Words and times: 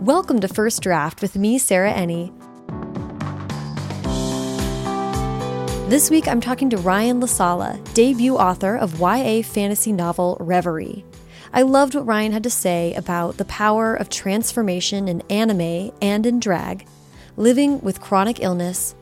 Welcome 0.00 0.40
to 0.40 0.48
First 0.48 0.80
Draft 0.80 1.20
with 1.20 1.36
me, 1.36 1.58
Sarah 1.58 1.92
Enni. 1.92 2.32
This 5.90 6.08
week 6.08 6.26
I'm 6.26 6.40
talking 6.40 6.70
to 6.70 6.78
Ryan 6.78 7.20
La 7.20 7.26
Sala, 7.26 7.78
debut 7.92 8.34
author 8.34 8.78
of 8.78 8.98
YA 8.98 9.42
fantasy 9.42 9.92
novel 9.92 10.38
Reverie. 10.40 11.04
I 11.52 11.60
loved 11.60 11.94
what 11.94 12.06
Ryan 12.06 12.32
had 12.32 12.44
to 12.44 12.50
say 12.50 12.94
about 12.94 13.36
the 13.36 13.44
power 13.44 13.94
of 13.94 14.08
transformation 14.08 15.06
in 15.06 15.22
anime 15.28 15.92
and 16.00 16.24
in 16.24 16.40
drag, 16.40 16.86
living 17.36 17.78
with 17.82 18.00
chronic 18.00 18.42
illness, 18.42 18.94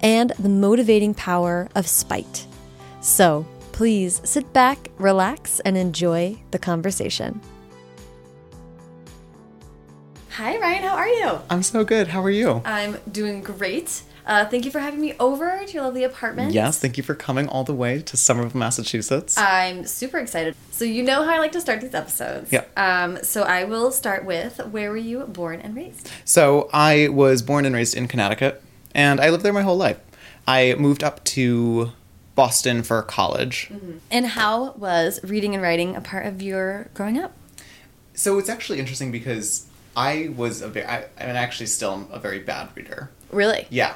and 0.00 0.30
the 0.38 0.48
motivating 0.48 1.12
power 1.12 1.68
of 1.74 1.86
spite. 1.86 2.46
So 3.02 3.44
please 3.72 4.22
sit 4.24 4.50
back, 4.54 4.88
relax, 4.96 5.60
and 5.60 5.76
enjoy 5.76 6.38
the 6.52 6.58
conversation. 6.58 7.38
Hi, 10.38 10.56
Ryan. 10.56 10.84
How 10.84 10.94
are 10.94 11.08
you? 11.08 11.40
I'm 11.50 11.64
so 11.64 11.82
good. 11.82 12.06
How 12.06 12.22
are 12.22 12.30
you? 12.30 12.62
I'm 12.64 12.98
doing 13.10 13.42
great. 13.42 14.02
Uh, 14.24 14.44
thank 14.44 14.64
you 14.64 14.70
for 14.70 14.78
having 14.78 15.00
me 15.00 15.14
over 15.18 15.64
to 15.66 15.72
your 15.72 15.82
lovely 15.82 16.04
apartment. 16.04 16.52
Yes, 16.52 16.78
thank 16.78 16.96
you 16.96 17.02
for 17.02 17.16
coming 17.16 17.48
all 17.48 17.64
the 17.64 17.74
way 17.74 18.02
to 18.02 18.16
Somerville, 18.16 18.56
Massachusetts. 18.56 19.36
I'm 19.36 19.84
super 19.84 20.18
excited. 20.18 20.54
So 20.70 20.84
you 20.84 21.02
know 21.02 21.24
how 21.24 21.34
I 21.34 21.38
like 21.40 21.50
to 21.52 21.60
start 21.60 21.80
these 21.80 21.92
episodes. 21.92 22.52
Yeah. 22.52 22.66
Um, 22.76 23.18
so 23.24 23.42
I 23.42 23.64
will 23.64 23.90
start 23.90 24.24
with 24.24 24.64
where 24.68 24.90
were 24.92 24.96
you 24.96 25.24
born 25.24 25.60
and 25.60 25.74
raised? 25.74 26.08
so 26.24 26.70
I 26.72 27.08
was 27.08 27.42
born 27.42 27.64
and 27.66 27.74
raised 27.74 27.96
in 27.96 28.06
Connecticut, 28.06 28.62
and 28.94 29.20
I 29.20 29.30
lived 29.30 29.42
there 29.42 29.52
my 29.52 29.62
whole 29.62 29.76
life. 29.76 29.98
I 30.46 30.76
moved 30.78 31.02
up 31.02 31.24
to 31.34 31.90
Boston 32.36 32.84
for 32.84 33.02
college. 33.02 33.72
And 34.08 34.24
how 34.24 34.70
was 34.74 35.18
reading 35.24 35.54
and 35.54 35.64
writing 35.64 35.96
a 35.96 36.00
part 36.00 36.26
of 36.26 36.40
your 36.40 36.90
growing 36.94 37.18
up? 37.18 37.32
So 38.14 38.38
it's 38.38 38.48
actually 38.48 38.78
interesting 38.78 39.10
because 39.10 39.67
I 39.98 40.28
was 40.36 40.60
a 40.62 40.68
very, 40.68 40.86
I, 40.86 40.98
mean, 41.26 41.36
actually 41.36 41.66
still 41.66 42.08
a 42.12 42.18
very 42.20 42.38
bad 42.38 42.68
reader. 42.76 43.10
Really? 43.32 43.66
Yeah. 43.70 43.94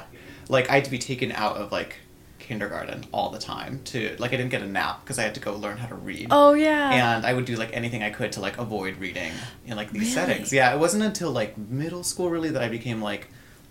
Like, 0.49 0.69
I 0.69 0.73
had 0.75 0.85
to 0.85 0.91
be 0.91 0.99
taken 0.99 1.31
out 1.31 1.55
of, 1.57 1.71
like, 1.71 1.95
kindergarten 2.39 3.05
all 3.13 3.29
the 3.29 3.39
time 3.39 3.79
to, 3.85 4.15
like, 4.19 4.33
I 4.33 4.37
didn't 4.37 4.51
get 4.51 4.61
a 4.61 4.67
nap 4.67 4.99
because 5.03 5.17
I 5.17 5.23
had 5.23 5.33
to 5.35 5.39
go 5.39 5.55
learn 5.55 5.77
how 5.77 5.87
to 5.87 5.95
read. 5.95 6.27
Oh 6.31 6.51
yeah. 6.53 6.91
and 7.15 7.25
I 7.25 7.33
would 7.33 7.45
do 7.45 7.55
like 7.55 7.69
anything 7.73 8.03
I 8.03 8.09
could 8.09 8.33
to 8.33 8.41
like 8.41 8.57
avoid 8.57 8.97
reading 8.97 9.31
in 9.65 9.77
like 9.77 9.91
these 9.91 10.01
Really? 10.01 10.11
settings. 10.13 10.51
Yeah, 10.51 10.73
it 10.75 10.77
wasn't 10.79 11.03
until 11.03 11.31
like 11.31 11.57
middle 11.57 12.03
school 12.03 12.29
really 12.29 12.49
that 12.49 12.61
I 12.61 12.67
became 12.67 13.01
like 13.01 13.29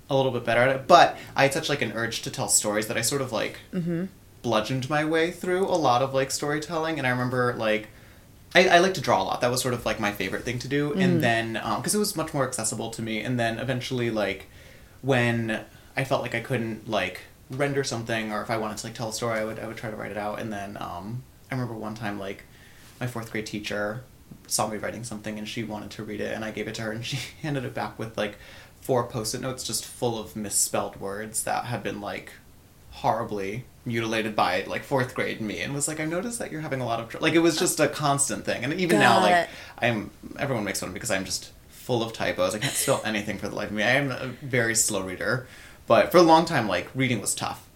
a 0.09 0.17
little 0.17 0.33
bit 0.33 0.45
better 0.47 0.63
at 0.63 0.75
it. 0.75 0.89
But 0.89 1.19
I 1.37 1.43
had 1.43 1.53
such 1.53 1.69
like 1.69 1.83
an 1.83 1.93
urge 1.93 2.23
to 2.23 2.31
tell 2.31 2.49
stories 2.49 2.87
that 2.87 2.97
I 2.97 3.03
sort 3.03 3.21
of 3.21 3.31
like 3.31 3.59
Mm-hmm. 3.75 4.07
bludgeoned 4.41 4.89
my 4.89 5.05
way 5.05 5.31
through 5.33 5.67
a 5.67 5.77
lot 5.89 6.01
of 6.01 6.15
like 6.15 6.31
storytelling. 6.31 6.97
And 6.99 7.07
I 7.07 7.11
remember 7.11 7.55
like 7.59 7.89
I, 8.55 8.69
I 8.69 8.79
like 8.79 8.95
to 8.95 9.01
draw 9.01 9.23
a 9.23 9.25
lot. 9.25 9.41
That 9.41 9.51
was 9.51 9.63
sort 9.63 9.75
of 9.75 9.87
like 9.87 9.99
my 9.99 10.13
favorite 10.13 10.45
thing 10.45 10.59
to 10.61 10.69
do. 10.69 10.91
Mm. 10.91 11.05
And 11.05 11.23
then 11.23 11.53
because 11.77 11.95
it 11.95 11.99
was 11.99 12.17
much 12.17 12.35
more 12.35 12.47
accessible 12.47 12.91
to 12.91 13.03
me. 13.03 13.21
And 13.21 13.39
then 13.39 13.59
eventually 13.59 14.11
like 14.11 14.47
when 15.01 15.65
I 15.97 16.05
felt 16.05 16.23
like 16.23 16.35
I 16.35 16.41
couldn't 16.41 16.89
like 16.89 17.23
render 17.51 17.85
something 17.85 18.33
or 18.33 18.43
if 18.43 18.51
I 18.51 18.57
wanted 18.57 18.79
to 18.79 18.87
like 18.87 18.95
tell 18.95 19.09
a 19.09 19.13
story, 19.13 19.41
I 19.41 19.45
would 19.45 19.59
I 19.59 19.67
would 19.67 19.77
try 19.77 19.91
to 19.91 19.97
write 19.97 20.11
it 20.11 20.19
out. 20.19 20.39
And 20.41 20.53
then 20.53 20.77
um, 20.81 21.23
I 21.51 21.55
remember 21.55 21.75
one 21.75 21.95
time 21.95 22.19
like 22.19 22.45
my 23.01 23.07
fourth 23.07 23.31
grade 23.31 23.47
teacher 23.47 24.05
saw 24.47 24.69
me 24.69 24.77
writing 24.77 25.05
something 25.05 25.39
and 25.39 25.49
she 25.49 25.65
wanted 25.65 25.91
to 25.91 26.05
read 26.05 26.21
it 26.21 26.35
and 26.35 26.45
I 26.45 26.51
gave 26.51 26.69
it 26.69 26.75
to 26.77 26.83
her 26.83 26.93
and 26.93 27.05
she 27.07 27.19
handed 27.43 27.65
it 27.65 27.75
back 27.75 27.99
with 27.99 28.17
like 28.17 28.39
four 28.81 29.07
post-it 29.07 29.41
notes 29.41 29.63
just 29.63 29.85
full 29.85 30.19
of 30.19 30.35
misspelled 30.35 30.97
words 31.01 31.45
that 31.45 31.67
had 31.67 31.83
been 31.83 32.01
like 32.01 32.33
horribly 32.93 33.65
mutilated 33.85 34.37
by 34.37 34.63
like 34.69 34.85
fourth 34.85 35.15
grade 35.15 35.41
me 35.41 35.61
and 35.61 35.75
was 35.75 35.89
like 35.89 35.99
I 35.99 36.05
noticed 36.05 36.39
that 36.39 36.53
you're 36.53 36.61
having 36.61 36.81
a 36.81 36.87
lot 36.87 37.01
of 37.01 37.09
tr-. 37.09 37.19
like 37.19 37.35
it 37.35 37.41
was 37.41 37.57
just 37.59 37.81
a 37.81 37.89
constant 37.89 38.45
thing 38.45 38.63
and 38.63 38.73
even 38.75 39.01
now 39.01 39.19
like 39.21 39.35
it. 39.35 39.49
I'm 39.79 40.11
everyone 40.39 40.65
makes 40.65 40.79
fun 40.81 40.89
of 40.91 40.93
me 40.93 40.99
because 40.99 41.11
I'm 41.11 41.25
just 41.25 41.51
full 41.69 42.03
of 42.03 42.13
typos 42.13 42.55
I 42.55 42.59
can't 42.61 42.73
spell 42.73 43.03
anything 43.05 43.39
for 43.39 43.49
the 43.49 43.57
life 43.57 43.69
of 43.71 43.75
me 43.75 43.83
I 43.83 43.91
am 43.93 44.11
a 44.13 44.27
very 44.43 44.75
slow 44.77 45.03
reader 45.03 45.49
but 45.89 46.13
for 46.13 46.19
a 46.19 46.23
long 46.23 46.45
time 46.45 46.69
like 46.69 46.89
reading 46.95 47.21
was 47.21 47.35
tough 47.35 47.67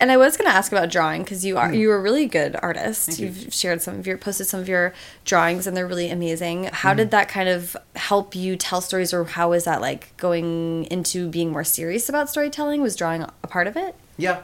And 0.00 0.10
I 0.10 0.16
was 0.16 0.36
going 0.36 0.50
to 0.50 0.56
ask 0.56 0.72
about 0.72 0.90
drawing 0.90 1.22
because 1.22 1.44
you 1.44 1.56
are 1.56 1.68
Mm. 1.70 1.78
you 1.78 1.90
are 1.92 1.96
a 1.98 2.02
really 2.02 2.26
good 2.26 2.56
artist. 2.60 3.16
You. 3.20 3.26
You've 3.28 3.54
shared 3.54 3.80
some 3.80 3.94
of 4.00 4.08
your 4.08 4.18
posted 4.18 4.48
some 4.48 4.58
of 4.58 4.68
your 4.68 4.92
drawings 5.24 5.68
and 5.68 5.76
they're 5.76 5.86
really 5.86 6.10
amazing. 6.10 6.64
How 6.72 6.90
Mm-hmm. 6.90 6.96
did 6.96 7.10
that 7.12 7.28
kind 7.28 7.48
of 7.48 7.76
help 7.94 8.34
you 8.34 8.56
tell 8.56 8.80
stories 8.80 9.14
or 9.14 9.22
how 9.24 9.52
is 9.52 9.62
that 9.70 9.80
like 9.80 10.16
going 10.16 10.86
into 10.90 11.28
being 11.28 11.52
more 11.52 11.62
serious 11.62 12.08
about 12.08 12.28
storytelling? 12.28 12.82
Was 12.82 12.96
drawing 12.96 13.22
a 13.22 13.46
part 13.46 13.68
of 13.68 13.76
it? 13.76 13.94
Yeah. 14.16 14.42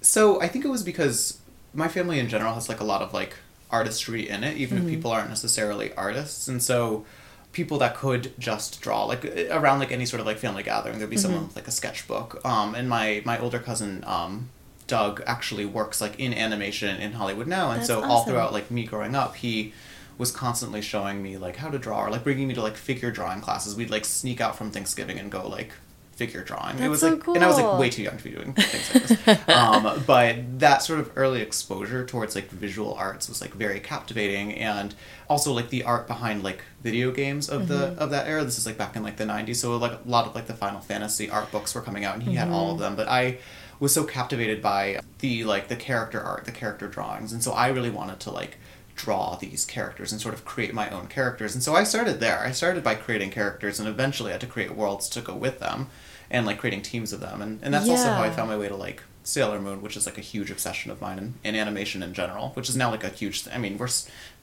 So 0.00 0.40
I 0.40 0.48
think 0.48 0.64
it 0.64 0.68
was 0.68 0.82
because 0.82 1.38
my 1.74 1.88
family 1.88 2.18
in 2.18 2.28
general 2.28 2.54
has 2.54 2.68
like 2.68 2.80
a 2.80 2.84
lot 2.84 3.02
of 3.02 3.12
like 3.14 3.36
artistry 3.70 4.28
in 4.28 4.44
it, 4.44 4.56
even 4.56 4.78
if 4.78 4.86
people 4.86 5.10
aren't 5.10 5.30
necessarily 5.30 5.92
artists. 5.94 6.48
And 6.48 6.62
so 6.62 7.04
people 7.52 7.78
that 7.78 7.94
could 7.94 8.32
just 8.38 8.80
draw 8.80 9.04
like 9.04 9.24
around 9.50 9.78
like 9.78 9.92
any 9.92 10.06
sort 10.06 10.20
of 10.20 10.26
like 10.26 10.38
family 10.38 10.62
gathering 10.62 10.98
there'd 10.98 11.10
be 11.10 11.18
someone 11.18 11.46
with 11.46 11.56
like 11.56 11.68
a 11.68 11.70
sketchbook. 11.70 12.44
Um 12.44 12.74
and 12.74 12.88
my 12.88 13.22
my 13.24 13.38
older 13.38 13.58
cousin 13.58 14.04
um 14.06 14.48
doug 14.86 15.22
actually 15.26 15.64
works 15.64 16.00
like 16.00 16.18
in 16.18 16.34
animation 16.34 16.96
in 17.00 17.12
hollywood 17.12 17.46
now. 17.46 17.70
And 17.70 17.80
That's 17.80 17.88
so 17.88 18.02
all 18.02 18.24
throughout 18.24 18.52
like 18.52 18.70
me 18.70 18.84
growing 18.84 19.14
up 19.14 19.36
he 19.36 19.72
was 20.18 20.30
constantly 20.30 20.82
showing 20.82 21.22
me 21.22 21.36
like 21.36 21.56
how 21.56 21.70
to 21.70 21.78
draw 21.78 22.04
or 22.04 22.10
like 22.10 22.24
bringing 22.24 22.48
me 22.48 22.54
to 22.54 22.62
like 22.62 22.76
figure 22.76 23.10
drawing 23.10 23.40
classes. 23.40 23.74
We'd 23.76 23.90
like 23.90 24.04
sneak 24.04 24.40
out 24.40 24.56
from 24.56 24.70
thanksgiving 24.70 25.18
and 25.18 25.30
go 25.30 25.46
like 25.46 25.72
figure 26.22 26.44
drawing. 26.44 26.78
It 26.78 26.88
was 26.88 27.00
so 27.00 27.10
like 27.14 27.26
and 27.36 27.42
i 27.44 27.46
was 27.48 27.56
like 27.60 27.78
way 27.78 27.90
too 27.90 28.02
young 28.02 28.16
to 28.18 28.24
be 28.24 28.30
doing 28.30 28.52
things 28.70 28.86
like 28.94 29.24
this. 29.24 29.48
Um, 29.48 30.02
but 30.06 30.58
that 30.60 30.82
sort 30.82 31.00
of 31.00 31.10
early 31.16 31.40
exposure 31.40 32.04
towards 32.06 32.34
like 32.34 32.48
visual 32.50 32.94
arts 32.94 33.28
was 33.28 33.40
like 33.40 33.52
very 33.54 33.80
captivating. 33.80 34.54
And 34.54 34.94
also 35.28 35.52
like 35.52 35.68
the 35.70 35.82
art 35.84 36.06
behind 36.06 36.42
like 36.44 36.60
video 36.82 37.10
games 37.10 37.48
of 37.48 37.68
the 37.68 37.74
Mm-hmm. 37.88 37.98
of 38.02 38.10
that 38.10 38.26
era. 38.28 38.44
This 38.44 38.58
is 38.58 38.66
like 38.66 38.78
back 38.78 38.94
in 38.96 39.02
like 39.02 39.16
the 39.16 39.24
90s 39.24 39.56
so 39.56 39.76
like 39.76 39.92
a 39.92 40.00
lot 40.06 40.26
of 40.26 40.34
like 40.34 40.46
the 40.46 40.54
final 40.54 40.80
fantasy 40.80 41.30
art 41.30 41.50
books 41.50 41.74
were 41.74 41.80
coming 41.82 42.04
out 42.04 42.14
and 42.14 42.22
he 42.22 42.34
had 42.34 42.48
all 42.48 42.66
Mm-hmm. 42.66 42.74
of 42.74 42.78
them. 42.80 42.96
But 42.96 43.08
i 43.08 43.38
was 43.80 43.92
so 43.92 44.04
captivated 44.04 44.62
by 44.62 45.00
the 45.18 45.42
like 45.44 45.66
the 45.66 45.74
character 45.76 46.20
art 46.20 46.44
the 46.44 46.52
character 46.52 46.86
drawings. 46.86 47.32
And 47.32 47.42
so 47.42 47.50
i 47.52 47.66
really 47.68 47.90
wanted 47.90 48.20
to 48.20 48.30
like 48.30 48.58
draw 48.94 49.36
these 49.36 49.64
characters 49.64 50.12
and 50.12 50.20
sort 50.20 50.34
of 50.34 50.44
create 50.44 50.72
my 50.74 50.88
own 50.90 51.06
characters. 51.08 51.54
And 51.54 51.62
so 51.64 51.74
i 51.74 51.82
started 51.82 52.20
there. 52.20 52.40
I 52.40 52.52
started 52.52 52.84
by 52.84 52.94
creating 52.94 53.30
characters 53.30 53.80
and 53.80 53.88
eventually 53.88 54.30
i 54.30 54.32
had 54.32 54.40
to 54.42 54.46
create 54.46 54.76
worlds 54.76 55.08
to 55.10 55.20
go 55.22 55.34
with 55.34 55.58
them 55.60 55.88
and 56.32 56.44
like 56.46 56.58
creating 56.58 56.82
teams 56.82 57.12
of 57.12 57.20
them 57.20 57.40
and, 57.42 57.60
and 57.62 57.72
that's 57.72 57.88
also 57.88 58.08
how 58.08 58.22
i 58.22 58.30
found 58.30 58.48
my 58.48 58.56
way 58.56 58.66
to 58.68 58.74
like 58.76 59.02
sailor 59.22 59.60
moon 59.60 59.80
which 59.82 59.96
is 59.96 60.04
like 60.06 60.18
a 60.18 60.22
huge 60.22 60.50
obsession 60.50 60.90
of 60.90 61.00
mine 61.00 61.18
in, 61.18 61.34
in 61.44 61.54
animation 61.54 62.02
in 62.02 62.12
general 62.12 62.48
which 62.54 62.68
is 62.68 62.76
now 62.76 62.90
like 62.90 63.04
a 63.04 63.08
huge 63.10 63.46
i 63.54 63.58
mean 63.58 63.78
we're 63.78 63.88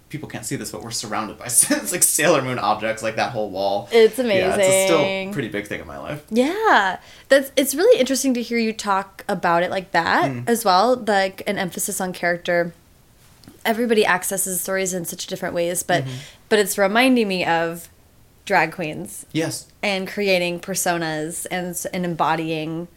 people 0.10 0.28
can't 0.30 0.46
see 0.46 0.56
this 0.56 0.72
but 0.72 0.82
we're 0.82 0.90
surrounded 0.90 1.38
by 1.38 1.46
it's 1.48 1.92
like 1.92 2.02
sailor 2.02 2.42
moon 2.42 2.58
objects 2.58 3.04
like 3.04 3.16
that 3.18 3.32
whole 3.32 3.50
wall 3.52 3.88
It's 3.92 4.18
amazing. 4.18 4.50
yeah, 4.50 4.56
it's 4.58 4.68
a 4.68 4.86
still 4.88 5.34
pretty 5.34 5.50
big 5.50 5.68
thing 5.68 5.82
in 5.82 5.86
my 5.88 5.98
life 6.00 6.24
Yeah, 6.32 7.00
that's 7.28 7.52
it's 7.56 7.76
really 7.76 8.00
interesting 8.00 8.34
to 8.36 8.42
hear 8.42 8.58
you 8.58 8.74
talk 8.74 9.24
about 9.28 9.62
it 9.64 9.70
like 9.70 9.92
that 9.92 10.32
Mm. 10.32 10.48
as 10.50 10.66
well. 10.66 10.96
Like 10.96 11.44
an 11.46 11.58
emphasis 11.60 12.02
on 12.02 12.12
character. 12.14 12.74
Everybody 13.66 14.06
accesses 14.06 14.62
stories 14.62 14.94
in 14.96 15.06
such 15.06 15.28
different 15.28 15.54
ways, 15.54 15.84
but 15.84 16.04
Mm-hmm. 16.04 16.16
but 16.50 16.58
it's 16.60 16.78
reminding 16.78 17.28
me 17.28 17.46
of 17.46 17.88
drag 18.50 18.72
queens 18.72 19.26
yes 19.32 19.68
and 19.84 20.08
creating 20.08 20.60
personas 20.60 21.46
and 21.52 21.76
and 21.94 22.04
embodying 22.04 22.88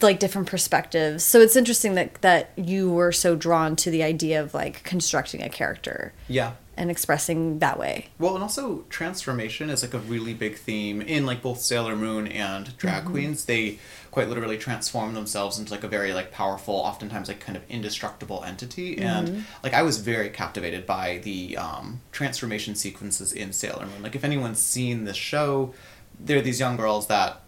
like 0.00 0.18
different 0.18 0.48
perspectives. 0.48 1.22
So 1.22 1.38
it's 1.40 1.54
interesting 1.54 1.94
that 1.94 2.20
that 2.22 2.50
you 2.56 2.90
were 2.90 3.12
so 3.12 3.36
drawn 3.36 3.76
to 3.76 3.90
the 3.90 4.02
idea 4.02 4.40
of 4.42 4.52
like 4.54 4.82
constructing 4.82 5.42
a 5.42 5.48
character 5.48 6.12
yeah 6.28 6.52
and 6.78 6.90
expressing 6.90 7.58
that 7.60 7.78
way. 7.78 8.08
Well, 8.18 8.34
and 8.34 8.42
also 8.42 8.84
transformation 8.90 9.70
is 9.70 9.82
like 9.82 9.94
a 9.94 9.98
really 9.98 10.34
big 10.34 10.56
theme 10.58 11.00
in 11.00 11.24
like 11.24 11.40
both 11.40 11.60
Sailor 11.60 11.94
Moon 11.96 12.26
and 12.26 12.76
drag 12.76 13.02
Mm-hmm. 13.04 13.12
queens. 13.12 13.44
They 13.46 13.78
quite 14.16 14.30
literally 14.30 14.56
transform 14.56 15.12
themselves 15.12 15.58
into 15.58 15.70
like 15.70 15.84
a 15.84 15.88
very 15.88 16.14
like 16.14 16.32
powerful, 16.32 16.74
oftentimes 16.74 17.28
like 17.28 17.38
kind 17.38 17.54
of 17.54 17.62
indestructible 17.68 18.42
entity. 18.44 18.96
Mm-hmm. 18.96 19.04
And 19.04 19.44
like 19.62 19.74
I 19.74 19.82
was 19.82 19.98
very 19.98 20.30
captivated 20.30 20.86
by 20.86 21.18
the 21.18 21.58
um, 21.58 22.00
transformation 22.12 22.76
sequences 22.76 23.34
in 23.34 23.52
Sailor 23.52 23.84
Moon. 23.84 24.02
Like 24.02 24.14
if 24.14 24.24
anyone's 24.24 24.58
seen 24.58 25.04
this 25.04 25.18
show, 25.18 25.74
there 26.18 26.38
are 26.38 26.40
these 26.40 26.58
young 26.58 26.78
girls 26.78 27.08
that 27.08 27.42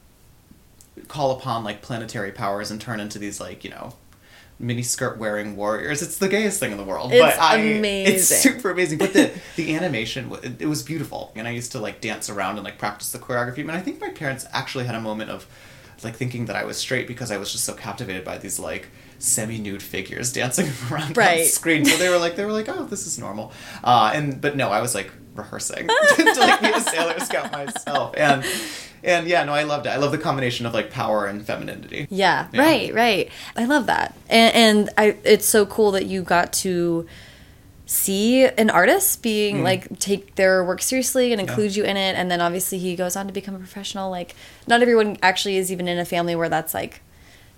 call 1.09 1.31
upon 1.31 1.65
like 1.65 1.81
planetary 1.81 2.33
powers 2.33 2.71
and 2.71 2.79
turn 2.79 3.01
into 3.01 3.19
these 3.19 3.41
like 3.41 3.65
you 3.65 3.71
know 3.71 3.95
mini 4.59 4.83
skirt 4.83 5.17
wearing 5.17 5.57
warriors. 5.57 6.03
It's 6.03 6.19
the 6.19 6.29
gayest 6.29 6.61
thing 6.61 6.73
in 6.73 6.77
the 6.77 6.85
world. 6.85 7.15
It's 7.15 7.35
but 7.35 7.43
I, 7.43 7.57
amazing. 7.57 8.15
It's 8.15 8.27
super 8.27 8.69
amazing. 8.73 8.99
But 8.99 9.15
the 9.15 9.33
the 9.57 9.75
animation, 9.75 10.31
it, 10.43 10.61
it 10.61 10.67
was 10.67 10.83
beautiful. 10.83 11.33
And 11.35 11.49
I 11.49 11.53
used 11.53 11.73
to 11.73 11.79
like 11.79 12.03
dance 12.03 12.29
around 12.29 12.57
and 12.57 12.65
like 12.67 12.77
practice 12.77 13.11
the 13.11 13.19
choreography. 13.19 13.61
And 13.61 13.73
I 13.73 13.81
think 13.81 14.03
my 14.03 14.11
parents 14.11 14.45
actually 14.53 14.85
had 14.85 14.95
a 14.95 15.01
moment 15.01 15.31
of 15.31 15.47
like 16.05 16.17
thinking 16.17 16.47
that 16.47 16.57
I 16.57 16.65
was 16.65 16.77
straight 16.77 17.07
because 17.09 17.31
I 17.31 17.37
was 17.39 17.51
just 17.53 17.65
so 17.65 17.75
captivated 17.75 18.25
by 18.25 18.39
these 18.39 18.59
like 18.59 18.89
semi 19.19 19.59
nude 19.59 19.83
figures 19.83 20.33
dancing 20.33 20.69
around 20.93 21.09
on 21.09 21.13
Right. 21.15 21.45
screen. 21.47 21.85
So 21.85 21.97
they 21.97 22.09
were 22.09 22.19
like 22.19 22.37
they 22.37 22.45
were 22.45 22.53
like, 22.53 22.69
oh, 22.69 22.85
this 22.85 23.07
is 23.07 23.19
normal. 23.19 23.53
Uh, 23.83 24.13
and 24.15 24.41
but 24.41 24.57
no, 24.57 24.71
I 24.71 24.81
was 24.81 24.95
like 24.95 25.11
rehearsing 25.35 25.87
to 26.17 26.35
like 26.39 26.61
be 26.61 26.71
a 26.71 26.81
Sailor 26.81 27.19
Scout 27.21 27.51
myself. 27.61 28.15
And 28.17 28.45
and 29.05 29.29
yeah, 29.29 29.45
no, 29.45 29.53
I 29.53 29.63
loved 29.63 29.87
it. 29.87 29.91
I 29.91 29.97
love 29.97 30.11
the 30.13 30.19
combination 30.19 30.67
of 30.67 30.75
like 30.75 30.91
power 30.91 31.27
and 31.27 31.45
femininity. 31.47 32.09
Yeah, 32.11 32.49
Yeah. 32.53 32.61
right, 32.61 32.93
right. 32.95 33.31
I 33.57 33.65
love 33.65 33.87
that, 33.87 34.15
and, 34.29 34.55
and 34.55 34.91
I. 34.99 35.17
It's 35.25 35.47
so 35.47 35.67
cool 35.67 35.93
that 35.93 36.07
you 36.07 36.23
got 36.23 36.53
to 36.65 37.07
see 37.91 38.45
an 38.45 38.69
artist 38.69 39.23
being 39.23 39.57
Mm. 39.61 39.63
like 39.65 39.99
take 39.99 40.35
their 40.35 40.63
work 40.63 40.83
seriously 40.83 41.33
and 41.33 41.41
include 41.41 41.75
you 41.75 41.85
in 41.85 41.97
it 41.97 42.17
and 42.17 42.31
then 42.31 42.39
obviously 42.39 42.77
he 42.79 42.95
goes 42.95 43.17
on 43.17 43.27
to 43.27 43.33
become 43.33 43.55
a 43.55 43.59
professional 43.59 44.11
like 44.11 44.35
not 44.67 44.83
everyone 44.83 45.17
actually 45.23 45.57
is 45.57 45.73
even 45.73 45.89
in 45.89 45.99
a 45.99 46.05
family 46.05 46.37
where 46.37 46.51
that's 46.51 46.75
like 46.75 47.01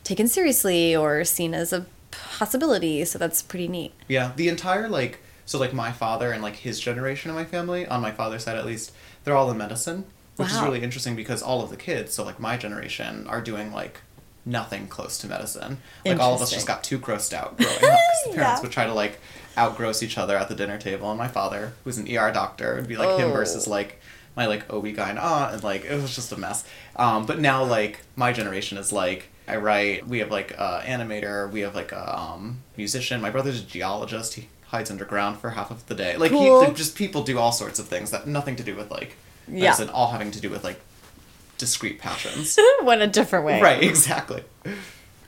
taken 0.05 0.29
seriously 0.29 0.95
or 0.95 1.25
seen 1.25 1.53
as 1.53 1.73
a 1.73 1.85
possibility 2.13 3.05
so 3.05 3.19
that's 3.19 3.43
pretty 3.43 3.67
neat 3.67 3.93
Yeah, 4.07 4.31
the 4.37 4.49
entire 4.49 4.89
like 4.89 5.19
so 5.47 5.59
like 5.59 5.73
my 5.75 5.91
father 5.91 6.31
and 6.31 6.43
like 6.45 6.57
his 6.57 6.79
generation 6.79 7.29
of 7.31 7.37
my 7.37 7.45
family 7.45 7.85
on 7.89 8.01
my 8.01 8.13
father's 8.13 8.45
side 8.45 8.57
at 8.57 8.65
least 8.65 8.93
they're 9.25 9.35
all 9.37 9.51
in 9.51 9.59
medicine, 9.59 10.05
which 10.37 10.49
is 10.53 10.61
really 10.61 10.81
interesting 10.81 11.17
because 11.17 11.43
all 11.43 11.61
of 11.61 11.71
the 11.71 11.77
kids 11.77 12.15
so 12.15 12.23
like 12.25 12.39
my 12.39 12.57
generation 12.57 13.27
are 13.27 13.41
doing 13.41 13.73
like 13.73 13.99
nothing 14.47 14.87
close 14.87 15.19
to 15.19 15.27
medicine. 15.27 15.77
Like 16.07 16.19
all 16.19 16.35
of 16.35 16.41
us 16.41 16.51
just 16.51 16.67
got 16.67 16.83
too 16.83 16.99
grossed 16.99 17.35
out 17.35 17.59
growing 17.59 17.75
up 17.75 17.81
because 17.81 18.25
the 18.27 18.33
parents 18.35 18.59
Yeah. 18.59 18.63
would 18.63 18.73
try 18.73 18.87
to 18.87 18.95
like 18.95 19.19
outgross 19.57 20.03
each 20.03 20.17
other 20.19 20.37
at 20.37 20.49
the 20.49 20.55
dinner 20.55 20.79
table, 20.79 21.09
and 21.11 21.19
my 21.19 21.29
father, 21.29 21.73
who's 21.85 21.99
an 21.99 22.07
ER 22.09 22.31
doctor, 22.33 22.77
would 22.77 22.89
be 22.89 22.97
like 22.97 23.19
him 23.19 23.31
Oh. 23.31 23.33
versus 23.33 23.67
like 23.67 24.01
my 24.37 24.47
like 24.47 24.73
OB-GYN 24.73 25.21
aunt, 25.23 25.55
and 25.55 25.63
like 25.65 25.85
it 25.85 26.01
was 26.01 26.15
just 26.15 26.33
a 26.33 26.37
mess. 26.39 26.65
Um, 26.97 27.27
but 27.27 27.39
now 27.41 27.65
like 27.65 28.01
my 28.17 28.33
generation 28.33 28.79
is 28.79 28.93
like 28.93 29.29
I 29.49 29.57
write. 29.57 30.07
We 30.07 30.21
have 30.21 30.31
like 30.31 30.53
a 30.53 30.83
animator. 30.87 31.51
We 31.51 31.61
have 31.61 31.75
like 31.75 31.91
a 31.93 32.19
um, 32.19 32.61
musician. 32.77 33.21
My 33.21 33.31
brother's 33.31 33.61
a 33.61 33.65
geologist. 33.65 34.35
He 34.35 34.49
hides 34.67 34.91
underground 34.91 35.39
for 35.41 35.51
half 35.51 35.73
of 35.73 35.85
the 35.87 35.95
day. 35.97 36.17
Like 36.17 36.31
Cool. 36.31 36.65
he 36.65 36.73
just 36.73 36.95
people 36.95 37.25
do 37.25 37.39
all 37.39 37.51
sorts 37.51 37.81
of 37.81 37.89
things 37.89 38.13
that 38.13 38.29
nothing 38.29 38.55
to 38.57 38.63
do 38.63 38.77
with 38.77 38.91
like 38.93 39.17
Yeah. 39.49 39.65
medicine, 39.71 39.89
all 39.91 40.13
having 40.13 40.31
to 40.31 40.41
do 40.41 40.49
with 40.51 40.63
like 40.63 40.79
discrete 41.59 41.99
passions. 41.99 42.57
went 42.85 43.03
a 43.03 43.07
different 43.09 43.45
way 43.45 43.61
right, 43.61 43.83
exactly. 43.83 44.45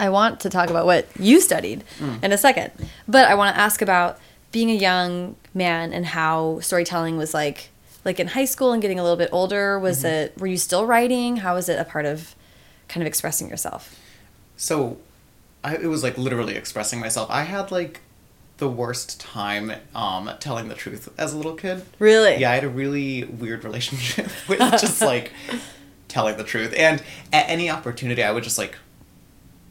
I 0.03 0.09
want 0.09 0.41
to 0.41 0.51
talk 0.51 0.69
about 0.69 0.85
what 0.85 1.07
you 1.19 1.41
studied 1.41 1.85
Mm. 2.01 2.25
in 2.25 2.33
a 2.33 2.39
second. 2.39 2.73
But 3.07 3.29
I 3.29 3.35
want 3.37 3.55
to 3.55 3.61
ask 3.61 3.81
about 3.81 4.19
being 4.51 4.71
a 4.71 4.75
young 4.75 5.37
man 5.55 5.93
and 5.93 6.05
how 6.07 6.59
storytelling 6.61 7.17
was 7.17 7.33
like 7.33 7.71
like 8.05 8.19
in 8.19 8.27
high 8.27 8.47
school 8.47 8.73
and 8.73 8.83
getting 8.83 8.99
a 8.99 9.03
little 9.03 9.17
bit 9.25 9.29
older. 9.33 9.79
Was 9.79 9.99
Mm-hmm. 9.99 10.07
it 10.35 10.39
were 10.41 10.49
you 10.49 10.57
still 10.57 10.85
writing? 10.87 11.37
How 11.39 11.55
was 11.55 11.69
it 11.69 11.79
a 11.79 11.85
part 11.85 12.05
of 12.05 12.35
kind 12.89 13.01
of 13.03 13.07
expressing 13.07 13.49
yourself? 13.49 13.97
So, 14.57 14.99
I, 15.65 15.77
it 15.77 15.87
was 15.87 16.03
like 16.03 16.19
literally 16.19 16.57
expressing 16.57 16.99
myself. 16.99 17.31
I 17.31 17.43
had 17.45 17.71
like 17.71 18.01
the 18.59 18.69
worst 18.69 19.21
time 19.21 19.73
um, 19.95 20.31
telling 20.41 20.67
the 20.69 20.75
truth 20.75 21.09
as 21.17 21.33
a 21.33 21.37
little 21.37 21.55
kid. 21.55 21.85
Really? 22.01 22.37
Yeah, 22.41 22.51
I 22.51 22.55
had 22.57 22.65
a 22.65 22.69
really 22.69 23.23
weird 23.25 23.63
relationship 23.69 24.27
with 24.49 24.59
just 24.85 25.01
like 25.01 25.31
telling 26.09 26.37
the 26.37 26.45
truth, 26.45 26.75
and 26.77 27.01
at 27.33 27.49
any 27.49 27.71
opportunity, 27.71 28.23
I 28.25 28.33
would 28.33 28.43
just 28.45 28.59
like 28.59 28.75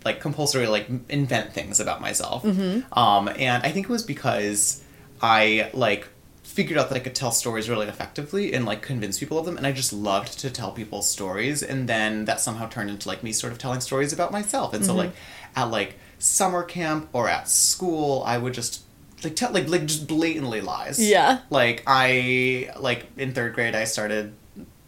like 0.04 0.20
compulsory 0.20 0.68
like 0.68 0.90
invent 1.10 1.54
things 1.54 1.80
about 1.80 2.02
myself. 2.02 2.44
Mm-hmm. 2.44 2.98
Um, 2.98 3.30
and 3.38 3.64
I 3.64 3.72
think 3.72 3.86
it 3.88 3.92
was 3.92 4.04
because 4.04 4.84
I 5.22 5.70
like 5.74 6.08
figured 6.44 6.78
out 6.78 6.90
that 6.90 6.96
I 6.96 7.00
could 7.00 7.16
tell 7.16 7.32
stories 7.32 7.70
really 7.70 7.88
effectively 7.88 8.54
and 8.54 8.66
like 8.66 8.82
convince 8.82 9.20
people 9.20 9.40
of 9.40 9.46
them, 9.46 9.58
and 9.58 9.66
I 9.66 9.72
just 9.72 9.94
loved 9.94 10.40
to 10.40 10.50
tell 10.50 10.72
people 10.72 11.02
stories, 11.02 11.64
and 11.64 11.88
then 11.88 12.26
that 12.26 12.40
somehow 12.42 12.68
turned 12.68 12.90
into 12.90 13.08
like 13.08 13.24
me 13.24 13.32
sort 13.32 13.54
of 13.54 13.60
telling 13.60 13.80
stories 13.80 14.12
about 14.12 14.32
myself, 14.32 14.74
and 14.74 14.84
so 14.86 14.92
Mm-hmm. 14.92 14.98
like 15.00 15.12
at 15.56 15.66
like 15.72 15.96
summer 16.20 16.64
camp 16.64 17.10
or 17.14 17.30
at 17.30 17.48
school, 17.48 18.24
I 18.26 18.38
would 18.38 18.54
just 18.54 18.82
like 19.24 19.36
tell 19.36 19.52
like 19.52 19.70
like 19.70 19.86
just 19.86 20.08
blatantly 20.08 20.62
lies. 20.62 21.00
Yeah. 21.00 21.40
Like 21.50 21.84
I 21.88 22.72
like 22.80 23.06
in 23.18 23.34
third 23.34 23.54
grade 23.54 23.76
I 23.76 23.84
started 23.86 24.34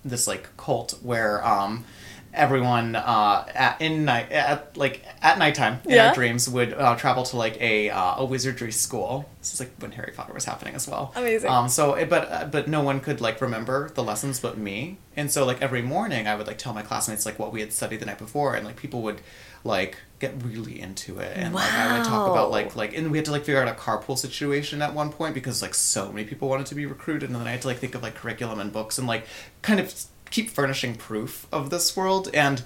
this 0.03 0.27
like 0.27 0.49
cult 0.57 0.99
where 1.01 1.45
um 1.47 1.85
everyone 2.33 2.95
uh 2.95 3.45
at 3.53 3.79
in 3.81 4.05
night 4.05 4.31
at 4.31 4.75
like 4.75 5.03
at 5.21 5.37
nighttime 5.37 5.79
in 5.85 5.91
Yeah. 5.91 6.07
our 6.09 6.15
dreams 6.15 6.49
would 6.49 6.73
uh, 6.73 6.95
travel 6.95 7.23
to 7.25 7.37
like 7.37 7.59
a 7.61 7.89
uh, 7.89 8.15
a 8.17 8.25
wizardry 8.25 8.71
school. 8.71 9.29
This 9.39 9.53
is 9.53 9.59
like 9.59 9.71
when 9.79 9.91
Harry 9.91 10.13
Potter 10.15 10.33
was 10.33 10.45
happening 10.45 10.73
as 10.75 10.87
well. 10.87 11.11
Amazing. 11.15 11.49
Um 11.49 11.69
so 11.69 11.93
it- 11.93 12.09
but 12.09 12.31
uh, 12.31 12.45
but 12.45 12.67
no 12.67 12.81
one 12.81 12.99
could 12.99 13.21
like 13.21 13.39
remember 13.41 13.89
the 13.89 14.03
lessons 14.03 14.39
but 14.39 14.57
me. 14.57 14.97
And 15.15 15.29
so 15.31 15.45
like 15.45 15.61
every 15.61 15.81
morning 15.83 16.27
I 16.27 16.35
would 16.35 16.47
like 16.47 16.57
tell 16.57 16.73
my 16.73 16.81
classmates 16.81 17.25
like 17.25 17.37
what 17.37 17.53
we 17.53 17.59
had 17.61 17.71
studied 17.71 17.99
the 17.99 18.05
night 18.07 18.17
before 18.19 18.55
and 18.55 18.65
like 18.65 18.77
people 18.77 19.01
would 19.03 19.21
like 19.65 19.97
get 20.19 20.33
really 20.43 20.79
into 20.81 21.19
it 21.19 21.37
and 21.37 21.53
like 21.53 21.71
I 21.71 21.97
would 21.97 22.05
talk 22.05 22.29
about 22.29 22.49
like 22.51 22.75
like 22.75 22.97
and 22.97 23.11
we 23.11 23.17
had 23.17 23.25
to 23.25 23.31
like 23.31 23.43
figure 23.43 23.61
out 23.61 23.67
a 23.67 23.73
carpool 23.79 24.17
situation 24.17 24.81
at 24.81 24.93
one 24.93 25.09
point 25.11 25.33
because 25.33 25.61
like 25.61 25.73
so 25.75 26.11
many 26.11 26.25
people 26.25 26.49
wanted 26.49 26.65
to 26.67 26.75
be 26.75 26.85
recruited 26.85 27.29
and 27.29 27.35
then 27.39 27.47
I 27.47 27.51
had 27.51 27.61
to 27.61 27.67
like 27.67 27.77
think 27.77 27.93
of 27.95 28.01
like 28.03 28.15
curriculum 28.15 28.59
and 28.59 28.71
books 28.73 28.97
and 28.97 29.07
like 29.07 29.25
kind 29.61 29.79
of 29.79 29.93
keep 30.33 30.49
furnishing 30.49 30.95
proof 30.95 31.47
of 31.51 31.69
this 31.69 31.95
world 31.95 32.29
and 32.33 32.61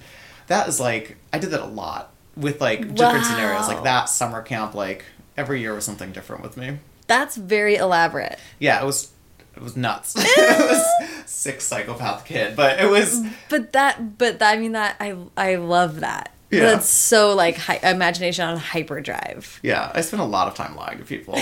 that 0.48 0.66
is 0.68 0.80
like 0.80 1.16
I 1.32 1.38
did 1.38 1.50
that 1.50 1.60
a 1.60 1.66
lot 1.66 2.12
with 2.36 2.60
like 2.60 2.94
different 2.94 3.26
scenarios 3.26 3.68
like 3.68 3.82
that 3.84 4.06
summer 4.08 4.42
camp 4.42 4.74
like 4.74 5.04
every 5.36 5.60
year 5.60 5.74
was 5.74 5.84
something 5.84 6.10
different 6.12 6.42
with 6.42 6.56
me 6.56 6.78
That's 7.06 7.36
very 7.36 7.76
elaborate. 7.76 8.38
yeah 8.58 8.80
it 8.82 8.86
was 8.86 9.12
it 9.56 9.62
was 9.62 9.76
nuts 9.76 10.14
it 10.18 10.70
was 10.70 10.82
sick 11.30 11.60
psychopath 11.60 12.24
kid 12.24 12.56
but 12.56 12.80
it 12.80 12.88
was 12.88 13.22
But 13.50 13.72
that 13.74 14.16
but 14.18 14.38
that, 14.38 14.54
I 14.56 14.58
mean 14.58 14.72
that 14.72 14.96
I 15.00 15.16
I 15.36 15.56
love 15.56 16.00
that. 16.00 16.32
Yeah. 16.50 16.60
That's 16.60 16.88
so 16.88 17.34
like 17.34 17.56
hi- 17.58 17.80
imagination 17.82 18.46
on 18.48 18.56
hyperdrive. 18.56 19.60
Yeah, 19.62 19.92
I 19.94 20.00
spent 20.00 20.22
a 20.22 20.24
lot 20.24 20.48
of 20.48 20.54
time 20.54 20.74
lying 20.76 20.96
to 20.98 21.04
people. 21.04 21.38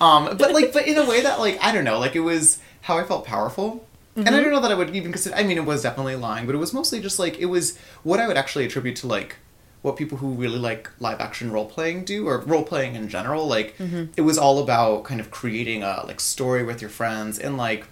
Um, 0.00 0.36
but 0.36 0.52
like, 0.52 0.72
but 0.72 0.86
in 0.86 0.96
a 0.96 1.04
way 1.04 1.22
that 1.22 1.40
like 1.40 1.58
I 1.60 1.72
don't 1.72 1.82
know, 1.84 1.98
like 1.98 2.14
it 2.14 2.20
was 2.20 2.58
how 2.82 2.96
I 2.98 3.02
felt 3.02 3.24
powerful, 3.24 3.84
and 4.16 4.28
I 4.28 4.32
mm-hmm. 4.32 4.42
don't 4.42 4.52
know 4.52 4.60
that 4.60 4.70
I 4.70 4.74
would 4.74 4.94
even 4.94 5.12
consider. 5.12 5.34
I 5.34 5.42
mean, 5.42 5.56
it 5.56 5.64
was 5.64 5.82
definitely 5.82 6.16
lying, 6.16 6.46
but 6.46 6.54
it 6.54 6.58
was 6.58 6.72
mostly 6.72 7.00
just 7.00 7.18
like 7.18 7.38
it 7.38 7.46
was 7.46 7.76
what 8.02 8.20
I 8.20 8.28
would 8.28 8.36
actually 8.36 8.64
attribute 8.64 8.96
to 8.96 9.06
like 9.06 9.36
what 9.82 9.96
people 9.96 10.18
who 10.18 10.28
really 10.28 10.58
like 10.58 10.90
live 10.98 11.20
action 11.20 11.52
role 11.52 11.66
playing 11.66 12.04
do 12.04 12.26
or 12.26 12.38
role 12.38 12.62
playing 12.62 12.94
in 12.94 13.08
general. 13.08 13.46
Like 13.46 13.76
mm-hmm. 13.76 14.04
it 14.16 14.22
was 14.22 14.38
all 14.38 14.58
about 14.58 15.04
kind 15.04 15.20
of 15.20 15.30
creating 15.30 15.82
a 15.82 16.04
like 16.06 16.20
story 16.20 16.64
with 16.64 16.80
your 16.80 16.90
friends 16.90 17.38
and 17.38 17.56
like 17.56 17.86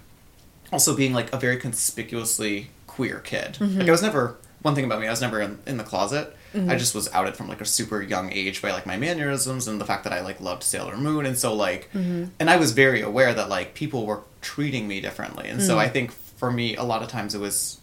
also 0.71 0.95
being 0.95 1.13
like 1.13 1.31
a 1.33 1.37
very 1.37 1.57
conspicuously 1.57 2.69
queer 2.87 3.19
kid. 3.19 3.59
Like 3.59 3.69
mm-hmm. 3.69 3.81
I 3.81 3.91
was 3.91 4.01
never 4.01 4.37
one 4.63 4.75
thing 4.75 4.85
about 4.85 5.01
me, 5.01 5.07
I 5.07 5.11
was 5.11 5.21
never 5.21 5.41
in, 5.41 5.59
in 5.67 5.77
the 5.77 5.83
closet. 5.83 6.35
I 6.55 6.75
just 6.75 6.93
was 6.93 7.11
outed 7.13 7.35
from 7.35 7.47
like 7.47 7.61
a 7.61 7.65
super 7.65 8.01
young 8.01 8.31
age 8.31 8.61
by 8.61 8.71
like 8.71 8.85
my 8.85 8.97
mannerisms 8.97 9.67
and 9.67 9.81
the 9.81 9.85
fact 9.85 10.03
that 10.03 10.13
I 10.13 10.21
like 10.21 10.39
loved 10.39 10.63
Sailor 10.63 10.97
Moon 10.97 11.25
and 11.25 11.37
so 11.37 11.53
like 11.53 11.89
and 11.93 12.49
I 12.49 12.57
was 12.57 12.71
very 12.71 13.01
aware 13.01 13.33
that 13.33 13.49
like 13.49 13.73
people 13.73 14.05
were 14.05 14.21
treating 14.41 14.87
me 14.87 15.01
differently. 15.01 15.49
And 15.49 15.61
so 15.61 15.79
I 15.79 15.89
think 15.89 16.11
for 16.11 16.51
me 16.51 16.75
a 16.75 16.83
lot 16.83 17.01
of 17.01 17.09
times 17.09 17.33
it 17.35 17.39
was 17.39 17.79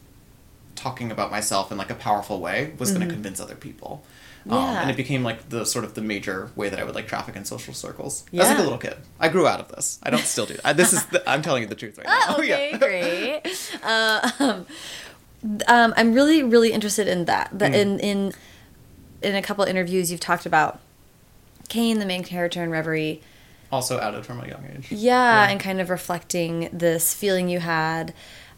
talking 0.77 1.11
about 1.11 1.31
myself 1.31 1.71
in 1.73 1.79
like 1.79 1.91
a 1.91 1.95
powerful 1.95 2.41
way 2.41 2.73
was 2.79 2.91
going 2.93 3.07
to 3.07 3.13
convince 3.13 3.41
other 3.41 3.55
people. 3.57 4.03
Um, 4.49 4.59
and 4.59 4.91
it 4.91 4.97
became 4.97 5.23
like 5.23 5.51
the 5.51 5.67
sort 5.67 5.85
of 5.85 5.93
the 5.95 6.01
major 6.01 6.51
way 6.57 6.71
that 6.71 6.79
I 6.81 6.85
would 6.85 6.95
like 6.95 7.07
traffic 7.07 7.37
in 7.37 7.45
social 7.45 7.75
circles. 7.75 8.25
As 8.33 8.49
like 8.49 8.59
a 8.59 8.63
little 8.63 8.79
kid, 8.79 8.97
I 9.19 9.29
grew 9.29 9.47
out 9.47 9.61
of 9.61 9.69
this. 9.69 9.99
I 10.03 10.09
don't 10.09 10.23
still 10.25 10.47
do. 10.47 10.57
I, 10.65 10.73
this 10.73 10.95
is 10.95 11.05
the, 11.07 11.23
I'm 11.29 11.43
telling 11.43 11.63
you 11.63 11.69
the 11.69 11.75
truth 11.75 11.99
right 11.99 12.07
now. 12.07 12.19
Ah, 12.23 12.35
okay, 12.39 12.71
Yeah. 12.71 12.79
great. 12.79 13.79
Uh, 13.83 14.31
um, 14.39 14.67
um, 15.69 15.95
I'm 15.97 16.15
really, 16.15 16.43
really 16.43 16.73
interested 16.73 17.07
in 17.07 17.27
that. 17.27 17.53
Mm. 17.53 17.59
That 17.59 17.75
in 17.75 18.01
in 18.01 18.33
in 19.23 19.35
a 19.35 19.43
couple 19.43 19.65
interviews, 19.65 20.11
you've 20.11 20.21
talked 20.21 20.47
about 20.47 20.81
Kane, 21.69 21.99
the 21.99 22.07
main 22.07 22.23
character 22.25 22.63
in 22.63 22.71
Reverie. 22.71 23.21
Also 23.73 24.01
outed 24.01 24.27
from 24.27 24.41
a 24.41 24.49
young 24.49 24.65
age. 24.77 24.91
Yeah, 24.91 25.49
and 25.49 25.61
kind 25.61 25.81
of 25.81 25.91
reflecting 25.91 26.69
this 26.73 27.15
feeling 27.15 27.49
you 27.49 27.61
had. 27.61 28.13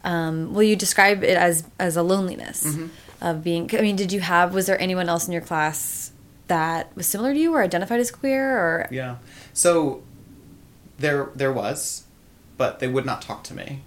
Um, 0.05 0.55
will 0.55 0.63
you 0.63 0.75
describe 0.77 1.23
it 1.23 1.37
as 1.37 1.65
as 1.79 1.97
a 1.97 2.03
loneliness 2.03 2.65
Mm-hmm. 2.65 2.87
of 3.21 3.45
being? 3.45 3.71
I 3.77 3.83
mean, 3.83 3.97
did 3.97 4.11
you 4.13 4.21
have? 4.21 4.55
Was 4.55 4.67
there 4.67 4.81
anyone 4.81 5.09
else 5.09 5.27
in 5.27 5.33
your 5.33 5.43
class 5.43 6.13
that 6.49 6.95
was 6.97 7.07
similar 7.07 7.33
to 7.35 7.39
you 7.39 7.53
or 7.55 7.63
identified 7.63 8.01
as 8.01 8.11
queer? 8.11 8.57
Or 8.57 8.89
Yeah. 8.91 9.17
So 9.53 10.03
there 10.99 11.29
there 11.35 11.53
was, 11.53 12.05
but 12.57 12.79
they 12.81 12.89
would 12.89 13.05
not 13.05 13.21
talk 13.23 13.45
to 13.45 13.55
me, 13.55 13.83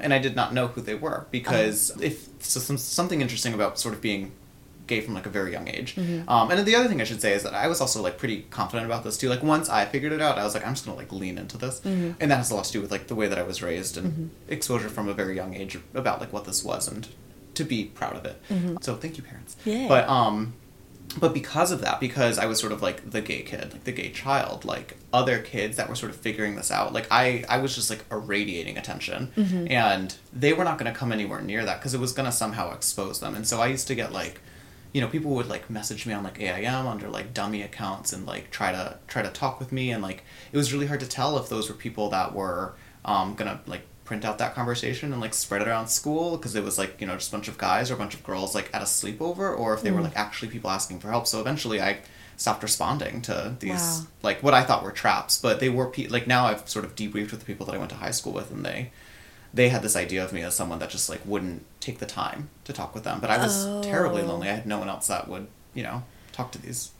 and 0.00 0.14
I 0.14 0.18
did 0.18 0.34
not 0.34 0.54
know 0.54 0.68
who 0.68 0.80
they 0.80 0.94
were 0.94 1.26
because 1.30 1.92
if 2.00 2.28
so 2.40 2.58
some, 2.58 2.78
something 2.78 3.20
interesting 3.20 3.52
about 3.52 3.78
sort 3.78 3.92
of 3.94 4.00
being 4.00 4.32
gay 4.90 5.00
from 5.00 5.14
like 5.14 5.24
a 5.24 5.30
very 5.30 5.52
young 5.52 5.68
age. 5.68 5.94
Mm-hmm. 5.94 6.28
Um, 6.28 6.50
and 6.50 6.58
then 6.58 6.66
the 6.66 6.74
other 6.74 6.88
thing 6.88 7.00
I 7.00 7.04
should 7.04 7.22
say 7.22 7.32
is 7.32 7.42
that 7.44 7.54
I 7.54 7.66
was 7.66 7.80
also 7.80 8.02
like 8.02 8.18
pretty 8.18 8.42
confident 8.50 8.86
about 8.86 9.02
this 9.04 9.16
too. 9.16 9.30
Like 9.30 9.42
once 9.42 9.70
I 9.70 9.86
figured 9.86 10.12
it 10.12 10.20
out, 10.20 10.36
I 10.36 10.44
was 10.44 10.54
like, 10.54 10.66
I'm 10.66 10.74
just 10.74 10.84
gonna 10.84 10.98
like 10.98 11.12
lean 11.12 11.38
into 11.38 11.56
this, 11.56 11.80
mm-hmm. 11.80 12.12
and 12.20 12.30
that 12.30 12.36
has 12.36 12.50
a 12.50 12.54
lot 12.54 12.66
to 12.66 12.72
do 12.72 12.82
with 12.82 12.90
like 12.90 13.06
the 13.06 13.14
way 13.14 13.26
that 13.28 13.38
I 13.38 13.42
was 13.42 13.62
raised 13.62 13.96
and 13.96 14.12
mm-hmm. 14.12 14.52
exposure 14.52 14.90
from 14.90 15.08
a 15.08 15.14
very 15.14 15.34
young 15.34 15.54
age 15.54 15.78
about 15.94 16.20
like 16.20 16.32
what 16.32 16.44
this 16.44 16.62
was 16.62 16.86
and 16.86 17.08
to 17.54 17.64
be 17.64 17.84
proud 17.86 18.16
of 18.16 18.24
it. 18.26 18.40
So 18.82 18.96
thank 18.96 19.16
you, 19.16 19.22
parents. 19.22 19.56
Yay. 19.64 19.88
But 19.88 20.08
um, 20.08 20.54
but 21.18 21.34
because 21.34 21.72
of 21.72 21.80
that, 21.80 21.98
because 21.98 22.38
I 22.38 22.46
was 22.46 22.60
sort 22.60 22.72
of 22.72 22.82
like 22.82 23.10
the 23.10 23.20
gay 23.20 23.42
kid, 23.42 23.72
like 23.72 23.84
the 23.84 23.92
gay 23.92 24.10
child, 24.10 24.64
like 24.64 24.96
other 25.12 25.40
kids 25.40 25.76
that 25.76 25.88
were 25.88 25.96
sort 25.96 26.10
of 26.12 26.16
figuring 26.16 26.54
this 26.54 26.70
out, 26.70 26.92
like 26.92 27.08
I, 27.10 27.44
I 27.48 27.58
was 27.58 27.74
just 27.74 27.90
like 27.90 28.04
irradiating 28.10 28.78
attention, 28.78 29.32
and 29.68 30.14
they 30.32 30.52
were 30.52 30.64
not 30.64 30.78
going 30.78 30.92
to 30.92 30.96
come 30.96 31.10
anywhere 31.10 31.40
near 31.42 31.64
that 31.64 31.80
because 31.80 31.94
it 31.94 32.00
was 32.00 32.12
going 32.12 32.26
to 32.26 32.32
somehow 32.32 32.72
expose 32.72 33.18
them. 33.18 33.34
And 33.34 33.46
so 33.46 33.60
I 33.60 33.66
used 33.66 33.88
to 33.88 33.96
get 33.96 34.12
like, 34.12 34.40
you 34.92 35.00
know, 35.00 35.08
people 35.08 35.30
would 35.32 35.48
like 35.48 35.70
message 35.70 36.06
me 36.06 36.12
on 36.12 36.24
like 36.24 36.40
AIM 36.40 36.86
under 36.86 37.08
like 37.08 37.32
dummy 37.34 37.62
accounts 37.62 38.12
and 38.12 38.26
like 38.26 38.50
try 38.50 38.72
to 38.72 38.98
try 39.08 39.22
to 39.22 39.28
talk 39.30 39.58
with 39.60 39.72
me, 39.72 39.90
and 39.90 40.02
like 40.02 40.24
it 40.52 40.56
was 40.56 40.72
really 40.72 40.86
hard 40.86 41.00
to 41.00 41.06
tell 41.08 41.38
if 41.38 41.48
those 41.48 41.68
were 41.68 41.74
people 41.74 42.10
that 42.10 42.34
were 42.34 42.74
um, 43.04 43.34
gonna 43.34 43.60
like 43.66 43.82
print 44.04 44.24
out 44.24 44.38
that 44.38 44.54
conversation 44.54 45.12
and 45.12 45.20
like 45.20 45.32
spread 45.32 45.62
it 45.62 45.68
around 45.68 45.86
school 45.86 46.36
because 46.36 46.56
it 46.56 46.64
was 46.64 46.76
like 46.78 47.00
you 47.00 47.06
know 47.06 47.14
just 47.14 47.28
a 47.28 47.32
bunch 47.32 47.46
of 47.46 47.56
guys 47.56 47.90
or 47.90 47.94
a 47.94 47.96
bunch 47.96 48.14
of 48.14 48.24
girls 48.24 48.54
like 48.56 48.68
at 48.74 48.82
a 48.82 48.84
sleepover 48.84 49.56
or 49.56 49.72
if 49.72 49.82
they 49.82 49.90
were 49.92 50.00
like 50.00 50.16
actually 50.16 50.48
people 50.50 50.68
asking 50.70 50.98
for 50.98 51.10
help. 51.10 51.26
So 51.28 51.40
eventually 51.40 51.80
i 51.80 51.98
stopped 52.36 52.62
responding 52.62 53.20
to 53.20 53.54
these 53.60 53.70
Wow. 53.72 54.00
like 54.22 54.42
what 54.42 54.54
I 54.54 54.62
thought 54.64 54.82
were 54.82 54.92
traps, 54.92 55.38
but 55.38 55.60
they 55.60 55.68
were 55.68 55.86
pe- 55.86 56.08
like 56.08 56.26
now 56.26 56.46
I've 56.46 56.66
sort 56.68 56.86
of 56.86 56.96
debriefed 56.96 57.30
with 57.32 57.40
the 57.40 57.44
people 57.46 57.66
that 57.66 57.74
I 57.74 57.78
went 57.78 57.90
to 57.90 57.96
high 57.96 58.12
school 58.12 58.32
with, 58.32 58.50
and 58.50 58.64
they 58.64 58.90
they 59.52 59.68
had 59.68 59.82
this 59.82 59.96
idea 59.96 60.24
of 60.24 60.32
me 60.32 60.42
as 60.42 60.54
someone 60.54 60.78
that 60.78 60.90
just 60.90 61.08
like 61.08 61.20
wouldn't 61.24 61.64
take 61.80 61.98
the 61.98 62.06
time 62.06 62.50
to 62.64 62.72
talk 62.72 62.94
with 62.94 63.04
them. 63.04 63.18
But 63.20 63.30
I 63.30 63.38
was 63.38 63.64
terribly 63.84 64.22
Oh. 64.22 64.26
lonely. 64.26 64.48
I 64.48 64.54
had 64.54 64.66
no 64.66 64.78
one 64.78 64.88
else 64.88 65.06
that 65.08 65.28
would 65.28 65.46
you 65.74 65.82
know 65.82 66.02
talk 66.32 66.52
to 66.52 66.58
these 66.62 66.90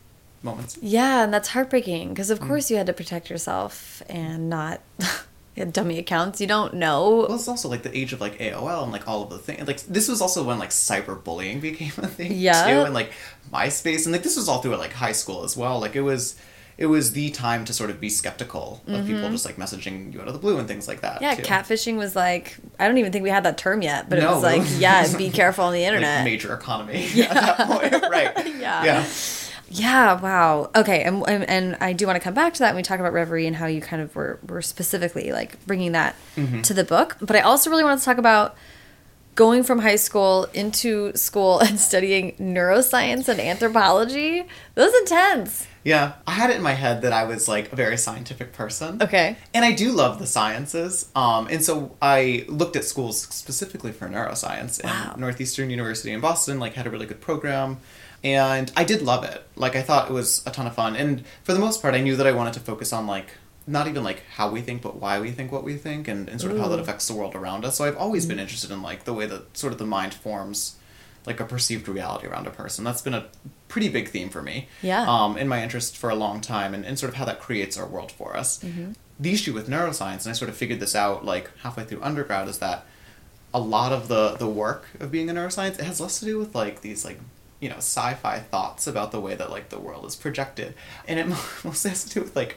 moments. 0.43 0.79
Yeah, 0.83 1.23
and 1.25 1.33
that's 1.35 1.49
heartbreaking 1.51 2.09
because, 2.11 2.29
Mm. 2.29 2.33
of 2.33 2.41
course, 2.41 2.71
you 2.71 2.77
had 2.77 2.87
to 2.87 2.93
protect 2.95 3.29
yourself 3.31 4.03
and 4.09 4.49
not 4.49 4.81
dummy 5.73 5.99
accounts. 5.99 6.41
You 6.41 6.47
don't 6.47 6.75
know. 6.75 7.27
Well, 7.29 7.35
it's 7.35 7.47
also 7.49 7.69
like 7.69 7.83
the 7.83 7.95
age 7.97 8.13
of 8.15 8.21
like 8.21 8.39
AOL 8.41 8.83
and 8.85 8.91
like 8.93 9.07
all 9.07 9.23
of 9.23 9.31
the 9.31 9.39
things. 9.39 9.67
Like 9.67 9.81
this 9.83 10.09
was 10.09 10.21
also 10.23 10.43
when 10.43 10.59
like 10.59 10.71
cyberbullying 10.71 11.61
became 11.69 11.93
a 11.99 12.07
thing 12.07 12.33
Yeah. 12.33 12.65
too, 12.67 12.81
and 12.85 12.95
like 12.95 13.13
MySpace, 13.53 14.05
and 14.07 14.13
like 14.13 14.23
this 14.23 14.37
was 14.37 14.49
all 14.49 14.63
through 14.63 14.77
like 14.77 14.93
high 14.95 15.13
school 15.13 15.45
as 15.45 15.57
well. 15.57 15.79
Like 15.81 15.95
it 15.95 16.01
was, 16.03 16.37
it 16.81 16.87
was 16.87 17.13
the 17.13 17.31
time 17.31 17.65
to 17.67 17.73
sort 17.73 17.91
of 17.91 18.01
be 18.01 18.09
skeptical 18.09 18.83
of 18.89 19.07
people 19.07 19.31
just 19.31 19.45
like 19.45 19.57
messaging 19.57 20.13
you 20.13 20.21
out 20.21 20.27
of 20.27 20.33
the 20.33 20.41
blue 20.41 20.59
and 20.59 20.67
things 20.67 20.89
like 20.89 21.03
that. 21.03 21.17
Mm-hmm. 21.17 21.25
Yeah, 21.25 21.35
too. 21.37 21.43
catfishing 21.43 21.97
was 21.97 22.17
like 22.17 22.57
I 22.81 22.89
don't 22.89 22.99
even 22.99 23.13
think 23.13 23.23
we 23.23 23.31
had 23.31 23.45
that 23.45 23.57
term 23.59 23.83
yet, 23.83 24.09
but 24.09 24.19
it 24.19 24.25
was 24.27 24.43
like 24.43 24.63
yeah, 24.79 25.07
be 25.17 25.31
careful 25.31 25.65
on 25.67 25.73
the 25.73 25.81
Like, 25.81 25.87
internet. 25.89 26.25
major 26.25 26.53
economy 26.55 27.05
at 27.21 27.35
that 27.35 27.69
point, 27.69 27.93
right? 28.11 28.35
Yeah. 28.59 28.85
yeah. 28.85 29.07
Yeah, 29.73 30.21
wow. 30.21 30.69
Okay, 30.75 31.05
and, 31.05 31.23
and 31.29 31.49
and 31.49 31.77
I 31.81 31.93
do 31.93 32.05
want 32.07 32.17
to 32.17 32.21
come 32.21 32.35
back 32.35 32.55
to 32.55 32.59
that 32.61 32.71
when 32.71 32.77
we 32.79 32.83
talk 32.83 32.99
about 32.99 33.13
Reverie 33.13 33.47
and 33.47 33.55
how 33.55 33.67
you 33.67 33.81
kind 33.81 34.03
of 34.03 34.17
were 34.17 34.41
were 34.49 34.63
specifically 34.63 35.31
like 35.31 35.65
bringing 35.65 35.93
that 35.93 36.17
Mm-hmm. 36.37 36.63
to 36.63 36.75
the 36.75 36.83
book. 36.83 37.17
But 37.21 37.37
I 37.37 37.41
also 37.41 37.71
really 37.71 37.85
wanted 37.85 38.01
to 38.01 38.05
talk 38.05 38.19
about 38.19 38.57
going 39.41 39.63
from 39.63 39.79
high 39.79 39.97
school 39.97 40.47
into 40.53 41.17
school 41.17 41.61
and 41.61 41.81
studying 41.91 42.33
neuroscience 42.37 43.27
and 43.27 43.41
anthropology. 43.41 44.45
That 44.75 44.85
was 44.85 44.95
intense. 45.01 45.67
Yeah, 45.83 46.13
I 46.27 46.33
had 46.33 46.51
it 46.51 46.57
in 46.57 46.63
my 46.63 46.75
head 46.75 47.01
that 47.01 47.15
I 47.15 47.25
was 47.25 47.49
like 47.49 47.73
a 47.73 47.77
very 47.77 47.97
scientific 47.97 48.53
person. 48.53 49.03
Okay. 49.03 49.39
And 49.55 49.65
I 49.65 49.73
do 49.73 49.93
love 49.93 50.19
the 50.19 50.27
sciences. 50.27 51.11
Um, 51.17 51.47
and 51.47 51.65
so 51.65 51.97
I 52.03 52.45
looked 52.49 52.77
at 52.77 52.85
schools 52.85 53.23
specifically 53.23 53.93
for 53.93 54.11
neuroscience. 54.11 54.85
Wow. 54.85 55.13
And 55.13 55.21
Northeastern 55.23 55.71
University 55.71 56.13
in 56.13 56.21
Boston 56.21 56.61
like 56.61 56.75
had 56.75 56.87
a 56.87 56.91
really 56.91 57.07
good 57.07 57.23
program. 57.23 57.79
And 58.23 58.71
I 58.77 58.85
did 58.85 59.01
love 59.01 59.25
it. 59.25 59.43
Like 59.57 59.75
I 59.75 59.81
thought 59.81 60.11
it 60.11 60.13
was 60.13 60.47
a 60.47 60.51
ton 60.51 60.67
of 60.67 60.75
fun. 60.75 60.97
And 60.97 61.25
for 61.45 61.55
the 61.55 61.61
most 61.61 61.81
part 61.81 61.95
I 61.95 62.03
knew 62.03 62.15
that 62.17 62.27
I 62.27 62.33
wanted 62.33 62.53
to 62.53 62.61
focus 62.61 62.93
on 62.93 63.07
like 63.07 63.29
not 63.71 63.87
even 63.87 64.03
like 64.03 64.25
how 64.35 64.51
we 64.51 64.61
think, 64.61 64.83
but 64.83 64.97
why 64.97 65.21
we 65.21 65.31
think 65.31 65.53
what 65.53 65.63
we 65.63 65.77
think 65.77 66.09
and, 66.09 66.29
and 66.29 66.41
sort 66.41 66.53
of 66.53 66.59
how 66.59 66.69
that 66.69 66.81
affects 66.81 67.07
the 67.07 67.15
world 67.15 67.37
around 67.37 67.65
us. 67.65 67.77
So 67.77 67.85
I've 67.85 67.97
always 67.97 68.27
been 68.27 68.41
interested 68.41 68.71
in 68.71 68.83
like 68.83 69.05
the 69.05 69.15
way 69.15 69.27
that 69.27 69.57
sort 69.57 69.73
of 69.73 69.79
the 69.79 69.87
mind 69.87 70.13
forms 70.13 70.77
like 71.25 71.39
a 71.39 71.45
perceived 71.45 71.87
reality 71.87 72.27
around 72.27 72.47
a 72.49 72.51
person. 72.51 72.83
That's 72.83 73.03
been 73.03 73.15
a 73.15 73.27
pretty 73.69 73.89
big 73.89 74.09
theme 74.09 74.29
for 74.29 74.43
me. 74.43 74.69
Yeah. 74.83 75.07
Um, 75.09 75.37
in 75.37 75.47
my 75.47 75.63
interest 75.63 75.97
for 75.97 76.11
a 76.11 76.17
long 76.17 76.41
time 76.41 76.75
and, 76.75 76.85
and 76.85 76.99
sort 76.99 77.11
of 77.11 77.17
how 77.17 77.25
that 77.27 77.41
creates 77.41 77.79
our 77.79 77.87
world 77.87 78.11
for 78.11 78.37
us. 78.37 78.59
Mm-hmm. 78.59 78.93
The 79.21 79.33
issue 79.33 79.53
with 79.53 79.69
neuroscience, 79.69 80.25
and 80.25 80.31
I 80.31 80.33
sort 80.33 80.49
of 80.49 80.57
figured 80.57 80.81
this 80.81 80.97
out 80.97 81.25
like 81.25 81.57
halfway 81.59 81.85
through 81.85 82.03
undergrad, 82.03 82.49
is 82.49 82.59
that 82.59 82.87
a 83.53 83.61
lot 83.61 83.93
of 83.93 84.09
the 84.09 84.37
the 84.37 84.49
work 84.49 84.87
of 84.99 85.11
being 85.11 85.29
a 85.29 85.35
neuroscience 85.35 85.79
it 85.79 85.85
has 85.85 86.01
less 86.01 86.21
to 86.21 86.25
do 86.25 86.39
with 86.39 86.55
like 86.55 86.83
these 86.83 87.05
like 87.05 87.19
you 87.59 87.69
know 87.69 87.77
sci-fi 87.77 88.39
thoughts 88.39 88.87
about 88.87 89.11
the 89.11 89.21
way 89.21 89.35
that 89.35 89.51
like 89.51 89.69
the 89.69 89.79
world 89.79 90.07
is 90.07 90.17
projected, 90.17 90.75
and 91.07 91.19
it 91.19 91.27
mostly 91.65 91.91
has 91.91 92.05
to 92.05 92.15
do 92.15 92.21
with 92.23 92.35
like 92.35 92.57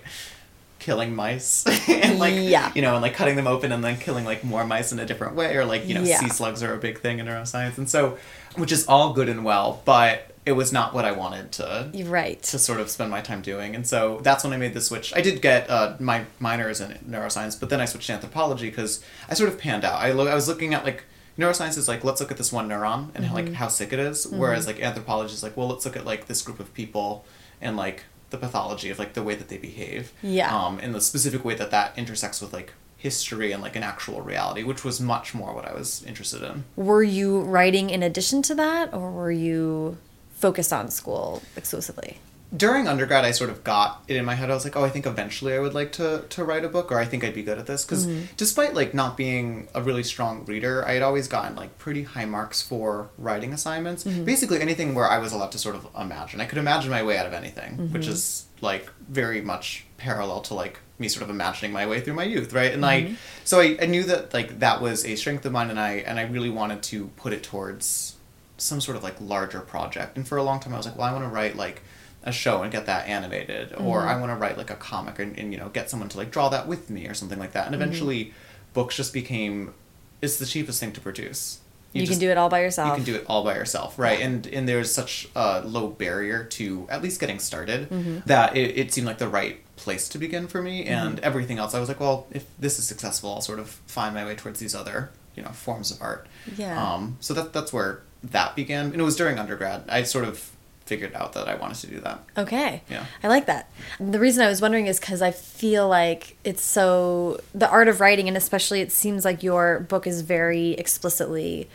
killing 0.84 1.16
mice 1.16 1.66
and 1.90 2.20
like 2.20 2.34
Yeah. 2.36 2.72
you 2.76 2.82
know 2.82 2.94
and 2.96 3.02
like 3.02 3.14
cutting 3.14 3.36
them 3.38 3.48
open 3.48 3.72
and 3.72 3.82
then 3.84 3.96
killing 3.98 4.26
like 4.26 4.44
more 4.44 4.66
mice 4.66 4.92
in 4.92 5.00
a 5.00 5.06
different 5.06 5.36
way 5.36 5.56
or 5.56 5.64
like 5.66 5.88
you 5.88 5.94
know 5.96 6.04
Yeah. 6.04 6.20
sea 6.20 6.28
slugs 6.30 6.62
are 6.62 6.74
a 6.74 6.78
big 6.78 7.00
thing 7.00 7.20
in 7.20 7.26
neuroscience 7.26 7.78
and 7.78 7.90
so 7.90 8.18
which 8.58 8.72
is 8.74 8.86
all 8.88 9.14
good 9.14 9.30
and 9.30 9.46
well 9.46 9.82
but 9.86 10.30
it 10.46 10.52
was 10.52 10.74
not 10.74 10.94
what 10.94 11.06
i 11.06 11.12
wanted 11.14 11.54
to 11.54 11.90
right. 12.06 12.42
to 12.44 12.60
sort 12.60 12.82
of 12.82 12.90
spend 12.90 13.10
my 13.10 13.22
time 13.22 13.42
doing. 13.42 13.76
And 13.76 13.88
so 13.88 14.20
that's 14.24 14.44
when 14.44 14.52
I 14.52 14.58
made 14.58 14.74
the 14.74 14.82
switch. 14.82 15.16
I 15.16 15.22
did 15.22 15.42
get 15.42 15.70
uh, 15.70 15.96
my 16.02 16.26
minors 16.42 16.82
in 16.82 16.90
neuroscience, 17.10 17.58
but 17.58 17.70
then 17.70 17.80
I 17.80 17.86
switched 17.86 18.08
to 18.08 18.14
anthropology 18.14 18.70
because 18.70 19.02
I 19.30 19.36
sort 19.36 19.50
of 19.50 19.58
panned 19.58 19.86
out. 19.86 20.02
I, 20.02 20.12
lo- 20.12 20.28
I 20.28 20.36
was 20.36 20.50
looking 20.50 20.74
at 20.74 20.84
like 20.84 21.06
neuroscience 21.40 21.78
is 21.78 21.88
like 21.88 22.04
let's 22.04 22.20
look 22.20 22.30
at 22.30 22.38
this 22.38 22.52
one 22.52 22.68
neuron 22.68 23.02
and 23.16 23.24
Mm-hmm. 23.24 23.34
like 23.34 23.54
how 23.54 23.70
sick 23.70 23.94
it 23.94 24.00
is, 24.00 24.28
whereas 24.28 24.68
like 24.68 24.82
anthropology 24.82 25.34
is 25.34 25.44
like 25.44 25.56
well 25.56 25.70
let's 25.70 25.86
look 25.86 25.96
at 25.96 26.06
like 26.06 26.26
this 26.26 26.42
group 26.42 26.60
of 26.60 26.74
people 26.74 27.24
and 27.62 27.78
like 27.78 28.04
the 28.34 28.38
pathology 28.38 28.90
of 28.90 29.00
like 29.00 29.14
the 29.14 29.24
way 29.24 29.36
that 29.36 29.48
they 29.48 29.58
behave. 29.58 30.12
Yeah. 30.22 30.54
Um, 30.54 30.80
and 30.80 30.94
the 30.94 31.00
specific 31.00 31.46
way 31.46 31.54
that 31.56 31.72
that 31.72 31.98
intersects 31.98 32.42
with 32.42 32.52
like 32.52 32.74
history 32.98 33.52
and 33.52 33.62
like 33.62 33.76
an 33.76 33.84
actual 33.84 34.22
reality, 34.22 34.64
which 34.64 34.84
was 34.84 35.00
much 35.00 35.34
more 35.34 35.54
what 35.54 35.66
I 35.66 35.74
was 35.74 36.04
interested 36.04 36.42
in. 36.42 36.66
were 36.76 37.04
you 37.04 37.42
writing 37.42 37.90
in 37.90 38.02
addition 38.02 38.42
to 38.44 38.56
that, 38.56 38.94
or 38.94 39.12
were 39.12 39.32
you 39.32 39.98
focused 40.36 40.74
on 40.74 40.90
school 40.90 41.44
exclusively? 41.56 42.18
During 42.56 42.88
undergrad, 42.88 43.26
I 43.26 43.32
sort 43.32 43.50
of 43.50 43.64
got 43.64 44.04
it 44.08 44.16
in 44.16 44.26
my 44.26 44.36
head. 44.36 44.52
I 44.52 44.54
was 44.54 44.64
like, 44.64 44.76
oh, 44.76 44.84
I 44.84 44.90
think 44.90 45.06
eventually 45.06 45.54
I 45.54 45.60
would 45.60 45.74
like 45.74 45.92
to 45.94 46.26
to 46.30 46.44
write 46.44 46.64
a 46.64 46.70
book, 46.70 46.92
or 46.92 47.00
I 47.00 47.06
think 47.06 47.24
I'd 47.24 47.34
be 47.34 47.44
good 47.44 47.58
at 47.58 47.66
this. 47.66 47.84
Because 47.84 48.06
mm-hmm. 48.06 48.26
despite 48.38 48.74
like 48.74 48.94
not 48.94 49.18
being 49.18 49.68
a 49.74 49.82
really 49.82 50.04
strong 50.04 50.46
reader, 50.46 50.86
I 50.88 50.94
had 50.94 51.02
always 51.02 51.28
gotten 51.28 51.56
like 51.56 51.78
pretty 51.78 52.04
high 52.04 52.26
marks 52.26 52.62
for 52.62 53.10
writing 53.18 53.54
assignments. 53.54 54.04
Mm-hmm. 54.04 54.26
Basically, 54.26 54.62
anything 54.62 54.94
where 54.94 55.08
I 55.08 55.18
was 55.18 55.32
allowed 55.32 55.52
to 55.54 55.58
sort 55.58 55.76
of 55.76 55.88
imagine. 56.00 56.42
I 56.42 56.46
could 56.46 56.60
imagine 56.60 56.92
my 56.92 57.04
way 57.04 57.18
out 57.18 57.26
of 57.26 57.34
anything, 57.34 57.74
mm-hmm. 57.74 57.94
which 57.94 58.08
is 58.08 58.46
like 58.62 58.90
very 59.10 59.42
much 59.42 59.86
parallel 59.98 60.42
to 60.42 60.54
like 60.54 60.80
me 61.00 61.08
sort 61.08 61.24
of 61.24 61.30
imagining 61.30 61.72
my 61.72 61.88
way 61.88 62.00
through 62.02 62.14
my 62.14 62.24
youth, 62.24 62.54
right? 62.54 62.74
And 62.74 62.86
I, 62.86 63.16
so 63.44 63.60
I, 63.60 63.78
I 63.82 63.86
knew 63.88 64.04
that 64.04 64.34
like 64.34 64.60
that 64.60 64.82
was 64.82 65.06
a 65.06 65.16
strength 65.16 65.46
of 65.46 65.52
mine, 65.52 65.70
and 65.70 65.80
I 65.80 65.96
and 65.96 66.20
I 66.20 66.24
really 66.24 66.52
wanted 66.52 66.84
to 66.84 67.08
put 67.16 67.34
it 67.34 67.44
towards 67.44 68.18
some 68.58 68.80
sort 68.80 68.96
of 68.96 69.04
like 69.04 69.16
larger 69.20 69.60
project. 69.60 70.18
And 70.18 70.28
for 70.28 70.38
a 70.38 70.44
long 70.44 70.60
time, 70.60 70.74
I 70.74 70.78
was 70.78 70.86
like, 70.86 70.98
well, 70.98 71.08
I 71.08 71.12
want 71.12 71.26
to 71.26 71.30
write 71.30 71.56
like 71.56 71.82
a 72.24 72.32
show 72.32 72.62
and 72.64 72.72
get 72.72 72.86
that 72.86 73.08
animated, 73.08 73.74
or 73.74 74.00
Mm-hmm. 74.02 74.10
I 74.10 74.20
want 74.20 74.32
to 74.32 74.36
write 74.36 74.58
like 74.58 74.70
a 74.70 74.76
comic 74.76 75.20
and, 75.20 75.38
and 75.38 75.52
you 75.52 75.60
know 75.60 75.70
get 75.70 75.90
someone 75.90 76.10
to 76.10 76.18
like 76.18 76.32
draw 76.32 76.50
that 76.50 76.68
with 76.68 76.90
me 76.90 77.08
or 77.08 77.14
something 77.14 77.40
like 77.40 77.52
that. 77.54 77.66
And 77.68 77.76
Mm-hmm. 77.76 77.84
eventually, 77.84 78.34
books 78.74 78.96
just 78.96 79.14
became 79.14 79.74
it's 80.22 80.38
the 80.38 80.46
cheapest 80.46 80.80
thing 80.80 80.94
to 80.94 81.02
produce. 81.02 81.60
You, 81.92 82.08
can 82.08 82.18
do 82.18 82.32
it 82.32 82.38
all 82.40 82.50
by 82.50 82.62
yourself. 82.62 82.90
You 82.90 82.96
can 82.96 83.04
do 83.04 83.16
it 83.20 83.26
all 83.28 83.44
by 83.44 83.54
yourself, 83.54 84.00
right? 84.00 84.18
Yeah. 84.18 84.26
And 84.26 84.48
and 84.48 84.68
there's 84.68 84.92
such 84.92 85.28
a 85.36 85.62
low 85.62 85.90
barrier 85.90 86.44
to 86.46 86.88
at 86.90 87.04
least 87.04 87.20
getting 87.20 87.38
started 87.40 87.90
Mm-hmm. 87.90 88.20
that 88.26 88.56
it, 88.58 88.78
it 88.78 88.94
seemed 88.94 89.06
like 89.06 89.20
the 89.20 89.28
right 89.28 89.60
place 89.76 90.10
to 90.10 90.18
begin 90.18 90.48
for 90.48 90.62
me. 90.62 90.86
Mm-hmm. 90.86 91.08
And 91.08 91.20
everything 91.20 91.60
else, 91.60 91.76
I 91.76 91.80
was 91.80 91.90
like, 91.90 92.00
well, 92.00 92.26
if 92.32 92.46
this 92.58 92.80
is 92.80 92.88
successful, 92.88 93.32
I'll 93.36 93.42
sort 93.42 93.60
of 93.60 93.70
find 93.86 94.16
my 94.16 94.26
way 94.26 94.34
towards 94.36 94.60
these 94.60 94.74
other 94.74 95.12
you 95.36 95.44
know 95.44 95.50
forms 95.50 95.92
of 95.92 96.02
art. 96.02 96.26
Yeah. 96.58 96.82
Um. 96.82 97.18
So 97.20 97.34
that 97.36 97.54
that's 97.54 97.72
where 97.72 98.02
that 98.24 98.56
began, 98.56 98.86
and 98.88 98.96
it 99.00 99.04
was 99.04 99.16
during 99.16 99.38
undergrad. 99.38 99.84
I 99.88 100.02
sort 100.04 100.26
of 100.26 100.50
figured 100.86 101.14
out 101.14 101.34
that 101.34 101.48
I 101.48 101.56
wanted 101.56 101.78
to 101.78 101.88
do 101.88 102.00
that. 102.02 102.24
Okay. 102.38 102.82
Yeah. 102.90 103.06
I 103.24 103.28
like 103.28 103.46
that. 103.46 103.70
The 104.00 104.20
reason 104.20 104.44
I 104.44 104.50
was 104.50 104.62
wondering 104.62 104.88
is 104.88 105.00
because 105.00 105.22
I 105.22 105.32
feel 105.32 105.88
like 105.88 106.38
it's 106.44 106.62
so 106.62 107.40
the 107.54 107.70
art 107.70 107.88
of 107.88 108.02
writing, 108.02 108.28
and 108.28 108.36
especially 108.36 108.82
it 108.82 108.92
seems 108.92 109.24
like 109.24 109.44
your 109.44 109.80
book 109.82 110.06
is 110.06 110.22
very 110.22 110.72
explicitly 110.72 111.70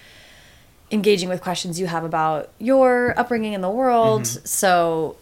engaging 0.90 1.28
with 1.28 1.42
questions 1.42 1.78
you 1.78 1.86
have 1.86 2.04
about 2.04 2.50
your 2.58 3.18
upbringing 3.18 3.52
in 3.52 3.60
the 3.60 3.70
world. 3.70 4.22
Mm-hmm. 4.22 4.44
So, 4.44 5.16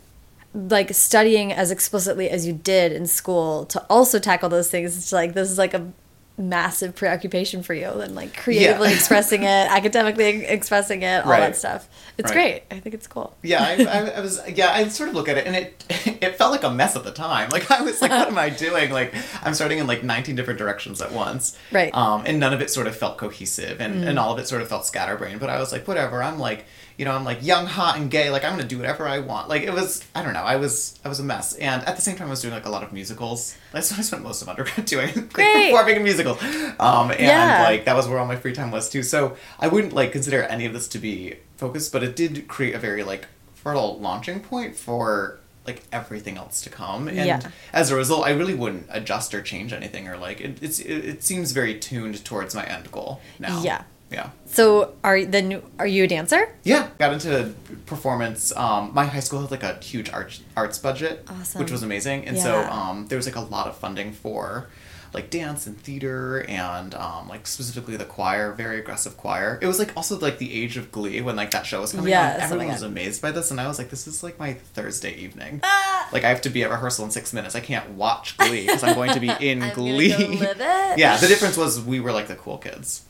like 0.55 0.93
studying 0.95 1.53
as 1.53 1.71
explicitly 1.71 2.31
as 2.31 2.47
you 2.47 2.53
did 2.53 2.93
in 2.93 3.07
school 3.07 3.67
to 3.67 3.85
also 3.89 4.19
tackle 4.19 4.49
those 4.49 4.71
things, 4.71 4.97
it's 4.97 5.13
like 5.13 5.35
this 5.35 5.51
is 5.51 5.59
like 5.59 5.75
a 5.75 5.93
massive 6.39 6.95
preoccupation 6.95 7.63
for 7.63 7.73
you 7.73 7.89
and 7.89 8.15
like 8.15 8.37
creatively 8.37 8.89
Yeah. 8.91 8.95
expressing 8.97 9.43
it 9.43 9.47
academically 9.71 10.45
expressing 10.45 11.03
it 11.03 11.25
all 11.25 11.31
Right. 11.31 11.41
that 11.41 11.57
stuff 11.57 11.89
it's 12.19 12.31
Right. 12.31 12.63
great 12.69 12.77
i 12.77 12.81
think 12.81 12.95
it's 12.95 13.07
cool 13.07 13.35
Yeah, 13.43 13.63
I, 13.63 13.85
I, 13.85 14.09
I 14.17 14.21
was. 14.21 14.41
Yeah, 14.49 14.71
I 14.73 14.89
sort 14.89 15.09
of 15.09 15.15
look 15.15 15.29
at 15.29 15.39
it, 15.39 15.47
and 15.47 15.57
it 15.57 15.85
it 16.23 16.37
felt 16.37 16.53
like 16.53 16.63
a 16.65 16.71
mess 16.71 16.97
at 16.97 17.05
the 17.05 17.11
time. 17.13 17.49
Like 17.51 17.71
I 17.71 17.81
was 17.83 18.01
like, 18.03 18.11
what 18.11 18.29
am 18.29 18.39
I 18.39 18.49
doing? 18.51 18.91
Like 18.91 19.15
I'm 19.43 19.55
starting 19.55 19.79
in 19.79 19.87
like 19.87 20.03
19 20.03 20.35
different 20.37 20.59
directions 20.59 21.01
at 21.03 21.13
once. 21.13 21.57
Right. 21.73 21.95
Um, 21.95 22.23
and 22.27 22.39
none 22.41 22.53
of 22.53 22.61
it 22.61 22.71
sort 22.71 22.87
of 22.87 22.97
felt 22.97 23.19
cohesive, 23.19 23.81
and 23.81 24.05
and 24.05 24.19
all 24.19 24.33
of 24.33 24.39
it 24.39 24.49
sort 24.49 24.63
of 24.63 24.69
felt 24.69 24.85
scatterbrained. 24.87 25.41
But 25.41 25.51
I 25.51 25.59
was 25.59 25.73
like, 25.73 25.87
whatever. 25.89 26.23
I'm 26.23 26.39
like, 26.39 26.65
you 26.99 27.05
know, 27.05 27.13
I'm 27.13 27.25
like 27.25 27.45
young, 27.45 27.67
hot, 27.67 27.97
and 27.99 28.11
gay. 28.11 28.31
Like 28.31 28.45
I'm 28.45 28.53
gonna 28.57 28.65
do 28.69 28.79
whatever 28.79 29.07
I 29.07 29.19
want. 29.19 29.49
Like 29.49 29.63
it 29.63 29.73
was. 29.73 30.03
I 30.15 30.23
don't 30.23 30.33
know. 30.33 30.43
I 30.43 30.57
was. 30.57 30.99
I 31.05 31.09
was 31.09 31.21
a 31.21 31.23
mess, 31.23 31.55
and 31.57 31.85
at 31.85 31.97
the 31.97 32.03
same 32.03 32.17
time, 32.17 32.29
I 32.29 32.31
was 32.31 32.41
doing 32.43 32.55
like 32.55 32.65
a 32.67 32.71
lot 32.71 32.83
of 32.83 32.93
musicals. 32.93 33.57
That's 33.73 33.91
what 33.91 33.99
I 34.01 34.03
spent 34.03 34.23
most 34.23 34.41
of 34.43 34.49
undergrad 34.49 34.87
doing. 34.95 35.13
like, 35.15 35.33
Great. 35.33 35.71
performing 35.73 35.97
in 35.97 36.03
musicals. 36.05 36.43
Um, 36.81 37.11
and 37.11 37.21
Yeah. 37.21 37.63
like 37.65 37.85
that 37.85 37.95
was 37.97 38.09
where 38.09 38.19
all 38.19 38.27
my 38.27 38.37
free 38.37 38.53
time 38.55 38.71
was 38.71 38.89
too. 38.89 39.03
So 39.03 39.37
I 39.61 39.69
wouldn't 39.69 39.93
like 39.93 40.13
consider 40.13 40.43
any 40.45 40.65
of 40.67 40.73
this 40.73 40.89
to 40.89 40.99
be 40.99 41.37
focused, 41.57 41.93
but 41.93 42.03
it 42.03 42.17
did 42.17 42.49
create 42.49 42.75
a 42.75 42.79
very 42.79 43.03
like 43.03 43.27
fertile 43.55 43.99
launching 43.99 44.41
point 44.41 44.77
for 44.77 45.39
like 45.67 45.83
everything 45.93 46.37
else 46.37 46.61
to 46.63 46.71
come. 46.71 47.09
And 47.09 47.17
Yeah. 47.17 47.41
as 47.73 47.91
a 47.91 47.97
result, 47.97 48.25
I 48.25 48.31
really 48.31 48.55
wouldn't 48.55 48.87
adjust 48.89 49.35
or 49.35 49.43
change 49.43 49.73
anything 49.73 50.07
or 50.09 50.17
like 50.17 50.41
it, 50.41 50.63
it's 50.63 50.79
it, 50.79 51.05
it 51.05 51.23
seems 51.25 51.51
very 51.53 51.77
tuned 51.79 52.25
towards 52.25 52.55
my 52.55 52.65
end 52.65 52.91
goal 52.93 53.21
now. 53.39 53.61
Yeah. 53.63 53.83
Yeah. 54.11 54.31
So 54.47 54.95
are 55.03 55.25
then 55.25 55.63
are 55.79 55.87
you 55.87 56.05
a 56.05 56.07
dancer? 56.07 56.55
Yeah, 56.63 56.89
got 56.99 57.13
into 57.13 57.55
performance. 57.87 58.55
Um, 58.57 58.93
my 58.95 59.05
high 59.05 59.21
school 59.21 59.41
had 59.41 59.51
like 59.51 59.63
a 59.65 59.75
huge 59.83 60.11
arts 60.11 60.43
arts 60.57 60.79
budget, 60.79 61.25
Awesome. 61.29 61.61
which 61.61 61.71
was 61.73 61.83
amazing, 61.83 62.27
and 62.27 62.39
so 62.39 62.61
um, 62.65 63.07
there 63.09 63.17
was 63.17 63.27
like 63.27 63.37
a 63.37 63.41
lot 63.41 63.67
of 63.67 63.77
funding 63.77 64.13
for 64.13 64.69
like 65.15 65.31
dance 65.31 65.67
and 65.67 65.81
theater 65.81 66.45
and 66.49 66.95
um, 66.95 67.27
like 67.29 67.47
specifically 67.47 67.97
the 67.97 68.05
choir, 68.05 68.53
very 68.53 68.79
aggressive 68.79 69.17
choir. 69.17 69.59
It 69.63 69.67
was 69.67 69.79
like 69.79 69.97
also 69.97 70.19
like 70.19 70.39
the 70.39 70.53
age 70.63 70.77
of 70.77 70.93
Glee 70.93 71.21
when 71.23 71.37
like 71.37 71.51
that 71.53 71.65
show 71.65 71.81
was 71.81 71.93
coming 71.93 72.09
Yes, 72.11 72.37
on. 72.37 72.43
Everyone 72.43 72.69
was 72.69 72.83
amazed 72.83 73.23
by 73.23 73.31
this, 73.33 73.51
and 73.51 73.61
I 73.61 73.67
was 73.67 73.79
like, 73.79 73.89
this 73.91 74.07
is 74.07 74.23
like 74.23 74.39
my 74.39 74.53
Thursday 74.55 75.15
evening. 75.15 75.61
Ah! 75.65 76.09
Like 76.13 76.23
I 76.25 76.29
have 76.29 76.43
to 76.43 76.51
be 76.51 76.63
at 76.65 76.71
rehearsal 76.71 77.05
in 77.05 77.11
six 77.11 77.33
minutes. 77.33 77.55
I 77.57 77.61
can't 77.61 77.91
watch 77.91 78.37
Glee 78.37 78.67
because 78.67 78.85
I'm 78.85 78.95
going 78.95 79.13
to 79.15 79.21
be 79.21 79.31
in 79.41 79.61
Glee. 79.75 80.11
go 80.11 80.17
live 80.29 80.61
it. 80.61 80.99
yeah, 80.99 81.17
the 81.17 81.27
difference 81.29 81.57
was 81.57 81.81
we 81.81 81.99
were 81.99 82.13
like 82.13 82.29
the 82.29 82.37
cool 82.37 82.59
kids. 82.59 83.05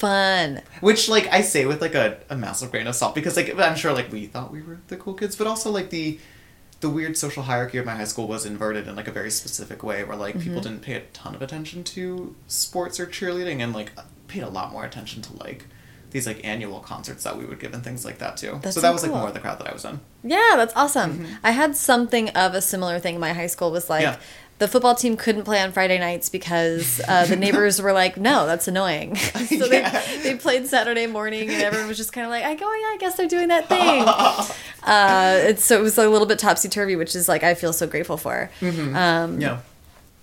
Fun. 0.00 0.62
Which 0.80 1.08
like 1.08 1.26
I 1.30 1.42
say 1.42 1.66
with 1.66 1.80
like 1.82 1.94
a, 1.94 2.18
a 2.30 2.36
massive 2.36 2.70
grain 2.70 2.86
of 2.86 2.94
salt 2.94 3.14
because 3.14 3.36
like 3.36 3.54
I'm 3.58 3.76
sure 3.76 3.92
like 3.92 4.10
we 4.10 4.26
thought 4.26 4.50
we 4.50 4.62
were 4.62 4.78
the 4.88 4.96
cool 4.96 5.14
kids, 5.14 5.36
but 5.36 5.46
also 5.46 5.70
like 5.70 5.90
the 5.90 6.18
the 6.80 6.88
weird 6.88 7.14
social 7.18 7.42
hierarchy 7.42 7.76
of 7.76 7.84
my 7.84 7.94
high 7.94 8.04
school 8.04 8.26
was 8.26 8.46
inverted 8.46 8.88
in 8.88 8.96
like 8.96 9.06
a 9.06 9.12
very 9.12 9.30
specific 9.30 9.82
way 9.82 10.02
where 10.02 10.16
like 10.16 10.34
Mm-hmm. 10.36 10.44
people 10.48 10.62
didn't 10.62 10.80
pay 10.80 10.94
a 10.94 11.00
ton 11.12 11.34
of 11.34 11.42
attention 11.42 11.84
to 11.84 12.34
sports 12.48 12.98
or 12.98 13.06
cheerleading 13.06 13.60
and 13.60 13.74
like 13.74 13.92
paid 14.28 14.42
a 14.42 14.48
lot 14.48 14.72
more 14.72 14.84
attention 14.86 15.20
to 15.20 15.36
like 15.36 15.66
these 16.12 16.26
like 16.26 16.40
annual 16.44 16.80
concerts 16.80 17.22
that 17.24 17.36
we 17.36 17.44
would 17.44 17.60
give 17.60 17.74
and 17.74 17.84
things 17.84 18.04
like 18.06 18.18
that 18.18 18.38
too. 18.38 18.58
That's 18.62 18.74
so 18.74 18.80
that 18.80 18.92
was 18.92 19.02
like 19.02 19.12
cool. 19.12 19.20
more 19.20 19.30
the 19.30 19.38
crowd 19.40 19.58
that 19.60 19.68
I 19.68 19.72
was 19.74 19.84
in. 19.84 20.00
Yeah, 20.24 20.54
that's 20.56 20.74
awesome. 20.74 21.26
I 21.44 21.50
had 21.50 21.76
something 21.76 22.30
of 22.30 22.54
a 22.54 22.62
similar 22.62 22.98
thing 22.98 23.20
my 23.20 23.32
high 23.34 23.46
school 23.48 23.70
was 23.70 23.90
like 23.90 24.02
Yeah. 24.02 24.16
The 24.60 24.68
football 24.68 24.94
team 24.94 25.16
couldn't 25.16 25.42
play 25.44 25.60
on 25.60 25.72
Friday 25.72 25.98
nights 25.98 26.28
because 26.28 27.00
uh, 27.08 27.26
the 27.26 27.34
neighbors 27.44 27.82
were 27.82 27.92
like, 27.92 28.16
no, 28.16 28.46
that's 28.46 28.68
annoying. 28.68 29.16
so 29.16 29.66
Yeah. 29.66 29.90
they, 29.90 30.18
they 30.22 30.34
played 30.36 30.68
Saturday 30.68 31.06
morning 31.08 31.48
and 31.50 31.60
everyone 31.62 31.88
was 31.88 31.96
just 31.96 32.12
kind 32.12 32.24
of 32.26 32.30
like, 32.30 32.44
I 32.44 32.54
go, 32.54 32.66
oh, 32.66 32.78
yeah, 32.80 32.94
I 32.94 32.96
guess 33.00 33.16
they're 33.16 33.26
doing 33.26 33.48
that 33.48 33.68
thing. 33.68 34.04
uh, 34.84 35.38
it's, 35.48 35.64
so 35.64 35.78
it 35.78 35.82
was 35.82 35.98
a 35.98 36.08
little 36.08 36.26
bit 36.26 36.38
topsy 36.38 36.68
turvy, 36.68 36.94
which 36.96 37.16
is 37.16 37.28
like, 37.28 37.42
I 37.42 37.54
feel 37.54 37.72
so 37.72 37.86
grateful 37.86 38.16
for. 38.16 38.50
Um, 38.62 39.40
Yeah. 39.40 39.60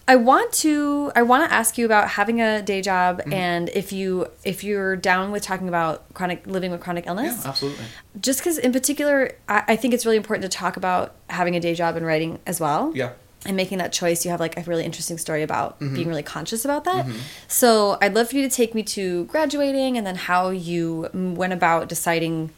I 0.10 0.16
want 0.16 0.54
to 0.64 1.12
I 1.18 1.24
want 1.24 1.50
to 1.50 1.54
ask 1.54 1.78
you 1.78 1.86
about 1.86 2.08
having 2.08 2.40
a 2.40 2.62
day 2.62 2.82
job 2.82 3.18
Mm-hmm. 3.20 3.34
and 3.34 3.68
if 3.74 3.92
you 3.92 4.28
if 4.46 4.64
you're 4.64 4.96
down 4.96 5.32
with 5.34 5.44
talking 5.44 5.68
about 5.68 6.14
chronic 6.14 6.48
living 6.48 6.72
with 6.72 6.80
chronic 6.80 7.08
illness 7.08 7.42
Yeah, 7.44 7.50
absolutely. 7.50 7.84
just 8.22 8.40
because 8.40 8.58
in 8.58 8.72
particular 8.72 9.34
I, 9.50 9.64
I 9.68 9.76
think 9.76 9.94
it's 9.94 10.06
really 10.06 10.16
important 10.16 10.50
to 10.50 10.58
talk 10.58 10.78
about 10.78 11.14
having 11.30 11.58
a 11.58 11.60
day 11.60 11.74
job 11.76 11.98
and 11.98 12.06
writing 12.06 12.40
as 12.48 12.62
well 12.62 12.94
Yeah. 12.96 13.12
And 13.46 13.56
making 13.56 13.78
that 13.78 13.94
choice 13.94 14.26
you 14.26 14.32
have 14.32 14.40
like 14.40 14.58
a 14.58 14.62
really 14.64 14.84
interesting 14.84 15.18
story 15.18 15.44
about 15.44 15.80
Mm-hmm. 15.80 15.96
being 15.96 16.08
really 16.08 16.24
conscious 16.24 16.66
about 16.66 16.84
that 16.86 17.06
so 17.48 17.98
i'd 18.02 18.14
love 18.16 18.30
for 18.30 18.36
you 18.38 18.48
to 18.50 18.54
take 18.56 18.74
me 18.74 18.84
to 18.84 19.26
graduating 19.26 19.98
and 19.98 20.06
then 20.08 20.16
how 20.16 20.50
you 20.50 21.08
mm, 21.14 21.36
went 21.36 21.54
about 21.54 21.88
deciding 21.88 22.50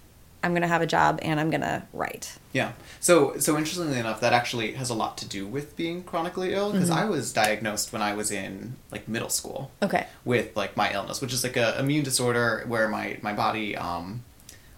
i'm 0.43 0.51
going 0.51 0.61
to 0.61 0.67
have 0.69 0.81
a 0.81 0.87
job 0.87 1.19
and 1.21 1.39
i'm 1.39 1.49
going 1.49 1.61
to 1.61 1.83
write 1.93 2.37
Yeah. 2.53 2.71
So 3.01 3.37
so 3.37 3.57
interestingly 3.57 3.99
enough, 3.99 4.19
that 4.21 4.33
actually 4.33 4.73
has 4.73 4.89
a 4.89 4.93
lot 4.93 5.17
to 5.19 5.25
do 5.37 5.45
with 5.47 5.75
being 5.77 6.03
chronically 6.03 6.53
ill 6.53 6.71
because 6.71 6.89
Mm-hmm. 6.89 7.05
I 7.07 7.15
was 7.15 7.31
diagnosed 7.31 7.93
when 7.93 8.01
I 8.01 8.13
was 8.13 8.29
in 8.31 8.75
like 8.91 9.07
middle 9.07 9.29
school. 9.29 9.69
okay 9.83 10.07
with 10.25 10.47
like 10.61 10.75
my 10.75 10.91
illness, 10.93 11.21
which 11.21 11.33
is 11.33 11.43
like 11.43 11.55
a 11.57 11.77
immune 11.79 12.03
disorder 12.03 12.63
where 12.67 12.87
my 12.89 13.05
my 13.21 13.33
body 13.33 13.75
um 13.77 14.23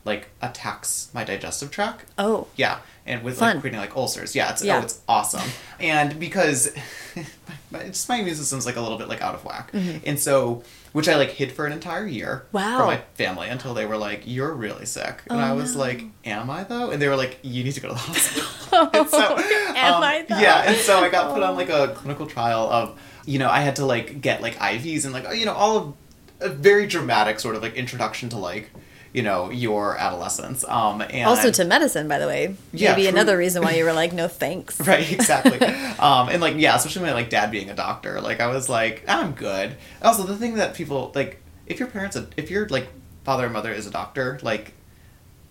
like 0.06 0.24
attacks 0.42 1.10
my 1.14 1.24
digestive 1.24 1.70
tract. 1.72 2.06
oh 2.18 2.48
Yeah, 2.56 2.80
and 3.12 3.24
with 3.24 3.38
Fun. 3.38 3.56
like 3.56 3.62
creating 3.62 3.80
like 3.80 3.96
ulcers. 3.96 4.36
Yeah, 4.36 4.52
it's 4.52 4.64
Yeah. 4.64 4.78
oh, 4.80 4.82
it's 4.84 5.00
awesome. 5.08 5.48
and 5.80 6.20
because 6.20 6.72
my, 7.72 7.84
just 7.84 8.08
my 8.10 8.18
immune 8.18 8.36
system's 8.36 8.66
like 8.66 8.76
a 8.78 8.82
little 8.82 8.98
bit 8.98 9.08
like 9.08 9.22
out 9.22 9.36
of 9.36 9.44
whack, 9.46 9.72
and 9.74 10.20
so 10.20 10.64
which 10.94 11.08
I 11.08 11.16
like 11.16 11.30
hid 11.30 11.52
for 11.54 11.66
an 11.66 11.72
entire 11.74 12.06
year 12.06 12.44
Mm-hmm. 12.48 12.58
Wow. 12.58 12.78
from 12.80 12.88
my 12.88 13.02
family 13.14 13.48
until 13.50 13.74
they 13.74 13.86
were 13.86 13.98
like, 13.98 14.24
"You're 14.26 14.54
really 14.54 14.86
sick," 14.86 15.22
and 15.30 15.40
Oh, 15.40 15.44
I 15.44 15.54
was 15.54 15.74
no. 15.76 15.82
like, 15.82 16.04
"Am 16.26 16.50
I 16.50 16.64
though?" 16.64 16.90
And 16.92 17.02
they 17.02 17.08
were 17.08 17.16
like, 17.16 17.40
"You 17.44 17.64
need 17.64 17.74
to 17.74 17.82
go 17.82 17.90
to 17.90 17.94
the 17.94 18.00
hospital." 18.12 18.48
so, 19.08 19.38
Am 19.76 19.94
um, 19.96 20.04
I, 20.04 20.26
though? 20.28 20.38
Yeah, 20.40 20.64
and 20.70 20.78
so 20.78 21.00
I 21.00 21.10
got 21.10 21.34
put 21.34 21.44
on 21.44 21.56
like 21.56 21.70
a 21.70 21.90
clinical 21.96 22.26
trial 22.26 22.70
of, 22.70 23.00
you 23.26 23.40
know, 23.40 23.50
I 23.50 23.62
had 23.62 23.76
to 23.78 23.86
like 23.86 24.22
get 24.22 24.42
like 24.42 24.56
IVs 24.58 25.06
and 25.06 25.14
like 25.14 25.26
you 25.38 25.46
know 25.46 25.54
all 25.54 25.78
of 25.78 25.94
a 26.42 26.50
very 26.50 26.88
dramatic 26.88 27.40
sort 27.40 27.56
of 27.56 27.62
like 27.62 27.76
introduction 27.76 28.30
to 28.30 28.38
like 28.38 28.72
you 29.14 29.22
know 29.22 29.50
your 29.50 29.98
adolescence. 29.98 30.64
Um, 30.68 31.02
and 31.02 31.28
also 31.28 31.52
to 31.52 31.66
medicine 31.66 32.08
by 32.08 32.18
the 32.20 32.28
way 32.28 32.56
Yeah, 32.72 32.92
maybe 32.92 33.04
true. 33.04 33.10
another 33.10 33.38
reason 33.38 33.62
why 33.64 33.76
you 33.76 33.84
were 33.84 33.94
like 34.04 34.14
no 34.14 34.28
thanks 34.28 34.80
Right, 34.88 35.12
exactly. 35.12 35.60
um, 36.00 36.30
and 36.30 36.42
like, 36.42 36.56
yeah, 36.58 36.76
especially 36.76 37.04
my 37.04 37.14
like 37.14 37.30
dad 37.30 37.52
being 37.52 37.70
a 37.70 37.76
doctor. 37.76 38.22
Like, 38.22 38.40
I 38.40 38.48
was 38.48 38.70
like, 38.70 39.04
I'm 39.08 39.32
good. 39.34 39.76
Also, 40.02 40.24
the 40.24 40.38
thing 40.38 40.56
that 40.56 40.74
people 40.76 41.12
like, 41.16 41.42
if 41.68 41.80
your 41.80 41.88
parents, 41.90 42.18
if 42.38 42.50
your 42.50 42.68
like 42.70 42.88
father 43.24 43.44
and 43.46 43.54
mother 43.54 43.72
is 43.72 43.86
a 43.88 43.92
doctor, 43.92 44.40
like, 44.42 44.74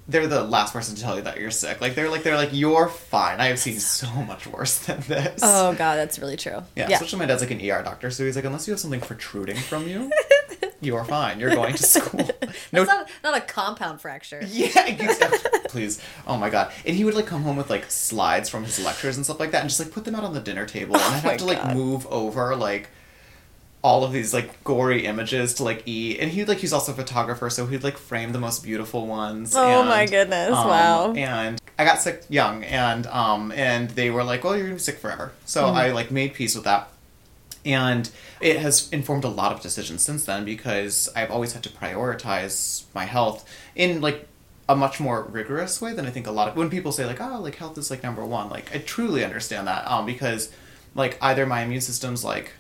they're 0.09 0.27
the 0.27 0.43
last 0.43 0.73
person 0.73 0.97
to 0.97 1.03
tell 1.03 1.15
you 1.17 1.23
that 1.23 1.39
you're 1.39 1.53
sick. 1.53 1.81
Like, 1.81 1.95
they're 1.95 2.09
like, 2.11 2.25
they're 2.25 2.37
like, 2.37 2.49
you're 2.53 2.89
fine. 2.89 3.41
I 3.41 3.47
have 3.47 3.61
seen 3.61 3.79
so 3.79 4.11
much 4.25 4.45
worse 4.47 4.79
than 4.81 5.01
this. 5.03 5.41
oh 5.45 5.73
god 5.75 5.97
that's 5.97 6.19
really 6.19 6.37
true 6.37 6.63
yeah, 6.75 6.89
yeah 6.89 6.95
Especially 6.97 7.21
my 7.21 7.27
dad's 7.27 7.43
like 7.43 7.53
an 7.53 7.61
ER 7.61 7.83
doctor, 7.85 8.11
so 8.11 8.25
he's 8.25 8.35
like, 8.35 8.45
unless 8.45 8.67
you 8.67 8.73
have 8.73 8.81
something 8.81 9.01
protruding 9.01 9.57
from 9.57 9.87
you, 9.87 10.11
you're 10.81 11.05
fine. 11.05 11.39
You're 11.41 11.51
going 11.55 11.75
to 11.75 11.83
school. 11.97 12.29
No, 12.73 12.85
That's 12.85 12.89
not, 12.89 13.11
not 13.23 13.37
a 13.37 13.41
compound 13.41 14.01
fracture 14.01 14.41
yeah, 14.47 14.87
exactly. 14.87 15.61
Please. 15.69 16.03
Oh 16.27 16.37
my 16.37 16.51
god. 16.51 16.73
And 16.87 16.97
he 16.97 17.05
would 17.05 17.15
like 17.15 17.27
come 17.27 17.43
home 17.43 17.57
with 17.57 17.71
like 17.71 17.91
slides 17.91 18.49
from 18.49 18.65
his 18.65 18.83
lectures 18.85 19.17
and 19.17 19.25
stuff 19.25 19.39
like 19.41 19.51
that 19.53 19.61
and 19.61 19.69
just 19.69 19.81
like 19.81 19.93
put 19.93 20.05
them 20.05 20.15
out 20.15 20.25
on 20.25 20.35
the 20.35 20.41
dinner 20.41 20.67
table 20.67 20.97
and 20.97 21.05
I'd 21.05 21.25
Oh 21.25 21.29
have 21.29 21.39
to 21.39 21.45
like 21.45 21.75
move 21.77 22.07
over 22.09 22.57
like 22.57 22.89
all 23.83 24.05
of 24.05 24.13
these 24.13 24.35
like 24.35 24.63
gory 24.63 25.07
images 25.07 25.55
to 25.55 25.65
like 25.65 25.83
eat 25.87 26.19
and 26.21 26.31
he'd 26.31 26.49
like 26.49 26.59
he's 26.59 26.73
also 26.73 26.93
a 26.93 26.95
photographer 26.95 27.49
so 27.49 27.65
he'd 27.67 27.83
like 27.83 27.97
frame 27.97 28.33
the 28.33 28.39
most 28.39 28.63
beautiful 28.63 29.07
ones 29.07 29.55
Oh 29.57 29.81
and, 29.81 29.89
my 29.89 30.05
goodness, 30.05 30.51
um, 30.55 30.69
wow. 30.69 31.13
and 31.15 31.59
i 31.79 31.85
got 31.87 31.99
sick 31.99 32.23
young 32.29 32.63
and 32.65 33.07
um 33.07 33.51
and 33.53 33.89
they 33.93 34.11
were 34.11 34.23
like 34.23 34.45
well 34.45 34.55
you're 34.55 34.65
gonna 34.67 34.75
be 34.75 34.81
sick 34.81 34.99
forever 34.99 35.33
so 35.47 35.63
Mm-hmm. 35.65 35.77
i 35.79 35.93
like 35.93 36.11
made 36.11 36.35
peace 36.35 36.55
with 36.55 36.65
that 36.65 36.91
and 37.65 38.11
it 38.41 38.59
has 38.59 38.89
informed 38.91 39.25
a 39.25 39.29
lot 39.29 39.53
of 39.53 39.61
decisions 39.61 40.03
since 40.03 40.25
then 40.25 40.45
because 40.45 41.09
I've 41.15 41.31
always 41.31 41.53
had 41.53 41.63
to 41.65 41.69
prioritize 41.69 42.85
my 42.95 43.05
health 43.05 43.49
in 43.75 44.01
like 44.01 44.27
a 44.69 44.77
much 44.77 45.01
more 45.01 45.23
rigorous 45.25 45.81
way 45.83 45.93
than 45.93 46.07
I 46.07 46.11
think 46.11 46.27
a 46.27 46.31
lot 46.31 46.49
of 46.49 46.57
when 46.57 46.71
people 46.71 46.93
say 46.93 47.05
like 47.05 47.21
oh 47.21 47.41
like 47.41 47.57
health 47.57 47.77
is 47.77 47.91
like 47.91 48.03
number 48.03 48.25
one 48.25 48.49
like 48.49 48.75
I 48.75 48.79
truly 48.79 49.25
understand 49.25 49.67
that 49.67 49.87
um 49.91 50.07
because 50.07 50.53
like 50.95 51.19
either 51.21 51.45
my 51.45 51.63
immune 51.63 51.81
system's 51.81 52.25
like 52.25 52.53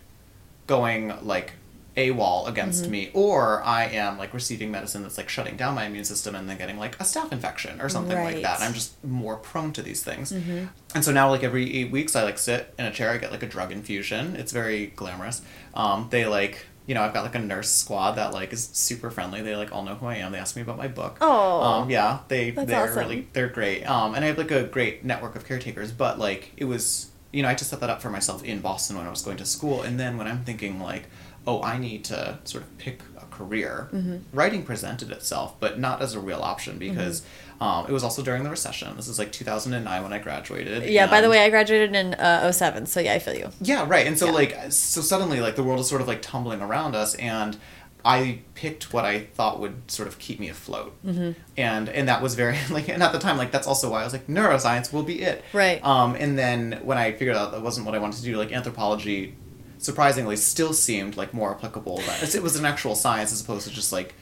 going 0.66 1.12
like 1.24 1.52
AWOL 1.96 2.48
against 2.48 2.82
Mm-hmm. 2.82 2.92
me 2.92 3.10
or 3.14 3.62
I 3.62 3.84
am 3.86 4.16
like 4.18 4.32
receiving 4.32 4.70
medicine 4.70 5.02
that's 5.02 5.18
like 5.18 5.28
shutting 5.28 5.56
down 5.56 5.74
my 5.74 5.84
immune 5.84 6.04
system 6.04 6.34
and 6.34 6.48
then 6.48 6.56
getting 6.56 6.78
like 6.78 6.94
a 7.00 7.04
staph 7.04 7.32
infection 7.32 7.80
or 7.80 7.88
something 7.88 8.16
like 8.16 8.42
that. 8.42 8.60
I'm 8.60 8.72
just 8.74 9.02
more 9.04 9.36
prone 9.36 9.72
to 9.72 9.82
these 9.82 10.02
things. 10.02 10.32
Mm-hmm. 10.32 10.66
And 10.94 11.04
so 11.04 11.12
now 11.12 11.28
like 11.30 11.42
every 11.42 11.74
eight 11.76 11.90
weeks 11.90 12.14
I 12.14 12.22
like 12.22 12.38
sit 12.38 12.72
in 12.78 12.86
a 12.86 12.90
chair, 12.92 13.10
I 13.10 13.18
get 13.18 13.32
like 13.32 13.42
a 13.42 13.48
drug 13.48 13.72
infusion. 13.72 14.36
It's 14.36 14.52
very 14.52 14.86
glamorous. 14.88 15.42
Um, 15.74 16.08
they 16.10 16.26
like 16.26 16.66
you 16.86 16.94
know, 16.94 17.02
I've 17.02 17.12
got 17.14 17.22
like 17.22 17.36
a 17.36 17.38
nurse 17.40 17.70
squad 17.70 18.12
that 18.12 18.32
like 18.32 18.52
is 18.52 18.64
super 18.72 19.10
friendly. 19.10 19.42
They 19.42 19.54
like 19.54 19.72
all 19.72 19.84
know 19.84 19.94
who 19.94 20.06
I 20.06 20.16
am. 20.16 20.32
They 20.32 20.38
ask 20.38 20.56
me 20.56 20.62
about 20.62 20.76
my 20.76 20.88
book. 20.88 21.18
Oh. 21.20 21.60
Um, 21.60 21.90
yeah, 21.90 22.20
they 22.26 22.50
they're 22.50 22.84
awesome. 22.84 22.98
really 22.98 23.28
they're 23.32 23.48
great. 23.48 23.84
Um, 23.84 24.14
and 24.14 24.24
I 24.24 24.28
have 24.28 24.38
like 24.38 24.50
a 24.50 24.64
great 24.64 25.04
network 25.04 25.36
of 25.36 25.44
caretakers. 25.44 25.92
But 25.92 26.18
like 26.18 26.50
it 26.56 26.64
was, 26.64 27.10
you 27.32 27.42
know, 27.44 27.48
I 27.48 27.54
just 27.54 27.70
set 27.70 27.78
that 27.80 27.90
up 27.90 28.02
for 28.02 28.10
myself 28.10 28.42
in 28.42 28.60
Boston 28.60 28.96
when 28.96 29.06
I 29.06 29.10
was 29.10 29.22
going 29.22 29.36
to 29.36 29.44
school. 29.46 29.82
And 29.82 30.00
then 30.00 30.16
when 30.18 30.26
I'm 30.26 30.42
thinking 30.42 30.80
like, 30.80 31.04
oh, 31.46 31.62
I 31.62 31.78
need 31.78 32.04
to 32.04 32.38
sort 32.44 32.64
of 32.64 32.78
pick 32.78 33.00
a 33.20 33.24
career, 33.26 33.88
Mm-hmm. 33.92 34.16
writing 34.32 34.62
presented 34.62 35.10
itself, 35.10 35.58
but 35.60 35.78
not 35.78 36.02
as 36.02 36.14
a 36.14 36.20
real 36.20 36.40
option 36.42 36.78
because 36.78 37.20
Mm-hmm. 37.22 37.62
um, 37.62 37.86
it 37.86 37.92
was 37.92 38.04
also 38.04 38.22
during 38.22 38.42
the 38.44 38.50
recession. 38.50 38.94
This 38.96 39.08
is 39.08 39.18
like 39.18 39.32
2009 39.32 40.02
when 40.02 40.12
I 40.12 40.18
graduated. 40.18 40.84
Yeah, 40.90 41.06
by 41.06 41.20
the 41.20 41.28
way, 41.30 41.44
I 41.44 41.50
graduated 41.50 41.94
in 41.94 42.14
uh, 42.14 42.50
07, 42.52 42.86
so 42.86 43.00
yeah, 43.00 43.14
I 43.14 43.18
feel 43.18 43.34
you. 43.34 43.48
yeah, 43.60 43.84
right. 43.88 44.06
And 44.06 44.18
so 44.18 44.26
Yeah. 44.26 44.32
like 44.32 44.56
so 44.72 45.00
suddenly 45.00 45.40
like 45.40 45.56
the 45.56 45.62
world 45.64 45.80
is 45.80 45.88
sort 45.88 46.00
of 46.02 46.08
like 46.08 46.22
tumbling 46.22 46.60
around 46.60 46.94
us 46.94 47.14
and 47.16 47.56
I 48.02 48.40
picked 48.54 48.94
what 48.94 49.04
I 49.04 49.20
thought 49.20 49.60
would 49.60 49.90
sort 49.90 50.08
of 50.08 50.18
keep 50.18 50.40
me 50.40 50.48
afloat. 50.48 50.96
Mm-hmm. 51.04 51.32
And 51.58 51.88
and 51.90 52.08
that 52.08 52.22
was 52.22 52.34
very 52.34 52.56
like 52.70 52.88
and 52.88 53.02
at 53.02 53.12
the 53.12 53.18
time 53.18 53.36
like 53.36 53.50
that's 53.52 53.66
also 53.66 53.90
why 53.90 54.00
I 54.00 54.04
was 54.04 54.14
like 54.14 54.26
neuroscience 54.26 54.90
will 54.90 55.02
be 55.02 55.20
it. 55.20 55.44
Right. 55.52 55.84
Um 55.84 56.14
and 56.18 56.38
then 56.38 56.80
when 56.82 56.96
I 56.96 57.12
figured 57.12 57.36
out 57.36 57.52
that 57.52 57.60
wasn't 57.60 57.84
what 57.84 57.94
I 57.94 57.98
wanted 57.98 58.16
to 58.18 58.22
do 58.24 58.38
like 58.38 58.52
anthropology 58.52 59.34
surprisingly 59.80 60.36
still 60.36 60.72
seemed 60.72 61.16
like 61.16 61.32
more 61.34 61.50
applicable 61.54 61.96
than 61.98 62.16
it 62.22 62.42
was 62.42 62.56
an 62.56 62.64
actual 62.64 62.94
science 62.94 63.32
as 63.32 63.40
opposed 63.40 63.66
to 63.66 63.72
just 63.74 63.92
like 63.92 64.14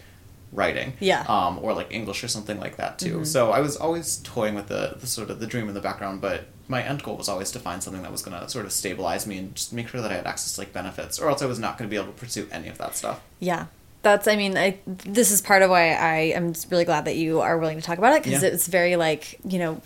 writing 0.52 0.94
Yeah. 1.00 1.22
Mm-hmm. 1.24 1.30
um, 1.30 1.58
or 1.62 1.74
like 1.74 1.88
english 1.92 2.24
or 2.24 2.28
something 2.28 2.58
like 2.58 2.76
that 2.76 2.98
too 2.98 3.24
so 3.24 3.50
i 3.52 3.60
was 3.60 3.76
always 3.76 4.16
toying 4.18 4.54
with 4.54 4.68
the, 4.68 4.96
the 4.98 5.06
sort 5.06 5.28
of 5.30 5.40
the 5.40 5.46
dream 5.46 5.68
in 5.68 5.74
the 5.74 5.80
background 5.80 6.20
but 6.22 6.46
my 6.68 6.82
end 6.82 7.02
goal 7.02 7.16
was 7.16 7.28
always 7.28 7.50
to 7.50 7.58
find 7.58 7.82
something 7.82 8.02
that 8.02 8.12
was 8.12 8.22
going 8.22 8.38
to 8.38 8.48
sort 8.48 8.64
of 8.64 8.72
stabilize 8.72 9.26
me 9.26 9.36
and 9.38 9.54
just 9.54 9.72
make 9.74 9.88
sure 9.88 10.00
that 10.00 10.10
i 10.10 10.14
had 10.14 10.26
access 10.26 10.54
to 10.54 10.60
like 10.62 10.72
benefits 10.72 11.18
or 11.18 11.28
else 11.28 11.42
i 11.42 11.46
was 11.46 11.58
not 11.58 11.76
going 11.76 11.88
to 11.88 11.90
be 11.90 11.96
able 12.00 12.10
to 12.12 12.18
pursue 12.18 12.48
any 12.50 12.68
of 12.68 12.78
that 12.78 12.96
stuff 12.96 13.20
Yeah. 13.40 13.66
That's 14.02 14.28
i 14.28 14.36
mean 14.36 14.56
i 14.56 14.78
this 14.86 15.30
is 15.30 15.40
part 15.42 15.60
of 15.62 15.70
why 15.70 15.90
i 15.92 16.16
am 16.34 16.52
really 16.70 16.84
glad 16.84 17.04
that 17.04 17.16
you 17.16 17.40
are 17.40 17.58
willing 17.58 17.76
to 17.78 17.82
talk 17.84 17.98
about 17.98 18.12
it 18.14 18.22
because 18.22 18.42
Yeah. 18.42 18.50
it's 18.50 18.66
very 18.68 18.96
like 18.96 19.38
you 19.44 19.58
know 19.58 19.80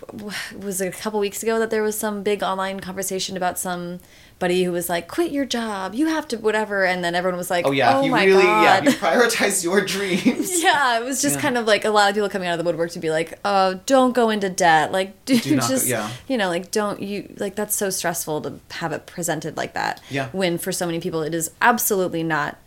was 0.59 0.81
it 0.81 0.93
a 0.93 0.97
couple 0.97 1.19
weeks 1.19 1.41
ago 1.43 1.57
that 1.59 1.69
there 1.71 1.81
was 1.83 1.97
some 1.97 2.21
big 2.23 2.43
online 2.43 2.79
conversation 2.79 3.35
about 3.35 3.57
somebody 3.57 4.63
who 4.63 4.71
was 4.71 4.87
like 4.87 5.07
quit 5.07 5.31
your 5.31 5.45
job 5.45 5.95
you 5.95 6.07
have 6.07 6.27
to 6.27 6.37
whatever 6.37 6.85
and 6.85 7.03
then 7.03 7.15
everyone 7.15 7.37
was 7.37 7.49
like 7.49 7.65
Oh 7.65 7.71
yeah, 7.71 7.97
oh 7.97 8.03
you 8.03 8.11
my 8.11 8.23
really 8.25 8.43
yeah, 8.43 8.79
god 8.81 8.87
if 8.87 8.93
you 8.93 8.99
prioritize 8.99 9.63
your 9.63 9.81
dreams. 9.81 10.61
yeah 10.67 10.99
it 10.99 11.03
was 11.03 11.21
just 11.21 11.35
Yeah. 11.35 11.41
kind 11.41 11.57
of 11.57 11.65
like 11.65 11.83
a 11.85 11.89
lot 11.89 12.09
of 12.09 12.15
people 12.15 12.29
coming 12.29 12.47
out 12.47 12.53
of 12.59 12.63
the 12.63 12.69
woodwork 12.69 12.91
to 12.91 12.99
be 12.99 13.09
like 13.09 13.39
oh 13.43 13.79
don't 13.85 14.13
go 14.13 14.29
into 14.29 14.49
debt 14.49 14.91
like 14.91 15.25
do, 15.25 15.39
Do 15.39 15.55
not 15.55 15.63
go- 15.63 15.67
just 15.69 15.87
yeah. 15.87 16.09
you 16.27 16.37
know 16.37 16.49
like 16.49 16.69
don't 16.71 17.01
you 17.01 17.33
like 17.37 17.55
that's 17.55 17.75
so 17.75 17.89
stressful 17.89 18.41
to 18.41 18.59
have 18.71 18.91
it 18.91 19.05
presented 19.07 19.57
like 19.57 19.73
that 19.73 20.01
Yeah. 20.09 20.29
when 20.33 20.57
for 20.59 20.71
so 20.71 20.85
many 20.85 20.99
people 20.99 21.23
it 21.23 21.33
is 21.33 21.49
absolutely 21.61 22.21
not 22.23 22.57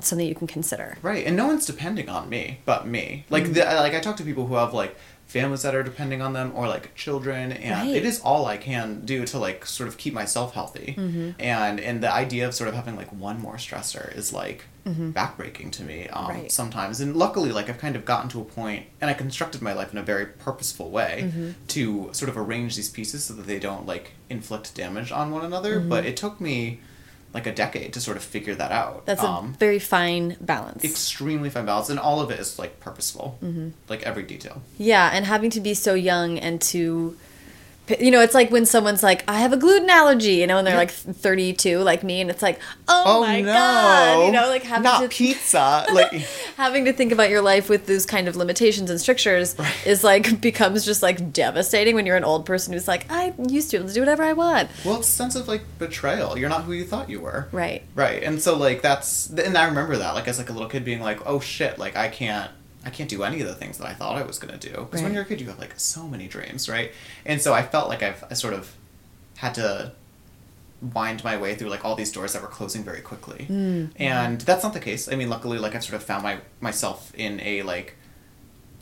something 0.00 0.26
you 0.26 0.34
can 0.34 0.46
consider 0.46 0.96
Right, 1.02 1.26
and 1.26 1.36
no 1.36 1.46
one's 1.46 1.66
depending 1.66 2.08
on 2.08 2.28
me 2.28 2.58
but 2.64 2.86
me. 2.86 3.24
Like 3.30 3.44
Mm. 3.44 3.54
the, 3.54 3.60
like 3.64 3.94
I 3.94 4.00
talk 4.00 4.16
to 4.18 4.22
people 4.24 4.46
who 4.46 4.54
have 4.54 4.72
like 4.72 4.96
families 5.26 5.62
that 5.62 5.74
are 5.74 5.82
depending 5.82 6.20
on 6.22 6.32
them 6.34 6.52
or 6.54 6.68
like 6.68 6.94
children 6.94 7.50
and 7.50 7.88
Right. 7.88 7.96
it 7.96 8.04
is 8.04 8.20
all 8.20 8.46
I 8.46 8.56
can 8.56 9.04
do 9.04 9.24
to 9.26 9.38
like 9.38 9.64
sort 9.66 9.88
of 9.88 9.96
keep 9.96 10.12
myself 10.14 10.54
healthy. 10.54 10.94
Mm-hmm. 10.96 11.30
And 11.40 11.80
and 11.80 12.02
the 12.02 12.12
idea 12.12 12.46
of 12.46 12.54
sort 12.54 12.68
of 12.68 12.74
having 12.74 12.94
like 12.94 13.08
one 13.12 13.40
more 13.40 13.56
stressor 13.56 14.14
is 14.16 14.32
like 14.32 14.64
backbreaking 14.86 15.72
to 15.72 15.82
me 15.82 16.08
um, 16.08 16.24
Mm-hmm. 16.26 16.40
Right. 16.42 16.52
sometimes. 16.52 17.00
And 17.00 17.16
luckily 17.16 17.50
like 17.52 17.68
I've 17.68 17.78
kind 17.78 17.96
of 17.96 18.04
gotten 18.04 18.28
to 18.30 18.40
a 18.40 18.44
point 18.44 18.86
and 19.00 19.10
I 19.10 19.14
constructed 19.14 19.60
my 19.62 19.72
life 19.72 19.90
in 19.92 19.98
a 19.98 20.02
very 20.02 20.26
purposeful 20.26 20.90
way 20.90 21.12
Mm-hmm. 21.24 21.50
to 21.68 22.10
sort 22.12 22.28
of 22.28 22.36
arrange 22.36 22.76
these 22.76 22.90
pieces 22.90 23.24
so 23.24 23.34
that 23.34 23.46
they 23.46 23.58
don't 23.58 23.86
like 23.86 24.12
inflict 24.30 24.74
damage 24.74 25.10
on 25.10 25.30
one 25.30 25.44
another, 25.44 25.80
Mm-hmm. 25.80 25.88
but 25.88 26.04
it 26.06 26.16
took 26.16 26.40
me 26.40 26.80
like 27.34 27.46
a 27.46 27.52
decade 27.52 27.92
to 27.92 28.00
sort 28.00 28.16
of 28.16 28.22
figure 28.22 28.54
that 28.54 28.70
out. 28.72 29.04
That's 29.06 29.22
a 29.22 29.26
Um, 29.28 29.54
very 29.58 29.80
fine 29.80 30.36
balance. 30.40 30.84
extremely 30.84 31.50
fine 31.50 31.66
balance 31.66 31.90
and 31.90 31.98
all 31.98 32.20
of 32.20 32.30
it 32.30 32.38
is 32.40 32.58
like 32.58 32.78
purposeful 32.80 33.36
Mm-hmm. 33.42 33.68
like 33.88 34.02
every 34.04 34.22
detail 34.22 34.62
yeah, 34.78 35.10
and 35.12 35.24
having 35.26 35.50
to 35.50 35.60
be 35.60 35.74
so 35.74 35.94
young 35.94 36.38
and 36.38 36.60
to, 36.72 37.16
you 38.00 38.10
know, 38.10 38.20
it's 38.20 38.34
like 38.34 38.50
when 38.50 38.64
someone's 38.64 39.02
like, 39.02 39.24
I 39.28 39.40
have 39.40 39.52
a 39.52 39.56
gluten 39.58 39.90
allergy, 39.90 40.36
you 40.36 40.46
know, 40.46 40.56
and 40.56 40.66
they're 40.66 40.76
like 40.76 40.90
32, 40.90 41.80
like 41.80 42.02
me, 42.02 42.20
and 42.20 42.30
it's 42.30 42.40
like, 42.42 42.58
oh, 42.88 43.04
oh 43.06 43.20
my 43.20 43.42
god, 43.42 44.26
you 44.26 44.32
know, 44.32 44.48
like 44.48 44.62
having 44.62 44.84
not 44.84 45.02
to 45.02 45.08
pizza 45.08 45.84
like 45.92 46.12
having 46.56 46.86
to 46.86 46.92
think 46.92 47.12
about 47.12 47.28
your 47.28 47.42
life 47.42 47.68
with 47.68 47.86
those 47.86 48.06
kind 48.06 48.26
of 48.26 48.36
limitations 48.36 48.88
and 48.88 49.00
strictures 49.00 49.54
is 49.84 50.02
like 50.02 50.40
becomes 50.40 50.84
just 50.84 51.02
like 51.02 51.32
devastating 51.32 51.94
when 51.94 52.06
you're 52.06 52.16
an 52.16 52.24
old 52.24 52.46
person 52.46 52.72
who's 52.72 52.88
like, 52.88 53.04
I 53.10 53.34
used 53.48 53.70
to 53.70 53.76
be 53.76 53.80
able 53.80 53.88
to 53.88 53.94
do 53.94 54.00
whatever 54.00 54.22
I 54.22 54.32
want. 54.32 54.70
well 54.84 54.98
it's 54.98 55.08
a 55.08 55.12
sense 55.12 55.36
of 55.36 55.46
like 55.46 55.62
betrayal. 55.78 56.38
You're 56.38 56.48
not 56.48 56.62
who 56.64 56.72
you 56.72 56.84
thought 56.84 57.10
you 57.10 57.20
were. 57.20 57.48
Right. 57.52 57.82
right 57.94 58.22
and 58.22 58.40
so 58.40 58.56
like 58.56 58.80
that's 58.82 59.28
and 59.30 59.56
i 59.58 59.66
remember 59.66 59.96
that 59.98 60.14
like 60.14 60.26
as 60.28 60.38
like 60.38 60.48
a 60.48 60.52
little 60.52 60.68
kid 60.68 60.84
being 60.84 61.00
like 61.00 61.20
oh 61.26 61.40
shit 61.40 61.78
like 61.78 61.96
i 61.96 62.08
can't 62.08 62.50
I 62.84 62.90
can't 62.90 63.08
do 63.08 63.22
any 63.24 63.40
of 63.40 63.46
the 63.48 63.54
things 63.54 63.78
that 63.78 63.86
I 63.86 63.94
thought 63.94 64.16
I 64.16 64.22
was 64.22 64.38
gonna 64.38 64.56
do 64.58 64.70
because 64.70 65.02
when 65.02 65.12
you're 65.14 65.22
a 65.22 65.26
kid, 65.26 65.40
you 65.40 65.48
have 65.48 65.58
like 65.58 65.74
so 65.78 66.06
many 66.06 66.26
dreams, 66.28 66.68
right? 66.68 66.92
And 67.24 67.40
so 67.40 67.52
I 67.54 67.62
felt 67.62 67.88
like 67.88 68.02
I've 68.02 68.22
I 68.30 68.34
sort 68.34 68.54
of 68.54 68.74
had 69.38 69.54
to 69.54 69.92
wind 70.92 71.24
my 71.24 71.36
way 71.36 71.54
through 71.54 71.70
like 71.70 71.84
all 71.84 71.94
these 71.94 72.12
doors 72.12 72.32
that 72.34 72.42
were 72.42 72.48
closing 72.48 72.84
very 72.84 73.00
quickly, 73.00 73.46
and 73.96 74.40
that's 74.42 74.62
not 74.62 74.74
the 74.74 74.80
case. 74.80 75.08
I 75.10 75.16
mean, 75.16 75.30
luckily, 75.30 75.58
like 75.58 75.74
I've 75.74 75.84
sort 75.84 75.94
of 75.94 76.02
found 76.04 76.22
my 76.22 76.38
myself 76.60 77.12
in 77.14 77.40
a 77.40 77.62
like 77.62 77.96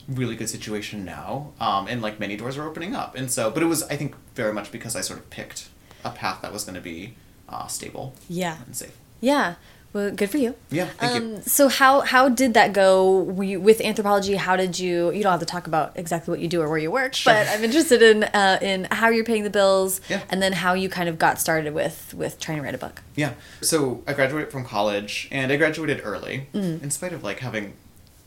really 0.09 0.35
good 0.35 0.49
situation 0.51 1.05
now, 1.05 1.53
um, 1.61 1.87
and 1.87 2.03
like 2.03 2.19
many 2.19 2.37
doors 2.37 2.59
are 2.59 2.67
opening 2.69 2.95
up, 2.95 3.15
and 3.15 3.31
so 3.31 3.51
but 3.51 3.63
it 3.63 3.67
was 3.67 3.83
I 3.85 3.97
think 3.97 4.15
very 4.35 4.53
much 4.53 4.73
because 4.73 4.97
I 4.97 5.01
sort 5.01 5.21
of 5.21 5.31
picked 5.31 5.69
a 6.05 6.11
path 6.11 6.43
that 6.43 6.53
was 6.53 6.65
going 6.65 6.75
to 6.75 6.81
be 6.81 7.15
uh, 7.49 7.67
stable 7.69 8.15
Yeah. 8.29 8.57
and 8.67 8.75
safe. 8.75 8.97
Yeah. 9.21 9.55
Well, 9.93 10.11
good 10.11 10.31
for 10.31 10.39
you. 10.39 10.55
Yeah, 10.71 10.87
thank 10.87 11.23
you. 11.23 11.35
Um, 11.37 11.43
so 11.43 11.69
how 11.69 12.01
how 12.01 12.29
did 12.31 12.55
that 12.55 12.73
go 12.73 13.31
you, 13.43 13.61
with 13.61 13.81
anthropology? 13.83 14.37
How 14.37 14.57
did 14.57 14.79
you? 14.79 15.11
You 15.13 15.23
don't 15.23 15.33
have 15.33 15.41
to 15.41 15.47
talk 15.47 15.67
about 15.67 15.93
exactly 15.97 16.33
what 16.33 16.41
you 16.41 16.49
do 16.49 16.63
or 16.63 16.69
where 16.69 16.79
you 16.79 16.91
work, 16.91 17.15
Sure. 17.15 17.33
but 17.35 17.47
I'm 17.49 17.63
interested 17.63 18.01
in 18.01 18.25
uh, 18.25 18.59
in 18.63 18.89
how 18.91 19.11
you're 19.11 19.25
paying 19.25 19.45
the 19.45 19.51
bills, 19.51 20.01
Yeah. 20.09 20.23
and 20.31 20.41
then 20.43 20.55
how 20.55 20.73
you 20.73 20.89
kind 20.89 21.09
of 21.11 21.19
got 21.19 21.39
started 21.39 21.75
with 21.75 22.15
with 22.15 22.41
trying 22.41 22.57
to 22.59 22.65
write 22.65 22.75
a 22.75 22.79
book. 22.79 23.03
Yeah. 23.17 23.35
So 23.61 24.03
I 24.07 24.15
graduated 24.15 24.51
from 24.51 24.65
college, 24.65 25.29
and 25.31 25.53
I 25.53 25.57
graduated 25.57 26.01
early, 26.05 26.49
in 26.55 26.91
spite 26.91 27.13
of 27.13 27.23
like 27.23 27.41
having 27.41 27.75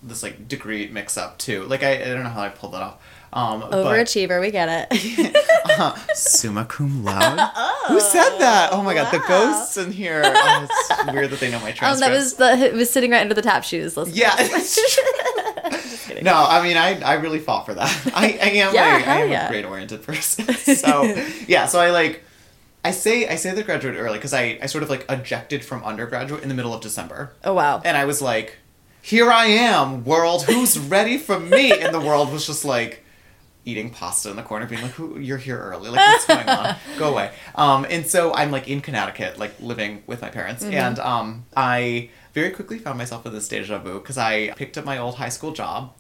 this 0.04 0.22
like 0.22 0.48
degree 0.48 0.88
mix 0.88 1.18
up 1.18 1.40
too. 1.40 1.64
Like 1.64 1.82
I, 1.82 1.94
I 2.04 2.06
don't 2.14 2.22
know 2.24 2.30
how 2.30 2.42
I 2.44 2.50
pulled 2.50 2.74
that 2.74 2.84
off. 2.84 3.02
Um, 3.36 3.60
but- 3.60 3.72
Overachiever, 3.74 4.40
we 4.40 4.50
get 4.50 4.88
it. 4.92 5.36
uh, 5.78 5.94
summa 6.14 6.64
cum 6.66 7.04
laude. 7.04 7.40
Who 7.90 8.00
said 8.00 8.38
that? 8.40 8.70
Oh 8.72 8.82
my 8.82 8.94
god, 8.94 9.12
the 9.12 9.20
ghosts 9.28 9.76
in 9.78 9.92
here. 9.92 10.22
Oh, 10.26 10.68
it's 10.70 11.06
weird 11.14 11.30
that 11.32 11.40
they 11.42 11.52
know 11.52 11.60
my 11.60 11.72
um, 11.72 11.76
transcripts. 11.76 12.00
that 12.00 12.12
was 12.12 12.34
the 12.36 12.66
it 12.68 12.74
was 12.74 12.90
sitting 12.90 13.12
right 13.12 13.20
under 13.20 13.34
the 13.34 13.42
tap 13.42 13.66
shoes. 13.66 13.98
Listen. 13.98 14.16
Yeah. 14.16 14.36
no, 16.22 16.34
I 16.34 16.64
mean, 16.64 16.78
I, 16.78 17.00
I 17.02 17.14
really 17.16 17.40
fought 17.40 17.66
for 17.66 17.74
that. 17.74 18.12
I, 18.16 18.26
I 18.42 18.50
am, 18.52 18.74
Yeah, 18.74 18.98
a, 18.98 19.10
I 19.10 19.18
am 19.24 19.30
yeah. 19.32 19.48
a 19.48 19.50
grade 19.50 19.66
oriented 19.66 20.02
person. 20.04 20.46
So, 20.56 21.04
yeah, 21.48 21.66
so 21.66 21.80
I 21.80 21.92
like, 21.92 22.24
I 22.84 22.92
say, 22.92 23.28
I 23.28 23.36
say 23.36 23.52
that 23.52 23.60
I 23.60 23.64
graduated 23.64 24.00
early 24.00 24.18
because 24.18 24.34
I, 24.34 24.60
I 24.62 24.68
sort 24.68 24.84
of 24.84 24.90
like 24.90 25.06
ejected 25.10 25.66
from 25.66 25.84
undergraduate 25.84 26.44
in 26.44 26.50
the 26.50 26.56
middle 26.56 26.74
of 26.74 26.82
December. 26.82 27.34
Oh 27.44 27.54
wow. 27.54 27.82
And 27.84 27.98
I 27.98 28.06
was 28.06 28.22
like, 28.22 28.58
here 29.02 29.30
I 29.32 29.46
am, 29.48 30.06
world, 30.06 30.44
who's 30.44 30.80
ready 30.80 31.18
for 31.18 31.40
me? 31.40 31.72
And 31.74 31.94
the 31.94 32.00
world 32.00 32.32
was 32.32 32.48
just 32.48 32.64
like, 32.66 33.04
eating 33.66 33.90
pasta 33.90 34.30
in 34.30 34.36
the 34.36 34.44
corner, 34.44 34.66
being 34.68 34.82
like, 34.82 34.92
"Who? 34.92 35.20
You're 35.20 35.38
here 35.38 35.58
early. 35.60 35.90
Like, 35.90 36.00
what's 36.00 36.26
going 36.28 36.48
on? 36.48 36.76
Go 36.98 37.10
away." 37.12 37.32
Um, 37.56 37.86
and 37.90 38.06
so 38.06 38.34
I'm 38.34 38.52
like 38.52 38.68
in 38.68 38.82
Connecticut, 38.82 39.38
like 39.38 39.54
living 39.60 40.04
with 40.08 40.22
my 40.22 40.30
parents, 40.30 40.64
Mm-hmm. 40.64 40.74
and 40.74 41.00
um, 41.00 41.46
I 41.58 42.10
very 42.34 42.52
quickly 42.52 42.78
found 42.80 42.98
myself 42.98 43.26
in 43.26 43.34
this 43.34 43.48
deja 43.48 43.78
vu 43.80 44.00
because 44.00 44.18
I 44.18 44.50
picked 44.52 44.78
up 44.78 44.86
my 44.86 44.98
old 44.98 45.16
high 45.16 45.30
school 45.30 45.52
job, 45.52 45.94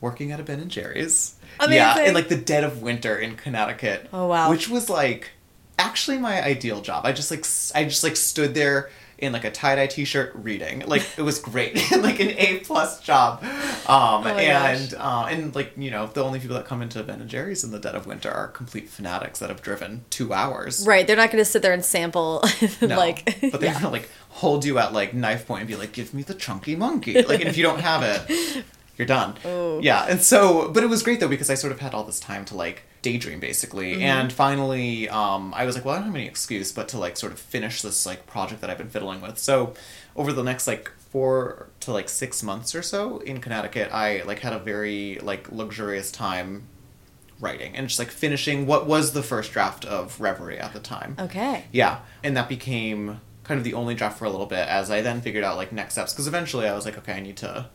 working 0.00 0.32
at 0.32 0.40
a 0.40 0.42
Ben 0.42 0.60
and 0.60 0.70
Jerry's. 0.70 1.36
Amazing. 1.58 1.76
Yeah, 1.76 2.00
in 2.00 2.14
like 2.14 2.28
the 2.28 2.36
dead 2.36 2.64
of 2.64 2.80
winter 2.80 3.16
in 3.18 3.36
Connecticut. 3.36 4.08
Oh, 4.12 4.26
wow. 4.28 4.48
Which 4.50 4.68
was 4.68 4.88
like 4.88 5.30
actually 5.78 6.18
my 6.18 6.42
ideal 6.42 6.80
job. 6.80 7.04
I 7.04 7.12
just 7.12 7.30
like 7.30 7.40
s- 7.40 7.72
I 7.74 7.84
just 7.84 8.04
like 8.04 8.16
stood 8.16 8.54
there 8.54 8.90
in 9.20 9.32
like 9.32 9.44
a 9.44 9.50
tie 9.50 9.74
dye 9.76 9.86
t 9.86 10.04
shirt 10.04 10.32
reading. 10.34 10.80
Like 10.86 11.06
it 11.16 11.22
was 11.22 11.38
great, 11.38 11.74
like 11.98 12.20
an 12.20 12.30
A 12.38 12.58
plus 12.60 13.00
job. 13.00 13.42
Um, 13.42 14.26
Oh 14.26 14.36
and 14.36 14.94
uh, 14.94 15.26
and 15.30 15.54
like 15.54 15.72
you 15.76 15.90
know 15.90 16.06
the 16.06 16.22
only 16.22 16.38
people 16.40 16.56
that 16.56 16.66
come 16.66 16.82
into 16.82 17.02
Ben 17.02 17.20
and 17.20 17.28
Jerry's 17.28 17.64
in 17.64 17.70
the 17.70 17.78
dead 17.78 17.94
of 17.94 18.06
winter 18.06 18.30
are 18.30 18.48
complete 18.48 18.88
fanatics 18.88 19.38
that 19.40 19.48
have 19.50 19.62
driven 19.62 20.04
two 20.10 20.32
hours. 20.32 20.86
Right, 20.86 21.06
they're 21.06 21.16
not 21.16 21.30
going 21.30 21.42
to 21.42 21.50
sit 21.50 21.62
there 21.62 21.72
and 21.72 21.84
sample 21.84 22.42
No, 22.80 22.96
like 22.96 23.24
but 23.50 23.60
they're 23.60 23.70
yeah. 23.70 23.74
gonna 23.74 23.90
like 23.90 24.08
hold 24.30 24.64
you 24.64 24.78
at 24.78 24.92
like 24.92 25.14
knife 25.14 25.46
point 25.46 25.60
and 25.62 25.68
be 25.68 25.76
like, 25.76 25.92
"Give 25.92 26.12
me 26.14 26.22
the 26.22 26.34
chunky 26.34 26.76
monkey." 26.76 27.22
Like, 27.22 27.40
and 27.40 27.48
if 27.48 27.56
you 27.56 27.62
don't 27.62 27.80
have 27.80 28.02
it, 28.02 28.64
you're 28.96 29.06
done. 29.06 29.34
Oh. 29.44 29.80
Yeah, 29.80 30.06
and 30.08 30.20
so, 30.20 30.70
but 30.70 30.82
it 30.82 30.88
was 30.88 31.02
great 31.02 31.20
though 31.20 31.28
because 31.28 31.50
I 31.50 31.54
sort 31.54 31.72
of 31.72 31.80
had 31.80 31.94
all 31.94 32.04
this 32.04 32.20
time 32.20 32.44
to 32.46 32.56
like 32.56 32.84
daydream 33.02 33.40
basically, 33.40 33.92
Mm-hmm. 33.94 34.02
and 34.02 34.32
finally, 34.32 35.08
um, 35.08 35.52
I 35.56 35.64
was 35.64 35.74
like, 35.74 35.84
well, 35.84 35.94
I 35.94 35.98
don't 35.98 36.06
have 36.08 36.14
any 36.14 36.26
excuse 36.26 36.72
but 36.72 36.88
to 36.88 36.98
like 36.98 37.16
sort 37.16 37.32
of 37.32 37.38
finish 37.38 37.82
this 37.82 38.04
like 38.06 38.26
project 38.26 38.60
that 38.60 38.70
I've 38.70 38.78
been 38.78 38.90
fiddling 38.90 39.20
with. 39.20 39.38
So, 39.38 39.74
over 40.16 40.32
the 40.32 40.42
next 40.42 40.66
like 40.66 40.90
four 41.10 41.68
to 41.80 41.92
like 41.92 42.08
six 42.08 42.42
months 42.42 42.74
or 42.74 42.82
so 42.82 43.18
in 43.18 43.40
Connecticut, 43.40 43.90
I 43.92 44.22
like 44.22 44.40
had 44.40 44.52
a 44.52 44.58
very 44.58 45.18
like 45.22 45.50
luxurious 45.50 46.10
time 46.12 46.68
writing 47.40 47.74
and 47.74 47.88
just 47.88 47.98
like 47.98 48.10
finishing 48.10 48.66
what 48.66 48.86
was 48.86 49.12
the 49.12 49.22
first 49.22 49.52
draft 49.52 49.84
of 49.86 50.20
Reverie 50.20 50.58
at 50.58 50.72
the 50.74 50.78
time. 50.80 51.16
Okay. 51.18 51.64
Yeah, 51.72 52.00
and 52.22 52.36
that 52.36 52.48
became 52.48 53.20
kind 53.44 53.56
of 53.58 53.64
the 53.64 53.74
only 53.74 53.94
draft 53.94 54.18
for 54.18 54.26
a 54.26 54.30
little 54.30 54.46
bit 54.46 54.68
as 54.68 54.90
I 54.90 55.00
then 55.00 55.20
figured 55.22 55.42
out 55.42 55.56
like 55.56 55.72
next 55.72 55.94
steps 55.94 56.12
because 56.12 56.26
eventually 56.28 56.68
I 56.68 56.74
was 56.74 56.84
like, 56.84 56.98
okay, 56.98 57.14
I 57.14 57.20
need 57.20 57.38
to, 57.38 57.66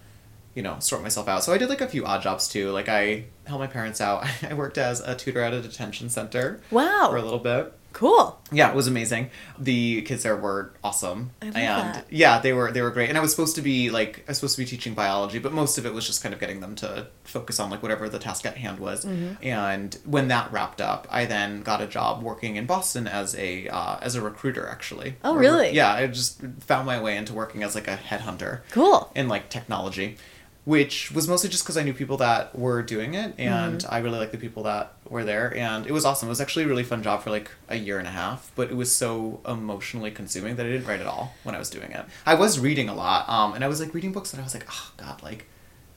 you 0.55 0.63
know, 0.63 0.77
sort 0.79 1.03
myself 1.03 1.27
out. 1.27 1.43
So 1.43 1.53
I 1.53 1.57
did 1.59 1.69
like 1.69 1.81
a 1.81 1.87
few 1.87 2.05
odd 2.05 2.21
jobs 2.23 2.47
too. 2.47 2.71
Like 2.71 2.89
I 2.89 3.25
helped 3.45 3.59
my 3.59 3.67
parents 3.67 4.01
out. 4.01 4.25
I 4.49 4.53
worked 4.53 4.77
as 4.77 4.99
a 5.01 5.13
tutor 5.15 5.41
at 5.41 5.53
a 5.53 5.61
detention 5.61 6.09
center 6.09 6.61
Wow. 6.71 7.07
for 7.09 7.17
a 7.17 7.21
little 7.21 7.39
bit. 7.39 7.73
Cool. 7.93 8.37
Yeah, 8.51 8.69
it 8.71 8.75
was 8.75 8.87
amazing. 8.87 9.29
The 9.57 10.01
kids 10.01 10.23
there 10.23 10.35
were 10.35 10.73
awesome, 10.83 11.31
I 11.41 11.45
love 11.45 11.55
and 11.55 11.95
that. 11.95 12.05
yeah, 12.09 12.39
they 12.39 12.51
were 12.51 12.69
they 12.69 12.81
were 12.81 12.89
great. 12.91 13.07
And 13.07 13.17
I 13.17 13.21
was 13.21 13.31
supposed 13.31 13.55
to 13.55 13.61
be 13.61 13.89
like 13.89 14.19
I 14.27 14.31
was 14.31 14.37
supposed 14.39 14.57
to 14.57 14.61
be 14.63 14.65
teaching 14.65 14.93
biology, 14.93 15.39
but 15.39 15.53
most 15.53 15.77
of 15.77 15.85
it 15.85 15.93
was 15.93 16.05
just 16.05 16.21
kind 16.21 16.33
of 16.33 16.41
getting 16.41 16.59
them 16.59 16.75
to 16.75 17.07
focus 17.23 17.57
on 17.57 17.69
like 17.69 17.81
whatever 17.81 18.09
the 18.09 18.19
task 18.19 18.45
at 18.45 18.57
hand 18.57 18.79
was. 18.79 19.05
Mm-hmm. 19.05 19.41
And 19.47 19.97
when 20.03 20.27
that 20.27 20.51
wrapped 20.51 20.81
up, 20.81 21.07
I 21.09 21.23
then 21.23 21.61
got 21.63 21.79
a 21.79 21.87
job 21.87 22.21
working 22.21 22.57
in 22.57 22.65
Boston 22.65 23.07
as 23.07 23.33
a 23.35 23.69
uh, 23.69 23.97
as 24.01 24.15
a 24.15 24.21
recruiter 24.21 24.67
actually. 24.67 25.15
Oh, 25.23 25.35
Or- 25.35 25.39
really? 25.39 25.71
Yeah, 25.71 25.93
I 25.93 26.07
just 26.07 26.41
found 26.59 26.85
my 26.85 27.01
way 27.01 27.15
into 27.15 27.31
working 27.33 27.63
as 27.63 27.75
like 27.75 27.87
a 27.87 27.95
headhunter 27.95 28.59
Cool. 28.71 29.09
in 29.15 29.29
like 29.29 29.49
technology, 29.49 30.17
which 30.65 31.11
was 31.11 31.27
mostly 31.27 31.49
just 31.49 31.63
because 31.63 31.77
I 31.77 31.83
knew 31.83 31.93
people 31.93 32.17
that 32.17 32.57
were 32.57 32.81
doing 32.81 33.13
it, 33.13 33.35
and 33.37 33.79
Mm-hmm. 33.79 33.93
I 33.93 33.99
really 33.99 34.17
liked 34.17 34.31
the 34.31 34.37
people 34.37 34.63
that 34.63 34.93
were 35.07 35.23
there, 35.23 35.55
and 35.55 35.85
it 35.85 35.91
was 35.91 36.05
awesome. 36.05 36.27
It 36.27 36.31
was 36.31 36.41
actually 36.41 36.65
a 36.65 36.67
really 36.67 36.83
fun 36.83 37.03
job 37.03 37.21
for 37.23 37.29
like 37.29 37.51
a 37.69 37.75
year 37.75 37.99
and 37.99 38.07
a 38.07 38.11
half, 38.11 38.51
but 38.55 38.69
it 38.71 38.75
was 38.75 38.93
so 38.93 39.41
emotionally 39.47 40.11
consuming 40.11 40.55
that 40.55 40.65
I 40.65 40.69
didn't 40.69 40.87
write 40.87 41.01
at 41.01 41.07
all 41.07 41.35
when 41.43 41.55
I 41.55 41.59
was 41.59 41.69
doing 41.69 41.91
it. 41.91 42.05
I 42.25 42.33
was 42.35 42.59
reading 42.59 42.89
a 42.89 42.95
lot, 42.95 43.29
um, 43.29 43.53
and 43.53 43.63
I 43.63 43.67
was 43.67 43.79
like 43.79 43.93
reading 43.93 44.11
books 44.11 44.31
that 44.31 44.39
I 44.39 44.43
was 44.43 44.53
like, 44.53 44.65
oh 44.69 44.91
god, 44.97 45.21
like 45.21 45.45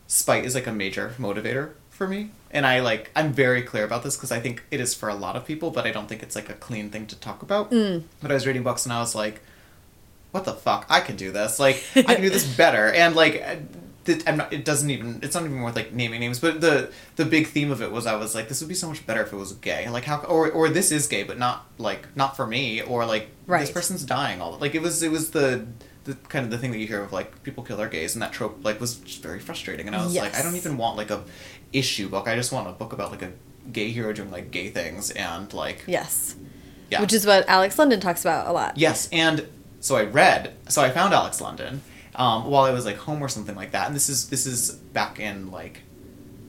spite 0.06 0.44
is 0.44 0.54
like 0.54 0.66
a 0.66 0.72
major 0.72 1.14
motivator 1.18 1.72
for 1.88 2.06
me, 2.06 2.30
and 2.50 2.66
I 2.66 2.80
like 2.80 3.10
I'm 3.16 3.32
very 3.32 3.62
clear 3.62 3.84
about 3.84 4.02
this 4.02 4.16
because 4.16 4.30
I 4.30 4.38
think 4.40 4.64
it 4.70 4.80
is 4.80 4.94
for 4.94 5.08
a 5.08 5.14
lot 5.14 5.34
of 5.34 5.46
people, 5.46 5.70
but 5.70 5.86
I 5.86 5.92
don't 5.92 6.08
think 6.08 6.22
it's 6.22 6.36
like 6.36 6.50
a 6.50 6.54
clean 6.54 6.90
thing 6.90 7.06
to 7.06 7.16
talk 7.16 7.42
about. 7.42 7.70
Mm. 7.70 8.02
But 8.20 8.30
I 8.30 8.34
was 8.34 8.46
reading 8.46 8.62
books 8.62 8.84
and 8.84 8.92
I 8.92 9.00
was 9.00 9.14
like 9.14 9.40
what 10.30 10.44
the 10.44 10.52
fuck? 10.52 10.84
I 10.90 11.00
can 11.00 11.16
do 11.16 11.32
this. 11.32 11.58
Like 11.58 11.82
I 11.96 12.02
can 12.02 12.20
do 12.20 12.30
this 12.30 12.46
better. 12.56 12.92
And 12.92 13.16
like 13.16 13.42
I'm 14.26 14.36
not, 14.36 14.52
it 14.52 14.64
doesn't 14.64 14.90
even 14.90 15.20
it's 15.22 15.34
not 15.34 15.44
even 15.44 15.60
worth 15.60 15.76
like 15.76 15.92
naming 15.92 16.20
names 16.20 16.38
but 16.38 16.60
the 16.60 16.92
the 17.16 17.24
big 17.24 17.48
theme 17.48 17.70
of 17.70 17.82
it 17.82 17.90
was 17.90 18.06
i 18.06 18.14
was 18.14 18.34
like 18.34 18.48
this 18.48 18.60
would 18.60 18.68
be 18.68 18.74
so 18.74 18.88
much 18.88 19.06
better 19.06 19.22
if 19.22 19.32
it 19.32 19.36
was 19.36 19.52
gay. 19.52 19.88
Like 19.88 20.04
how 20.04 20.18
or 20.22 20.50
or 20.50 20.68
this 20.68 20.90
is 20.92 21.06
gay 21.06 21.22
but 21.22 21.38
not 21.38 21.66
like 21.78 22.06
not 22.16 22.36
for 22.36 22.46
me 22.46 22.82
or 22.82 23.04
like 23.06 23.28
right. 23.46 23.60
this 23.60 23.70
person's 23.70 24.04
dying 24.04 24.40
all 24.40 24.58
like 24.58 24.74
it 24.74 24.82
was 24.82 25.02
it 25.02 25.10
was 25.10 25.30
the 25.30 25.66
the 26.04 26.14
kind 26.28 26.44
of 26.44 26.50
the 26.50 26.56
thing 26.56 26.70
that 26.70 26.78
you 26.78 26.86
hear 26.86 27.02
of 27.02 27.12
like 27.12 27.42
people 27.42 27.62
kill 27.62 27.76
their 27.76 27.88
gays 27.88 28.14
and 28.14 28.22
that 28.22 28.32
trope 28.32 28.58
like 28.62 28.80
was 28.80 28.96
just 28.96 29.22
very 29.22 29.38
frustrating 29.38 29.86
and 29.86 29.94
i 29.94 30.02
was 30.02 30.14
yes. 30.14 30.24
like 30.24 30.34
i 30.34 30.42
don't 30.42 30.56
even 30.56 30.76
want 30.76 30.96
like 30.96 31.10
a 31.10 31.22
issue 31.72 32.08
book. 32.08 32.28
I 32.28 32.34
just 32.34 32.52
want 32.52 32.68
a 32.68 32.72
book 32.72 32.92
about 32.92 33.10
like 33.10 33.22
a 33.22 33.32
gay 33.72 33.90
hero 33.90 34.12
doing 34.12 34.30
like 34.30 34.50
gay 34.50 34.70
things 34.70 35.10
and 35.10 35.52
like 35.52 35.84
yes. 35.86 36.36
Yeah. 36.90 37.02
Which 37.02 37.12
is 37.12 37.26
what 37.26 37.46
alex 37.48 37.78
london 37.78 38.00
talks 38.00 38.22
about 38.22 38.46
a 38.46 38.52
lot. 38.52 38.78
Yes 38.78 39.08
and 39.12 39.46
so 39.80 39.96
i 39.96 40.04
read 40.04 40.54
so 40.68 40.82
i 40.82 40.90
found 40.90 41.14
alex 41.14 41.40
london 41.40 41.82
um, 42.18 42.46
while 42.46 42.64
I 42.64 42.72
was 42.72 42.84
like 42.84 42.96
home 42.96 43.22
or 43.22 43.28
something 43.28 43.54
like 43.54 43.70
that. 43.70 43.86
And 43.86 43.96
this 43.96 44.08
is 44.08 44.28
this 44.28 44.44
is 44.44 44.72
back 44.72 45.20
in 45.20 45.50
like 45.50 45.82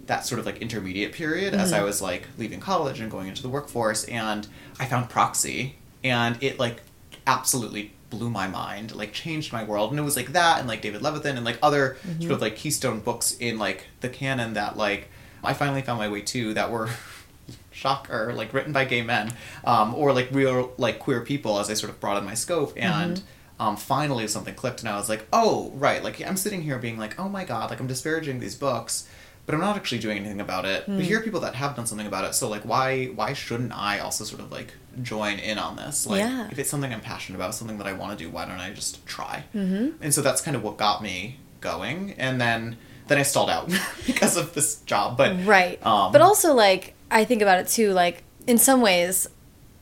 that 0.08 0.25
sort 0.25 0.39
of 0.39 0.45
like 0.45 0.58
intermediate 0.58 1.13
period 1.13 1.53
mm-hmm. 1.53 1.62
as 1.62 1.71
I 1.71 1.77
mm-hmm. 1.77 1.86
was 1.86 2.01
like 2.01 2.27
leaving 2.38 2.60
college 2.60 2.99
and 2.99 3.10
going 3.10 3.27
into 3.27 3.43
the 3.43 3.49
workforce 3.49 4.03
and 4.05 4.47
I 4.79 4.86
found 4.86 5.10
Proxy 5.10 5.75
and 6.03 6.41
it 6.41 6.60
like 6.60 6.82
absolutely 7.27 7.93
blew 8.10 8.32
my 8.32 8.47
mind, 8.47 8.95
like 8.95 9.13
changed 9.13 9.53
my 9.53 9.63
world. 9.63 9.91
And 9.91 9.99
it 9.99 10.03
was 10.03 10.15
like 10.15 10.34
that 10.34 10.60
and 10.60 10.67
like 10.67 10.82
David 10.82 11.01
Levithan 11.01 11.36
and 11.36 11.45
like 11.45 11.60
other 11.62 11.97
mm-hmm. 12.01 12.21
sort 12.21 12.34
of 12.34 12.41
like 12.41 12.55
keystone 12.55 12.99
books 13.01 13.38
in 13.39 13.60
like 13.60 13.86
the 14.01 14.10
canon 14.10 14.55
that 14.55 14.75
like 14.75 15.10
I 15.43 15.53
finally 15.53 15.84
found 15.84 15.99
my 15.99 16.10
way 16.10 16.21
to 16.21 16.55
that 16.55 16.71
were 16.71 16.89
shocker, 17.71 18.34
like 18.34 18.51
written 18.51 18.73
by 18.73 18.86
gay 18.86 19.03
men, 19.03 19.32
um, 19.63 19.93
or 19.93 20.12
like 20.12 20.29
real 20.32 20.73
like 20.77 20.97
queer 20.97 21.21
people 21.21 21.60
as 21.60 21.69
I 21.69 21.75
sort 21.75 21.91
of 21.91 21.99
broadened 21.99 22.25
my 22.25 22.34
scope 22.34 22.73
and 22.75 23.17
mm-hmm 23.17 23.25
um, 23.60 23.76
finally 23.76 24.28
something 24.28 24.56
clicked 24.56 24.80
and 24.80 24.89
I 24.89 24.95
was 24.95 25.10
like, 25.10 25.28
oh, 25.34 25.72
right. 25.76 26.04
Like, 26.04 26.26
I'm 26.26 26.38
sitting 26.38 26.62
here 26.62 26.78
being 26.80 26.98
like, 26.98 27.19
oh 27.19 27.28
my 27.28 27.43
god, 27.43 27.69
like, 27.69 27.80
I'm 27.80 27.88
disparaging 27.88 28.39
these 28.39 28.56
books, 28.56 29.08
but 29.45 29.54
I'm 29.54 29.62
not 29.62 29.76
actually 29.76 30.00
doing 30.00 30.17
anything 30.17 30.39
about 30.39 30.65
it. 30.65 30.86
Mm. 30.88 30.98
But 30.98 31.06
here 31.06 31.19
are 31.19 31.24
people 31.24 31.41
that 31.41 31.56
have 31.56 31.76
done 31.76 31.86
something 31.86 32.08
about 32.08 32.24
it, 32.24 32.34
so, 32.34 32.48
like, 32.48 32.63
why 32.63 33.08
why 33.08 33.34
shouldn't 33.34 33.78
I 33.78 34.00
also 34.00 34.24
sort 34.24 34.41
of, 34.41 34.52
like, 34.52 34.74
join 35.02 35.39
in 35.39 35.58
on 35.58 35.76
this? 35.76 36.08
Like, 36.08 36.22
yeah. 36.22 36.48
if 36.50 36.58
it's 36.58 36.69
something 36.69 36.93
I'm 36.93 37.02
passionate 37.02 37.38
about, 37.38 37.54
something 37.54 37.78
that 37.80 37.88
I 37.88 37.93
want 37.93 38.17
to 38.17 38.24
do, 38.24 38.30
why 38.30 38.45
don't 38.45 38.60
I 38.60 38.72
just 38.72 39.06
try? 39.06 39.43
Mm-hmm. 39.54 40.02
And 40.02 40.13
so 40.13 40.22
that's 40.22 40.41
kind 40.41 40.56
of 40.56 40.63
what 40.63 40.78
got 40.78 41.04
me 41.04 41.39
going. 41.60 42.13
And 42.17 42.39
then 42.39 42.78
then 43.08 43.17
I 43.17 43.24
stalled 43.24 43.50
out 43.50 43.72
because 44.06 44.38
of 44.38 44.54
this 44.54 44.82
job. 44.82 45.17
But 45.17 45.45
right. 45.45 45.86
Um, 45.86 46.12
but 46.13 46.22
also, 46.22 46.54
like, 46.54 46.93
I 47.12 47.26
think 47.26 47.41
about 47.41 47.60
it 47.60 47.67
too. 47.67 47.91
Like, 47.91 48.24
in 48.48 48.58
some 48.58 48.80
ways, 48.82 49.28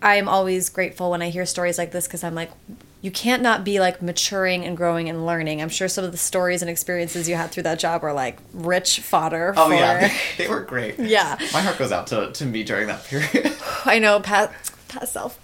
I'm 0.01 0.27
always 0.27 0.69
grateful 0.69 1.11
when 1.11 1.21
I 1.21 1.29
hear 1.29 1.45
stories 1.45 1.77
like 1.77 1.91
this 1.91 2.07
because 2.07 2.23
I'm 2.23 2.35
like, 2.35 2.51
you 3.01 3.11
can't 3.11 3.43
not 3.43 3.63
be 3.63 3.79
like 3.79 4.01
maturing 4.01 4.65
and 4.65 4.75
growing 4.75 5.07
and 5.09 5.25
learning. 5.25 5.61
I'm 5.61 5.69
sure 5.69 5.87
some 5.87 6.03
of 6.03 6.11
the 6.11 6.17
stories 6.17 6.61
and 6.61 6.69
experiences 6.69 7.29
you 7.29 7.35
had 7.35 7.51
through 7.51 7.63
that 7.63 7.79
job 7.79 8.01
were 8.01 8.13
like 8.13 8.39
rich 8.53 8.99
fodder. 9.01 9.53
Oh 9.55 9.67
for... 9.67 9.75
yeah, 9.75 10.13
they 10.37 10.47
were 10.47 10.61
great. 10.61 10.97
Yeah, 10.99 11.37
my 11.53 11.61
heart 11.61 11.77
goes 11.77 11.91
out 11.91 12.07
to, 12.07 12.31
to 12.31 12.45
me 12.45 12.63
during 12.63 12.87
that 12.87 13.05
period. 13.05 13.55
I 13.85 13.99
know, 13.99 14.19
past 14.19 14.73
past 14.87 15.13
self, 15.13 15.39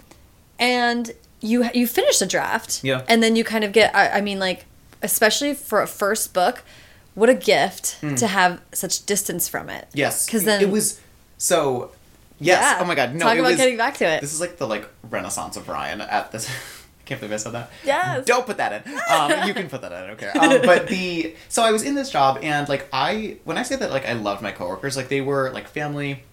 and 0.58 1.12
you 1.42 1.70
you 1.74 1.86
finish 1.86 2.22
a 2.22 2.26
draft. 2.26 2.84
Yeah, 2.84 3.04
and 3.08 3.22
then 3.22 3.36
you 3.36 3.44
kind 3.44 3.63
of 3.63 3.72
get. 3.72 3.96
I, 3.96 4.10
I 4.10 4.22
mean, 4.22 4.39
like 4.39 4.66
especially 5.04 5.54
for 5.54 5.82
a 5.82 5.88
first 5.88 6.34
book, 6.34 6.63
what 7.13 7.30
a 7.30 7.36
gift 7.36 7.98
mm. 8.02 8.18
to 8.18 8.28
have 8.28 8.62
such 8.74 9.06
distance 9.06 9.48
from 9.48 9.70
it. 9.70 9.88
Yes, 9.94 10.26
because 10.26 10.46
then 10.46 10.62
it 10.62 10.70
was 10.70 11.00
so. 11.38 11.92
Yes. 12.39 12.60
Yeah. 12.60 12.84
Oh 12.84 12.86
my 12.86 12.96
god. 12.96 13.13
No. 13.13 13.20
Talk 13.20 13.38
about 13.38 13.50
was, 13.50 13.58
getting 13.58 13.78
back 13.78 13.98
to 13.98 14.06
it. 14.06 14.22
This 14.22 14.34
is 14.34 14.42
like 14.42 14.58
the 14.58 14.68
like 14.68 14.89
renaissance 15.10 15.56
of 15.56 15.70
Ryan 15.70 16.02
at 16.02 16.32
this 16.32 16.50
can't 17.06 17.20
believe 17.20 17.34
I 17.34 17.38
said 17.38 17.52
that. 17.54 17.70
Yes. 17.84 18.26
Don't 18.26 18.46
put 18.46 18.58
that 18.58 18.86
in. 18.86 18.94
Um, 19.10 19.48
you 19.48 19.54
can 19.54 19.70
put 19.70 19.82
that 19.82 19.92
in. 19.92 19.98
I 19.98 20.08
don't 20.08 20.18
care. 20.18 20.38
Um, 20.38 20.62
but 20.63 20.88
the 20.88 21.36
so 21.50 21.63
I 21.63 21.72
was 21.72 21.84
in 21.84 21.96
this 21.96 22.10
job 22.10 22.39
and 22.42 22.68
like 22.70 22.88
I 22.94 23.38
when 23.44 23.58
I 23.58 23.63
say 23.63 23.76
that 23.76 23.92
like 23.92 24.08
I 24.08 24.13
loved 24.13 24.42
my 24.42 24.52
coworkers 24.52 24.96
like 24.96 25.10
they 25.10 25.22
were 25.22 25.52
like 25.52 25.68
family, 25.68 26.24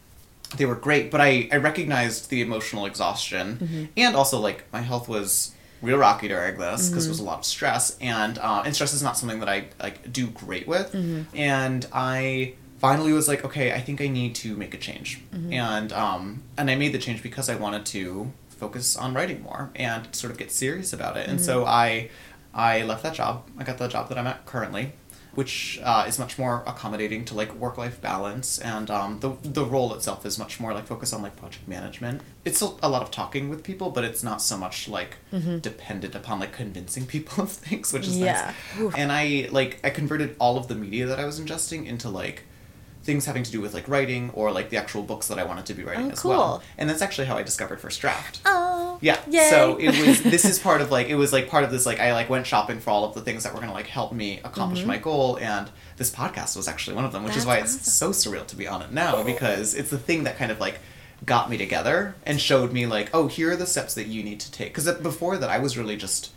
they 0.57 0.67
were 0.67 0.77
great. 0.77 1.11
But 1.11 1.21
I 1.21 1.49
I 1.53 1.57
recognized 1.57 2.31
the 2.31 2.41
emotional 2.41 2.87
exhaustion 2.87 3.59
mm-hmm. 3.59 3.85
and 3.97 4.17
also 4.17 4.39
like 4.39 4.65
my 4.73 4.81
health 4.81 5.09
was 5.09 5.53
real 5.83 5.99
rocky 5.99 6.29
during 6.29 6.59
this 6.59 6.89
because 6.89 7.05
mm-hmm. 7.05 7.09
it 7.09 7.09
was 7.09 7.21
a 7.21 7.25
lot 7.25 7.39
of 7.39 7.45
stress 7.45 7.97
and 8.01 8.39
uh, 8.39 8.63
and 8.65 8.75
stress 8.75 8.93
is 8.93 9.03
not 9.03 9.17
something 9.17 9.41
that 9.41 9.49
I 9.49 9.67
like 9.83 10.13
do 10.13 10.27
great 10.29 10.69
with 10.69 10.93
mm-hmm. 10.93 11.23
and 11.35 11.87
I 11.93 12.55
finally 12.79 13.13
was 13.13 13.29
like 13.29 13.45
okay 13.45 13.73
I 13.73 13.81
think 13.81 14.01
I 14.01 14.09
need 14.09 14.35
to 14.37 14.57
make 14.57 14.75
a 14.75 14.79
change 14.79 15.23
mm-hmm. 15.33 15.53
and 15.53 15.93
um 15.93 16.43
and 16.59 16.71
I 16.71 16.75
made 16.77 16.93
the 16.93 16.99
change 16.99 17.23
because 17.23 17.49
I 17.49 17.57
wanted 17.57 17.87
to 17.87 18.31
focus 18.61 18.97
on 18.97 19.15
writing 19.15 19.43
more 19.43 19.71
and 19.75 20.15
sort 20.15 20.31
of 20.31 20.39
get 20.39 20.53
serious 20.53 20.93
about 20.93 21.17
it. 21.17 21.23
Mm-hmm. 21.23 21.31
And 21.31 21.41
so 21.41 21.65
I 21.65 22.11
I 22.55 22.83
left 22.83 23.03
that 23.03 23.15
job. 23.15 23.49
I 23.59 23.65
got 23.65 23.79
the 23.79 23.89
job 23.89 24.09
that 24.11 24.19
I'm 24.19 24.27
at 24.27 24.45
currently, 24.45 24.93
which 25.35 25.81
uh, 25.83 26.05
is 26.07 26.19
much 26.19 26.39
more 26.39 26.63
accommodating 26.67 27.25
to 27.27 27.35
like 27.35 27.55
work 27.55 27.79
life 27.79 28.01
balance, 28.01 28.59
and 28.59 28.91
um, 28.91 29.21
the 29.21 29.31
the 29.43 29.65
role 29.65 29.95
itself 29.95 30.27
is 30.27 30.39
much 30.39 30.61
more 30.61 30.75
like 30.75 30.87
focused 30.87 31.15
on 31.15 31.23
like 31.23 31.37
project 31.37 31.67
management. 31.67 32.21
It's 32.45 32.57
still 32.57 32.79
a 32.83 32.89
lot 32.89 33.03
of 33.03 33.11
talking 33.11 33.49
with 33.49 33.63
people, 33.63 33.91
but 33.91 34.05
it's 34.05 34.23
not 34.23 34.43
so 34.43 34.57
much 34.57 34.89
like 34.89 35.17
mm-hmm. 35.33 35.59
dependent 35.59 36.15
upon 36.15 36.41
like 36.41 36.53
convincing 36.53 37.07
people 37.15 37.45
of 37.45 37.51
things, 37.51 37.93
which 37.93 38.07
is 38.07 38.19
yeah. 38.19 38.33
nice. 38.33 38.81
Oof. 38.81 38.95
And 38.97 39.11
I 39.11 39.49
like 39.51 39.81
I 39.83 39.91
converted 39.91 40.37
all 40.39 40.59
of 40.59 40.69
the 40.69 40.75
media 40.75 41.07
that 41.07 41.19
I 41.19 41.25
was 41.25 41.41
ingesting 41.41 41.87
into 41.87 42.09
like 42.09 42.45
things 43.11 43.27
having 43.27 43.43
to 43.43 43.51
do 43.51 43.61
with 43.61 43.75
like 43.75 43.89
writing 43.89 44.31
or 44.35 44.53
like 44.53 44.71
the 44.71 44.77
actual 44.77 45.03
books 45.03 45.27
that 45.27 45.39
I 45.39 45.43
wanted 45.43 45.67
to 45.67 45.75
be 45.75 45.83
writing 45.83 46.07
oh, 46.07 46.13
as 46.13 46.21
cool. 46.21 46.31
well. 46.31 46.63
And 46.79 46.89
that's 46.89 47.03
actually 47.03 47.27
how 47.27 47.37
I 47.37 47.43
discovered 47.43 47.81
First 47.81 48.01
Draft. 48.01 48.41
Oh. 48.45 48.99
Yeah. 49.01 49.19
Yay. 49.29 49.49
So 49.51 49.77
it 49.79 50.07
was 50.07 50.23
this 50.23 50.45
is 50.45 50.61
part 50.61 50.81
of 50.81 50.93
like 50.93 51.09
it 51.09 51.17
was 51.17 51.33
like 51.33 51.49
part 51.49 51.65
of 51.65 51.73
this 51.73 51.87
like 51.87 51.99
I 51.99 52.13
like 52.13 52.31
went 52.31 52.47
shopping 52.47 52.79
for 52.79 52.91
all 52.91 53.05
of 53.05 53.15
the 53.15 53.21
things 53.21 53.43
that 53.43 53.53
were 53.53 53.59
gonna 53.61 53.73
like 53.73 53.89
help 53.89 54.13
me 54.13 54.39
accomplish 54.45 54.81
mm-hmm. 54.81 54.89
my 54.89 54.99
goal 54.99 55.39
and 55.41 55.69
this 55.97 56.15
podcast 56.15 56.57
was 56.57 56.69
actually 56.69 56.95
one 56.95 57.05
of 57.05 57.11
them, 57.11 57.25
which 57.25 57.33
that's 57.33 57.43
is 57.43 57.47
why 57.47 57.59
it's 57.59 57.93
so 57.93 58.11
surreal 58.11 58.47
to 58.47 58.55
be 58.55 58.69
on 58.69 58.81
it 58.81 58.93
now 58.93 59.25
because 59.25 59.75
it's 59.75 59.91
the 59.91 59.99
thing 59.99 60.23
that 60.25 60.37
kind 60.37 60.53
of 60.53 60.61
like 60.61 60.79
got 61.27 61.51
me 61.51 61.59
together 61.59 62.15
and 62.25 62.41
showed 62.41 62.73
me 62.73 62.87
like, 62.87 63.11
oh, 63.13 63.27
here 63.27 63.51
are 63.51 63.57
the 63.57 63.67
steps 63.67 63.95
that 63.95 64.07
you 64.07 64.23
need 64.23 64.39
to 64.41 64.53
take. 64.53 64.73
Because 64.73 64.91
before 65.01 65.37
that 65.37 65.51
I 65.51 65.59
was 65.59 65.77
really 65.77 65.97
just 65.97 66.33